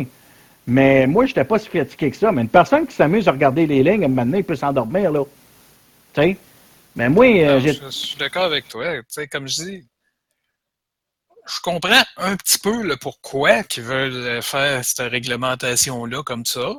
Mais 0.67 1.05
moi, 1.05 1.25
je 1.25 1.31
n'étais 1.31 1.43
pas 1.43 1.59
si 1.59 1.69
fatigué 1.69 2.11
que 2.11 2.17
ça. 2.17 2.31
Mais 2.31 2.41
une 2.41 2.49
personne 2.49 2.87
qui 2.87 2.95
s'amuse 2.95 3.27
à 3.27 3.31
regarder 3.31 3.67
les 3.67 3.83
lignes, 3.83 4.07
maintenant, 4.07 4.37
il 4.37 4.43
peut 4.43 4.55
s'endormir, 4.55 5.11
là. 5.11 5.23
Tu 6.13 6.21
sais? 6.21 6.37
Mais 6.95 7.09
moi, 7.09 7.25
euh, 7.25 7.59
j'ai... 7.59 7.73
Je, 7.73 7.89
suis 7.89 8.17
d'accord 8.17 8.45
avec 8.45 8.67
toi. 8.67 8.97
Tu 8.97 9.03
sais, 9.09 9.27
comme 9.27 9.47
je 9.47 9.63
dis, 9.63 9.87
je 11.47 11.59
comprends 11.61 12.03
un 12.17 12.35
petit 12.37 12.57
peu 12.57 12.81
le 12.81 12.97
pourquoi 12.97 13.63
qu'ils 13.63 13.83
veulent 13.83 14.41
faire 14.41 14.83
cette 14.83 15.11
réglementation-là 15.11 16.23
comme 16.23 16.45
ça. 16.45 16.73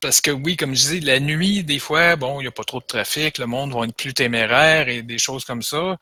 Parce 0.00 0.20
que 0.20 0.30
oui, 0.30 0.56
comme 0.56 0.76
je 0.76 0.88
dis, 0.90 1.00
la 1.00 1.18
nuit, 1.18 1.64
des 1.64 1.80
fois, 1.80 2.14
bon, 2.14 2.40
il 2.40 2.44
n'y 2.44 2.48
a 2.48 2.52
pas 2.52 2.62
trop 2.62 2.78
de 2.78 2.84
trafic, 2.84 3.38
le 3.38 3.46
monde 3.46 3.72
va 3.74 3.84
être 3.84 3.96
plus 3.96 4.14
téméraire 4.14 4.88
et 4.88 5.02
des 5.02 5.18
choses 5.18 5.44
comme 5.44 5.62
ça. 5.62 5.96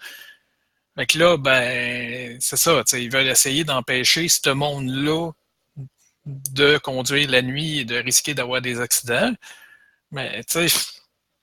Fait 0.97 1.07
que 1.07 1.19
là, 1.19 1.39
ben, 1.39 2.37
c'est 2.41 2.57
ça, 2.57 2.83
ils 2.93 3.11
veulent 3.11 3.29
essayer 3.29 3.65
d'empêcher 3.65 4.29
ce 4.29 4.51
monde-là 4.51 5.31
de 6.27 6.79
conduire 6.79 7.31
la 7.31 7.43
nuit 7.43 7.81
et 7.81 7.85
de 7.85 7.97
risquer 7.97 8.35
d'avoir 8.35 8.61
des 8.61 8.81
accidents. 8.81 9.33
Mais, 10.11 10.43
tu 10.45 10.69
sais, 10.69 10.79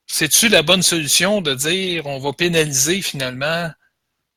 c'est-tu 0.07 0.49
la 0.49 0.61
bonne 0.61 0.83
solution 0.83 1.41
de 1.41 1.53
dire 1.53 2.05
on 2.05 2.19
va 2.19 2.33
pénaliser 2.33 3.01
finalement 3.01 3.69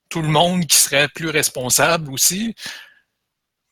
tout 0.09 0.23
le 0.23 0.28
monde 0.28 0.66
qui 0.66 0.77
serait 0.77 1.09
plus 1.09 1.28
responsable 1.28 2.12
aussi 2.12 2.55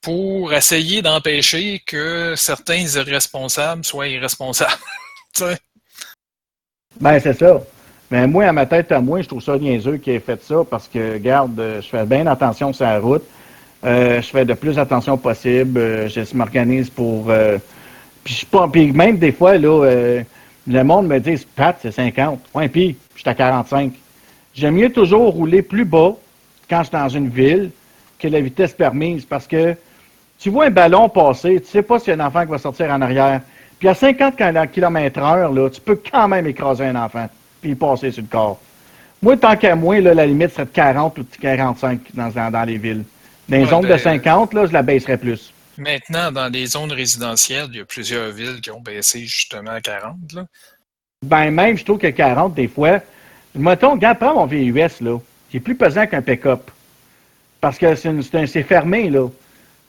pour 0.03 0.53
essayer 0.53 1.01
d'empêcher 1.01 1.81
que 1.87 2.35
certains 2.37 2.87
irresponsables 2.87 3.85
soient 3.85 4.09
irresponsables. 4.09 4.73
ben, 7.01 7.19
c'est 7.21 7.39
ça. 7.39 7.61
Mais 8.11 8.27
moi, 8.27 8.45
à 8.45 8.53
ma 8.53 8.67
tête, 8.67 8.93
à 8.93 9.01
moi, 9.01 9.23
je 9.23 9.29
trouve 9.29 9.43
ça 9.43 9.57
niaiseux 9.57 9.97
qui 9.97 10.11
ait 10.11 10.21
fait 10.21 10.43
ça 10.43 10.57
parce 10.69 10.89
que, 10.89 11.15
regarde, 11.15 11.81
je 11.81 11.89
fais 11.89 12.05
bien 12.05 12.27
attention 12.27 12.73
sur 12.73 12.85
la 12.85 12.99
route. 12.99 13.25
Euh, 13.85 14.23
je 14.23 14.29
fais 14.29 14.45
de 14.45 14.55
plus 14.55 14.79
attention 14.79 15.17
possible. 15.17 15.79
Euh, 15.79 16.09
je 16.09 16.35
m'organise 16.35 16.91
pour. 16.91 17.27
Euh, 17.29 17.59
puis, 18.23 18.35
je 18.35 18.47
pas, 18.47 18.69
puis 18.69 18.93
même 18.93 19.19
des 19.19 19.33
fois, 19.33 19.59
là, 19.59 20.23
le 20.67 20.83
monde 20.83 21.07
me 21.07 21.19
dit 21.21 21.47
Pat, 21.55 21.77
c'est 21.83 21.93
50. 21.93 22.41
Ouais, 22.55 22.69
puis, 22.69 22.97
je 23.15 23.21
suis 23.21 23.29
à 23.29 23.35
45. 23.35 23.93
J'aime 24.55 24.77
mieux 24.77 24.91
toujours 24.91 25.35
rouler 25.35 25.61
plus 25.61 25.85
bas 25.85 26.15
quand 26.71 26.79
je 26.79 26.85
suis 26.85 26.93
dans 26.93 27.09
une 27.09 27.29
ville 27.29 27.71
que 28.19 28.29
la 28.29 28.41
vitesse 28.41 28.73
permise 28.73 29.25
parce 29.27 29.47
que 29.47 29.77
tu 30.39 30.49
vois 30.49 30.67
un 30.67 30.71
ballon 30.71 31.09
passer, 31.09 31.61
tu 31.61 31.67
sais 31.67 31.83
pas 31.83 31.99
s'il 31.99 32.17
y 32.17 32.21
a 32.21 32.23
un 32.23 32.27
enfant 32.27 32.43
qui 32.43 32.51
va 32.51 32.59
sortir 32.59 32.91
en 32.91 33.03
arrière. 33.03 33.41
Puis 33.79 33.89
à 33.89 33.95
50 33.95 34.37
km 34.73 35.21
heure, 35.21 35.53
là, 35.53 35.69
tu 35.69 35.81
peux 35.81 35.99
quand 36.11 36.29
même 36.29 36.47
écraser 36.47 36.85
un 36.85 36.97
enfant 36.97 37.29
puis 37.61 37.75
passer 37.75 38.11
sur 38.11 38.23
le 38.23 38.29
corps. 38.29 38.61
Moi, 39.23 39.37
tant 39.39 39.57
qu'à 39.57 39.75
moi, 39.75 40.01
là, 40.01 40.13
la 40.13 40.27
limite 40.27 40.53
serait 40.53 40.67
de 40.67 40.71
40 40.71 41.19
ou 41.19 41.23
de 41.23 41.37
45 41.41 42.01
dans, 42.13 42.51
dans, 42.51 42.65
les 42.65 42.77
villes. 42.77 43.05
Dans 43.49 43.57
les 43.57 43.67
zones 43.67 43.89
de 43.89 43.97
50, 43.97 44.55
là, 44.55 44.67
je 44.67 44.73
la 44.73 44.83
baisserais 44.83 45.19
plus. 45.19 45.53
Maintenant, 45.77 46.33
dans 46.33 46.49
les 46.53 46.67
zones 46.67 46.93
résidentielles, 46.93 47.67
il 47.71 47.79
y 47.79 47.81
a 47.81 47.85
plusieurs 47.85 48.31
villes 48.31 48.61
qui 48.61 48.71
ont 48.71 48.81
baissé 48.81 49.21
justement 49.21 49.73
à 49.73 49.81
40. 49.81 50.17
Là. 50.35 50.47
Ben 51.23 51.51
même, 51.51 51.77
je 51.77 51.85
trouve 51.85 51.99
que 51.99 52.07
40, 52.07 52.55
des 52.55 52.69
fois, 52.69 53.01
mettons, 53.55 53.93
regarde, 53.93 54.19
prends 54.19 54.35
mon 54.35 54.47
VUS, 54.47 55.01
là 55.01 55.19
qui 55.55 55.59
est 55.59 55.61
plus 55.61 55.77
pesant 55.77 56.05
qu'un 56.09 56.21
pick-up. 56.21 56.69
Parce 57.61 57.79
que 57.79 57.95
c'est 57.95 58.63
fermé, 58.65 59.09
là. 59.09 59.29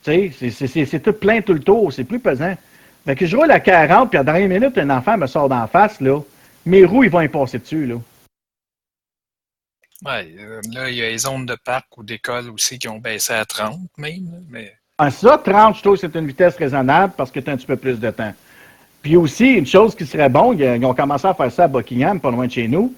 Tu 0.03 0.31
sais, 0.31 0.85
c'est 0.85 0.99
tout 0.99 1.13
plein 1.13 1.41
tout 1.41 1.53
le 1.53 1.59
tour, 1.59 1.91
c'est 1.91 2.03
plus 2.03 2.19
pesant. 2.19 2.53
Fait 3.03 3.15
que 3.15 3.25
je 3.25 3.35
roule 3.35 3.49
à 3.49 3.59
40, 3.59 4.11
puis 4.11 4.19
à 4.19 4.21
la 4.21 4.31
dernière 4.31 4.59
minute, 4.59 4.77
un 4.77 4.91
enfant 4.91 5.17
me 5.17 5.25
sort 5.25 5.49
d'en 5.49 5.65
face, 5.65 5.99
là. 6.01 6.19
Mes 6.67 6.85
roues, 6.85 7.05
ils 7.05 7.09
vont 7.09 7.21
y 7.21 7.27
passer 7.27 7.57
dessus, 7.57 7.87
là. 7.87 7.95
Oui, 10.05 10.35
euh, 10.39 10.61
là, 10.71 10.89
il 10.89 10.97
y 10.97 11.01
a 11.01 11.09
les 11.09 11.17
zones 11.17 11.47
de 11.47 11.55
parc 11.55 11.97
ou 11.97 12.03
d'école 12.03 12.49
aussi 12.51 12.77
qui 12.77 12.87
ont 12.87 12.99
baissé 12.99 13.33
à 13.33 13.43
30 13.43 13.79
même. 13.97 14.45
Mais... 14.49 14.71
Ah, 14.99 15.09
ça, 15.09 15.39
30, 15.43 15.77
je 15.77 15.81
trouve 15.81 15.95
que 15.95 16.01
c'est 16.01 16.15
une 16.15 16.27
vitesse 16.27 16.55
raisonnable 16.57 17.13
parce 17.17 17.31
que 17.31 17.39
tu 17.39 17.49
as 17.49 17.53
un 17.53 17.57
petit 17.57 17.65
peu 17.65 17.75
plus 17.75 17.99
de 17.99 18.11
temps. 18.11 18.33
Puis 19.01 19.17
aussi, 19.17 19.53
une 19.53 19.65
chose 19.65 19.95
qui 19.95 20.05
serait 20.05 20.29
bon, 20.29 20.53
ils 20.53 20.85
ont 20.85 20.93
commencé 20.93 21.27
à 21.27 21.33
faire 21.33 21.51
ça 21.51 21.63
à 21.63 21.67
Buckingham, 21.67 22.19
pas 22.19 22.31
loin 22.31 22.45
de 22.45 22.51
chez 22.51 22.67
nous. 22.67 22.93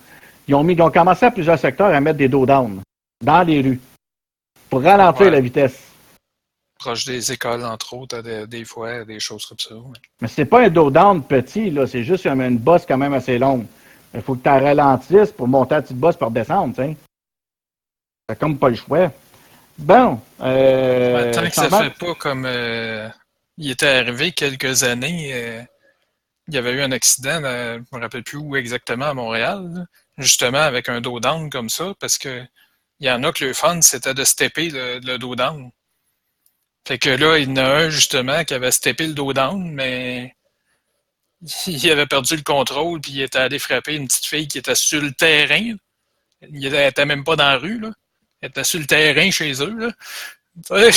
Ils 0.48 0.56
ont, 0.56 0.64
mis, 0.64 0.74
ils 0.74 0.82
ont 0.82 0.92
commencé 0.92 1.26
à 1.26 1.32
plusieurs 1.32 1.60
secteurs 1.60 1.94
à 1.94 2.00
mettre 2.00 2.18
des 2.18 2.28
dos 2.28 2.46
down 2.46 2.82
dans 3.24 3.44
les 3.44 3.62
rues 3.62 3.80
pour 4.70 4.84
ralentir 4.84 5.32
la 5.32 5.40
vitesse. 5.40 5.84
Proche 6.78 7.06
des 7.06 7.32
écoles, 7.32 7.64
entre 7.64 7.94
autres, 7.94 8.22
des, 8.22 8.66
fois, 8.66 9.04
des 9.06 9.20
choses 9.20 9.46
comme 9.46 9.60
ça. 9.60 9.76
Mais 10.22 10.28
c'est 10.28 10.46
pas 10.46 10.62
un 10.62 10.70
dos 10.70 10.92
down 10.92 11.24
petit, 11.24 11.72
là, 11.72 11.88
c'est 11.88 12.04
juste 12.04 12.26
une 12.28 12.58
bosse 12.58 12.86
quand 12.86 12.98
même 12.98 13.14
assez 13.14 13.38
longue. 13.38 13.66
Il 14.18 14.24
faut 14.24 14.34
que 14.36 14.42
tu 14.42 14.50
ralentisses 14.50 15.32
pour 15.32 15.48
monter 15.48 15.76
la 15.76 15.82
petite 15.84 15.98
bosse 15.98 16.18
pour 16.18 16.32
descendre, 16.32 16.76
tu 16.76 18.36
comme 18.36 18.58
pas 18.58 18.70
le 18.70 18.76
choix. 18.76 19.12
Bon. 19.78 20.20
Euh, 20.42 21.32
tant 21.34 21.44
que 21.44 21.54
ça 21.54 21.70
fait 21.70 21.92
pas 21.92 22.16
comme 22.16 22.46
euh, 22.48 23.08
il 23.58 23.70
était 23.70 23.88
arrivé 23.88 24.32
quelques 24.32 24.82
années, 24.82 25.30
euh, 25.34 25.62
il 26.48 26.56
y 26.56 26.58
avait 26.58 26.72
eu 26.72 26.82
un 26.82 26.92
accident, 26.92 27.42
je 27.42 27.96
me 27.96 28.02
rappelle 28.02 28.24
plus 28.24 28.38
où 28.38 28.56
exactement 28.56 29.06
à 29.06 29.14
Montréal 29.14 29.86
justement 30.18 30.62
avec 30.62 30.90
un 30.90 31.00
dos 31.00 31.20
down 31.20 31.52
comme 31.52 31.70
ça, 31.70 31.94
parce 32.00 32.18
que 32.18 32.44
il 33.00 33.06
y 33.06 33.12
en 33.12 33.24
a 33.24 33.32
que 33.32 33.46
le 33.46 33.54
fun, 33.54 33.80
c'était 33.84 34.16
de 34.16 34.24
stepper 34.24 34.72
le, 34.72 35.00
le, 35.00 35.20
dos 35.20 35.36
down. 35.36 35.70
Fait 36.88 36.98
que 36.98 37.12
là, 37.12 37.38
il 37.38 37.50
y 37.50 37.52
en 37.52 37.58
a 37.58 37.64
un 37.64 37.90
justement 37.92 38.44
qui 38.44 38.56
avait 38.56 38.72
steppé 38.72 39.06
le 39.06 39.14
dos 39.14 39.32
down, 39.34 39.72
mais 39.72 40.36
il 41.42 41.92
avait 41.92 42.06
perdu 42.06 42.36
le 42.36 42.42
contrôle, 42.42 43.00
puis 43.00 43.12
il 43.14 43.22
était 43.22 43.40
allé 43.40 43.60
frapper 43.60 43.96
une 43.96 44.08
petite 44.08 44.26
fille 44.26 44.48
qui 44.48 44.58
était 44.58 44.76
sur 44.76 45.02
le 45.02 45.12
terrain. 45.12 45.76
Il 46.52 46.76
était 46.76 47.06
même 47.06 47.24
pas 47.24 47.36
dans 47.36 47.46
la 47.46 47.58
rue, 47.58 47.80
là. 47.80 47.90
Elle 48.42 48.50
était 48.50 48.64
sur 48.64 48.80
le 48.80 48.86
terrain 48.86 49.30
chez 49.32 49.54
eux, 49.64 49.76
là. 49.78 50.90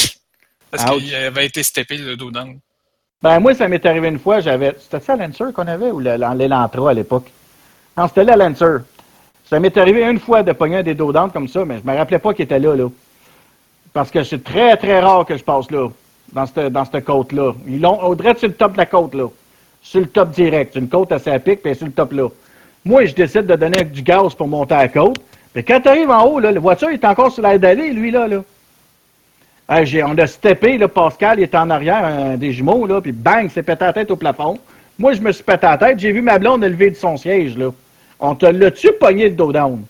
Parce 0.71 0.85
qu'il 0.85 1.15
avait 1.15 1.47
été 1.47 1.63
steppé 1.63 1.97
le 1.97 2.17
dos 2.17 2.31
down. 2.31 2.59
Ben, 3.23 3.39
moi, 3.39 3.55
ça 3.55 3.69
m'est 3.69 3.85
arrivé 3.85 4.09
une 4.09 4.19
fois, 4.19 4.41
j'avais. 4.41 4.75
C'était 4.81 5.01
ça 5.01 5.17
Lancer 5.17 5.53
qu'on 5.55 5.67
avait 5.67 5.91
ou 5.91 6.01
l'Elantra 6.01 6.91
à 6.91 6.95
l'époque? 6.95 7.31
Non, 7.97 8.09
c'était 8.09 8.25
la 8.25 8.37
Lancer. 8.37 8.79
Ça 9.45 9.61
m'est 9.61 9.77
arrivé 9.77 10.05
une 10.05 10.21
fois 10.21 10.43
de 10.43 10.53
pogner 10.53 10.83
des 10.83 10.95
dos 10.95 11.13
mais 11.13 11.29
comme 11.33 11.49
ça, 11.49 11.65
mais 11.65 11.81
je 11.85 11.91
me 11.91 11.97
rappelais 11.97 12.19
pas 12.19 12.33
qu'il 12.33 12.45
était 12.45 12.59
là, 12.59 12.75
là. 12.77 12.89
Parce 13.93 14.11
que 14.11 14.23
c'est 14.23 14.43
très, 14.43 14.77
très 14.77 15.01
rare 15.01 15.27
que 15.27 15.37
je 15.37 15.43
passe 15.43 15.71
là, 15.71 15.89
dans 16.33 16.47
cette, 16.47 16.73
dans 16.73 16.85
cette 16.85 17.05
côte-là. 17.05 17.53
Ils 17.67 17.81
l'ont 17.81 18.01
au 18.03 18.15
sur 18.17 18.49
le 18.49 18.55
top 18.55 18.73
de 18.73 18.79
la 18.79 18.87
côte, 18.87 19.15
là. 19.15 19.27
Sur 19.83 20.01
le 20.01 20.07
top 20.07 20.31
direct. 20.31 20.77
Une 20.77 20.89
côte 20.89 21.13
assez 21.13 21.31
à 21.31 21.39
pic, 21.39 21.63
puis 21.63 21.75
sur 21.75 21.87
le 21.87 21.93
top 21.93 22.13
là. 22.13 22.29
Moi, 22.85 23.05
je 23.05 23.15
décide 23.15 23.47
de 23.47 23.57
donner 23.57 23.85
du 23.85 24.03
gaz 24.03 24.35
pour 24.35 24.49
monter 24.49 24.75
à 24.75 24.83
la 24.83 24.89
côte. 24.89 25.21
Mais 25.55 25.63
quand 25.63 25.81
tu 25.81 25.89
arrives 25.89 26.11
en 26.11 26.25
haut, 26.25 26.41
là, 26.41 26.53
la 26.53 26.61
voiture 26.61 26.91
est 26.91 27.05
encore 27.05 27.33
sur 27.33 27.43
l'air 27.43 27.59
d'aller, 27.59 27.91
lui, 27.91 28.11
là, 28.11 28.29
là. 28.29 28.43
on 29.69 30.19
a 30.19 30.27
steppé, 30.27 30.79
là, 30.79 30.89
Pascal, 30.89 31.41
il 31.41 31.43
était 31.43 31.57
en 31.57 31.71
arrière, 31.71 32.39
des 32.39 32.53
jumeaux, 32.53 32.87
là, 32.87 33.01
puis 33.01 33.13
bang, 33.13 33.51
s'est 33.51 33.63
pété 33.63 33.85
la 33.85 33.93
tête 33.93 34.11
au 34.11 34.17
plafond. 34.17 34.59
Moi, 34.99 35.15
je 35.15 35.21
me 35.21 35.33
suis 35.33 35.43
pété 35.43 35.67
la 35.67 35.77
tête, 35.77 35.99
j'ai 35.99 36.13
vu 36.13 36.23
ma 36.23 36.39
blonde 36.39 36.65
lever 36.65 36.91
de 36.91 36.97
son 36.97 37.17
siège, 37.17 37.57
là. 37.57 37.71
On 38.21 38.35
te 38.35 38.47
l'a-tu 38.47 38.93
pogné 38.93 39.29
le 39.29 39.35
dos 39.35 39.53
down? 39.53 39.85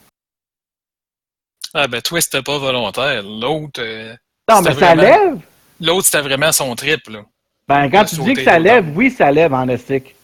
Ah 1.74 1.86
ben 1.86 2.00
toi, 2.00 2.20
c'était 2.20 2.42
pas 2.42 2.58
volontaire. 2.58 3.22
L'autre. 3.22 3.80
Euh, 3.80 4.14
non, 4.48 4.62
mais 4.62 4.74
ça 4.74 4.94
lève. 4.94 5.38
L'autre, 5.80 6.06
c'était 6.06 6.22
vraiment 6.22 6.52
son 6.52 6.74
trip, 6.74 7.08
là. 7.08 7.20
Ben, 7.70 7.88
quand 7.88 8.04
tu 8.04 8.16
dis 8.16 8.34
que 8.34 8.42
ça 8.42 8.58
lève, 8.58 8.84
oui, 8.96 9.12
ça 9.12 9.30
lève 9.30 9.54
en 9.54 9.68
estique. 9.68 10.16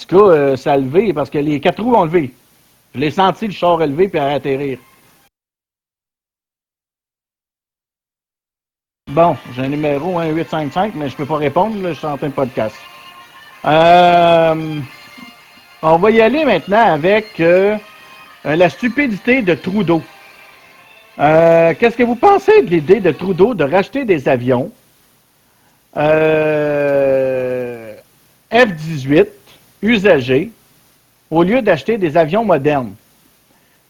En 0.00 0.04
tout 0.04 0.16
cas, 0.16 0.30
euh, 0.30 0.56
ça 0.56 0.74
a 0.74 0.76
levé 0.76 1.12
parce 1.12 1.28
que 1.28 1.38
les 1.38 1.58
quatre 1.58 1.82
roues 1.82 1.96
ont 1.96 2.04
levé. 2.04 2.32
Je 2.94 3.00
l'ai 3.00 3.10
senti 3.10 3.48
le 3.48 3.52
char 3.52 3.82
élevé 3.82 4.08
puis 4.08 4.20
à 4.20 4.28
atterrir. 4.28 4.78
Bon, 9.10 9.36
j'ai 9.52 9.62
un 9.62 9.68
numéro 9.68 10.20
1855, 10.20 10.94
mais 10.94 11.08
je 11.08 11.16
peux 11.16 11.26
pas 11.26 11.38
répondre, 11.38 11.82
là, 11.82 11.92
je 11.92 11.98
suis 11.98 12.06
en 12.06 12.16
train 12.16 12.28
de 12.28 12.32
podcast. 12.32 12.76
Euh. 13.64 14.80
On 15.82 15.96
va 15.96 16.10
y 16.12 16.20
aller 16.20 16.44
maintenant 16.44 16.92
avec 16.92 17.40
euh, 17.40 17.76
euh, 18.46 18.54
la 18.54 18.70
stupidité 18.70 19.42
de 19.42 19.54
Trudeau. 19.54 20.02
Euh, 21.18 21.74
Qu'est-ce 21.78 21.96
que 21.96 22.04
vous 22.04 22.14
pensez 22.14 22.62
de 22.62 22.70
l'idée 22.70 23.00
de 23.00 23.10
Trudeau 23.10 23.54
de 23.54 23.64
racheter 23.64 24.04
des 24.04 24.28
avions? 24.28 24.70
Euh, 25.96 27.94
F-18 28.52 29.26
usagés 29.82 30.50
au 31.30 31.42
lieu 31.42 31.62
d'acheter 31.62 31.98
des 31.98 32.16
avions 32.16 32.44
modernes? 32.44 32.94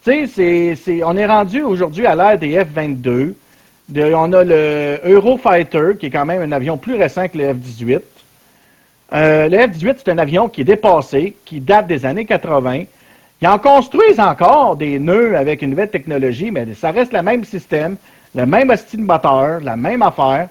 Tu 0.04 0.26
sais, 0.26 0.76
on 1.04 1.16
est 1.16 1.26
rendu 1.26 1.62
aujourd'hui 1.62 2.06
à 2.06 2.14
l'ère 2.14 2.38
des 2.38 2.56
F-22. 2.58 3.34
De- 3.88 4.12
on 4.14 4.32
a 4.32 4.44
le 4.44 5.00
Eurofighter, 5.04 5.96
qui 5.98 6.06
est 6.06 6.10
quand 6.10 6.24
même 6.26 6.42
un 6.42 6.52
avion 6.52 6.76
plus 6.76 6.94
récent 6.94 7.26
que 7.28 7.38
le 7.38 7.52
F-18. 7.54 8.00
Euh, 9.14 9.48
le 9.48 9.56
F-18, 9.56 9.94
c'est 9.98 10.10
un 10.10 10.18
avion 10.18 10.48
qui 10.48 10.60
est 10.62 10.64
dépassé, 10.64 11.36
qui 11.44 11.60
date 11.60 11.86
des 11.86 12.04
années 12.04 12.26
80. 12.26 12.84
Ils 13.40 13.48
en 13.48 13.58
construisent 13.58 14.20
encore 14.20 14.76
des 14.76 14.98
nœuds 14.98 15.36
avec 15.36 15.62
une 15.62 15.70
nouvelle 15.70 15.90
technologie, 15.90 16.50
mais 16.50 16.66
ça 16.74 16.90
reste 16.90 17.12
le 17.12 17.22
même 17.22 17.44
système, 17.44 17.96
le 18.34 18.44
même 18.46 18.74
style 18.76 19.00
moteur, 19.02 19.60
la 19.60 19.76
même 19.76 20.02
affaire. 20.02 20.48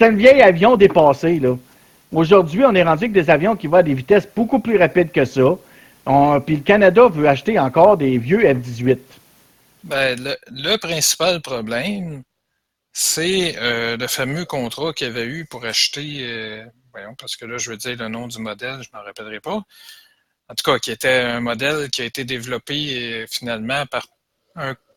C'est 0.00 0.06
un 0.06 0.12
vieil 0.12 0.40
avion 0.40 0.78
dépassé, 0.78 1.38
là. 1.40 1.58
Aujourd'hui, 2.10 2.64
on 2.64 2.74
est 2.74 2.82
rendu 2.82 3.04
avec 3.04 3.12
des 3.12 3.28
avions 3.28 3.54
qui 3.54 3.66
vont 3.66 3.76
à 3.76 3.82
des 3.82 3.92
vitesses 3.92 4.26
beaucoup 4.34 4.58
plus 4.58 4.78
rapides 4.78 5.12
que 5.12 5.26
ça. 5.26 5.58
Puis 6.46 6.56
le 6.56 6.62
Canada 6.62 7.06
veut 7.08 7.28
acheter 7.28 7.58
encore 7.58 7.98
des 7.98 8.16
vieux 8.16 8.40
F-18. 8.40 8.96
Ben, 9.84 10.18
le, 10.48 10.76
principal 10.78 11.42
problème, 11.42 12.22
c'est 12.94 13.58
euh, 13.58 13.98
le 13.98 14.06
fameux 14.06 14.46
contrat 14.46 14.94
qu'il 14.94 15.08
y 15.08 15.10
avait 15.10 15.26
eu 15.26 15.44
pour 15.44 15.66
acheter, 15.66 16.20
euh, 16.22 16.64
voyons, 16.92 17.14
parce 17.14 17.36
que 17.36 17.44
là, 17.44 17.58
je 17.58 17.68
veux 17.68 17.76
dire 17.76 17.96
le 17.98 18.08
nom 18.08 18.26
du 18.26 18.38
modèle, 18.38 18.80
je 18.82 18.88
ne 18.94 18.98
m'en 18.98 19.04
rappellerai 19.04 19.40
pas. 19.40 19.60
En 20.48 20.54
tout 20.54 20.64
cas, 20.64 20.78
qui 20.78 20.92
était 20.92 21.20
un 21.20 21.40
modèle 21.40 21.90
qui 21.90 22.00
a 22.00 22.06
été 22.06 22.24
développé 22.24 23.02
euh, 23.02 23.26
finalement 23.30 23.84
par 23.84 24.06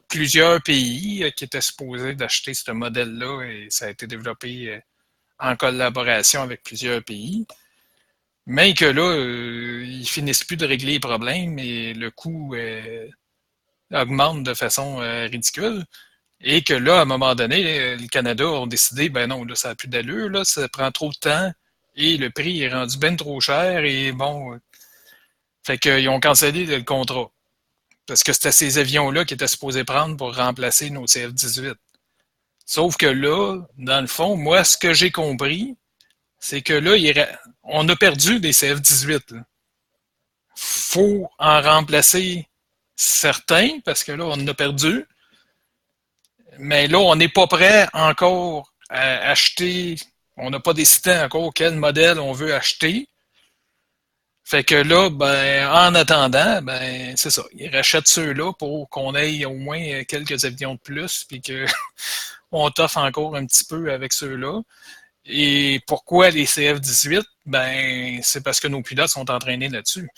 plusieurs 0.07 0.61
pays 0.61 1.29
qui 1.35 1.43
étaient 1.43 1.59
supposés 1.59 2.15
d'acheter 2.15 2.53
ce 2.53 2.71
modèle-là 2.71 3.41
et 3.43 3.67
ça 3.69 3.87
a 3.87 3.89
été 3.89 4.07
développé 4.07 4.81
en 5.39 5.55
collaboration 5.55 6.41
avec 6.41 6.63
plusieurs 6.63 7.03
pays. 7.03 7.45
Mais 8.45 8.73
que 8.73 8.85
là, 8.85 9.01
euh, 9.01 9.85
ils 9.85 10.07
finissent 10.07 10.43
plus 10.43 10.57
de 10.57 10.65
régler 10.65 10.93
les 10.93 10.99
problèmes 10.99 11.57
et 11.59 11.93
le 11.93 12.11
coût 12.11 12.55
euh, 12.55 13.07
augmente 13.93 14.43
de 14.43 14.53
façon 14.53 15.01
euh, 15.01 15.27
ridicule. 15.27 15.85
Et 16.41 16.61
que 16.63 16.73
là, 16.73 16.99
à 16.99 17.01
un 17.03 17.05
moment 17.05 17.35
donné, 17.35 17.79
euh, 17.79 17.95
le 17.97 18.07
Canada 18.07 18.45
ont 18.47 18.67
décidé, 18.67 19.09
ben 19.09 19.27
non, 19.27 19.45
là, 19.45 19.55
ça 19.55 19.69
n'a 19.69 19.75
plus 19.75 19.87
d'allure, 19.87 20.29
là, 20.29 20.43
ça 20.43 20.67
prend 20.69 20.91
trop 20.91 21.09
de 21.09 21.15
temps 21.15 21.51
et 21.95 22.17
le 22.17 22.29
prix 22.31 22.63
est 22.63 22.73
rendu 22.73 22.97
bien 22.97 23.15
trop 23.15 23.39
cher 23.39 23.83
et 23.85 24.11
bon. 24.11 24.59
fait 25.63 25.77
qu'ils 25.77 26.09
ont 26.09 26.19
cancellé 26.19 26.65
le 26.65 26.81
contrat. 26.83 27.31
Parce 28.07 28.23
que 28.23 28.33
c'était 28.33 28.51
ces 28.51 28.77
avions-là 28.79 29.25
qui 29.25 29.33
étaient 29.35 29.47
supposés 29.47 29.83
prendre 29.85 30.17
pour 30.17 30.35
remplacer 30.35 30.89
nos 30.89 31.05
CF-18. 31.05 31.75
Sauf 32.65 32.97
que 32.97 33.05
là, 33.05 33.61
dans 33.77 34.01
le 34.01 34.07
fond, 34.07 34.35
moi, 34.37 34.63
ce 34.63 34.77
que 34.77 34.93
j'ai 34.93 35.11
compris, 35.11 35.75
c'est 36.39 36.61
que 36.61 36.73
là, 36.73 36.95
il 36.95 37.37
on 37.63 37.87
a 37.87 37.95
perdu 37.95 38.39
des 38.39 38.51
CF-18. 38.51 39.33
là. 39.33 39.41
faut 40.55 41.29
en 41.39 41.61
remplacer 41.61 42.47
certains, 42.95 43.79
parce 43.85 44.03
que 44.03 44.11
là, 44.11 44.25
on 44.25 44.33
en 44.33 44.47
a 44.47 44.53
perdu. 44.53 45.05
Mais 46.59 46.87
là, 46.87 46.99
on 46.99 47.15
n'est 47.15 47.29
pas 47.29 47.47
prêt 47.47 47.87
encore 47.93 48.73
à 48.89 49.29
acheter. 49.29 49.95
On 50.37 50.49
n'a 50.49 50.59
pas 50.59 50.73
décidé 50.73 51.15
encore 51.17 51.53
quel 51.53 51.75
modèle 51.75 52.19
on 52.19 52.31
veut 52.31 52.53
acheter. 52.53 53.07
Fait 54.43 54.63
que 54.63 54.75
là, 54.75 55.09
ben, 55.09 55.67
en 55.69 55.95
attendant, 55.95 56.61
ben, 56.61 57.15
c'est 57.15 57.29
ça. 57.29 57.43
Ils 57.53 57.73
rachètent 57.73 58.07
ceux-là 58.07 58.51
pour 58.53 58.89
qu'on 58.89 59.15
ait 59.15 59.45
au 59.45 59.53
moins 59.55 60.03
quelques 60.03 60.43
avions 60.43 60.75
de 60.75 60.79
plus, 60.79 61.23
puis 61.23 61.41
que 61.41 61.65
on 62.53 62.69
t'offre 62.69 62.97
encore 62.97 63.35
un 63.35 63.45
petit 63.45 63.65
peu 63.65 63.91
avec 63.91 64.13
ceux-là. 64.13 64.61
Et 65.25 65.81
pourquoi 65.87 66.29
les 66.29 66.45
CF-18? 66.45 67.23
Ben, 67.45 68.19
c'est 68.21 68.43
parce 68.43 68.59
que 68.59 68.67
nos 68.67 68.81
pilotes 68.81 69.09
sont 69.09 69.29
entraînés 69.29 69.69
là-dessus. 69.69 70.09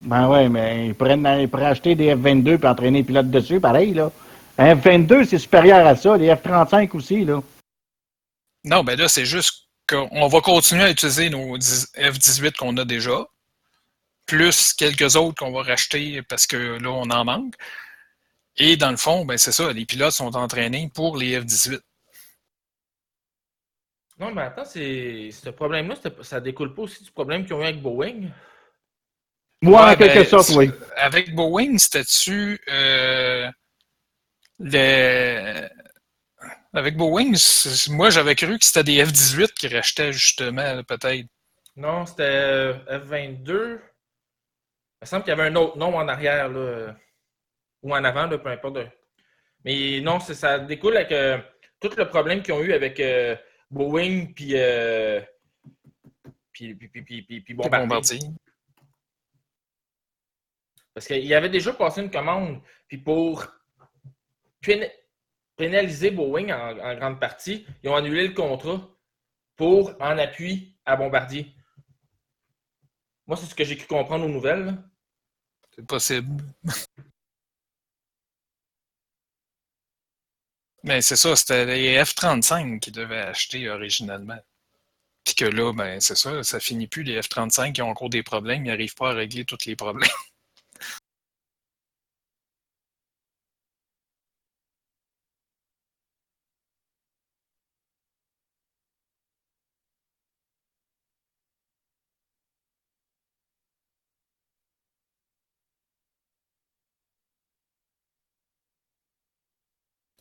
Ben 0.00 0.28
ouais, 0.28 0.48
mais 0.48 0.88
ils 0.88 0.94
pourraient, 0.94 1.18
ils 1.40 1.48
pourraient 1.48 1.66
acheter 1.66 1.94
des 1.94 2.14
F-22 2.14 2.60
et 2.60 2.66
entraîner 2.66 2.98
les 2.98 3.04
pilotes 3.04 3.30
dessus, 3.30 3.60
pareil, 3.60 3.94
là. 3.94 4.10
Un 4.58 4.74
F-22, 4.74 5.26
c'est 5.26 5.38
supérieur 5.38 5.86
à 5.86 5.94
ça. 5.96 6.16
Les 6.16 6.28
F-35 6.34 6.96
aussi, 6.96 7.24
là. 7.24 7.40
Non, 8.64 8.84
ben 8.84 8.98
là, 8.98 9.08
c'est 9.08 9.24
juste 9.24 9.68
qu'on 9.88 10.28
va 10.28 10.40
continuer 10.40 10.84
à 10.84 10.90
utiliser 10.90 11.30
nos 11.30 11.56
10 11.56 11.92
F-18 11.96 12.56
qu'on 12.56 12.76
a 12.76 12.84
déjà, 12.84 13.26
plus 14.26 14.72
quelques 14.72 15.16
autres 15.16 15.36
qu'on 15.36 15.52
va 15.52 15.62
racheter 15.62 16.22
parce 16.22 16.46
que 16.46 16.78
là, 16.80 16.90
on 16.90 17.10
en 17.10 17.24
manque. 17.24 17.54
Et 18.56 18.76
dans 18.76 18.90
le 18.90 18.96
fond, 18.96 19.24
ben 19.24 19.38
c'est 19.38 19.52
ça, 19.52 19.72
les 19.72 19.86
pilotes 19.86 20.12
sont 20.12 20.36
entraînés 20.36 20.90
pour 20.94 21.16
les 21.16 21.40
F-18. 21.40 21.80
Non, 24.18 24.30
mais 24.32 24.42
attends, 24.42 24.64
c'est 24.64 25.30
ce 25.32 25.50
problème-là, 25.50 25.96
ça 26.22 26.40
découle 26.40 26.74
pas 26.74 26.82
aussi 26.82 27.02
du 27.02 27.10
problème 27.10 27.44
qu'ils 27.44 27.54
ont 27.54 27.60
eu 27.60 27.64
avec 27.64 27.82
Boeing? 27.82 28.30
Moi, 29.62 29.84
Ouais, 29.84 29.92
en 29.92 29.96
quelque 29.96 30.14
ben, 30.14 30.24
sorte, 30.26 30.50
oui. 30.50 30.70
Avec 30.96 31.34
Boeing, 31.34 31.78
c'était-tu 31.78 32.60
euh, 32.68 33.50
le... 34.58 35.68
Avec 36.74 36.96
Boeing, 36.96 37.32
moi 37.90 38.10
j'avais 38.10 38.34
cru 38.34 38.58
que 38.58 38.64
c'était 38.64 38.84
des 38.84 39.04
F-18 39.04 39.52
qui 39.54 39.68
rachetaient 39.68 40.12
justement, 40.12 40.74
là, 40.74 40.82
peut-être. 40.82 41.26
Non, 41.76 42.06
c'était 42.06 42.22
euh, 42.22 42.74
F-22. 42.86 43.48
Il 43.48 43.78
me 45.02 45.06
semble 45.06 45.24
qu'il 45.24 45.30
y 45.30 45.32
avait 45.32 45.48
un 45.48 45.56
autre 45.56 45.76
nom 45.78 45.96
en 45.96 46.06
arrière, 46.06 46.48
là, 46.48 46.94
ou 47.82 47.94
en 47.94 48.04
avant, 48.04 48.26
là, 48.26 48.38
peu 48.38 48.48
importe. 48.48 48.76
là. 48.76 48.92
Mais 49.64 50.00
non, 50.00 50.18
ça 50.20 50.58
découle 50.58 50.96
avec 50.96 51.12
euh, 51.12 51.38
tout 51.80 51.90
le 51.96 52.08
problème 52.08 52.42
qu'ils 52.42 52.54
ont 52.54 52.62
eu 52.62 52.72
avec 52.72 52.98
euh, 53.00 53.36
Boeing 53.70 54.32
puis, 54.34 54.52
euh, 54.54 55.20
puis, 56.52 56.74
puis, 56.74 56.88
puis, 56.88 57.22
puis, 57.22 57.54
Bombardier. 57.54 57.78
Bombardier. 57.88 58.18
Parce 60.94 61.06
qu'il 61.06 61.32
avait 61.34 61.48
déjà 61.48 61.72
passé 61.72 62.02
une 62.02 62.10
commande, 62.10 62.60
puis 62.86 62.98
pour 62.98 63.46
péna- 64.60 64.90
pénaliser 65.56 66.10
Boeing 66.10 66.50
en, 66.50 66.78
en 66.78 66.94
grande 66.96 67.20
partie, 67.20 67.66
ils 67.82 67.88
ont 67.88 67.96
annulé 67.96 68.28
le 68.28 68.34
contrat 68.34 68.88
pour 69.56 69.90
en 70.00 70.18
appui 70.18 70.76
à 70.84 70.96
Bombardier. 70.96 71.54
Moi, 73.26 73.36
c'est 73.36 73.46
ce 73.46 73.54
que 73.54 73.64
j'ai 73.64 73.76
cru 73.76 73.86
comprendre 73.86 74.26
aux 74.26 74.28
nouvelles. 74.28 74.76
C'est 75.74 75.86
possible. 75.86 76.42
Mais 80.84 81.00
c'est 81.02 81.16
ça, 81.16 81.36
c'était 81.36 81.64
les 81.66 82.04
F-35 82.04 82.80
qu'ils 82.80 82.92
devaient 82.92 83.20
acheter 83.20 83.68
originalement. 83.68 84.38
Puis 85.24 85.34
que 85.34 85.44
là, 85.44 85.72
ben 85.72 86.00
c'est 86.00 86.16
ça, 86.16 86.42
ça 86.42 86.60
finit 86.60 86.88
plus. 86.88 87.04
Les 87.04 87.20
F-35 87.20 87.72
qui 87.72 87.82
ont 87.82 87.90
encore 87.90 88.10
des 88.10 88.22
problèmes, 88.22 88.64
ils 88.64 88.68
n'arrivent 88.68 88.94
pas 88.94 89.10
à 89.10 89.14
régler 89.14 89.44
tous 89.44 89.66
les 89.66 89.76
problèmes. 89.76 90.10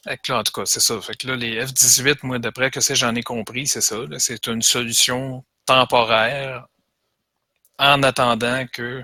Fait 0.04 0.28
là, 0.28 0.40
en 0.40 0.44
tout 0.44 0.52
cas, 0.52 0.66
c'est 0.66 0.80
ça. 0.80 1.00
Fait 1.02 1.16
que 1.16 1.28
là, 1.28 1.36
les 1.36 1.64
F-18, 1.66 2.20
moi, 2.24 2.40
d'après 2.40 2.72
que 2.72 2.82
c'est, 2.82 2.96
j'en 2.96 3.14
ai 3.16 3.24
compris, 3.24 3.68
c'est 3.68 3.82
ça. 3.82 3.98
C'est 4.18 4.48
une 4.48 4.62
solution 4.62 5.46
temporaire 5.66 6.66
en 7.78 8.02
attendant 8.04 8.66
que 8.68 9.04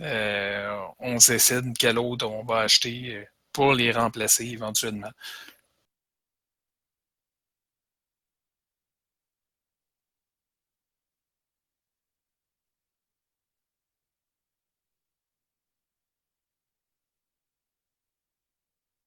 euh, 0.00 0.82
on 0.98 1.16
décide 1.16 1.76
quel 1.78 1.98
autre 1.98 2.26
on 2.26 2.44
va 2.44 2.60
acheter 2.60 3.26
pour 3.52 3.74
les 3.74 3.92
remplacer 3.92 4.46
éventuellement. 4.46 5.10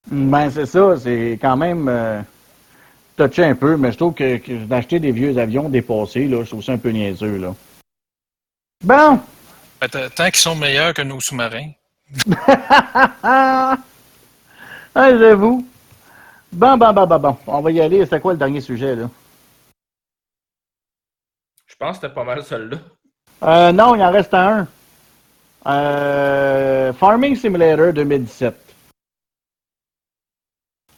Ben, 0.07 0.49
c'est 0.51 0.65
ça, 0.65 0.97
c'est 0.97 1.37
quand 1.41 1.57
même 1.57 1.87
euh, 1.89 2.21
touché 3.17 3.43
un 3.43 3.55
peu, 3.55 3.75
mais 3.75 3.91
je 3.91 3.97
trouve 3.97 4.13
que, 4.13 4.37
que 4.37 4.65
d'acheter 4.65 4.99
des 4.99 5.11
vieux 5.11 5.37
avions 5.37 5.69
dépassés, 5.69 6.27
là, 6.27 6.43
je 6.43 6.49
trouve 6.49 6.63
ça 6.63 6.73
un 6.73 6.77
peu 6.77 6.89
niaiseux, 6.89 7.37
là. 7.37 7.55
Bon! 8.83 9.19
Ben, 9.81 9.87
Tant 9.89 10.25
qu'ils 10.25 10.35
sont 10.35 10.55
meilleurs 10.55 10.93
que 10.93 11.01
nos 11.01 11.19
sous-marins. 11.19 11.71
ah, 13.23 13.77
j'avoue. 14.95 15.67
Bon, 16.51 16.77
bon, 16.77 16.93
bon, 16.93 17.07
bon, 17.07 17.19
bon. 17.19 17.37
On 17.47 17.61
va 17.61 17.71
y 17.71 17.81
aller. 17.81 18.03
C'était 18.03 18.19
quoi 18.19 18.33
le 18.33 18.39
dernier 18.39 18.61
sujet, 18.61 18.95
là? 18.95 19.09
Je 21.65 21.75
pense 21.77 21.97
que 21.97 22.03
c'était 22.03 22.13
pas 22.13 22.23
mal 22.23 22.43
celui-là. 22.43 22.77
Euh, 23.43 23.71
non, 23.71 23.95
il 23.95 24.01
en 24.01 24.11
reste 24.11 24.33
un. 24.33 24.67
Euh, 25.67 26.93
Farming 26.93 27.35
Simulator 27.35 27.91
2017. 27.91 28.64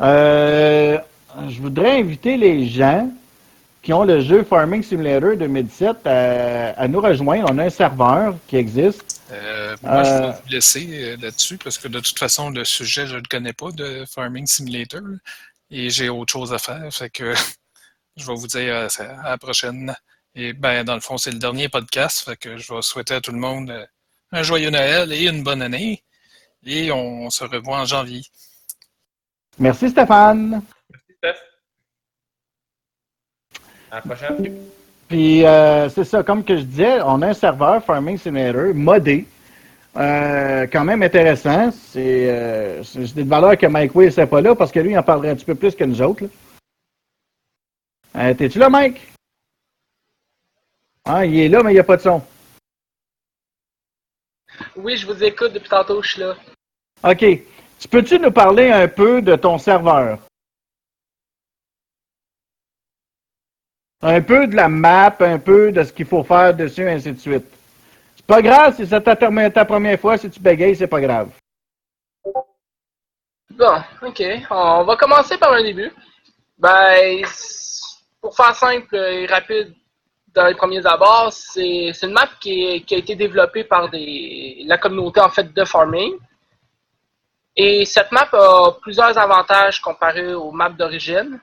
Euh, 0.02 0.98
je 1.50 1.62
voudrais 1.62 2.00
inviter 2.00 2.38
les 2.38 2.68
gens 2.68 3.12
qui 3.82 3.94
ont 3.94 4.04
le 4.04 4.20
jeu 4.22 4.44
Farming 4.44 4.84
Simulator 4.84 5.36
2017 5.38 6.06
à, 6.06 6.70
à 6.80 6.88
nous 6.88 7.00
rejoindre. 7.00 7.48
On 7.52 7.58
a 7.58 7.66
un 7.66 7.70
serveur 7.70 8.36
qui 8.48 8.58
existe. 8.58 9.22
Euh, 9.32 9.76
moi, 9.82 10.04
je 10.04 10.10
Euh. 10.10 10.20
vais 10.20 10.28
vous 10.32 10.50
laisser 10.50 10.88
euh, 11.04 11.18
là-dessus 11.22 11.58
parce 11.58 11.78
que 11.78 11.88
de 11.88 12.00
toute 12.00 12.18
façon, 12.20 12.50
le 12.50 12.64
sujet, 12.64 13.08
je 13.08 13.14
ne 13.14 13.18
le 13.20 13.24
connais 13.30 13.54
pas 13.54 13.72
de 13.72 14.06
Farming 14.10 14.46
Simulator 14.46 15.02
et 15.72 15.90
j'ai 15.90 16.10
autre 16.10 16.32
chose 16.34 16.54
à 16.54 16.60
faire. 16.60 16.84
Fait 16.94 17.10
que 17.10 17.34
je 18.18 18.26
vais 18.26 18.36
vous 18.36 18.48
dire 18.48 18.74
euh, 18.76 18.88
à 19.24 19.32
la 19.32 19.38
prochaine. 19.38 19.96
Et 20.36 20.54
ben, 20.54 20.84
dans 20.84 20.94
le 20.96 21.02
fond, 21.02 21.18
c'est 21.18 21.32
le 21.32 21.40
dernier 21.40 21.68
podcast. 21.70 22.20
Fait 22.26 22.38
que 22.38 22.58
je 22.58 22.74
vais 22.74 22.82
souhaiter 22.82 23.16
à 23.16 23.22
tout 23.22 23.32
le 23.32 23.40
monde 23.40 23.70
euh, 23.72 23.86
un 24.32 24.44
joyeux 24.44 24.70
Noël 24.70 25.12
et 25.12 25.26
une 25.28 25.44
bonne 25.44 25.62
année. 25.62 26.04
Et 26.66 26.92
on 26.92 27.30
se 27.30 27.44
revoit 27.46 27.80
en 27.80 27.86
janvier. 27.86 28.22
Merci 29.60 29.90
Stéphane. 29.90 30.62
Steph. 31.18 31.36
À 33.92 33.96
la 33.96 34.02
prochaine. 34.02 34.58
Puis 35.08 35.46
euh, 35.46 35.90
c'est 35.90 36.04
ça, 36.04 36.22
comme 36.22 36.44
que 36.44 36.58
je 36.58 36.64
disais, 36.64 37.02
on 37.02 37.22
a 37.22 37.30
un 37.30 37.34
serveur 37.34 37.84
Farming 37.84 38.18
Simulator 38.18 38.74
modé. 38.74 39.26
Euh, 39.96 40.68
quand 40.72 40.84
même 40.84 41.02
intéressant. 41.02 41.72
C'est 41.72 42.30
euh, 42.30 42.84
c'est 42.84 43.16
des 43.16 43.24
valeurs 43.24 43.58
que 43.58 43.66
Mike 43.66 43.96
Way 43.96 44.10
n'est 44.16 44.28
pas 44.28 44.42
là 44.42 44.54
parce 44.54 44.72
que 44.72 44.80
lui, 44.80 44.92
il 44.92 44.98
en 44.98 45.04
parlerait 45.04 45.32
un 45.32 45.36
petit 45.36 45.46
peu 45.46 45.56
plus 45.56 45.76
que 45.76 45.84
nous 45.86 46.02
autres. 46.02 46.26
Euh, 48.16 48.34
T'es-tu 48.34 48.60
là, 48.60 48.70
Mike? 48.70 49.02
Ah, 51.04 51.26
il 51.26 51.40
est 51.40 51.50
là, 51.50 51.64
mais 51.64 51.72
il 51.72 51.76
n'y 51.76 51.80
a 51.80 51.84
pas 51.84 51.98
de 51.98 52.02
son. 52.02 52.22
Oui, 54.76 54.98
je 54.98 55.08
vous 55.08 55.24
écoute 55.24 55.54
depuis 55.54 55.70
tantôt, 55.70 56.02
je 56.02 56.12
suis 56.12 56.22
là. 56.22 56.36
OK. 57.04 57.26
Tu 57.80 57.88
peux-tu 57.88 58.20
nous 58.20 58.32
parler 58.32 58.72
un 58.72 58.88
peu 58.88 59.22
de 59.22 59.36
ton 59.36 59.58
serveur? 59.58 60.20
Un 64.02 64.22
peu 64.22 64.48
de 64.48 64.56
la 64.56 64.68
map, 64.68 65.16
un 65.20 65.40
peu 65.40 65.72
de 65.72 65.84
ce 65.84 65.92
qu'il 65.92 66.06
faut 66.06 66.24
faire 66.24 66.56
dessus, 66.56 66.88
ainsi 66.88 67.12
de 67.12 67.20
suite. 67.20 67.46
C'est 68.16 68.26
pas 68.26 68.42
grave 68.42 68.76
si 68.76 68.86
c'est 68.86 69.02
ta, 69.02 69.16
ta 69.16 69.66
première 69.66 70.00
fois, 70.00 70.18
si 70.18 70.30
tu 70.30 70.40
bégayes, 70.40 70.76
c'est 70.76 70.88
pas 70.88 71.02
grave. 71.02 71.30
Bon, 73.52 73.82
ok. 74.04 74.24
On 74.52 74.84
va 74.84 74.96
commencer 74.96 75.38
par 75.38 75.54
un 75.54 75.64
début. 75.64 75.92
Ben, 76.58 77.22
pour 78.22 78.36
faire 78.36 78.56
simple 78.56 78.96
et 78.96 79.26
rapide, 79.26 79.74
dans 80.34 80.46
les 80.46 80.56
premiers 80.56 80.86
abords, 80.86 81.34
c'est 81.34 81.92
une 82.04 82.12
map 82.12 82.30
qui, 82.40 82.84
a 82.92 82.96
été 82.96 83.16
développée 83.16 83.64
par 83.64 83.90
la 83.92 84.78
communauté 84.78 85.22
en 85.22 85.30
fait 85.30 85.52
de 85.52 85.66
farming. 85.66 86.14
Et 87.60 87.86
cette 87.86 88.12
map 88.12 88.30
a 88.34 88.72
plusieurs 88.80 89.18
avantages 89.18 89.82
comparés 89.82 90.36
aux 90.36 90.52
maps 90.52 90.70
d'origine. 90.70 91.40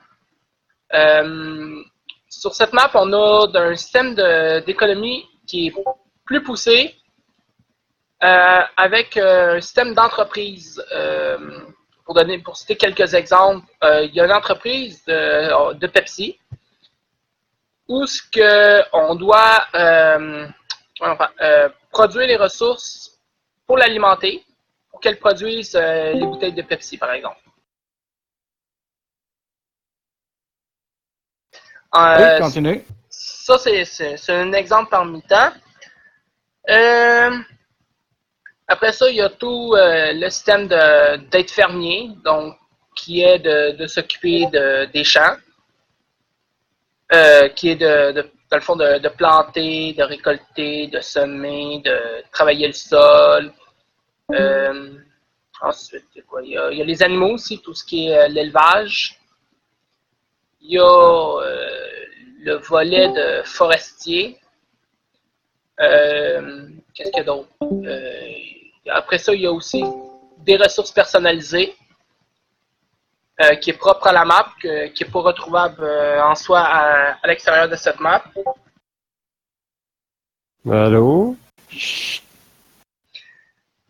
Euh, 0.93 1.83
sur 2.29 2.55
cette 2.55 2.71
map, 2.71 2.89
on 2.93 3.11
a 3.11 3.59
un 3.59 3.75
système 3.75 4.15
d'économie 4.65 5.27
qui 5.45 5.67
est 5.67 5.73
plus 6.23 6.41
poussé, 6.41 6.95
euh, 8.23 8.61
avec 8.77 9.17
euh, 9.17 9.57
un 9.57 9.61
système 9.61 9.93
d'entreprise. 9.93 10.81
Pour, 12.05 12.13
donner, 12.13 12.37
pour 12.37 12.55
citer 12.55 12.75
quelques 12.75 13.15
exemples, 13.15 13.65
il 13.81 14.11
y 14.13 14.21
a 14.21 14.25
une 14.25 14.31
entreprise 14.31 15.03
de, 15.05 15.87
Pepsi 15.87 16.39
où 17.87 18.05
ce 18.05 18.21
que 18.31 18.83
on 18.93 19.15
doit 19.15 19.65
produire 21.91 22.27
les 22.27 22.37
ressources 22.37 23.11
pour 23.65 23.79
l'alimenter, 23.79 24.45
pour 24.95 25.01
qu'elle 25.01 25.19
produise 25.19 25.75
euh, 25.75 26.13
les 26.13 26.25
bouteilles 26.25 26.53
de 26.53 26.61
Pepsi, 26.61 26.97
par 26.97 27.11
exemple. 27.11 27.41
Oui, 31.93 32.01
Euh, 32.01 32.39
continue. 32.39 32.81
ça, 33.09 33.57
c'est- 33.57 34.29
un 34.29 34.53
exemple 34.53 34.89
parmi 34.89 35.21
tant. 35.23 35.51
Euh, 36.69 37.37
après 38.69 38.93
ça, 38.93 39.09
il 39.09 39.17
y 39.17 39.21
a 39.21 39.29
tout 39.29 39.73
euh, 39.75 40.13
le 40.13 40.29
système 40.29 40.67
d'être 40.67 41.51
fermier, 41.51 42.11
donc 42.23 42.55
qui 42.95 43.21
est 43.21 43.39
de, 43.39 43.75
de 43.75 43.85
s'occuper 43.87 44.45
de, 44.47 44.85
des 44.93 45.03
champs, 45.03 45.35
euh, 47.13 47.49
qui 47.49 47.69
est 47.71 47.75
de, 47.75 48.13
de- 48.13 48.31
dans 48.49 48.57
le 48.57 48.61
fond 48.63 48.75
de 48.77 49.09
planter, 49.09 49.91
de 49.93 50.03
récolter, 50.03 50.87
de 50.87 51.01
semer, 51.01 51.81
de 51.83 52.23
travailler 52.31 52.67
le 52.67 52.73
sol. 52.73 53.51
Euh, 54.31 54.97
ensuite, 55.61 56.05
il 56.15 56.17
y 56.17 56.21
a 56.21 56.23
quoi? 56.23 56.41
Il 56.43 56.49
y 56.49 56.57
a, 56.57 56.71
il 56.71 56.77
y 56.79 56.81
a 56.81 56.85
les 56.85 57.03
animaux 57.03 57.33
aussi, 57.33 57.59
tout 57.59 57.73
ce 57.73 57.85
qui 57.85 58.07
est 58.07 58.17
euh, 58.17 58.27
l'élevage. 58.27 59.19
Il 60.61 60.71
y 60.71 60.79
a 60.79 60.83
euh, 60.83 62.05
le 62.39 62.55
volet 62.55 63.07
de 63.09 63.43
forestier. 63.43 64.39
Qu'est-ce 65.77 67.11
qu'il 67.11 67.17
y 67.17 67.19
a 67.19 67.23
d'autre? 67.23 67.49
Après 68.89 69.17
ça, 69.17 69.33
il 69.33 69.41
y 69.41 69.47
a 69.47 69.51
aussi 69.51 69.83
des 70.39 70.57
ressources 70.57 70.91
personnalisées 70.91 71.75
euh, 73.41 73.55
qui 73.55 73.71
est 73.71 73.77
propre 73.77 74.07
à 74.07 74.13
la 74.13 74.25
map, 74.25 74.47
que- 74.61 74.87
qui 74.87 75.03
n'est 75.03 75.09
pas 75.09 75.21
retrouvable 75.21 75.83
euh, 75.83 76.23
en 76.23 76.35
soi 76.35 76.61
à, 76.61 77.17
à 77.21 77.27
l'extérieur 77.27 77.67
de 77.67 77.75
cette 77.75 77.99
map. 77.99 78.23
Allô? 80.71 81.35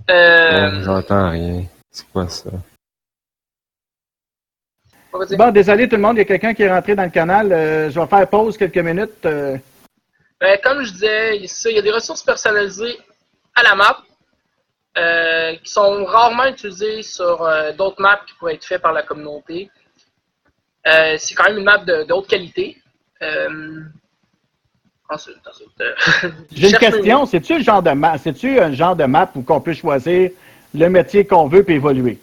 Euh, 0.09 0.83
J'entends 0.83 1.29
rien. 1.31 1.63
C'est 1.91 2.07
quoi 2.11 2.27
ça? 2.29 2.49
Bon, 5.37 5.51
désolé 5.51 5.87
tout 5.87 5.95
le 5.95 6.01
monde, 6.01 6.17
il 6.17 6.19
y 6.19 6.21
a 6.21 6.25
quelqu'un 6.25 6.53
qui 6.53 6.63
est 6.63 6.71
rentré 6.71 6.93
dans 6.93 7.03
le 7.05 7.09
canal. 7.09 7.51
Euh, 7.51 7.89
je 7.89 7.99
vais 7.99 8.05
faire 8.07 8.29
pause 8.29 8.57
quelques 8.57 8.77
minutes. 8.77 9.25
euh, 9.25 9.57
Ben, 10.41 10.59
comme 10.61 10.83
je 10.83 10.91
disais, 10.91 11.37
il 11.37 11.47
ça, 11.47 11.69
il 11.69 11.75
y 11.77 11.79
a 11.79 11.81
des 11.81 11.91
ressources 11.91 12.21
personnalisées 12.21 12.97
à 13.55 13.63
la 13.63 13.75
map 13.75 14.03
euh, 14.97 15.55
qui 15.63 15.71
sont 15.71 16.03
rarement 16.03 16.45
utilisées 16.47 17.01
sur 17.01 17.41
euh, 17.43 17.71
d'autres 17.71 18.01
maps 18.01 18.19
qui 18.27 18.33
pourraient 18.33 18.55
être 18.55 18.65
faites 18.65 18.81
par 18.81 18.91
la 18.91 19.03
communauté. 19.03 19.71
Euh, 20.85 21.15
c'est 21.17 21.33
quand 21.33 21.45
même 21.45 21.57
une 21.59 21.63
map 21.63 21.77
de, 21.77 22.03
de 22.03 22.13
haute 22.13 22.27
qualité. 22.27 22.77
Ensuite, 25.09 25.37
ensuite, 25.47 25.69
euh, 25.81 26.31
J'ai 26.51 26.69
une 26.69 26.77
question. 26.77 27.25
C'est-tu 27.25 27.57
le 27.57 27.63
genre 27.63 27.83
de 27.83 27.91
map, 27.91 28.17
c'est-tu 28.17 28.59
un 28.59 28.71
genre 28.73 28.95
de 28.95 29.05
map 29.05 29.29
où 29.35 29.43
qu'on 29.43 29.61
peut 29.61 29.73
choisir 29.73 30.31
le 30.73 30.89
métier 30.89 31.25
qu'on 31.27 31.47
veut 31.47 31.63
puis 31.63 31.75
évoluer? 31.75 32.19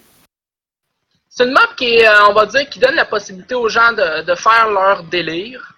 C'est 1.29 1.45
une 1.45 1.53
map 1.53 1.67
qui, 1.77 1.85
est, 1.95 2.07
euh, 2.07 2.27
on 2.29 2.33
va 2.33 2.45
dire, 2.45 2.69
qui 2.69 2.79
donne 2.79 2.95
la 2.95 3.05
possibilité 3.05 3.55
aux 3.55 3.69
gens 3.69 3.93
de, 3.93 4.23
de 4.23 4.35
faire 4.35 4.69
leur 4.69 5.03
délire. 5.03 5.73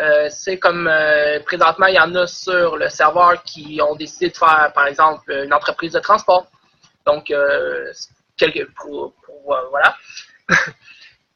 Euh, 0.00 0.28
c'est 0.30 0.58
comme 0.58 0.88
euh, 0.88 1.38
présentement, 1.40 1.86
il 1.86 1.94
y 1.94 2.00
en 2.00 2.14
a 2.16 2.26
sur 2.26 2.76
le 2.76 2.88
serveur 2.88 3.42
qui 3.44 3.80
ont 3.82 3.94
décidé 3.94 4.30
de 4.30 4.36
faire, 4.36 4.72
par 4.74 4.86
exemple, 4.88 5.30
une 5.44 5.54
entreprise 5.54 5.92
de 5.92 6.00
transport. 6.00 6.46
Donc, 7.06 7.30
euh, 7.30 7.92
quelque, 8.36 8.64
pour, 8.74 9.12
pour- 9.24 9.56
voilà. 9.70 9.96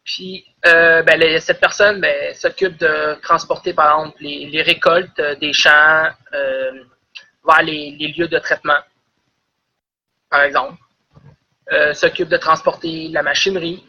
Puis, 0.07 0.47
euh, 0.67 1.03
ben, 1.03 1.19
les- 1.19 1.41
cette 1.41 1.59
personne 1.61 2.01
ben, 2.01 2.33
s'occupe 2.35 2.77
de 2.79 3.21
transporter, 3.23 3.75
par 3.75 3.99
exemple, 4.01 4.17
les, 4.21 4.47
les 4.47 4.63
récoltes 4.63 5.19
euh, 5.19 5.35
des 5.35 5.53
champs 5.53 6.09
euh, 6.33 6.85
vers 7.45 7.63
les, 7.63 7.91
les 7.99 8.09
lieux 8.13 8.29
de 8.29 8.39
traitement, 8.39 8.79
par 10.31 10.43
exemple 10.43 10.79
euh, 11.73 11.93
s'occupe 11.93 12.29
de 12.29 12.37
transporter 12.37 13.09
la 13.09 13.23
machinerie. 13.23 13.85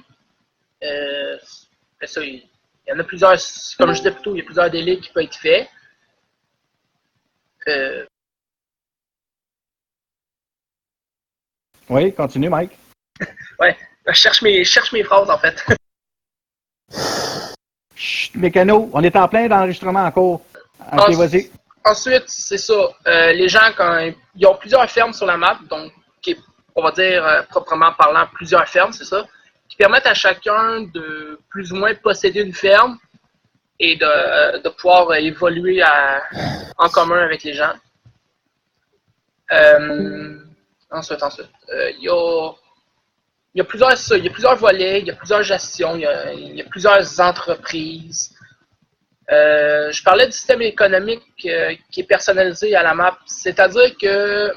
Ça, 0.81 2.22
il 2.23 2.44
il 2.89 2.91
y 2.91 2.94
en 2.94 2.99
a 2.99 3.03
plusieurs, 3.03 3.35
comme 3.77 3.91
je 3.91 3.98
disais 3.98 4.11
plus 4.11 4.22
tôt, 4.22 4.34
il 4.34 4.38
y 4.38 4.41
a 4.41 4.45
plusieurs 4.45 4.69
délais 4.72 4.98
qui 4.98 5.10
peuvent 5.11 5.26
être 5.26 5.35
faits. 5.35 5.68
Oui, 11.89 12.14
continue, 12.14 12.48
Mike. 12.49 12.72
je, 13.19 14.14
cherche 14.14 14.41
mes, 14.41 14.64
je 14.64 14.72
cherche 14.72 14.94
mes 14.94 15.03
phrases 15.03 15.30
en 15.30 15.38
fait. 15.38 15.65
Chut, 17.98 18.36
mécano, 18.36 18.90
on 18.94 19.02
est 19.03 19.15
en 19.15 19.28
plein 19.28 19.48
d'enregistrement 19.48 20.06
en 20.06 20.11
cours. 20.11 20.41
OK, 20.94 21.10
vas-y. 21.15 21.49
Ensuite, 21.84 22.26
c'est 22.28 22.57
ça. 22.60 22.74
euh, 23.07 23.34
les 23.34 23.49
gens, 23.49 23.72
quand 23.76 24.11
ils 24.36 24.45
ont 24.45 24.56
plusieurs 24.56 24.88
fermes 24.90 25.14
sur 25.14 25.26
la 25.26 25.36
map, 25.38 25.57
donc, 25.69 25.91
qui 26.22 26.38
on 26.76 26.84
va 26.84 26.91
dire, 26.91 27.26
euh, 27.26 27.41
proprement 27.44 27.91
parlant, 27.94 28.26
plusieurs 28.34 28.68
fermes, 28.68 28.91
c'est 28.94 29.06
ça, 29.06 29.26
qui 29.68 29.76
permettent 29.78 30.06
à 30.06 30.14
chacun 30.14 30.82
de 30.82 31.40
plus 31.49 31.72
ou 31.72 31.76
moins 31.78 31.95
posséder 31.95 32.41
une 32.41 32.53
ferme 32.53 32.98
et 33.80 33.95
de, 33.95 34.61
de 34.61 34.69
pouvoir 34.69 35.10
euh, 35.10 35.15
évoluer 35.15 35.82
à- 35.82 36.22
en 36.78 36.90
commun 36.90 37.22
avec 37.24 37.44
les 37.44 37.53
gens. 37.53 37.74
Euh, 39.52 40.38
ensuite, 40.91 41.24
ensuite, 41.24 41.49
euh, 41.74 41.90
il 41.98 42.03
y 42.03 42.10
a. 42.10 42.52
Il 43.57 43.61
y, 43.61 43.63
a 43.63 43.65
plusieurs, 43.65 43.93
il 44.11 44.23
y 44.23 44.27
a 44.27 44.31
plusieurs 44.31 44.55
volets, 44.55 44.99
il 44.99 45.07
y 45.07 45.09
a 45.09 45.15
plusieurs 45.15 45.41
gestions, 45.41 45.95
il 45.95 46.01
y 46.01 46.05
a, 46.05 46.31
il 46.31 46.57
y 46.57 46.61
a 46.61 46.65
plusieurs 46.65 47.19
entreprises. 47.19 48.35
Euh, 49.31 49.91
je 49.91 50.03
parlais 50.03 50.27
du 50.27 50.31
système 50.31 50.61
économique 50.61 51.23
euh, 51.47 51.73
qui 51.89 52.01
est 52.01 52.07
personnalisé 52.07 52.75
à 52.75 52.84
la 52.84 52.93
map, 52.93 53.17
c'est-à-dire 53.25 53.97
que 53.99 54.53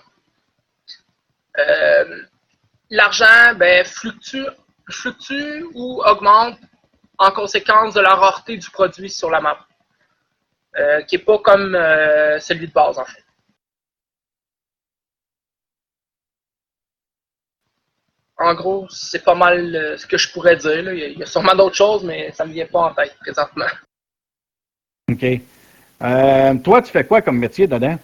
euh, 1.59 2.23
l'argent 2.91 3.55
ben, 3.57 3.87
fluctue, 3.87 4.45
fluctue 4.91 5.65
ou 5.73 6.03
augmente 6.05 6.59
en 7.17 7.31
conséquence 7.31 7.95
de 7.95 8.01
la 8.03 8.15
rareté 8.15 8.59
du 8.59 8.69
produit 8.69 9.09
sur 9.09 9.31
la 9.31 9.41
map, 9.41 9.67
qui 11.09 11.17
n'est 11.17 11.25
pas 11.25 11.39
comme 11.39 11.73
celui 12.39 12.69
de 12.69 12.73
base 12.75 12.99
en 12.99 13.07
fait. 13.07 13.20
En 18.41 18.55
gros, 18.55 18.87
c'est 18.89 19.23
pas 19.23 19.35
mal 19.35 19.97
ce 19.99 20.07
que 20.07 20.17
je 20.17 20.33
pourrais 20.33 20.57
dire. 20.57 20.93
Il 20.93 21.19
y 21.19 21.23
a 21.23 21.27
sûrement 21.27 21.55
d'autres 21.55 21.77
choses, 21.77 22.03
mais 22.03 22.33
ça 22.33 22.45
ne 22.45 22.49
me 22.49 22.55
vient 22.55 22.67
pas 22.67 22.81
en 22.81 22.95
tête 22.95 23.15
présentement. 23.21 23.67
OK. 25.11 25.41
Euh, 26.03 26.55
toi, 26.65 26.81
tu 26.81 26.91
fais 26.91 27.05
quoi 27.05 27.21
comme 27.21 27.39
métier 27.39 27.67
dedans? 27.67 27.99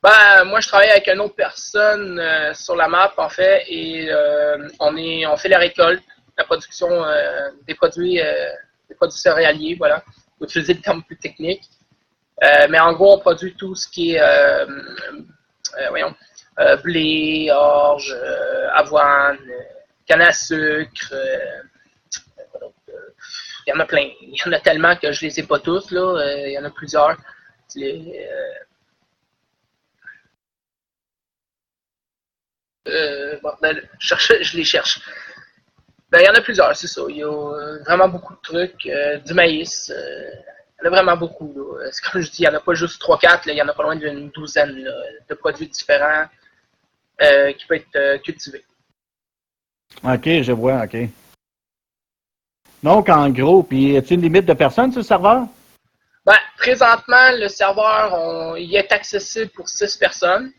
Ben, 0.00 0.44
moi, 0.44 0.60
je 0.60 0.68
travaille 0.68 0.90
avec 0.90 1.08
une 1.08 1.20
autre 1.20 1.34
personne 1.34 2.20
euh, 2.20 2.54
sur 2.54 2.76
la 2.76 2.86
map, 2.86 3.12
en 3.16 3.28
fait, 3.28 3.64
et 3.66 4.08
euh, 4.08 4.68
on, 4.78 4.96
est, 4.96 5.26
on 5.26 5.36
fait 5.36 5.48
la 5.48 5.58
récolte, 5.58 6.04
la 6.36 6.44
production 6.44 6.88
des 7.66 7.74
produits 7.74 8.20
des 8.88 8.94
produits 8.94 9.18
céréaliers, 9.18 9.74
voilà. 9.74 10.04
Pour 10.36 10.46
utiliser 10.46 10.74
le 10.74 10.80
terme 10.80 11.02
plus 11.02 11.16
technique. 11.16 11.68
mais 12.70 12.78
en 12.78 12.92
gros, 12.92 13.16
on 13.16 13.18
produit 13.18 13.56
tout 13.56 13.74
ce 13.74 13.88
qui 13.88 14.14
est, 14.14 14.22
voyons, 15.88 16.14
blé, 16.82 17.50
orge, 17.52 18.16
avoine, 18.72 19.38
canne 20.06 20.22
à 20.22 20.32
sucre, 20.32 21.14
il 23.68 23.72
y 23.72 23.74
en 23.74 23.80
a 23.80 23.84
plein. 23.84 24.08
Il 24.22 24.34
y 24.34 24.48
en 24.48 24.52
a 24.52 24.60
tellement 24.60 24.96
que 24.96 25.12
je 25.12 25.26
les 25.26 25.40
ai 25.40 25.42
pas 25.42 25.58
tous, 25.58 25.90
là. 25.90 26.00
Euh, 26.00 26.48
il 26.48 26.52
y 26.52 26.58
en 26.58 26.64
a 26.64 26.70
plusieurs. 26.70 27.18
Euh, 27.76 28.14
euh, 32.88 33.38
je, 33.98 34.56
les 34.56 34.64
cherche. 34.64 35.00
Ben, 36.08 36.20
il 36.20 36.24
y 36.24 36.28
en 36.30 36.34
a 36.34 36.40
plusieurs, 36.40 36.74
c'est 36.74 36.86
ça. 36.86 37.02
Il 37.10 37.16
y 37.16 37.22
a 37.22 37.78
vraiment 37.84 38.08
beaucoup 38.08 38.34
de 38.34 38.40
trucs. 38.40 38.88
du 39.26 39.34
maïs. 39.34 39.92
il 39.94 40.84
y 40.84 40.86
en 40.86 40.86
a 40.86 40.90
vraiment 40.90 41.16
beaucoup. 41.18 41.76
C'est 41.92 42.10
comme 42.10 42.22
je 42.22 42.30
dis, 42.30 42.42
il 42.44 42.48
n'y 42.48 42.54
en 42.54 42.58
a 42.58 42.60
pas 42.60 42.72
juste 42.72 43.02
3-4. 43.02 43.42
Il 43.48 43.54
y 43.54 43.60
en 43.60 43.68
a 43.68 43.74
pas 43.74 43.82
loin 43.82 43.96
d'une 43.96 44.30
douzaine 44.30 44.90
de 45.28 45.34
produits 45.34 45.68
différents 45.68 46.24
qui 47.18 47.66
peuvent 47.66 47.78
être 47.78 48.22
cultivés. 48.22 48.64
OK, 50.04 50.42
je 50.42 50.52
vois, 50.52 50.84
OK. 50.84 50.96
Donc, 52.82 53.08
en 53.08 53.28
gros, 53.30 53.62
puis 53.62 53.92
y 53.92 53.96
a 53.96 54.02
une 54.10 54.22
limite 54.22 54.46
de 54.46 54.52
personnes 54.52 54.92
sur 54.92 55.00
le 55.00 55.04
serveur? 55.04 55.46
Ben, 56.24 56.36
présentement, 56.56 57.32
le 57.32 57.48
serveur, 57.48 58.56
il 58.56 58.74
est 58.76 58.92
accessible 58.92 59.50
pour 59.50 59.68
6 59.68 59.96
personnes. 59.96 60.52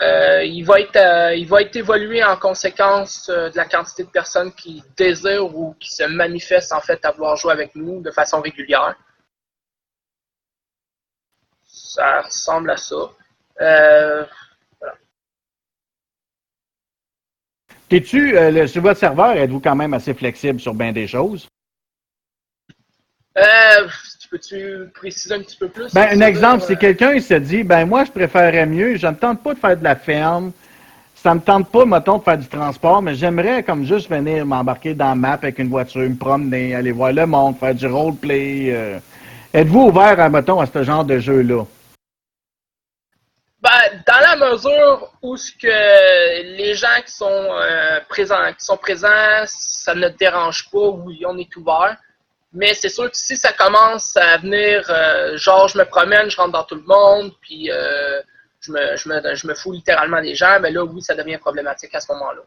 Euh, 0.00 0.44
il, 0.44 0.62
va 0.64 0.80
être, 0.80 0.96
euh, 0.96 1.34
il 1.34 1.48
va 1.48 1.62
être 1.62 1.74
évolué 1.74 2.22
en 2.22 2.36
conséquence 2.36 3.28
euh, 3.30 3.50
de 3.50 3.56
la 3.56 3.64
quantité 3.64 4.04
de 4.04 4.10
personnes 4.10 4.52
qui 4.52 4.84
désirent 4.96 5.52
ou 5.52 5.74
qui 5.80 5.92
se 5.92 6.04
manifestent 6.04 6.72
en 6.72 6.80
fait 6.80 7.04
à 7.04 7.10
vouloir 7.10 7.34
jouer 7.36 7.52
avec 7.52 7.74
nous 7.74 8.00
de 8.00 8.12
façon 8.12 8.40
régulière. 8.40 8.94
Ça 11.66 12.22
ressemble 12.22 12.70
à 12.70 12.76
ça. 12.76 13.10
T'es-tu, 17.88 18.36
euh, 18.36 18.66
sur 18.66 18.82
votre 18.82 19.00
serveur, 19.00 19.32
êtes-vous 19.32 19.60
quand 19.60 19.76
même 19.76 19.94
assez 19.94 20.14
flexible 20.14 20.60
sur 20.60 20.74
bien 20.74 20.92
des 20.92 21.06
choses? 21.06 21.48
Euh, 23.36 23.88
peux-tu 24.30 24.90
préciser 24.94 25.34
un 25.34 25.40
petit 25.40 25.56
peu 25.56 25.68
plus? 25.68 25.92
Ben, 25.94 26.08
un 26.12 26.20
exemple, 26.20 26.62
si 26.64 26.76
quelqu'un 26.76 27.12
il 27.12 27.22
se 27.22 27.34
dit, 27.34 27.62
ben 27.62 27.86
moi, 27.86 28.04
je 28.04 28.10
préférerais 28.10 28.66
mieux, 28.66 28.96
je 28.96 29.06
ne 29.06 29.14
tente 29.14 29.42
pas 29.42 29.54
de 29.54 29.58
faire 29.58 29.76
de 29.76 29.84
la 29.84 29.96
ferme, 29.96 30.52
ça 31.14 31.34
me 31.34 31.40
tente 31.40 31.70
pas, 31.70 31.84
mettons, 31.84 32.18
de 32.18 32.22
faire 32.22 32.38
du 32.38 32.46
transport, 32.46 33.02
mais 33.02 33.14
j'aimerais 33.14 33.62
comme 33.62 33.84
juste 33.84 34.08
venir 34.08 34.46
m'embarquer 34.46 34.94
dans 34.94 35.16
map 35.16 35.32
avec 35.32 35.58
une 35.58 35.68
voiture, 35.68 36.02
me 36.02 36.14
promener, 36.14 36.74
aller 36.74 36.92
voir 36.92 37.12
le 37.12 37.26
monde, 37.26 37.56
faire 37.58 37.74
du 37.74 37.86
roleplay. 37.86 38.68
Euh. 38.70 38.98
Êtes-vous 39.52 39.86
ouvert, 39.86 40.20
à, 40.20 40.28
mettons, 40.28 40.60
à 40.60 40.66
ce 40.66 40.82
genre 40.82 41.04
de 41.04 41.18
jeu-là? 41.18 41.64
Ben, 43.60 44.02
dans 44.06 44.20
la 44.20 44.50
mesure 44.52 45.12
où 45.20 45.36
ce 45.36 45.50
que 45.50 46.56
les 46.56 46.74
gens 46.74 47.02
qui 47.04 47.12
sont 47.12 47.26
euh, 47.26 47.98
présents, 48.08 48.52
qui 48.56 48.64
sont 48.64 48.76
présents, 48.76 49.42
ça 49.46 49.94
ne 49.96 50.08
dérange 50.10 50.70
pas, 50.70 50.88
oui, 50.88 51.24
on 51.26 51.36
est 51.38 51.54
ouvert. 51.56 51.96
Mais 52.52 52.72
c'est 52.74 52.88
sûr 52.88 53.10
que 53.10 53.16
si 53.16 53.36
ça 53.36 53.52
commence 53.52 54.16
à 54.16 54.38
venir, 54.38 54.86
euh, 54.88 55.36
genre 55.36 55.66
je 55.68 55.76
me 55.76 55.84
promène, 55.84 56.30
je 56.30 56.36
rentre 56.36 56.52
dans 56.52 56.62
tout 56.62 56.76
le 56.76 56.82
monde, 56.82 57.32
puis 57.40 57.68
euh, 57.70 58.20
je, 58.60 58.70
me, 58.70 58.96
je, 58.96 59.08
me, 59.08 59.34
je 59.34 59.46
me 59.46 59.54
fous 59.54 59.72
littéralement 59.72 60.22
des 60.22 60.36
gens, 60.36 60.54
mais 60.54 60.70
ben 60.70 60.74
là, 60.74 60.84
oui, 60.84 61.02
ça 61.02 61.14
devient 61.14 61.38
problématique 61.38 61.94
à 61.94 62.00
ce 62.00 62.12
moment-là. 62.12 62.42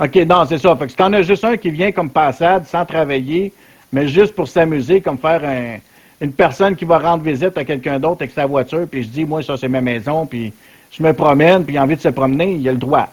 OK, 0.00 0.14
non, 0.26 0.46
c'est 0.46 0.58
ça. 0.58 0.74
Fait 0.76 0.86
que 0.86 0.90
si 0.90 0.96
t'en 0.96 1.12
as 1.12 1.22
juste 1.22 1.44
un 1.44 1.58
qui 1.58 1.70
vient 1.70 1.92
comme 1.92 2.10
passade, 2.10 2.64
sans 2.66 2.86
travailler, 2.86 3.52
mais 3.92 4.08
juste 4.08 4.34
pour 4.34 4.48
s'amuser, 4.48 5.02
comme 5.02 5.18
faire 5.18 5.44
un, 5.44 5.78
une 6.22 6.32
personne 6.32 6.76
qui 6.76 6.84
va 6.84 7.00
rendre 7.00 7.24
visite 7.24 7.58
à 7.58 7.64
quelqu'un 7.64 7.98
d'autre 7.98 8.22
avec 8.22 8.30
sa 8.30 8.46
voiture, 8.46 8.86
puis 8.88 9.02
je 9.02 9.08
dis, 9.08 9.24
moi, 9.24 9.42
ça, 9.42 9.56
c'est 9.56 9.68
ma 9.68 9.80
maison, 9.80 10.24
puis 10.24 10.52
je 10.92 11.02
me 11.02 11.12
promène, 11.12 11.64
puis 11.64 11.74
il 11.74 11.78
a 11.78 11.82
envie 11.82 11.96
de 11.96 12.00
se 12.00 12.08
promener, 12.08 12.52
il 12.52 12.68
a 12.68 12.72
le 12.72 12.78
droit. 12.78 13.08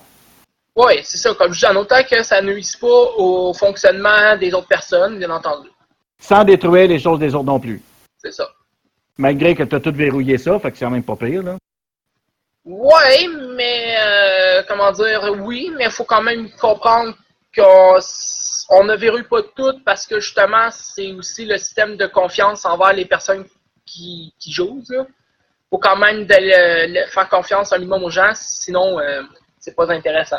Oui, 0.76 1.00
c'est 1.04 1.18
ça. 1.18 1.34
Comme 1.34 1.52
je 1.52 1.60
dis, 1.60 1.66
en 1.66 1.76
autant 1.76 2.04
que 2.04 2.22
ça 2.22 2.40
ne 2.40 2.54
nuise 2.54 2.76
pas 2.76 2.88
au 3.18 3.52
fonctionnement 3.54 4.38
des 4.40 4.54
autres 4.54 4.68
personnes, 4.68 5.18
bien 5.18 5.32
entendu. 5.32 5.70
Sans 6.20 6.44
détruire 6.44 6.88
les 6.88 7.00
choses 7.00 7.18
des 7.18 7.34
autres 7.34 7.46
non 7.46 7.60
plus. 7.60 7.82
C'est 8.24 8.32
ça. 8.32 8.48
Malgré 9.18 9.56
que 9.56 9.64
tu 9.64 9.76
as 9.76 9.80
tout 9.80 9.92
verrouillé 9.92 10.38
ça, 10.38 10.60
fait 10.60 10.72
que 10.72 10.78
c'est 10.78 10.86
quand 10.86 10.92
même 10.92 11.04
pas 11.04 11.16
pire, 11.16 11.42
là. 11.42 11.58
Oui, 12.64 13.28
mais 13.56 13.96
euh, 14.00 14.62
comment 14.68 14.92
dire, 14.92 15.34
oui, 15.40 15.72
mais 15.76 15.86
il 15.86 15.92
faut 15.92 16.04
quand 16.04 16.22
même 16.22 16.48
comprendre 16.62 17.16
qu'on 17.56 17.98
on 18.70 18.84
ne 18.84 18.96
verrouille 18.96 19.24
pas 19.24 19.42
tout 19.42 19.80
parce 19.84 20.06
que 20.06 20.20
justement, 20.20 20.70
c'est 20.72 21.12
aussi 21.14 21.46
le 21.46 21.58
système 21.58 21.98
de 21.98 22.06
confiance 22.06 22.66
envers 22.66 22.94
les 22.94 23.06
personnes 23.06 23.46
qui, 23.86 24.34
jouent. 24.48 24.84
Il 24.90 25.06
faut 25.72 25.80
quand 25.80 25.98
même 25.98 26.28
faire 26.28 27.30
confiance 27.30 27.74
un 27.74 27.78
minimum 27.78 28.04
aux 28.04 28.10
gens, 28.10 28.32
sinon 28.36 29.00
euh, 29.00 29.24
c'est 29.60 29.76
pas 29.76 29.92
intéressant. 29.92 30.38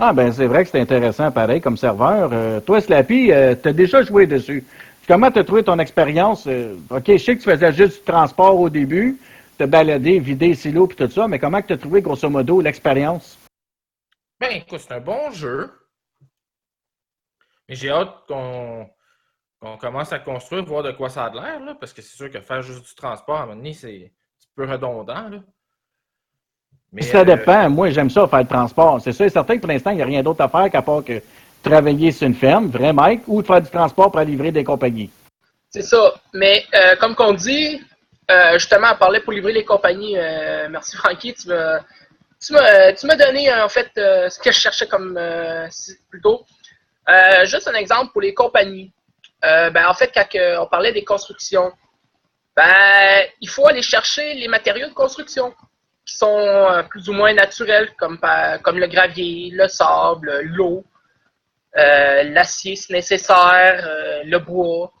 Ah 0.00 0.12
ben 0.12 0.32
c'est 0.32 0.46
vrai 0.46 0.64
que 0.64 0.70
c'est 0.70 0.80
intéressant 0.80 1.32
pareil 1.32 1.60
comme 1.60 1.76
serveur. 1.76 2.30
Euh, 2.32 2.60
toi, 2.60 2.80
Slappy, 2.80 3.32
euh, 3.32 3.56
tu 3.60 3.68
as 3.68 3.72
déjà 3.72 4.02
joué 4.02 4.26
dessus. 4.26 4.64
Comment 5.08 5.32
tu 5.32 5.40
as 5.40 5.44
trouvé 5.44 5.64
ton 5.64 5.80
expérience? 5.80 6.46
OK, 6.90 7.04
je 7.08 7.16
sais 7.16 7.36
que 7.36 7.42
tu 7.42 7.50
faisais 7.50 7.72
juste 7.72 7.98
du 7.98 8.04
transport 8.04 8.58
au 8.60 8.70
début, 8.70 9.18
te 9.58 9.64
balader, 9.64 10.20
vider 10.20 10.54
silos 10.54 10.88
et 10.92 10.94
tout 10.94 11.10
ça, 11.10 11.26
mais 11.26 11.40
comment 11.40 11.60
tu 11.60 11.72
as 11.72 11.76
trouvé 11.76 12.00
grosso 12.00 12.30
modo 12.30 12.60
l'expérience? 12.60 13.36
Ben 14.38 14.52
écoute, 14.52 14.80
c'est 14.86 14.94
un 14.94 15.00
bon 15.00 15.32
jeu. 15.32 15.68
Mais 17.70 17.76
j'ai 17.76 17.88
hâte 17.88 18.26
qu'on 18.26 19.76
commence 19.76 20.12
à 20.12 20.18
construire, 20.18 20.64
voir 20.64 20.82
de 20.82 20.90
quoi 20.90 21.08
ça 21.08 21.26
a 21.26 21.30
l'air, 21.32 21.60
parce 21.78 21.92
que 21.92 22.02
c'est 22.02 22.16
sûr 22.16 22.28
que 22.28 22.40
faire 22.40 22.62
juste 22.62 22.84
du 22.84 22.94
transport, 22.96 23.36
à 23.36 23.42
un 23.42 23.46
moment 23.46 23.58
donné, 23.58 23.74
c'est 23.74 24.06
un 24.06 24.50
peu 24.56 24.68
redondant. 24.68 25.28
Là. 25.28 25.38
Mais, 26.92 27.02
ça 27.02 27.20
euh, 27.20 27.24
dépend. 27.24 27.70
Moi, 27.70 27.90
j'aime 27.90 28.10
ça, 28.10 28.26
faire 28.26 28.40
le 28.40 28.48
transport. 28.48 29.00
C'est 29.00 29.12
sûr 29.12 29.26
et 29.26 29.30
certain 29.30 29.54
que 29.54 29.60
pour 29.60 29.70
l'instant, 29.70 29.90
il 29.90 29.98
n'y 29.98 30.02
a 30.02 30.06
rien 30.06 30.20
d'autre 30.20 30.40
à 30.40 30.48
faire 30.48 30.68
qu'à 30.68 30.82
part 30.82 31.04
que 31.04 31.22
travailler 31.62 32.10
sur 32.10 32.26
une 32.26 32.34
ferme, 32.34 32.70
vrai, 32.70 32.92
Mike, 32.92 33.22
ou 33.28 33.40
de 33.40 33.46
faire 33.46 33.62
du 33.62 33.70
transport 33.70 34.10
pour 34.10 34.20
livrer 34.22 34.50
des 34.50 34.64
compagnies. 34.64 35.10
C'est 35.68 35.82
ça. 35.82 36.12
Mais 36.34 36.64
euh, 36.74 36.96
comme 36.96 37.14
qu'on 37.14 37.34
dit, 37.34 37.80
euh, 38.32 38.54
justement, 38.54 38.88
à 38.88 38.96
parler 38.96 39.20
pour 39.20 39.32
livrer 39.32 39.52
les 39.52 39.64
compagnies, 39.64 40.16
merci 40.70 40.96
Frankie, 40.96 41.34
tu 41.34 41.46
m'as 41.46 41.78
tu 42.40 43.06
m'as 43.06 43.16
donné 43.16 43.52
en 43.52 43.68
fait 43.68 43.90
ce 43.94 44.40
que 44.40 44.50
je 44.50 44.58
cherchais 44.58 44.88
comme 44.88 45.16
plutôt. 46.10 46.44
Euh, 47.08 47.44
juste 47.44 47.68
un 47.68 47.74
exemple 47.74 48.12
pour 48.12 48.20
les 48.20 48.34
compagnies. 48.34 48.92
Euh, 49.44 49.70
ben, 49.70 49.86
en 49.86 49.94
fait, 49.94 50.12
quand 50.12 50.26
on 50.60 50.66
parlait 50.66 50.92
des 50.92 51.04
constructions, 51.04 51.72
ben, 52.54 53.24
il 53.40 53.48
faut 53.48 53.66
aller 53.66 53.82
chercher 53.82 54.34
les 54.34 54.48
matériaux 54.48 54.88
de 54.88 54.94
construction 54.94 55.54
qui 56.04 56.16
sont 56.16 56.38
euh, 56.38 56.82
plus 56.82 57.08
ou 57.08 57.12
moins 57.12 57.32
naturels, 57.32 57.90
comme, 57.96 58.18
le 58.22 58.86
gravier, 58.86 59.50
le 59.52 59.66
sable, 59.68 60.40
l'eau, 60.42 60.84
l'acier 61.74 62.76
si 62.76 62.92
nécessaire, 62.92 63.88
le 64.24 64.38
bois, 64.38 64.92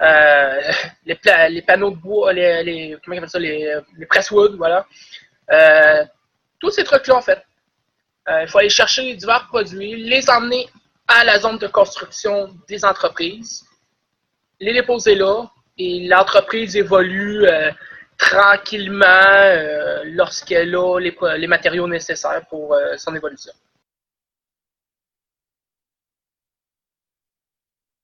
les, 1.06 1.62
panneaux 1.62 1.90
de 1.90 1.96
bois, 1.96 2.32
les, 2.32 2.62
les 2.64 2.96
comment 3.04 3.26
ça, 3.28 3.38
les, 3.38 3.80
les 3.96 4.08
voilà. 4.56 4.86
tous 6.58 6.70
ces 6.70 6.82
trucs-là, 6.84 7.14
en 7.14 7.22
fait. 7.22 7.42
il 8.28 8.48
faut 8.48 8.58
aller 8.58 8.70
chercher 8.70 9.02
les 9.02 9.14
divers 9.14 9.46
produits, 9.48 9.96
les 9.96 10.28
emmener 10.28 10.68
à 11.08 11.24
la 11.24 11.38
zone 11.38 11.58
de 11.58 11.66
construction 11.66 12.54
des 12.68 12.84
entreprises, 12.84 13.64
les 14.60 14.72
déposer 14.72 15.14
là, 15.14 15.44
et 15.76 16.06
l'entreprise 16.06 16.76
évolue 16.76 17.46
euh, 17.46 17.70
tranquillement 18.16 19.04
euh, 19.04 20.02
lorsqu'elle 20.06 20.74
a 20.74 20.98
les, 20.98 21.46
matériaux 21.46 21.88
nécessaires 21.88 22.46
pour 22.48 22.74
euh, 22.74 22.96
son 22.96 23.14
évolution. 23.14 23.52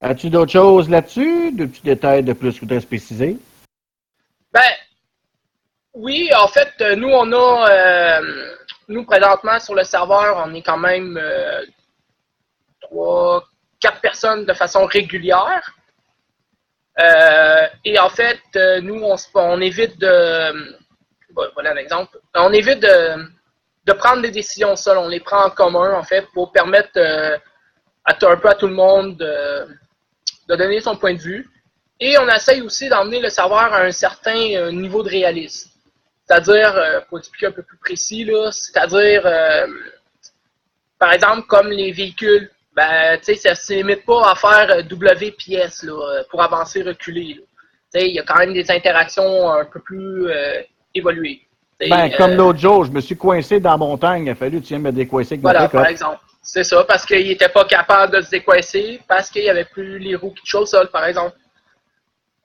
As-tu 0.03 0.31
d'autres 0.31 0.53
choses 0.53 0.89
là-dessus? 0.89 1.53
De 1.53 1.67
petits 1.67 1.83
détails 1.83 2.23
de 2.23 2.33
plus 2.33 2.55
que 2.55 2.55
tu 2.55 2.61
voudrais 2.61 2.81
préciser? 2.81 3.37
Ben, 4.51 4.73
oui, 5.95 6.31
en 6.35 6.49
fait, 6.49 6.73
nous, 6.97 7.11
on 7.11 7.31
a, 7.33 8.21
nous, 8.89 9.05
présentement, 9.05 9.61
sur 9.61 9.75
le 9.75 9.85
serveur, 9.85 10.43
on 10.45 10.55
est 10.55 10.63
quand 10.63 10.79
même 10.79 11.21
trois, 12.91 13.45
quatre 13.81 14.01
personnes 14.01 14.45
de 14.45 14.53
façon 14.53 14.85
régulière. 14.85 15.75
Euh, 17.01 17.67
et 17.85 17.99
en 17.99 18.11
fait, 18.11 18.41
euh, 18.57 18.81
nous, 18.81 19.03
on, 19.35 19.61
évite 19.61 19.99
de. 19.99 20.77
Voilà 21.55 21.73
un 21.73 21.77
exemple. 21.77 22.19
On 22.35 22.53
évite 22.53 22.81
de, 22.81 23.25
de 23.87 23.93
prendre 23.93 24.23
des 24.23 24.31
décisions 24.31 24.77
seules. 24.77 24.99
On 24.99 25.09
les 25.09 25.21
prend 25.21 25.47
en 25.47 25.51
commun, 25.51 25.95
en 25.95 26.03
fait, 26.03 26.27
pour 26.35 26.53
permettre 26.53 26.91
euh, 26.97 27.39
à, 28.05 28.13
un 28.13 28.37
peu 28.37 28.49
à 28.49 28.55
tout 28.55 28.67
le 28.67 28.75
monde 28.75 29.17
de, 29.17 29.67
de 30.49 30.57
donner 30.57 30.81
son 30.81 30.97
point 30.97 31.15
de 31.15 31.21
vue. 31.21 31.49
Et 32.01 32.19
on 32.19 32.29
essaye 32.29 32.61
aussi 32.63 32.89
d'emmener 32.89 33.21
le 33.21 33.31
serveur 33.31 33.73
à 33.73 33.83
un 33.83 33.93
certain 33.93 34.71
niveau 34.71 35.03
de 35.03 35.11
réalisme. 35.11 35.71
C'est-à-dire, 36.25 37.05
pour 37.09 37.19
expliquer 37.19 37.49
un 37.49 37.53
peu 37.53 37.63
plus 37.63 37.77
précis, 37.77 38.27
c'est-à-dire, 38.51 39.23
par 40.99 41.13
exemple, 41.13 41.47
comme 41.47 41.69
les 41.69 41.93
véhicules, 41.93 42.51
ben, 42.81 43.19
tu 43.19 43.25
sais, 43.25 43.37
ça 43.37 43.51
ne 43.51 43.55
se 43.57 43.73
limite 43.75 44.07
pas 44.07 44.31
à 44.31 44.35
faire 44.35 44.71
euh, 44.71 44.83
W 44.83 45.35
S, 45.51 45.83
là, 45.83 45.93
euh, 45.93 46.23
pour 46.31 46.43
avancer, 46.43 46.83
reculer. 46.83 47.35
Tu 47.35 47.43
sais, 48.01 48.09
il 48.09 48.15
y 48.15 48.19
a 48.19 48.23
quand 48.23 48.39
même 48.39 48.55
des 48.55 48.71
interactions 48.71 49.51
un 49.53 49.67
peu 49.67 49.81
plus 49.81 50.31
euh, 50.31 50.63
évoluées. 50.95 51.43
Ben, 51.79 52.11
comme 52.17 52.35
l'autre 52.37 52.59
jour, 52.59 52.87
je 52.87 52.91
me 52.91 53.01
suis 53.01 53.17
coincé 53.17 53.61
dans 53.61 53.73
la 53.73 53.77
montagne. 53.77 54.25
Il 54.27 54.31
a 54.31 54.35
fallu 54.35 54.63
que 54.63 54.67
tu 54.67 54.79
me 54.79 54.93
décoincer 54.93 55.35
avec 55.35 55.43
Voilà, 55.43 55.69
par 55.69 55.87
exemple. 55.87 56.21
C'est 56.43 56.65
ça, 56.65 56.83
parce 56.85 57.05
qu'il 57.05 57.29
n'était 57.29 57.51
pas 57.51 57.67
capable 57.67 58.17
de 58.17 58.23
se 58.23 58.31
décoincer, 58.31 59.01
parce 59.07 59.29
qu'il 59.29 59.43
n'y 59.43 59.51
avait 59.51 59.67
plus 59.67 59.99
les 59.99 60.15
roues 60.15 60.31
qui 60.31 60.41
touchaient 60.41 60.59
au 60.59 60.67
sol, 60.67 60.89
par 60.91 61.05
exemple. 61.05 61.37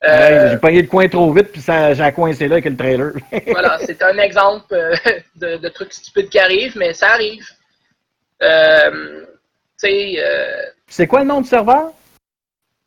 Euh, 0.03 0.09
Hey, 0.09 0.51
J'ai 0.51 0.57
pogné 0.57 0.81
le 0.81 0.87
coin 0.89 1.07
trop 1.07 1.31
vite, 1.31 1.53
puis 1.53 1.61
j'ai 1.61 2.11
coincé 2.11 2.49
là 2.49 2.55
avec 2.55 2.65
le 2.65 2.75
trailer. 2.75 3.13
voilà, 3.47 3.77
c'est 3.79 4.03
un 4.03 4.17
exemple 4.17 4.73
euh, 4.73 4.93
de, 5.37 5.57
de 5.57 5.69
trucs 5.69 5.93
stupides 5.93 6.27
qui 6.27 6.39
arrivent, 6.39 6.75
mais 6.77 6.93
ça 6.93 7.11
arrive. 7.11 7.45
Euh, 8.41 9.25
sais, 9.87 10.15
euh, 10.19 10.65
C'est 10.87 11.07
quoi 11.07 11.19
le 11.21 11.25
nom 11.27 11.41
du 11.41 11.47
serveur? 11.47 11.91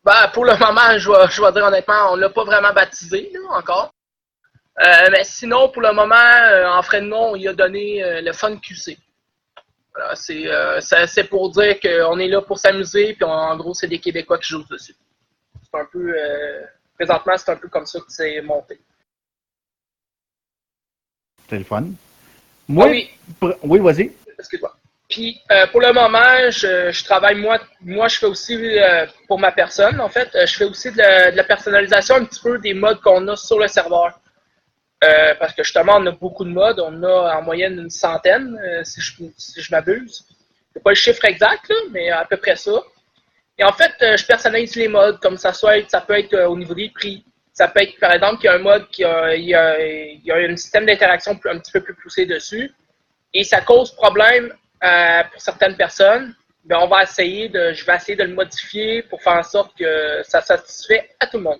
ben, 0.05 0.29
pour 0.33 0.45
le 0.45 0.57
moment, 0.59 0.99
je 0.99 1.11
vais, 1.11 1.31
je 1.31 1.43
vais 1.43 1.53
dire 1.53 1.65
honnêtement, 1.65 2.13
on 2.13 2.17
ne 2.17 2.23
l'a 2.23 2.31
pas 2.31 2.45
vraiment 2.45 2.73
baptisé 2.73 3.31
là, 3.33 3.41
encore. 3.59 3.93
Euh, 4.81 5.09
mais 5.11 5.25
sinon, 5.25 5.69
pour 5.71 5.83
le 5.83 5.93
moment, 5.93 6.15
euh, 6.15 6.69
en 6.69 6.83
frais 6.83 7.01
de 7.01 7.07
nom, 7.07 7.35
il 7.35 7.49
a 7.49 7.53
donné 7.53 8.03
euh, 8.03 8.21
le 8.21 8.33
Fun 8.33 8.57
QC. 8.59 8.97
Voilà, 9.93 10.15
c'est 10.15 11.25
pour 11.25 11.51
dire 11.51 11.81
qu'on 11.81 12.19
est 12.21 12.29
là 12.29 12.41
pour 12.43 12.59
s'amuser, 12.59 13.15
puis 13.15 13.25
on- 13.25 13.29
en 13.31 13.57
gros, 13.57 13.75
c'est 13.75 13.89
des 13.89 13.99
Québécois 13.99 14.39
qui 14.39 14.49
jouent 14.51 14.65
dessus. 14.69 14.95
C'est 15.71 15.79
un 15.81 15.85
peu. 15.87 16.15
présentement, 16.95 17.37
c'est 17.37 17.51
un 17.51 17.57
peu 17.57 17.69
comme 17.69 17.87
ça 17.87 17.99
que 18.01 18.07
c'est 18.09 18.41
monté. 18.43 18.81
C'est 21.49 21.59
le 21.59 21.65
fun. 21.65 21.87
Moi, 22.69 22.87
Ah 22.87 22.91
oui, 22.91 23.11
oui, 23.63 23.79
vas-y. 23.81 24.13
excuse-moi. 24.39 24.77
Puis 25.09 25.41
euh, 25.51 25.67
pour 25.69 25.81
le 25.81 25.93
moment, 25.93 26.51
je, 26.51 27.05
travaille 27.05 27.37
moi, 27.37 27.59
moi 27.81 28.09
je 28.09 28.19
fais 28.19 28.27
aussi 28.27 28.79
euh, 28.79 29.07
pour 29.27 29.39
ma 29.39 29.53
personne 29.53 30.01
en 30.01 30.11
fait, 30.11 30.29
euh, 30.35 30.45
je 30.45 30.55
fais 30.55 30.65
aussi 30.65 30.93
de 30.93 31.35
la, 31.35 31.45
personnalisation 31.45 32.17
un 32.17 32.25
petit 32.27 32.41
peu 32.41 32.59
des 32.59 32.75
modes 32.75 33.01
qu'on 33.01 33.27
a 33.29 33.37
sur 33.37 33.59
le 33.59 33.69
serveur. 33.69 34.21
Parce 35.39 35.55
que 35.55 35.63
justement, 35.63 35.95
on 35.99 36.07
a 36.07 36.11
beaucoup 36.11 36.45
de 36.45 36.51
modes, 36.51 36.81
on 36.81 37.03
a 37.05 37.37
en 37.37 37.43
moyenne 37.43 37.79
une 37.79 37.91
centaine, 37.91 38.59
si 38.83 39.01
je, 39.01 39.13
si 39.37 39.63
je 39.63 39.71
m'abuse. 39.71 40.27
C'est 40.73 40.83
pas 40.83 40.91
le 40.91 40.97
chiffre 40.97 41.25
exact, 41.25 41.73
mais 41.93 42.11
à 42.11 42.25
peu 42.25 42.37
près 42.37 42.57
ça. 42.57 42.83
Et 43.59 43.63
en 43.63 43.73
fait, 43.73 43.93
je 44.01 44.27
personnalise 44.27 44.75
les 44.75 44.89
modes, 44.89 45.21
comme 45.21 45.37
ça 45.37 45.53
soit, 45.53 45.89
ça 45.89 46.01
peut 46.01 46.19
être 46.19 46.37
au 46.47 46.57
niveau 46.57 46.75
des 46.75 46.91
prix. 46.91 47.25
Ça 47.53 47.69
peut 47.69 47.83
être, 47.83 47.97
par 48.01 48.11
exemple, 48.11 48.39
qu'il 48.39 48.47
y 48.47 48.53
a 48.53 48.57
un 48.57 48.59
mode 48.59 48.89
qui 48.89 49.05
a, 49.05 49.27
a, 49.27 50.37
un 50.37 50.57
système 50.57 50.85
d'interaction 50.85 51.39
un 51.45 51.59
petit 51.61 51.71
peu 51.71 51.81
plus 51.81 51.95
poussé 51.95 52.27
dessus. 52.27 52.75
Et 53.33 53.45
ça 53.45 53.61
cause 53.61 53.93
problème 53.93 54.53
euh, 54.85 55.23
pour 55.33 55.41
certaines 55.41 55.77
personnes. 55.77 56.35
Ben, 56.65 56.79
on 56.83 56.89
va 56.89 57.03
essayer 57.03 57.49
de, 57.49 57.73
je 57.73 57.85
vais 57.85 57.97
essayer 57.97 58.17
de 58.17 58.25
le 58.25 58.35
modifier 58.35 59.03
pour 59.03 59.23
faire 59.23 59.35
en 59.35 59.43
sorte 59.43 59.77
que 59.79 60.23
ça 60.23 60.41
satisfait 60.43 61.09
à 61.19 61.27
tout 61.27 61.39
le 61.39 61.45
monde. 61.45 61.59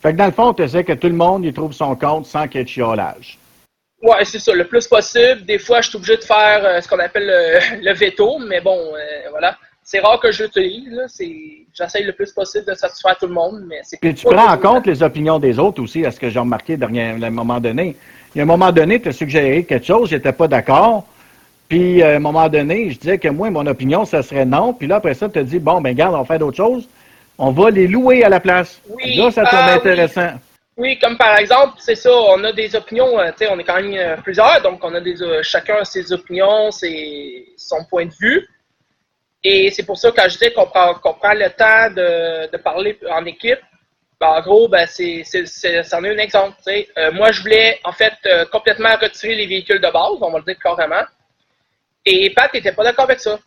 Fait 0.00 0.12
que 0.12 0.18
dans 0.18 0.26
le 0.26 0.32
fond, 0.32 0.52
tu 0.52 0.62
essaies 0.62 0.84
que 0.84 0.92
tout 0.92 1.06
le 1.08 1.14
monde 1.14 1.44
y 1.46 1.52
trouve 1.52 1.72
son 1.72 1.96
compte 1.96 2.26
sans 2.26 2.46
qu'il 2.46 2.58
y 2.58 2.60
ait 2.60 2.64
de 2.64 2.68
chiolage. 2.68 3.38
Ouais, 4.02 4.22
c'est 4.26 4.38
ça, 4.38 4.52
le 4.52 4.66
plus 4.66 4.86
possible. 4.86 5.44
Des 5.46 5.58
fois, 5.58 5.80
je 5.80 5.88
suis 5.88 5.96
obligé 5.96 6.18
de 6.18 6.24
faire 6.24 6.62
euh, 6.62 6.80
ce 6.82 6.88
qu'on 6.88 6.98
appelle 6.98 7.26
le, 7.26 7.82
le 7.82 7.94
veto, 7.94 8.38
mais 8.38 8.60
bon, 8.60 8.78
euh, 8.78 9.30
voilà. 9.30 9.56
C'est 9.82 10.00
rare 10.00 10.20
que 10.20 10.30
je. 10.32 10.44
C'est- 11.08 11.50
J'essaye 11.72 12.04
le 12.04 12.12
plus 12.12 12.32
possible 12.32 12.66
de 12.66 12.74
satisfaire 12.74 13.16
tout 13.18 13.26
le 13.26 13.32
monde, 13.34 13.64
mais 13.66 13.80
c'est 13.82 13.98
Puis 14.00 14.14
tu 14.14 14.26
prends 14.26 14.46
en 14.52 14.56
compte 14.58 14.86
les 14.86 15.02
opinions 15.02 15.38
des 15.40 15.58
autres 15.58 15.82
aussi, 15.82 16.06
à 16.06 16.10
ce 16.12 16.20
que 16.20 16.30
j'ai 16.30 16.38
remarqué 16.38 16.76
dernier, 16.76 17.10
à 17.10 17.26
un 17.26 17.30
moment 17.30 17.58
donné. 17.60 17.96
Il 18.34 18.38
y 18.38 18.40
a 18.40 18.44
un 18.44 18.46
moment 18.46 18.70
donné, 18.70 19.00
tu 19.00 19.08
as 19.08 19.12
suggéré 19.12 19.64
quelque 19.64 19.84
chose, 19.84 20.10
j'étais 20.10 20.32
pas 20.32 20.46
d'accord. 20.48 21.06
Puis 21.68 22.02
à 22.02 22.10
un 22.10 22.18
moment 22.18 22.48
donné, 22.48 22.90
je 22.90 22.98
disais 22.98 23.18
que 23.18 23.28
moi, 23.28 23.50
mon 23.50 23.66
opinion, 23.66 24.04
ça 24.04 24.22
serait 24.22 24.44
non. 24.44 24.72
Puis 24.72 24.86
là, 24.86 24.96
après 24.96 25.14
ça, 25.14 25.28
tu 25.28 25.38
as 25.38 25.42
dit, 25.42 25.58
bon, 25.58 25.80
ben 25.80 25.94
garde, 25.94 26.14
on 26.14 26.18
va 26.18 26.24
faire 26.24 26.38
d'autres 26.38 26.56
choses. 26.56 26.88
On 27.38 27.50
va 27.50 27.70
les 27.70 27.88
louer 27.88 28.22
à 28.22 28.28
la 28.28 28.40
place. 28.40 28.80
Oui, 28.88 29.16
là, 29.16 29.30
ça 29.30 29.44
tombe 29.44 29.60
oui. 29.66 29.72
intéressant. 29.72 30.30
Oui, 30.76 30.98
comme 30.98 31.16
par 31.16 31.38
exemple, 31.38 31.74
c'est 31.78 31.94
ça, 31.94 32.10
on 32.12 32.42
a 32.42 32.52
des 32.52 32.74
opinions, 32.74 33.18
euh, 33.20 33.30
tu 33.30 33.44
sais, 33.44 33.48
on 33.50 33.58
est 33.60 33.64
quand 33.64 33.80
même 33.80 33.94
euh, 33.94 34.16
plusieurs, 34.16 34.60
donc 34.60 34.80
on 34.82 34.92
a 34.94 35.00
des, 35.00 35.22
euh, 35.22 35.40
chacun 35.42 35.84
ses 35.84 36.12
opinions, 36.12 36.72
ses, 36.72 37.46
son 37.56 37.84
point 37.84 38.06
de 38.06 38.12
vue. 38.20 38.48
Et 39.44 39.70
c'est 39.70 39.84
pour 39.84 39.96
ça 39.96 40.10
que 40.10 40.16
quand 40.16 40.28
je 40.28 40.38
dis 40.38 40.52
qu'on 40.52 40.66
prend, 40.66 40.94
qu'on 40.94 41.14
prend 41.14 41.34
le 41.34 41.48
temps 41.50 41.94
de, 41.94 42.50
de 42.50 42.56
parler 42.56 42.98
en 43.08 43.24
équipe, 43.24 43.60
ben, 44.20 44.28
en 44.28 44.40
gros, 44.40 44.68
ben, 44.68 44.86
c'est, 44.86 45.22
c'en 45.24 46.02
est 46.04 46.14
un 46.14 46.18
exemple. 46.18 46.56
Euh, 46.68 47.12
moi, 47.12 47.32
je 47.32 47.42
voulais 47.42 47.78
en 47.84 47.92
fait 47.92 48.14
euh, 48.26 48.44
complètement 48.46 48.96
retirer 49.00 49.34
les 49.34 49.46
véhicules 49.46 49.80
de 49.80 49.90
base, 49.92 50.16
on 50.20 50.30
va 50.30 50.38
le 50.38 50.44
dire 50.44 50.58
carrément. 50.62 51.02
Et 52.06 52.30
Pat 52.30 52.52
n'était 52.52 52.72
pas 52.72 52.84
d'accord 52.84 53.04
avec 53.04 53.20
ça. 53.20 53.38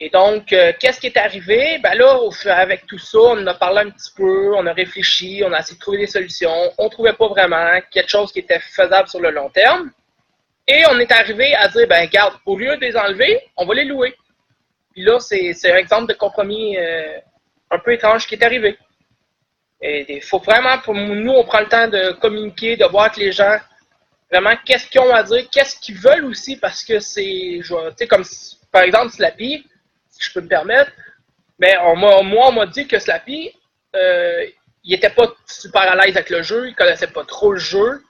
Et 0.00 0.10
donc, 0.10 0.52
euh, 0.52 0.72
qu'est-ce 0.80 0.98
qui 0.98 1.06
est 1.06 1.16
arrivé? 1.16 1.78
Ben 1.78 1.94
là, 1.94 2.18
avec 2.46 2.86
tout 2.86 2.98
ça, 2.98 3.18
on 3.18 3.42
en 3.42 3.46
a 3.46 3.54
parlé 3.54 3.82
un 3.82 3.90
petit 3.90 4.10
peu, 4.16 4.54
on 4.56 4.66
a 4.66 4.72
réfléchi, 4.72 5.42
on 5.46 5.52
a 5.52 5.60
essayé 5.60 5.76
de 5.76 5.80
trouver 5.80 5.98
des 5.98 6.06
solutions. 6.06 6.72
On 6.78 6.86
ne 6.86 6.88
trouvait 6.88 7.12
pas 7.12 7.28
vraiment 7.28 7.78
quelque 7.90 8.10
chose 8.10 8.32
qui 8.32 8.40
était 8.40 8.58
faisable 8.58 9.08
sur 9.08 9.20
le 9.20 9.30
long 9.30 9.48
terme. 9.50 9.92
Et 10.66 10.82
on 10.90 10.98
est 10.98 11.12
arrivé 11.12 11.54
à 11.54 11.68
dire, 11.68 11.86
ben 11.86 12.06
regarde, 12.06 12.34
au 12.46 12.56
lieu 12.56 12.76
de 12.76 12.80
les 12.80 12.96
enlever, 12.96 13.40
on 13.56 13.64
va 13.64 13.74
les 13.74 13.84
louer. 13.84 14.14
Puis 14.92 15.02
là, 15.02 15.20
c'est 15.20 15.72
un 15.72 15.76
exemple 15.76 16.12
de 16.12 16.18
compromis 16.18 16.76
euh, 16.76 17.18
un 17.70 17.78
peu 17.78 17.92
étrange 17.92 18.26
qui 18.26 18.34
est 18.34 18.44
arrivé. 18.44 18.76
Et 19.80 20.16
il 20.16 20.22
faut 20.22 20.38
vraiment, 20.38 20.78
pour 20.78 20.94
nous, 20.94 21.32
on 21.32 21.44
prend 21.44 21.60
le 21.60 21.68
temps 21.68 21.88
de 21.88 22.12
communiquer, 22.12 22.76
de 22.76 22.84
voir 22.86 23.04
avec 23.04 23.16
les 23.16 23.32
gens 23.32 23.56
vraiment 24.32 24.56
qu'est-ce 24.64 24.88
qu'ils 24.88 25.00
ont 25.00 25.12
à 25.14 25.22
dire, 25.22 25.48
qu'est-ce 25.50 25.78
qu'ils 25.78 25.98
veulent 25.98 26.24
aussi, 26.24 26.56
parce 26.56 26.82
que 26.82 26.98
c'est, 27.00 27.60
tu 27.62 27.74
sais, 27.96 28.06
comme 28.08 28.24
par 28.70 28.82
exemple 28.82 29.12
Slappy, 29.12 29.66
si 30.08 30.22
je 30.22 30.32
peux 30.32 30.40
me 30.40 30.48
permettre, 30.48 30.90
mais 31.58 31.76
on 31.78 31.96
m'a- 31.96 32.22
moi, 32.22 32.48
on 32.48 32.52
m'a 32.52 32.66
dit 32.66 32.88
que 32.88 32.98
Slappy, 32.98 33.52
euh, 33.94 34.46
il 34.84 34.94
était 34.94 35.10
pas 35.10 35.28
super 35.46 35.82
à 35.82 35.94
l'aise 35.96 36.16
avec 36.16 36.30
le 36.30 36.42
jeu, 36.42 36.68
il 36.68 36.74
connaissait 36.74 37.08
pas 37.08 37.24
trop 37.24 37.52
le 37.52 37.58
jeu, 37.58 38.02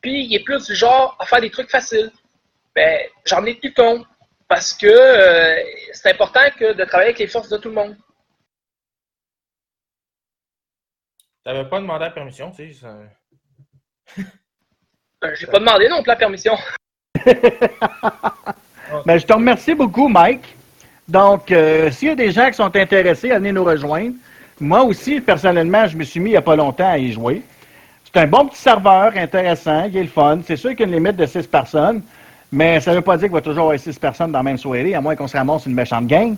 puis 0.00 0.24
il 0.24 0.34
est 0.34 0.44
plus 0.44 0.64
du 0.66 0.74
genre 0.74 1.16
à 1.18 1.26
faire 1.26 1.40
des 1.40 1.50
trucs 1.50 1.70
faciles. 1.70 2.12
Ben, 2.74 3.00
j'en 3.24 3.44
ai 3.44 3.58
tenu 3.58 3.74
compte, 3.74 4.06
parce 4.48 4.72
que 4.72 4.86
euh, 4.86 5.62
c'est 5.92 6.10
important 6.10 6.48
que 6.56 6.74
de 6.74 6.84
travailler 6.84 7.10
avec 7.10 7.18
les 7.18 7.26
forces 7.26 7.48
de 7.48 7.56
tout 7.56 7.68
le 7.70 7.74
monde. 7.74 7.96
T'avais 11.42 11.68
pas 11.68 11.80
demandé 11.80 12.04
la 12.04 12.10
permission, 12.10 12.52
tu 12.52 12.72
sais. 12.72 12.86
Euh, 15.26 15.34
J'ai 15.38 15.46
pas 15.46 15.58
demandé 15.58 15.88
non 15.88 16.02
plus 16.02 16.08
la 16.08 16.16
permission. 16.16 16.54
Ben, 19.04 19.18
je 19.18 19.26
te 19.26 19.32
remercie 19.32 19.74
beaucoup, 19.74 20.06
Mike. 20.06 20.54
Donc, 21.08 21.50
euh, 21.50 21.90
s'il 21.90 22.06
y 22.06 22.10
a 22.12 22.14
des 22.14 22.30
gens 22.30 22.46
qui 22.46 22.54
sont 22.54 22.74
intéressés 22.76 23.32
à 23.32 23.38
venir 23.38 23.54
nous 23.54 23.64
rejoindre, 23.64 24.14
moi 24.60 24.84
aussi, 24.84 25.20
personnellement, 25.20 25.88
je 25.88 25.96
me 25.96 26.04
suis 26.04 26.20
mis 26.20 26.30
il 26.30 26.32
n'y 26.34 26.36
a 26.36 26.42
pas 26.42 26.54
longtemps 26.54 26.88
à 26.88 26.96
y 26.96 27.10
jouer. 27.10 27.42
C'est 28.04 28.20
un 28.20 28.28
bon 28.28 28.46
petit 28.46 28.60
serveur, 28.60 29.10
intéressant, 29.16 29.86
il 29.86 29.96
est 29.96 30.02
le 30.02 30.08
fun. 30.08 30.38
C'est 30.46 30.54
sûr 30.54 30.70
qu'il 30.70 30.80
y 30.80 30.82
a 30.84 30.86
une 30.86 30.94
limite 30.94 31.16
de 31.16 31.26
6 31.26 31.48
personnes, 31.48 32.00
mais 32.52 32.78
ça 32.78 32.92
ne 32.92 32.96
veut 32.96 33.02
pas 33.02 33.16
dire 33.16 33.26
qu'il 33.26 33.34
va 33.34 33.40
toujours 33.40 33.64
avoir 33.64 33.78
6 33.78 33.98
personnes 33.98 34.30
dans 34.30 34.38
la 34.38 34.44
même 34.44 34.56
soirée, 34.56 34.94
à 34.94 35.00
moins 35.00 35.16
qu'on 35.16 35.26
se 35.26 35.36
ramasse 35.36 35.66
une 35.66 35.74
méchante 35.74 36.06
gang. 36.06 36.36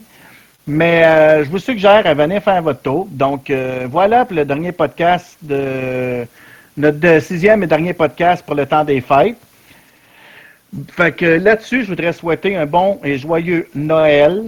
Mais 0.66 1.04
euh, 1.04 1.44
je 1.44 1.50
vous 1.50 1.58
suggère 1.58 2.06
à 2.06 2.14
venir 2.14 2.42
faire 2.42 2.62
votre 2.62 2.80
tour. 2.80 3.06
Donc, 3.10 3.52
voilà 3.90 4.24
pour 4.24 4.36
le 4.36 4.46
dernier 4.46 4.72
podcast 4.72 5.36
de 5.42 6.26
notre 6.78 6.98
de- 6.98 7.20
sixième 7.20 7.62
et 7.62 7.66
dernier 7.66 7.92
podcast 7.92 8.44
pour 8.46 8.54
le 8.54 8.64
temps 8.64 8.84
des 8.84 9.00
fêtes. 9.00 9.36
Fait 10.92 11.12
que 11.12 11.24
là-dessus, 11.26 11.82
je 11.82 11.88
voudrais 11.88 12.12
souhaiter 12.12 12.56
un 12.56 12.66
bon 12.66 13.00
et 13.02 13.18
joyeux 13.18 13.68
Noël. 13.74 14.44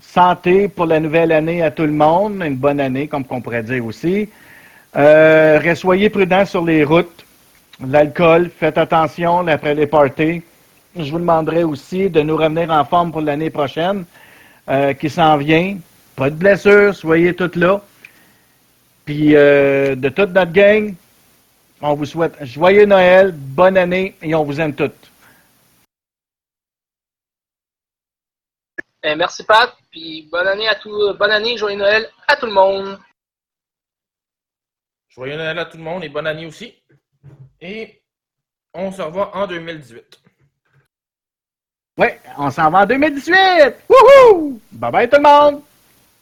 Santé 0.00 0.68
pour 0.68 0.86
la 0.86 1.00
nouvelle 1.00 1.32
année 1.32 1.62
à 1.62 1.70
tout 1.70 1.82
le 1.82 1.92
monde. 1.92 2.42
Une 2.42 2.56
bonne 2.56 2.80
année, 2.80 3.08
comme 3.08 3.24
on 3.28 3.40
pourrait 3.40 3.62
dire 3.62 3.84
aussi. 3.84 4.28
Euh, 4.96 5.74
soyez 5.74 6.08
prudents 6.08 6.46
sur 6.46 6.64
les 6.64 6.82
routes. 6.84 7.24
L'alcool, 7.86 8.50
faites 8.58 8.78
attention 8.78 9.46
après 9.46 9.74
les 9.74 9.86
parties. 9.86 10.42
Je 10.96 11.10
vous 11.10 11.18
demanderai 11.18 11.62
aussi 11.62 12.08
de 12.08 12.22
nous 12.22 12.36
revenir 12.36 12.70
en 12.70 12.84
forme 12.84 13.12
pour 13.12 13.20
l'année 13.20 13.50
prochaine 13.50 14.04
euh, 14.68 14.92
qui 14.94 15.10
s'en 15.10 15.36
vient. 15.36 15.76
pas 16.16 16.30
de 16.30 16.34
blessures, 16.36 16.94
soyez 16.94 17.34
toutes 17.34 17.56
là. 17.56 17.80
Puis 19.04 19.36
euh, 19.36 19.94
de 19.94 20.08
toute 20.08 20.32
notre 20.34 20.52
gang, 20.52 20.94
on 21.80 21.94
vous 21.94 22.04
souhaite 22.04 22.44
joyeux 22.44 22.86
Noël, 22.86 23.32
bonne 23.32 23.76
année 23.76 24.16
et 24.22 24.34
on 24.34 24.44
vous 24.44 24.60
aime 24.60 24.74
toutes. 24.74 25.10
Eh, 29.02 29.14
merci 29.14 29.44
Pat, 29.44 29.76
puis 29.90 30.28
bonne 30.30 30.46
année 30.46 30.68
à 30.68 30.74
tout, 30.74 31.14
bonne 31.18 31.30
année, 31.30 31.56
joyeux 31.56 31.78
Noël 31.78 32.08
à 32.26 32.36
tout 32.36 32.46
le 32.46 32.52
monde. 32.52 32.98
Joyeux 35.08 35.36
Noël 35.36 35.58
à 35.58 35.64
tout 35.64 35.76
le 35.76 35.82
monde 35.82 36.04
et 36.04 36.08
bonne 36.08 36.26
année 36.26 36.46
aussi. 36.46 36.74
Et 37.60 38.02
on 38.74 38.92
se 38.92 39.02
revoit 39.02 39.36
en 39.36 39.46
2018. 39.46 40.20
Ouais, 41.98 42.20
on 42.36 42.48
s'en 42.48 42.70
va 42.70 42.82
en 42.82 42.86
2018! 42.86 43.34
Wouhou! 43.88 44.60
Bye 44.70 44.92
bye 44.92 45.10
tout 45.10 45.16
le 45.16 45.22
monde! 45.22 45.62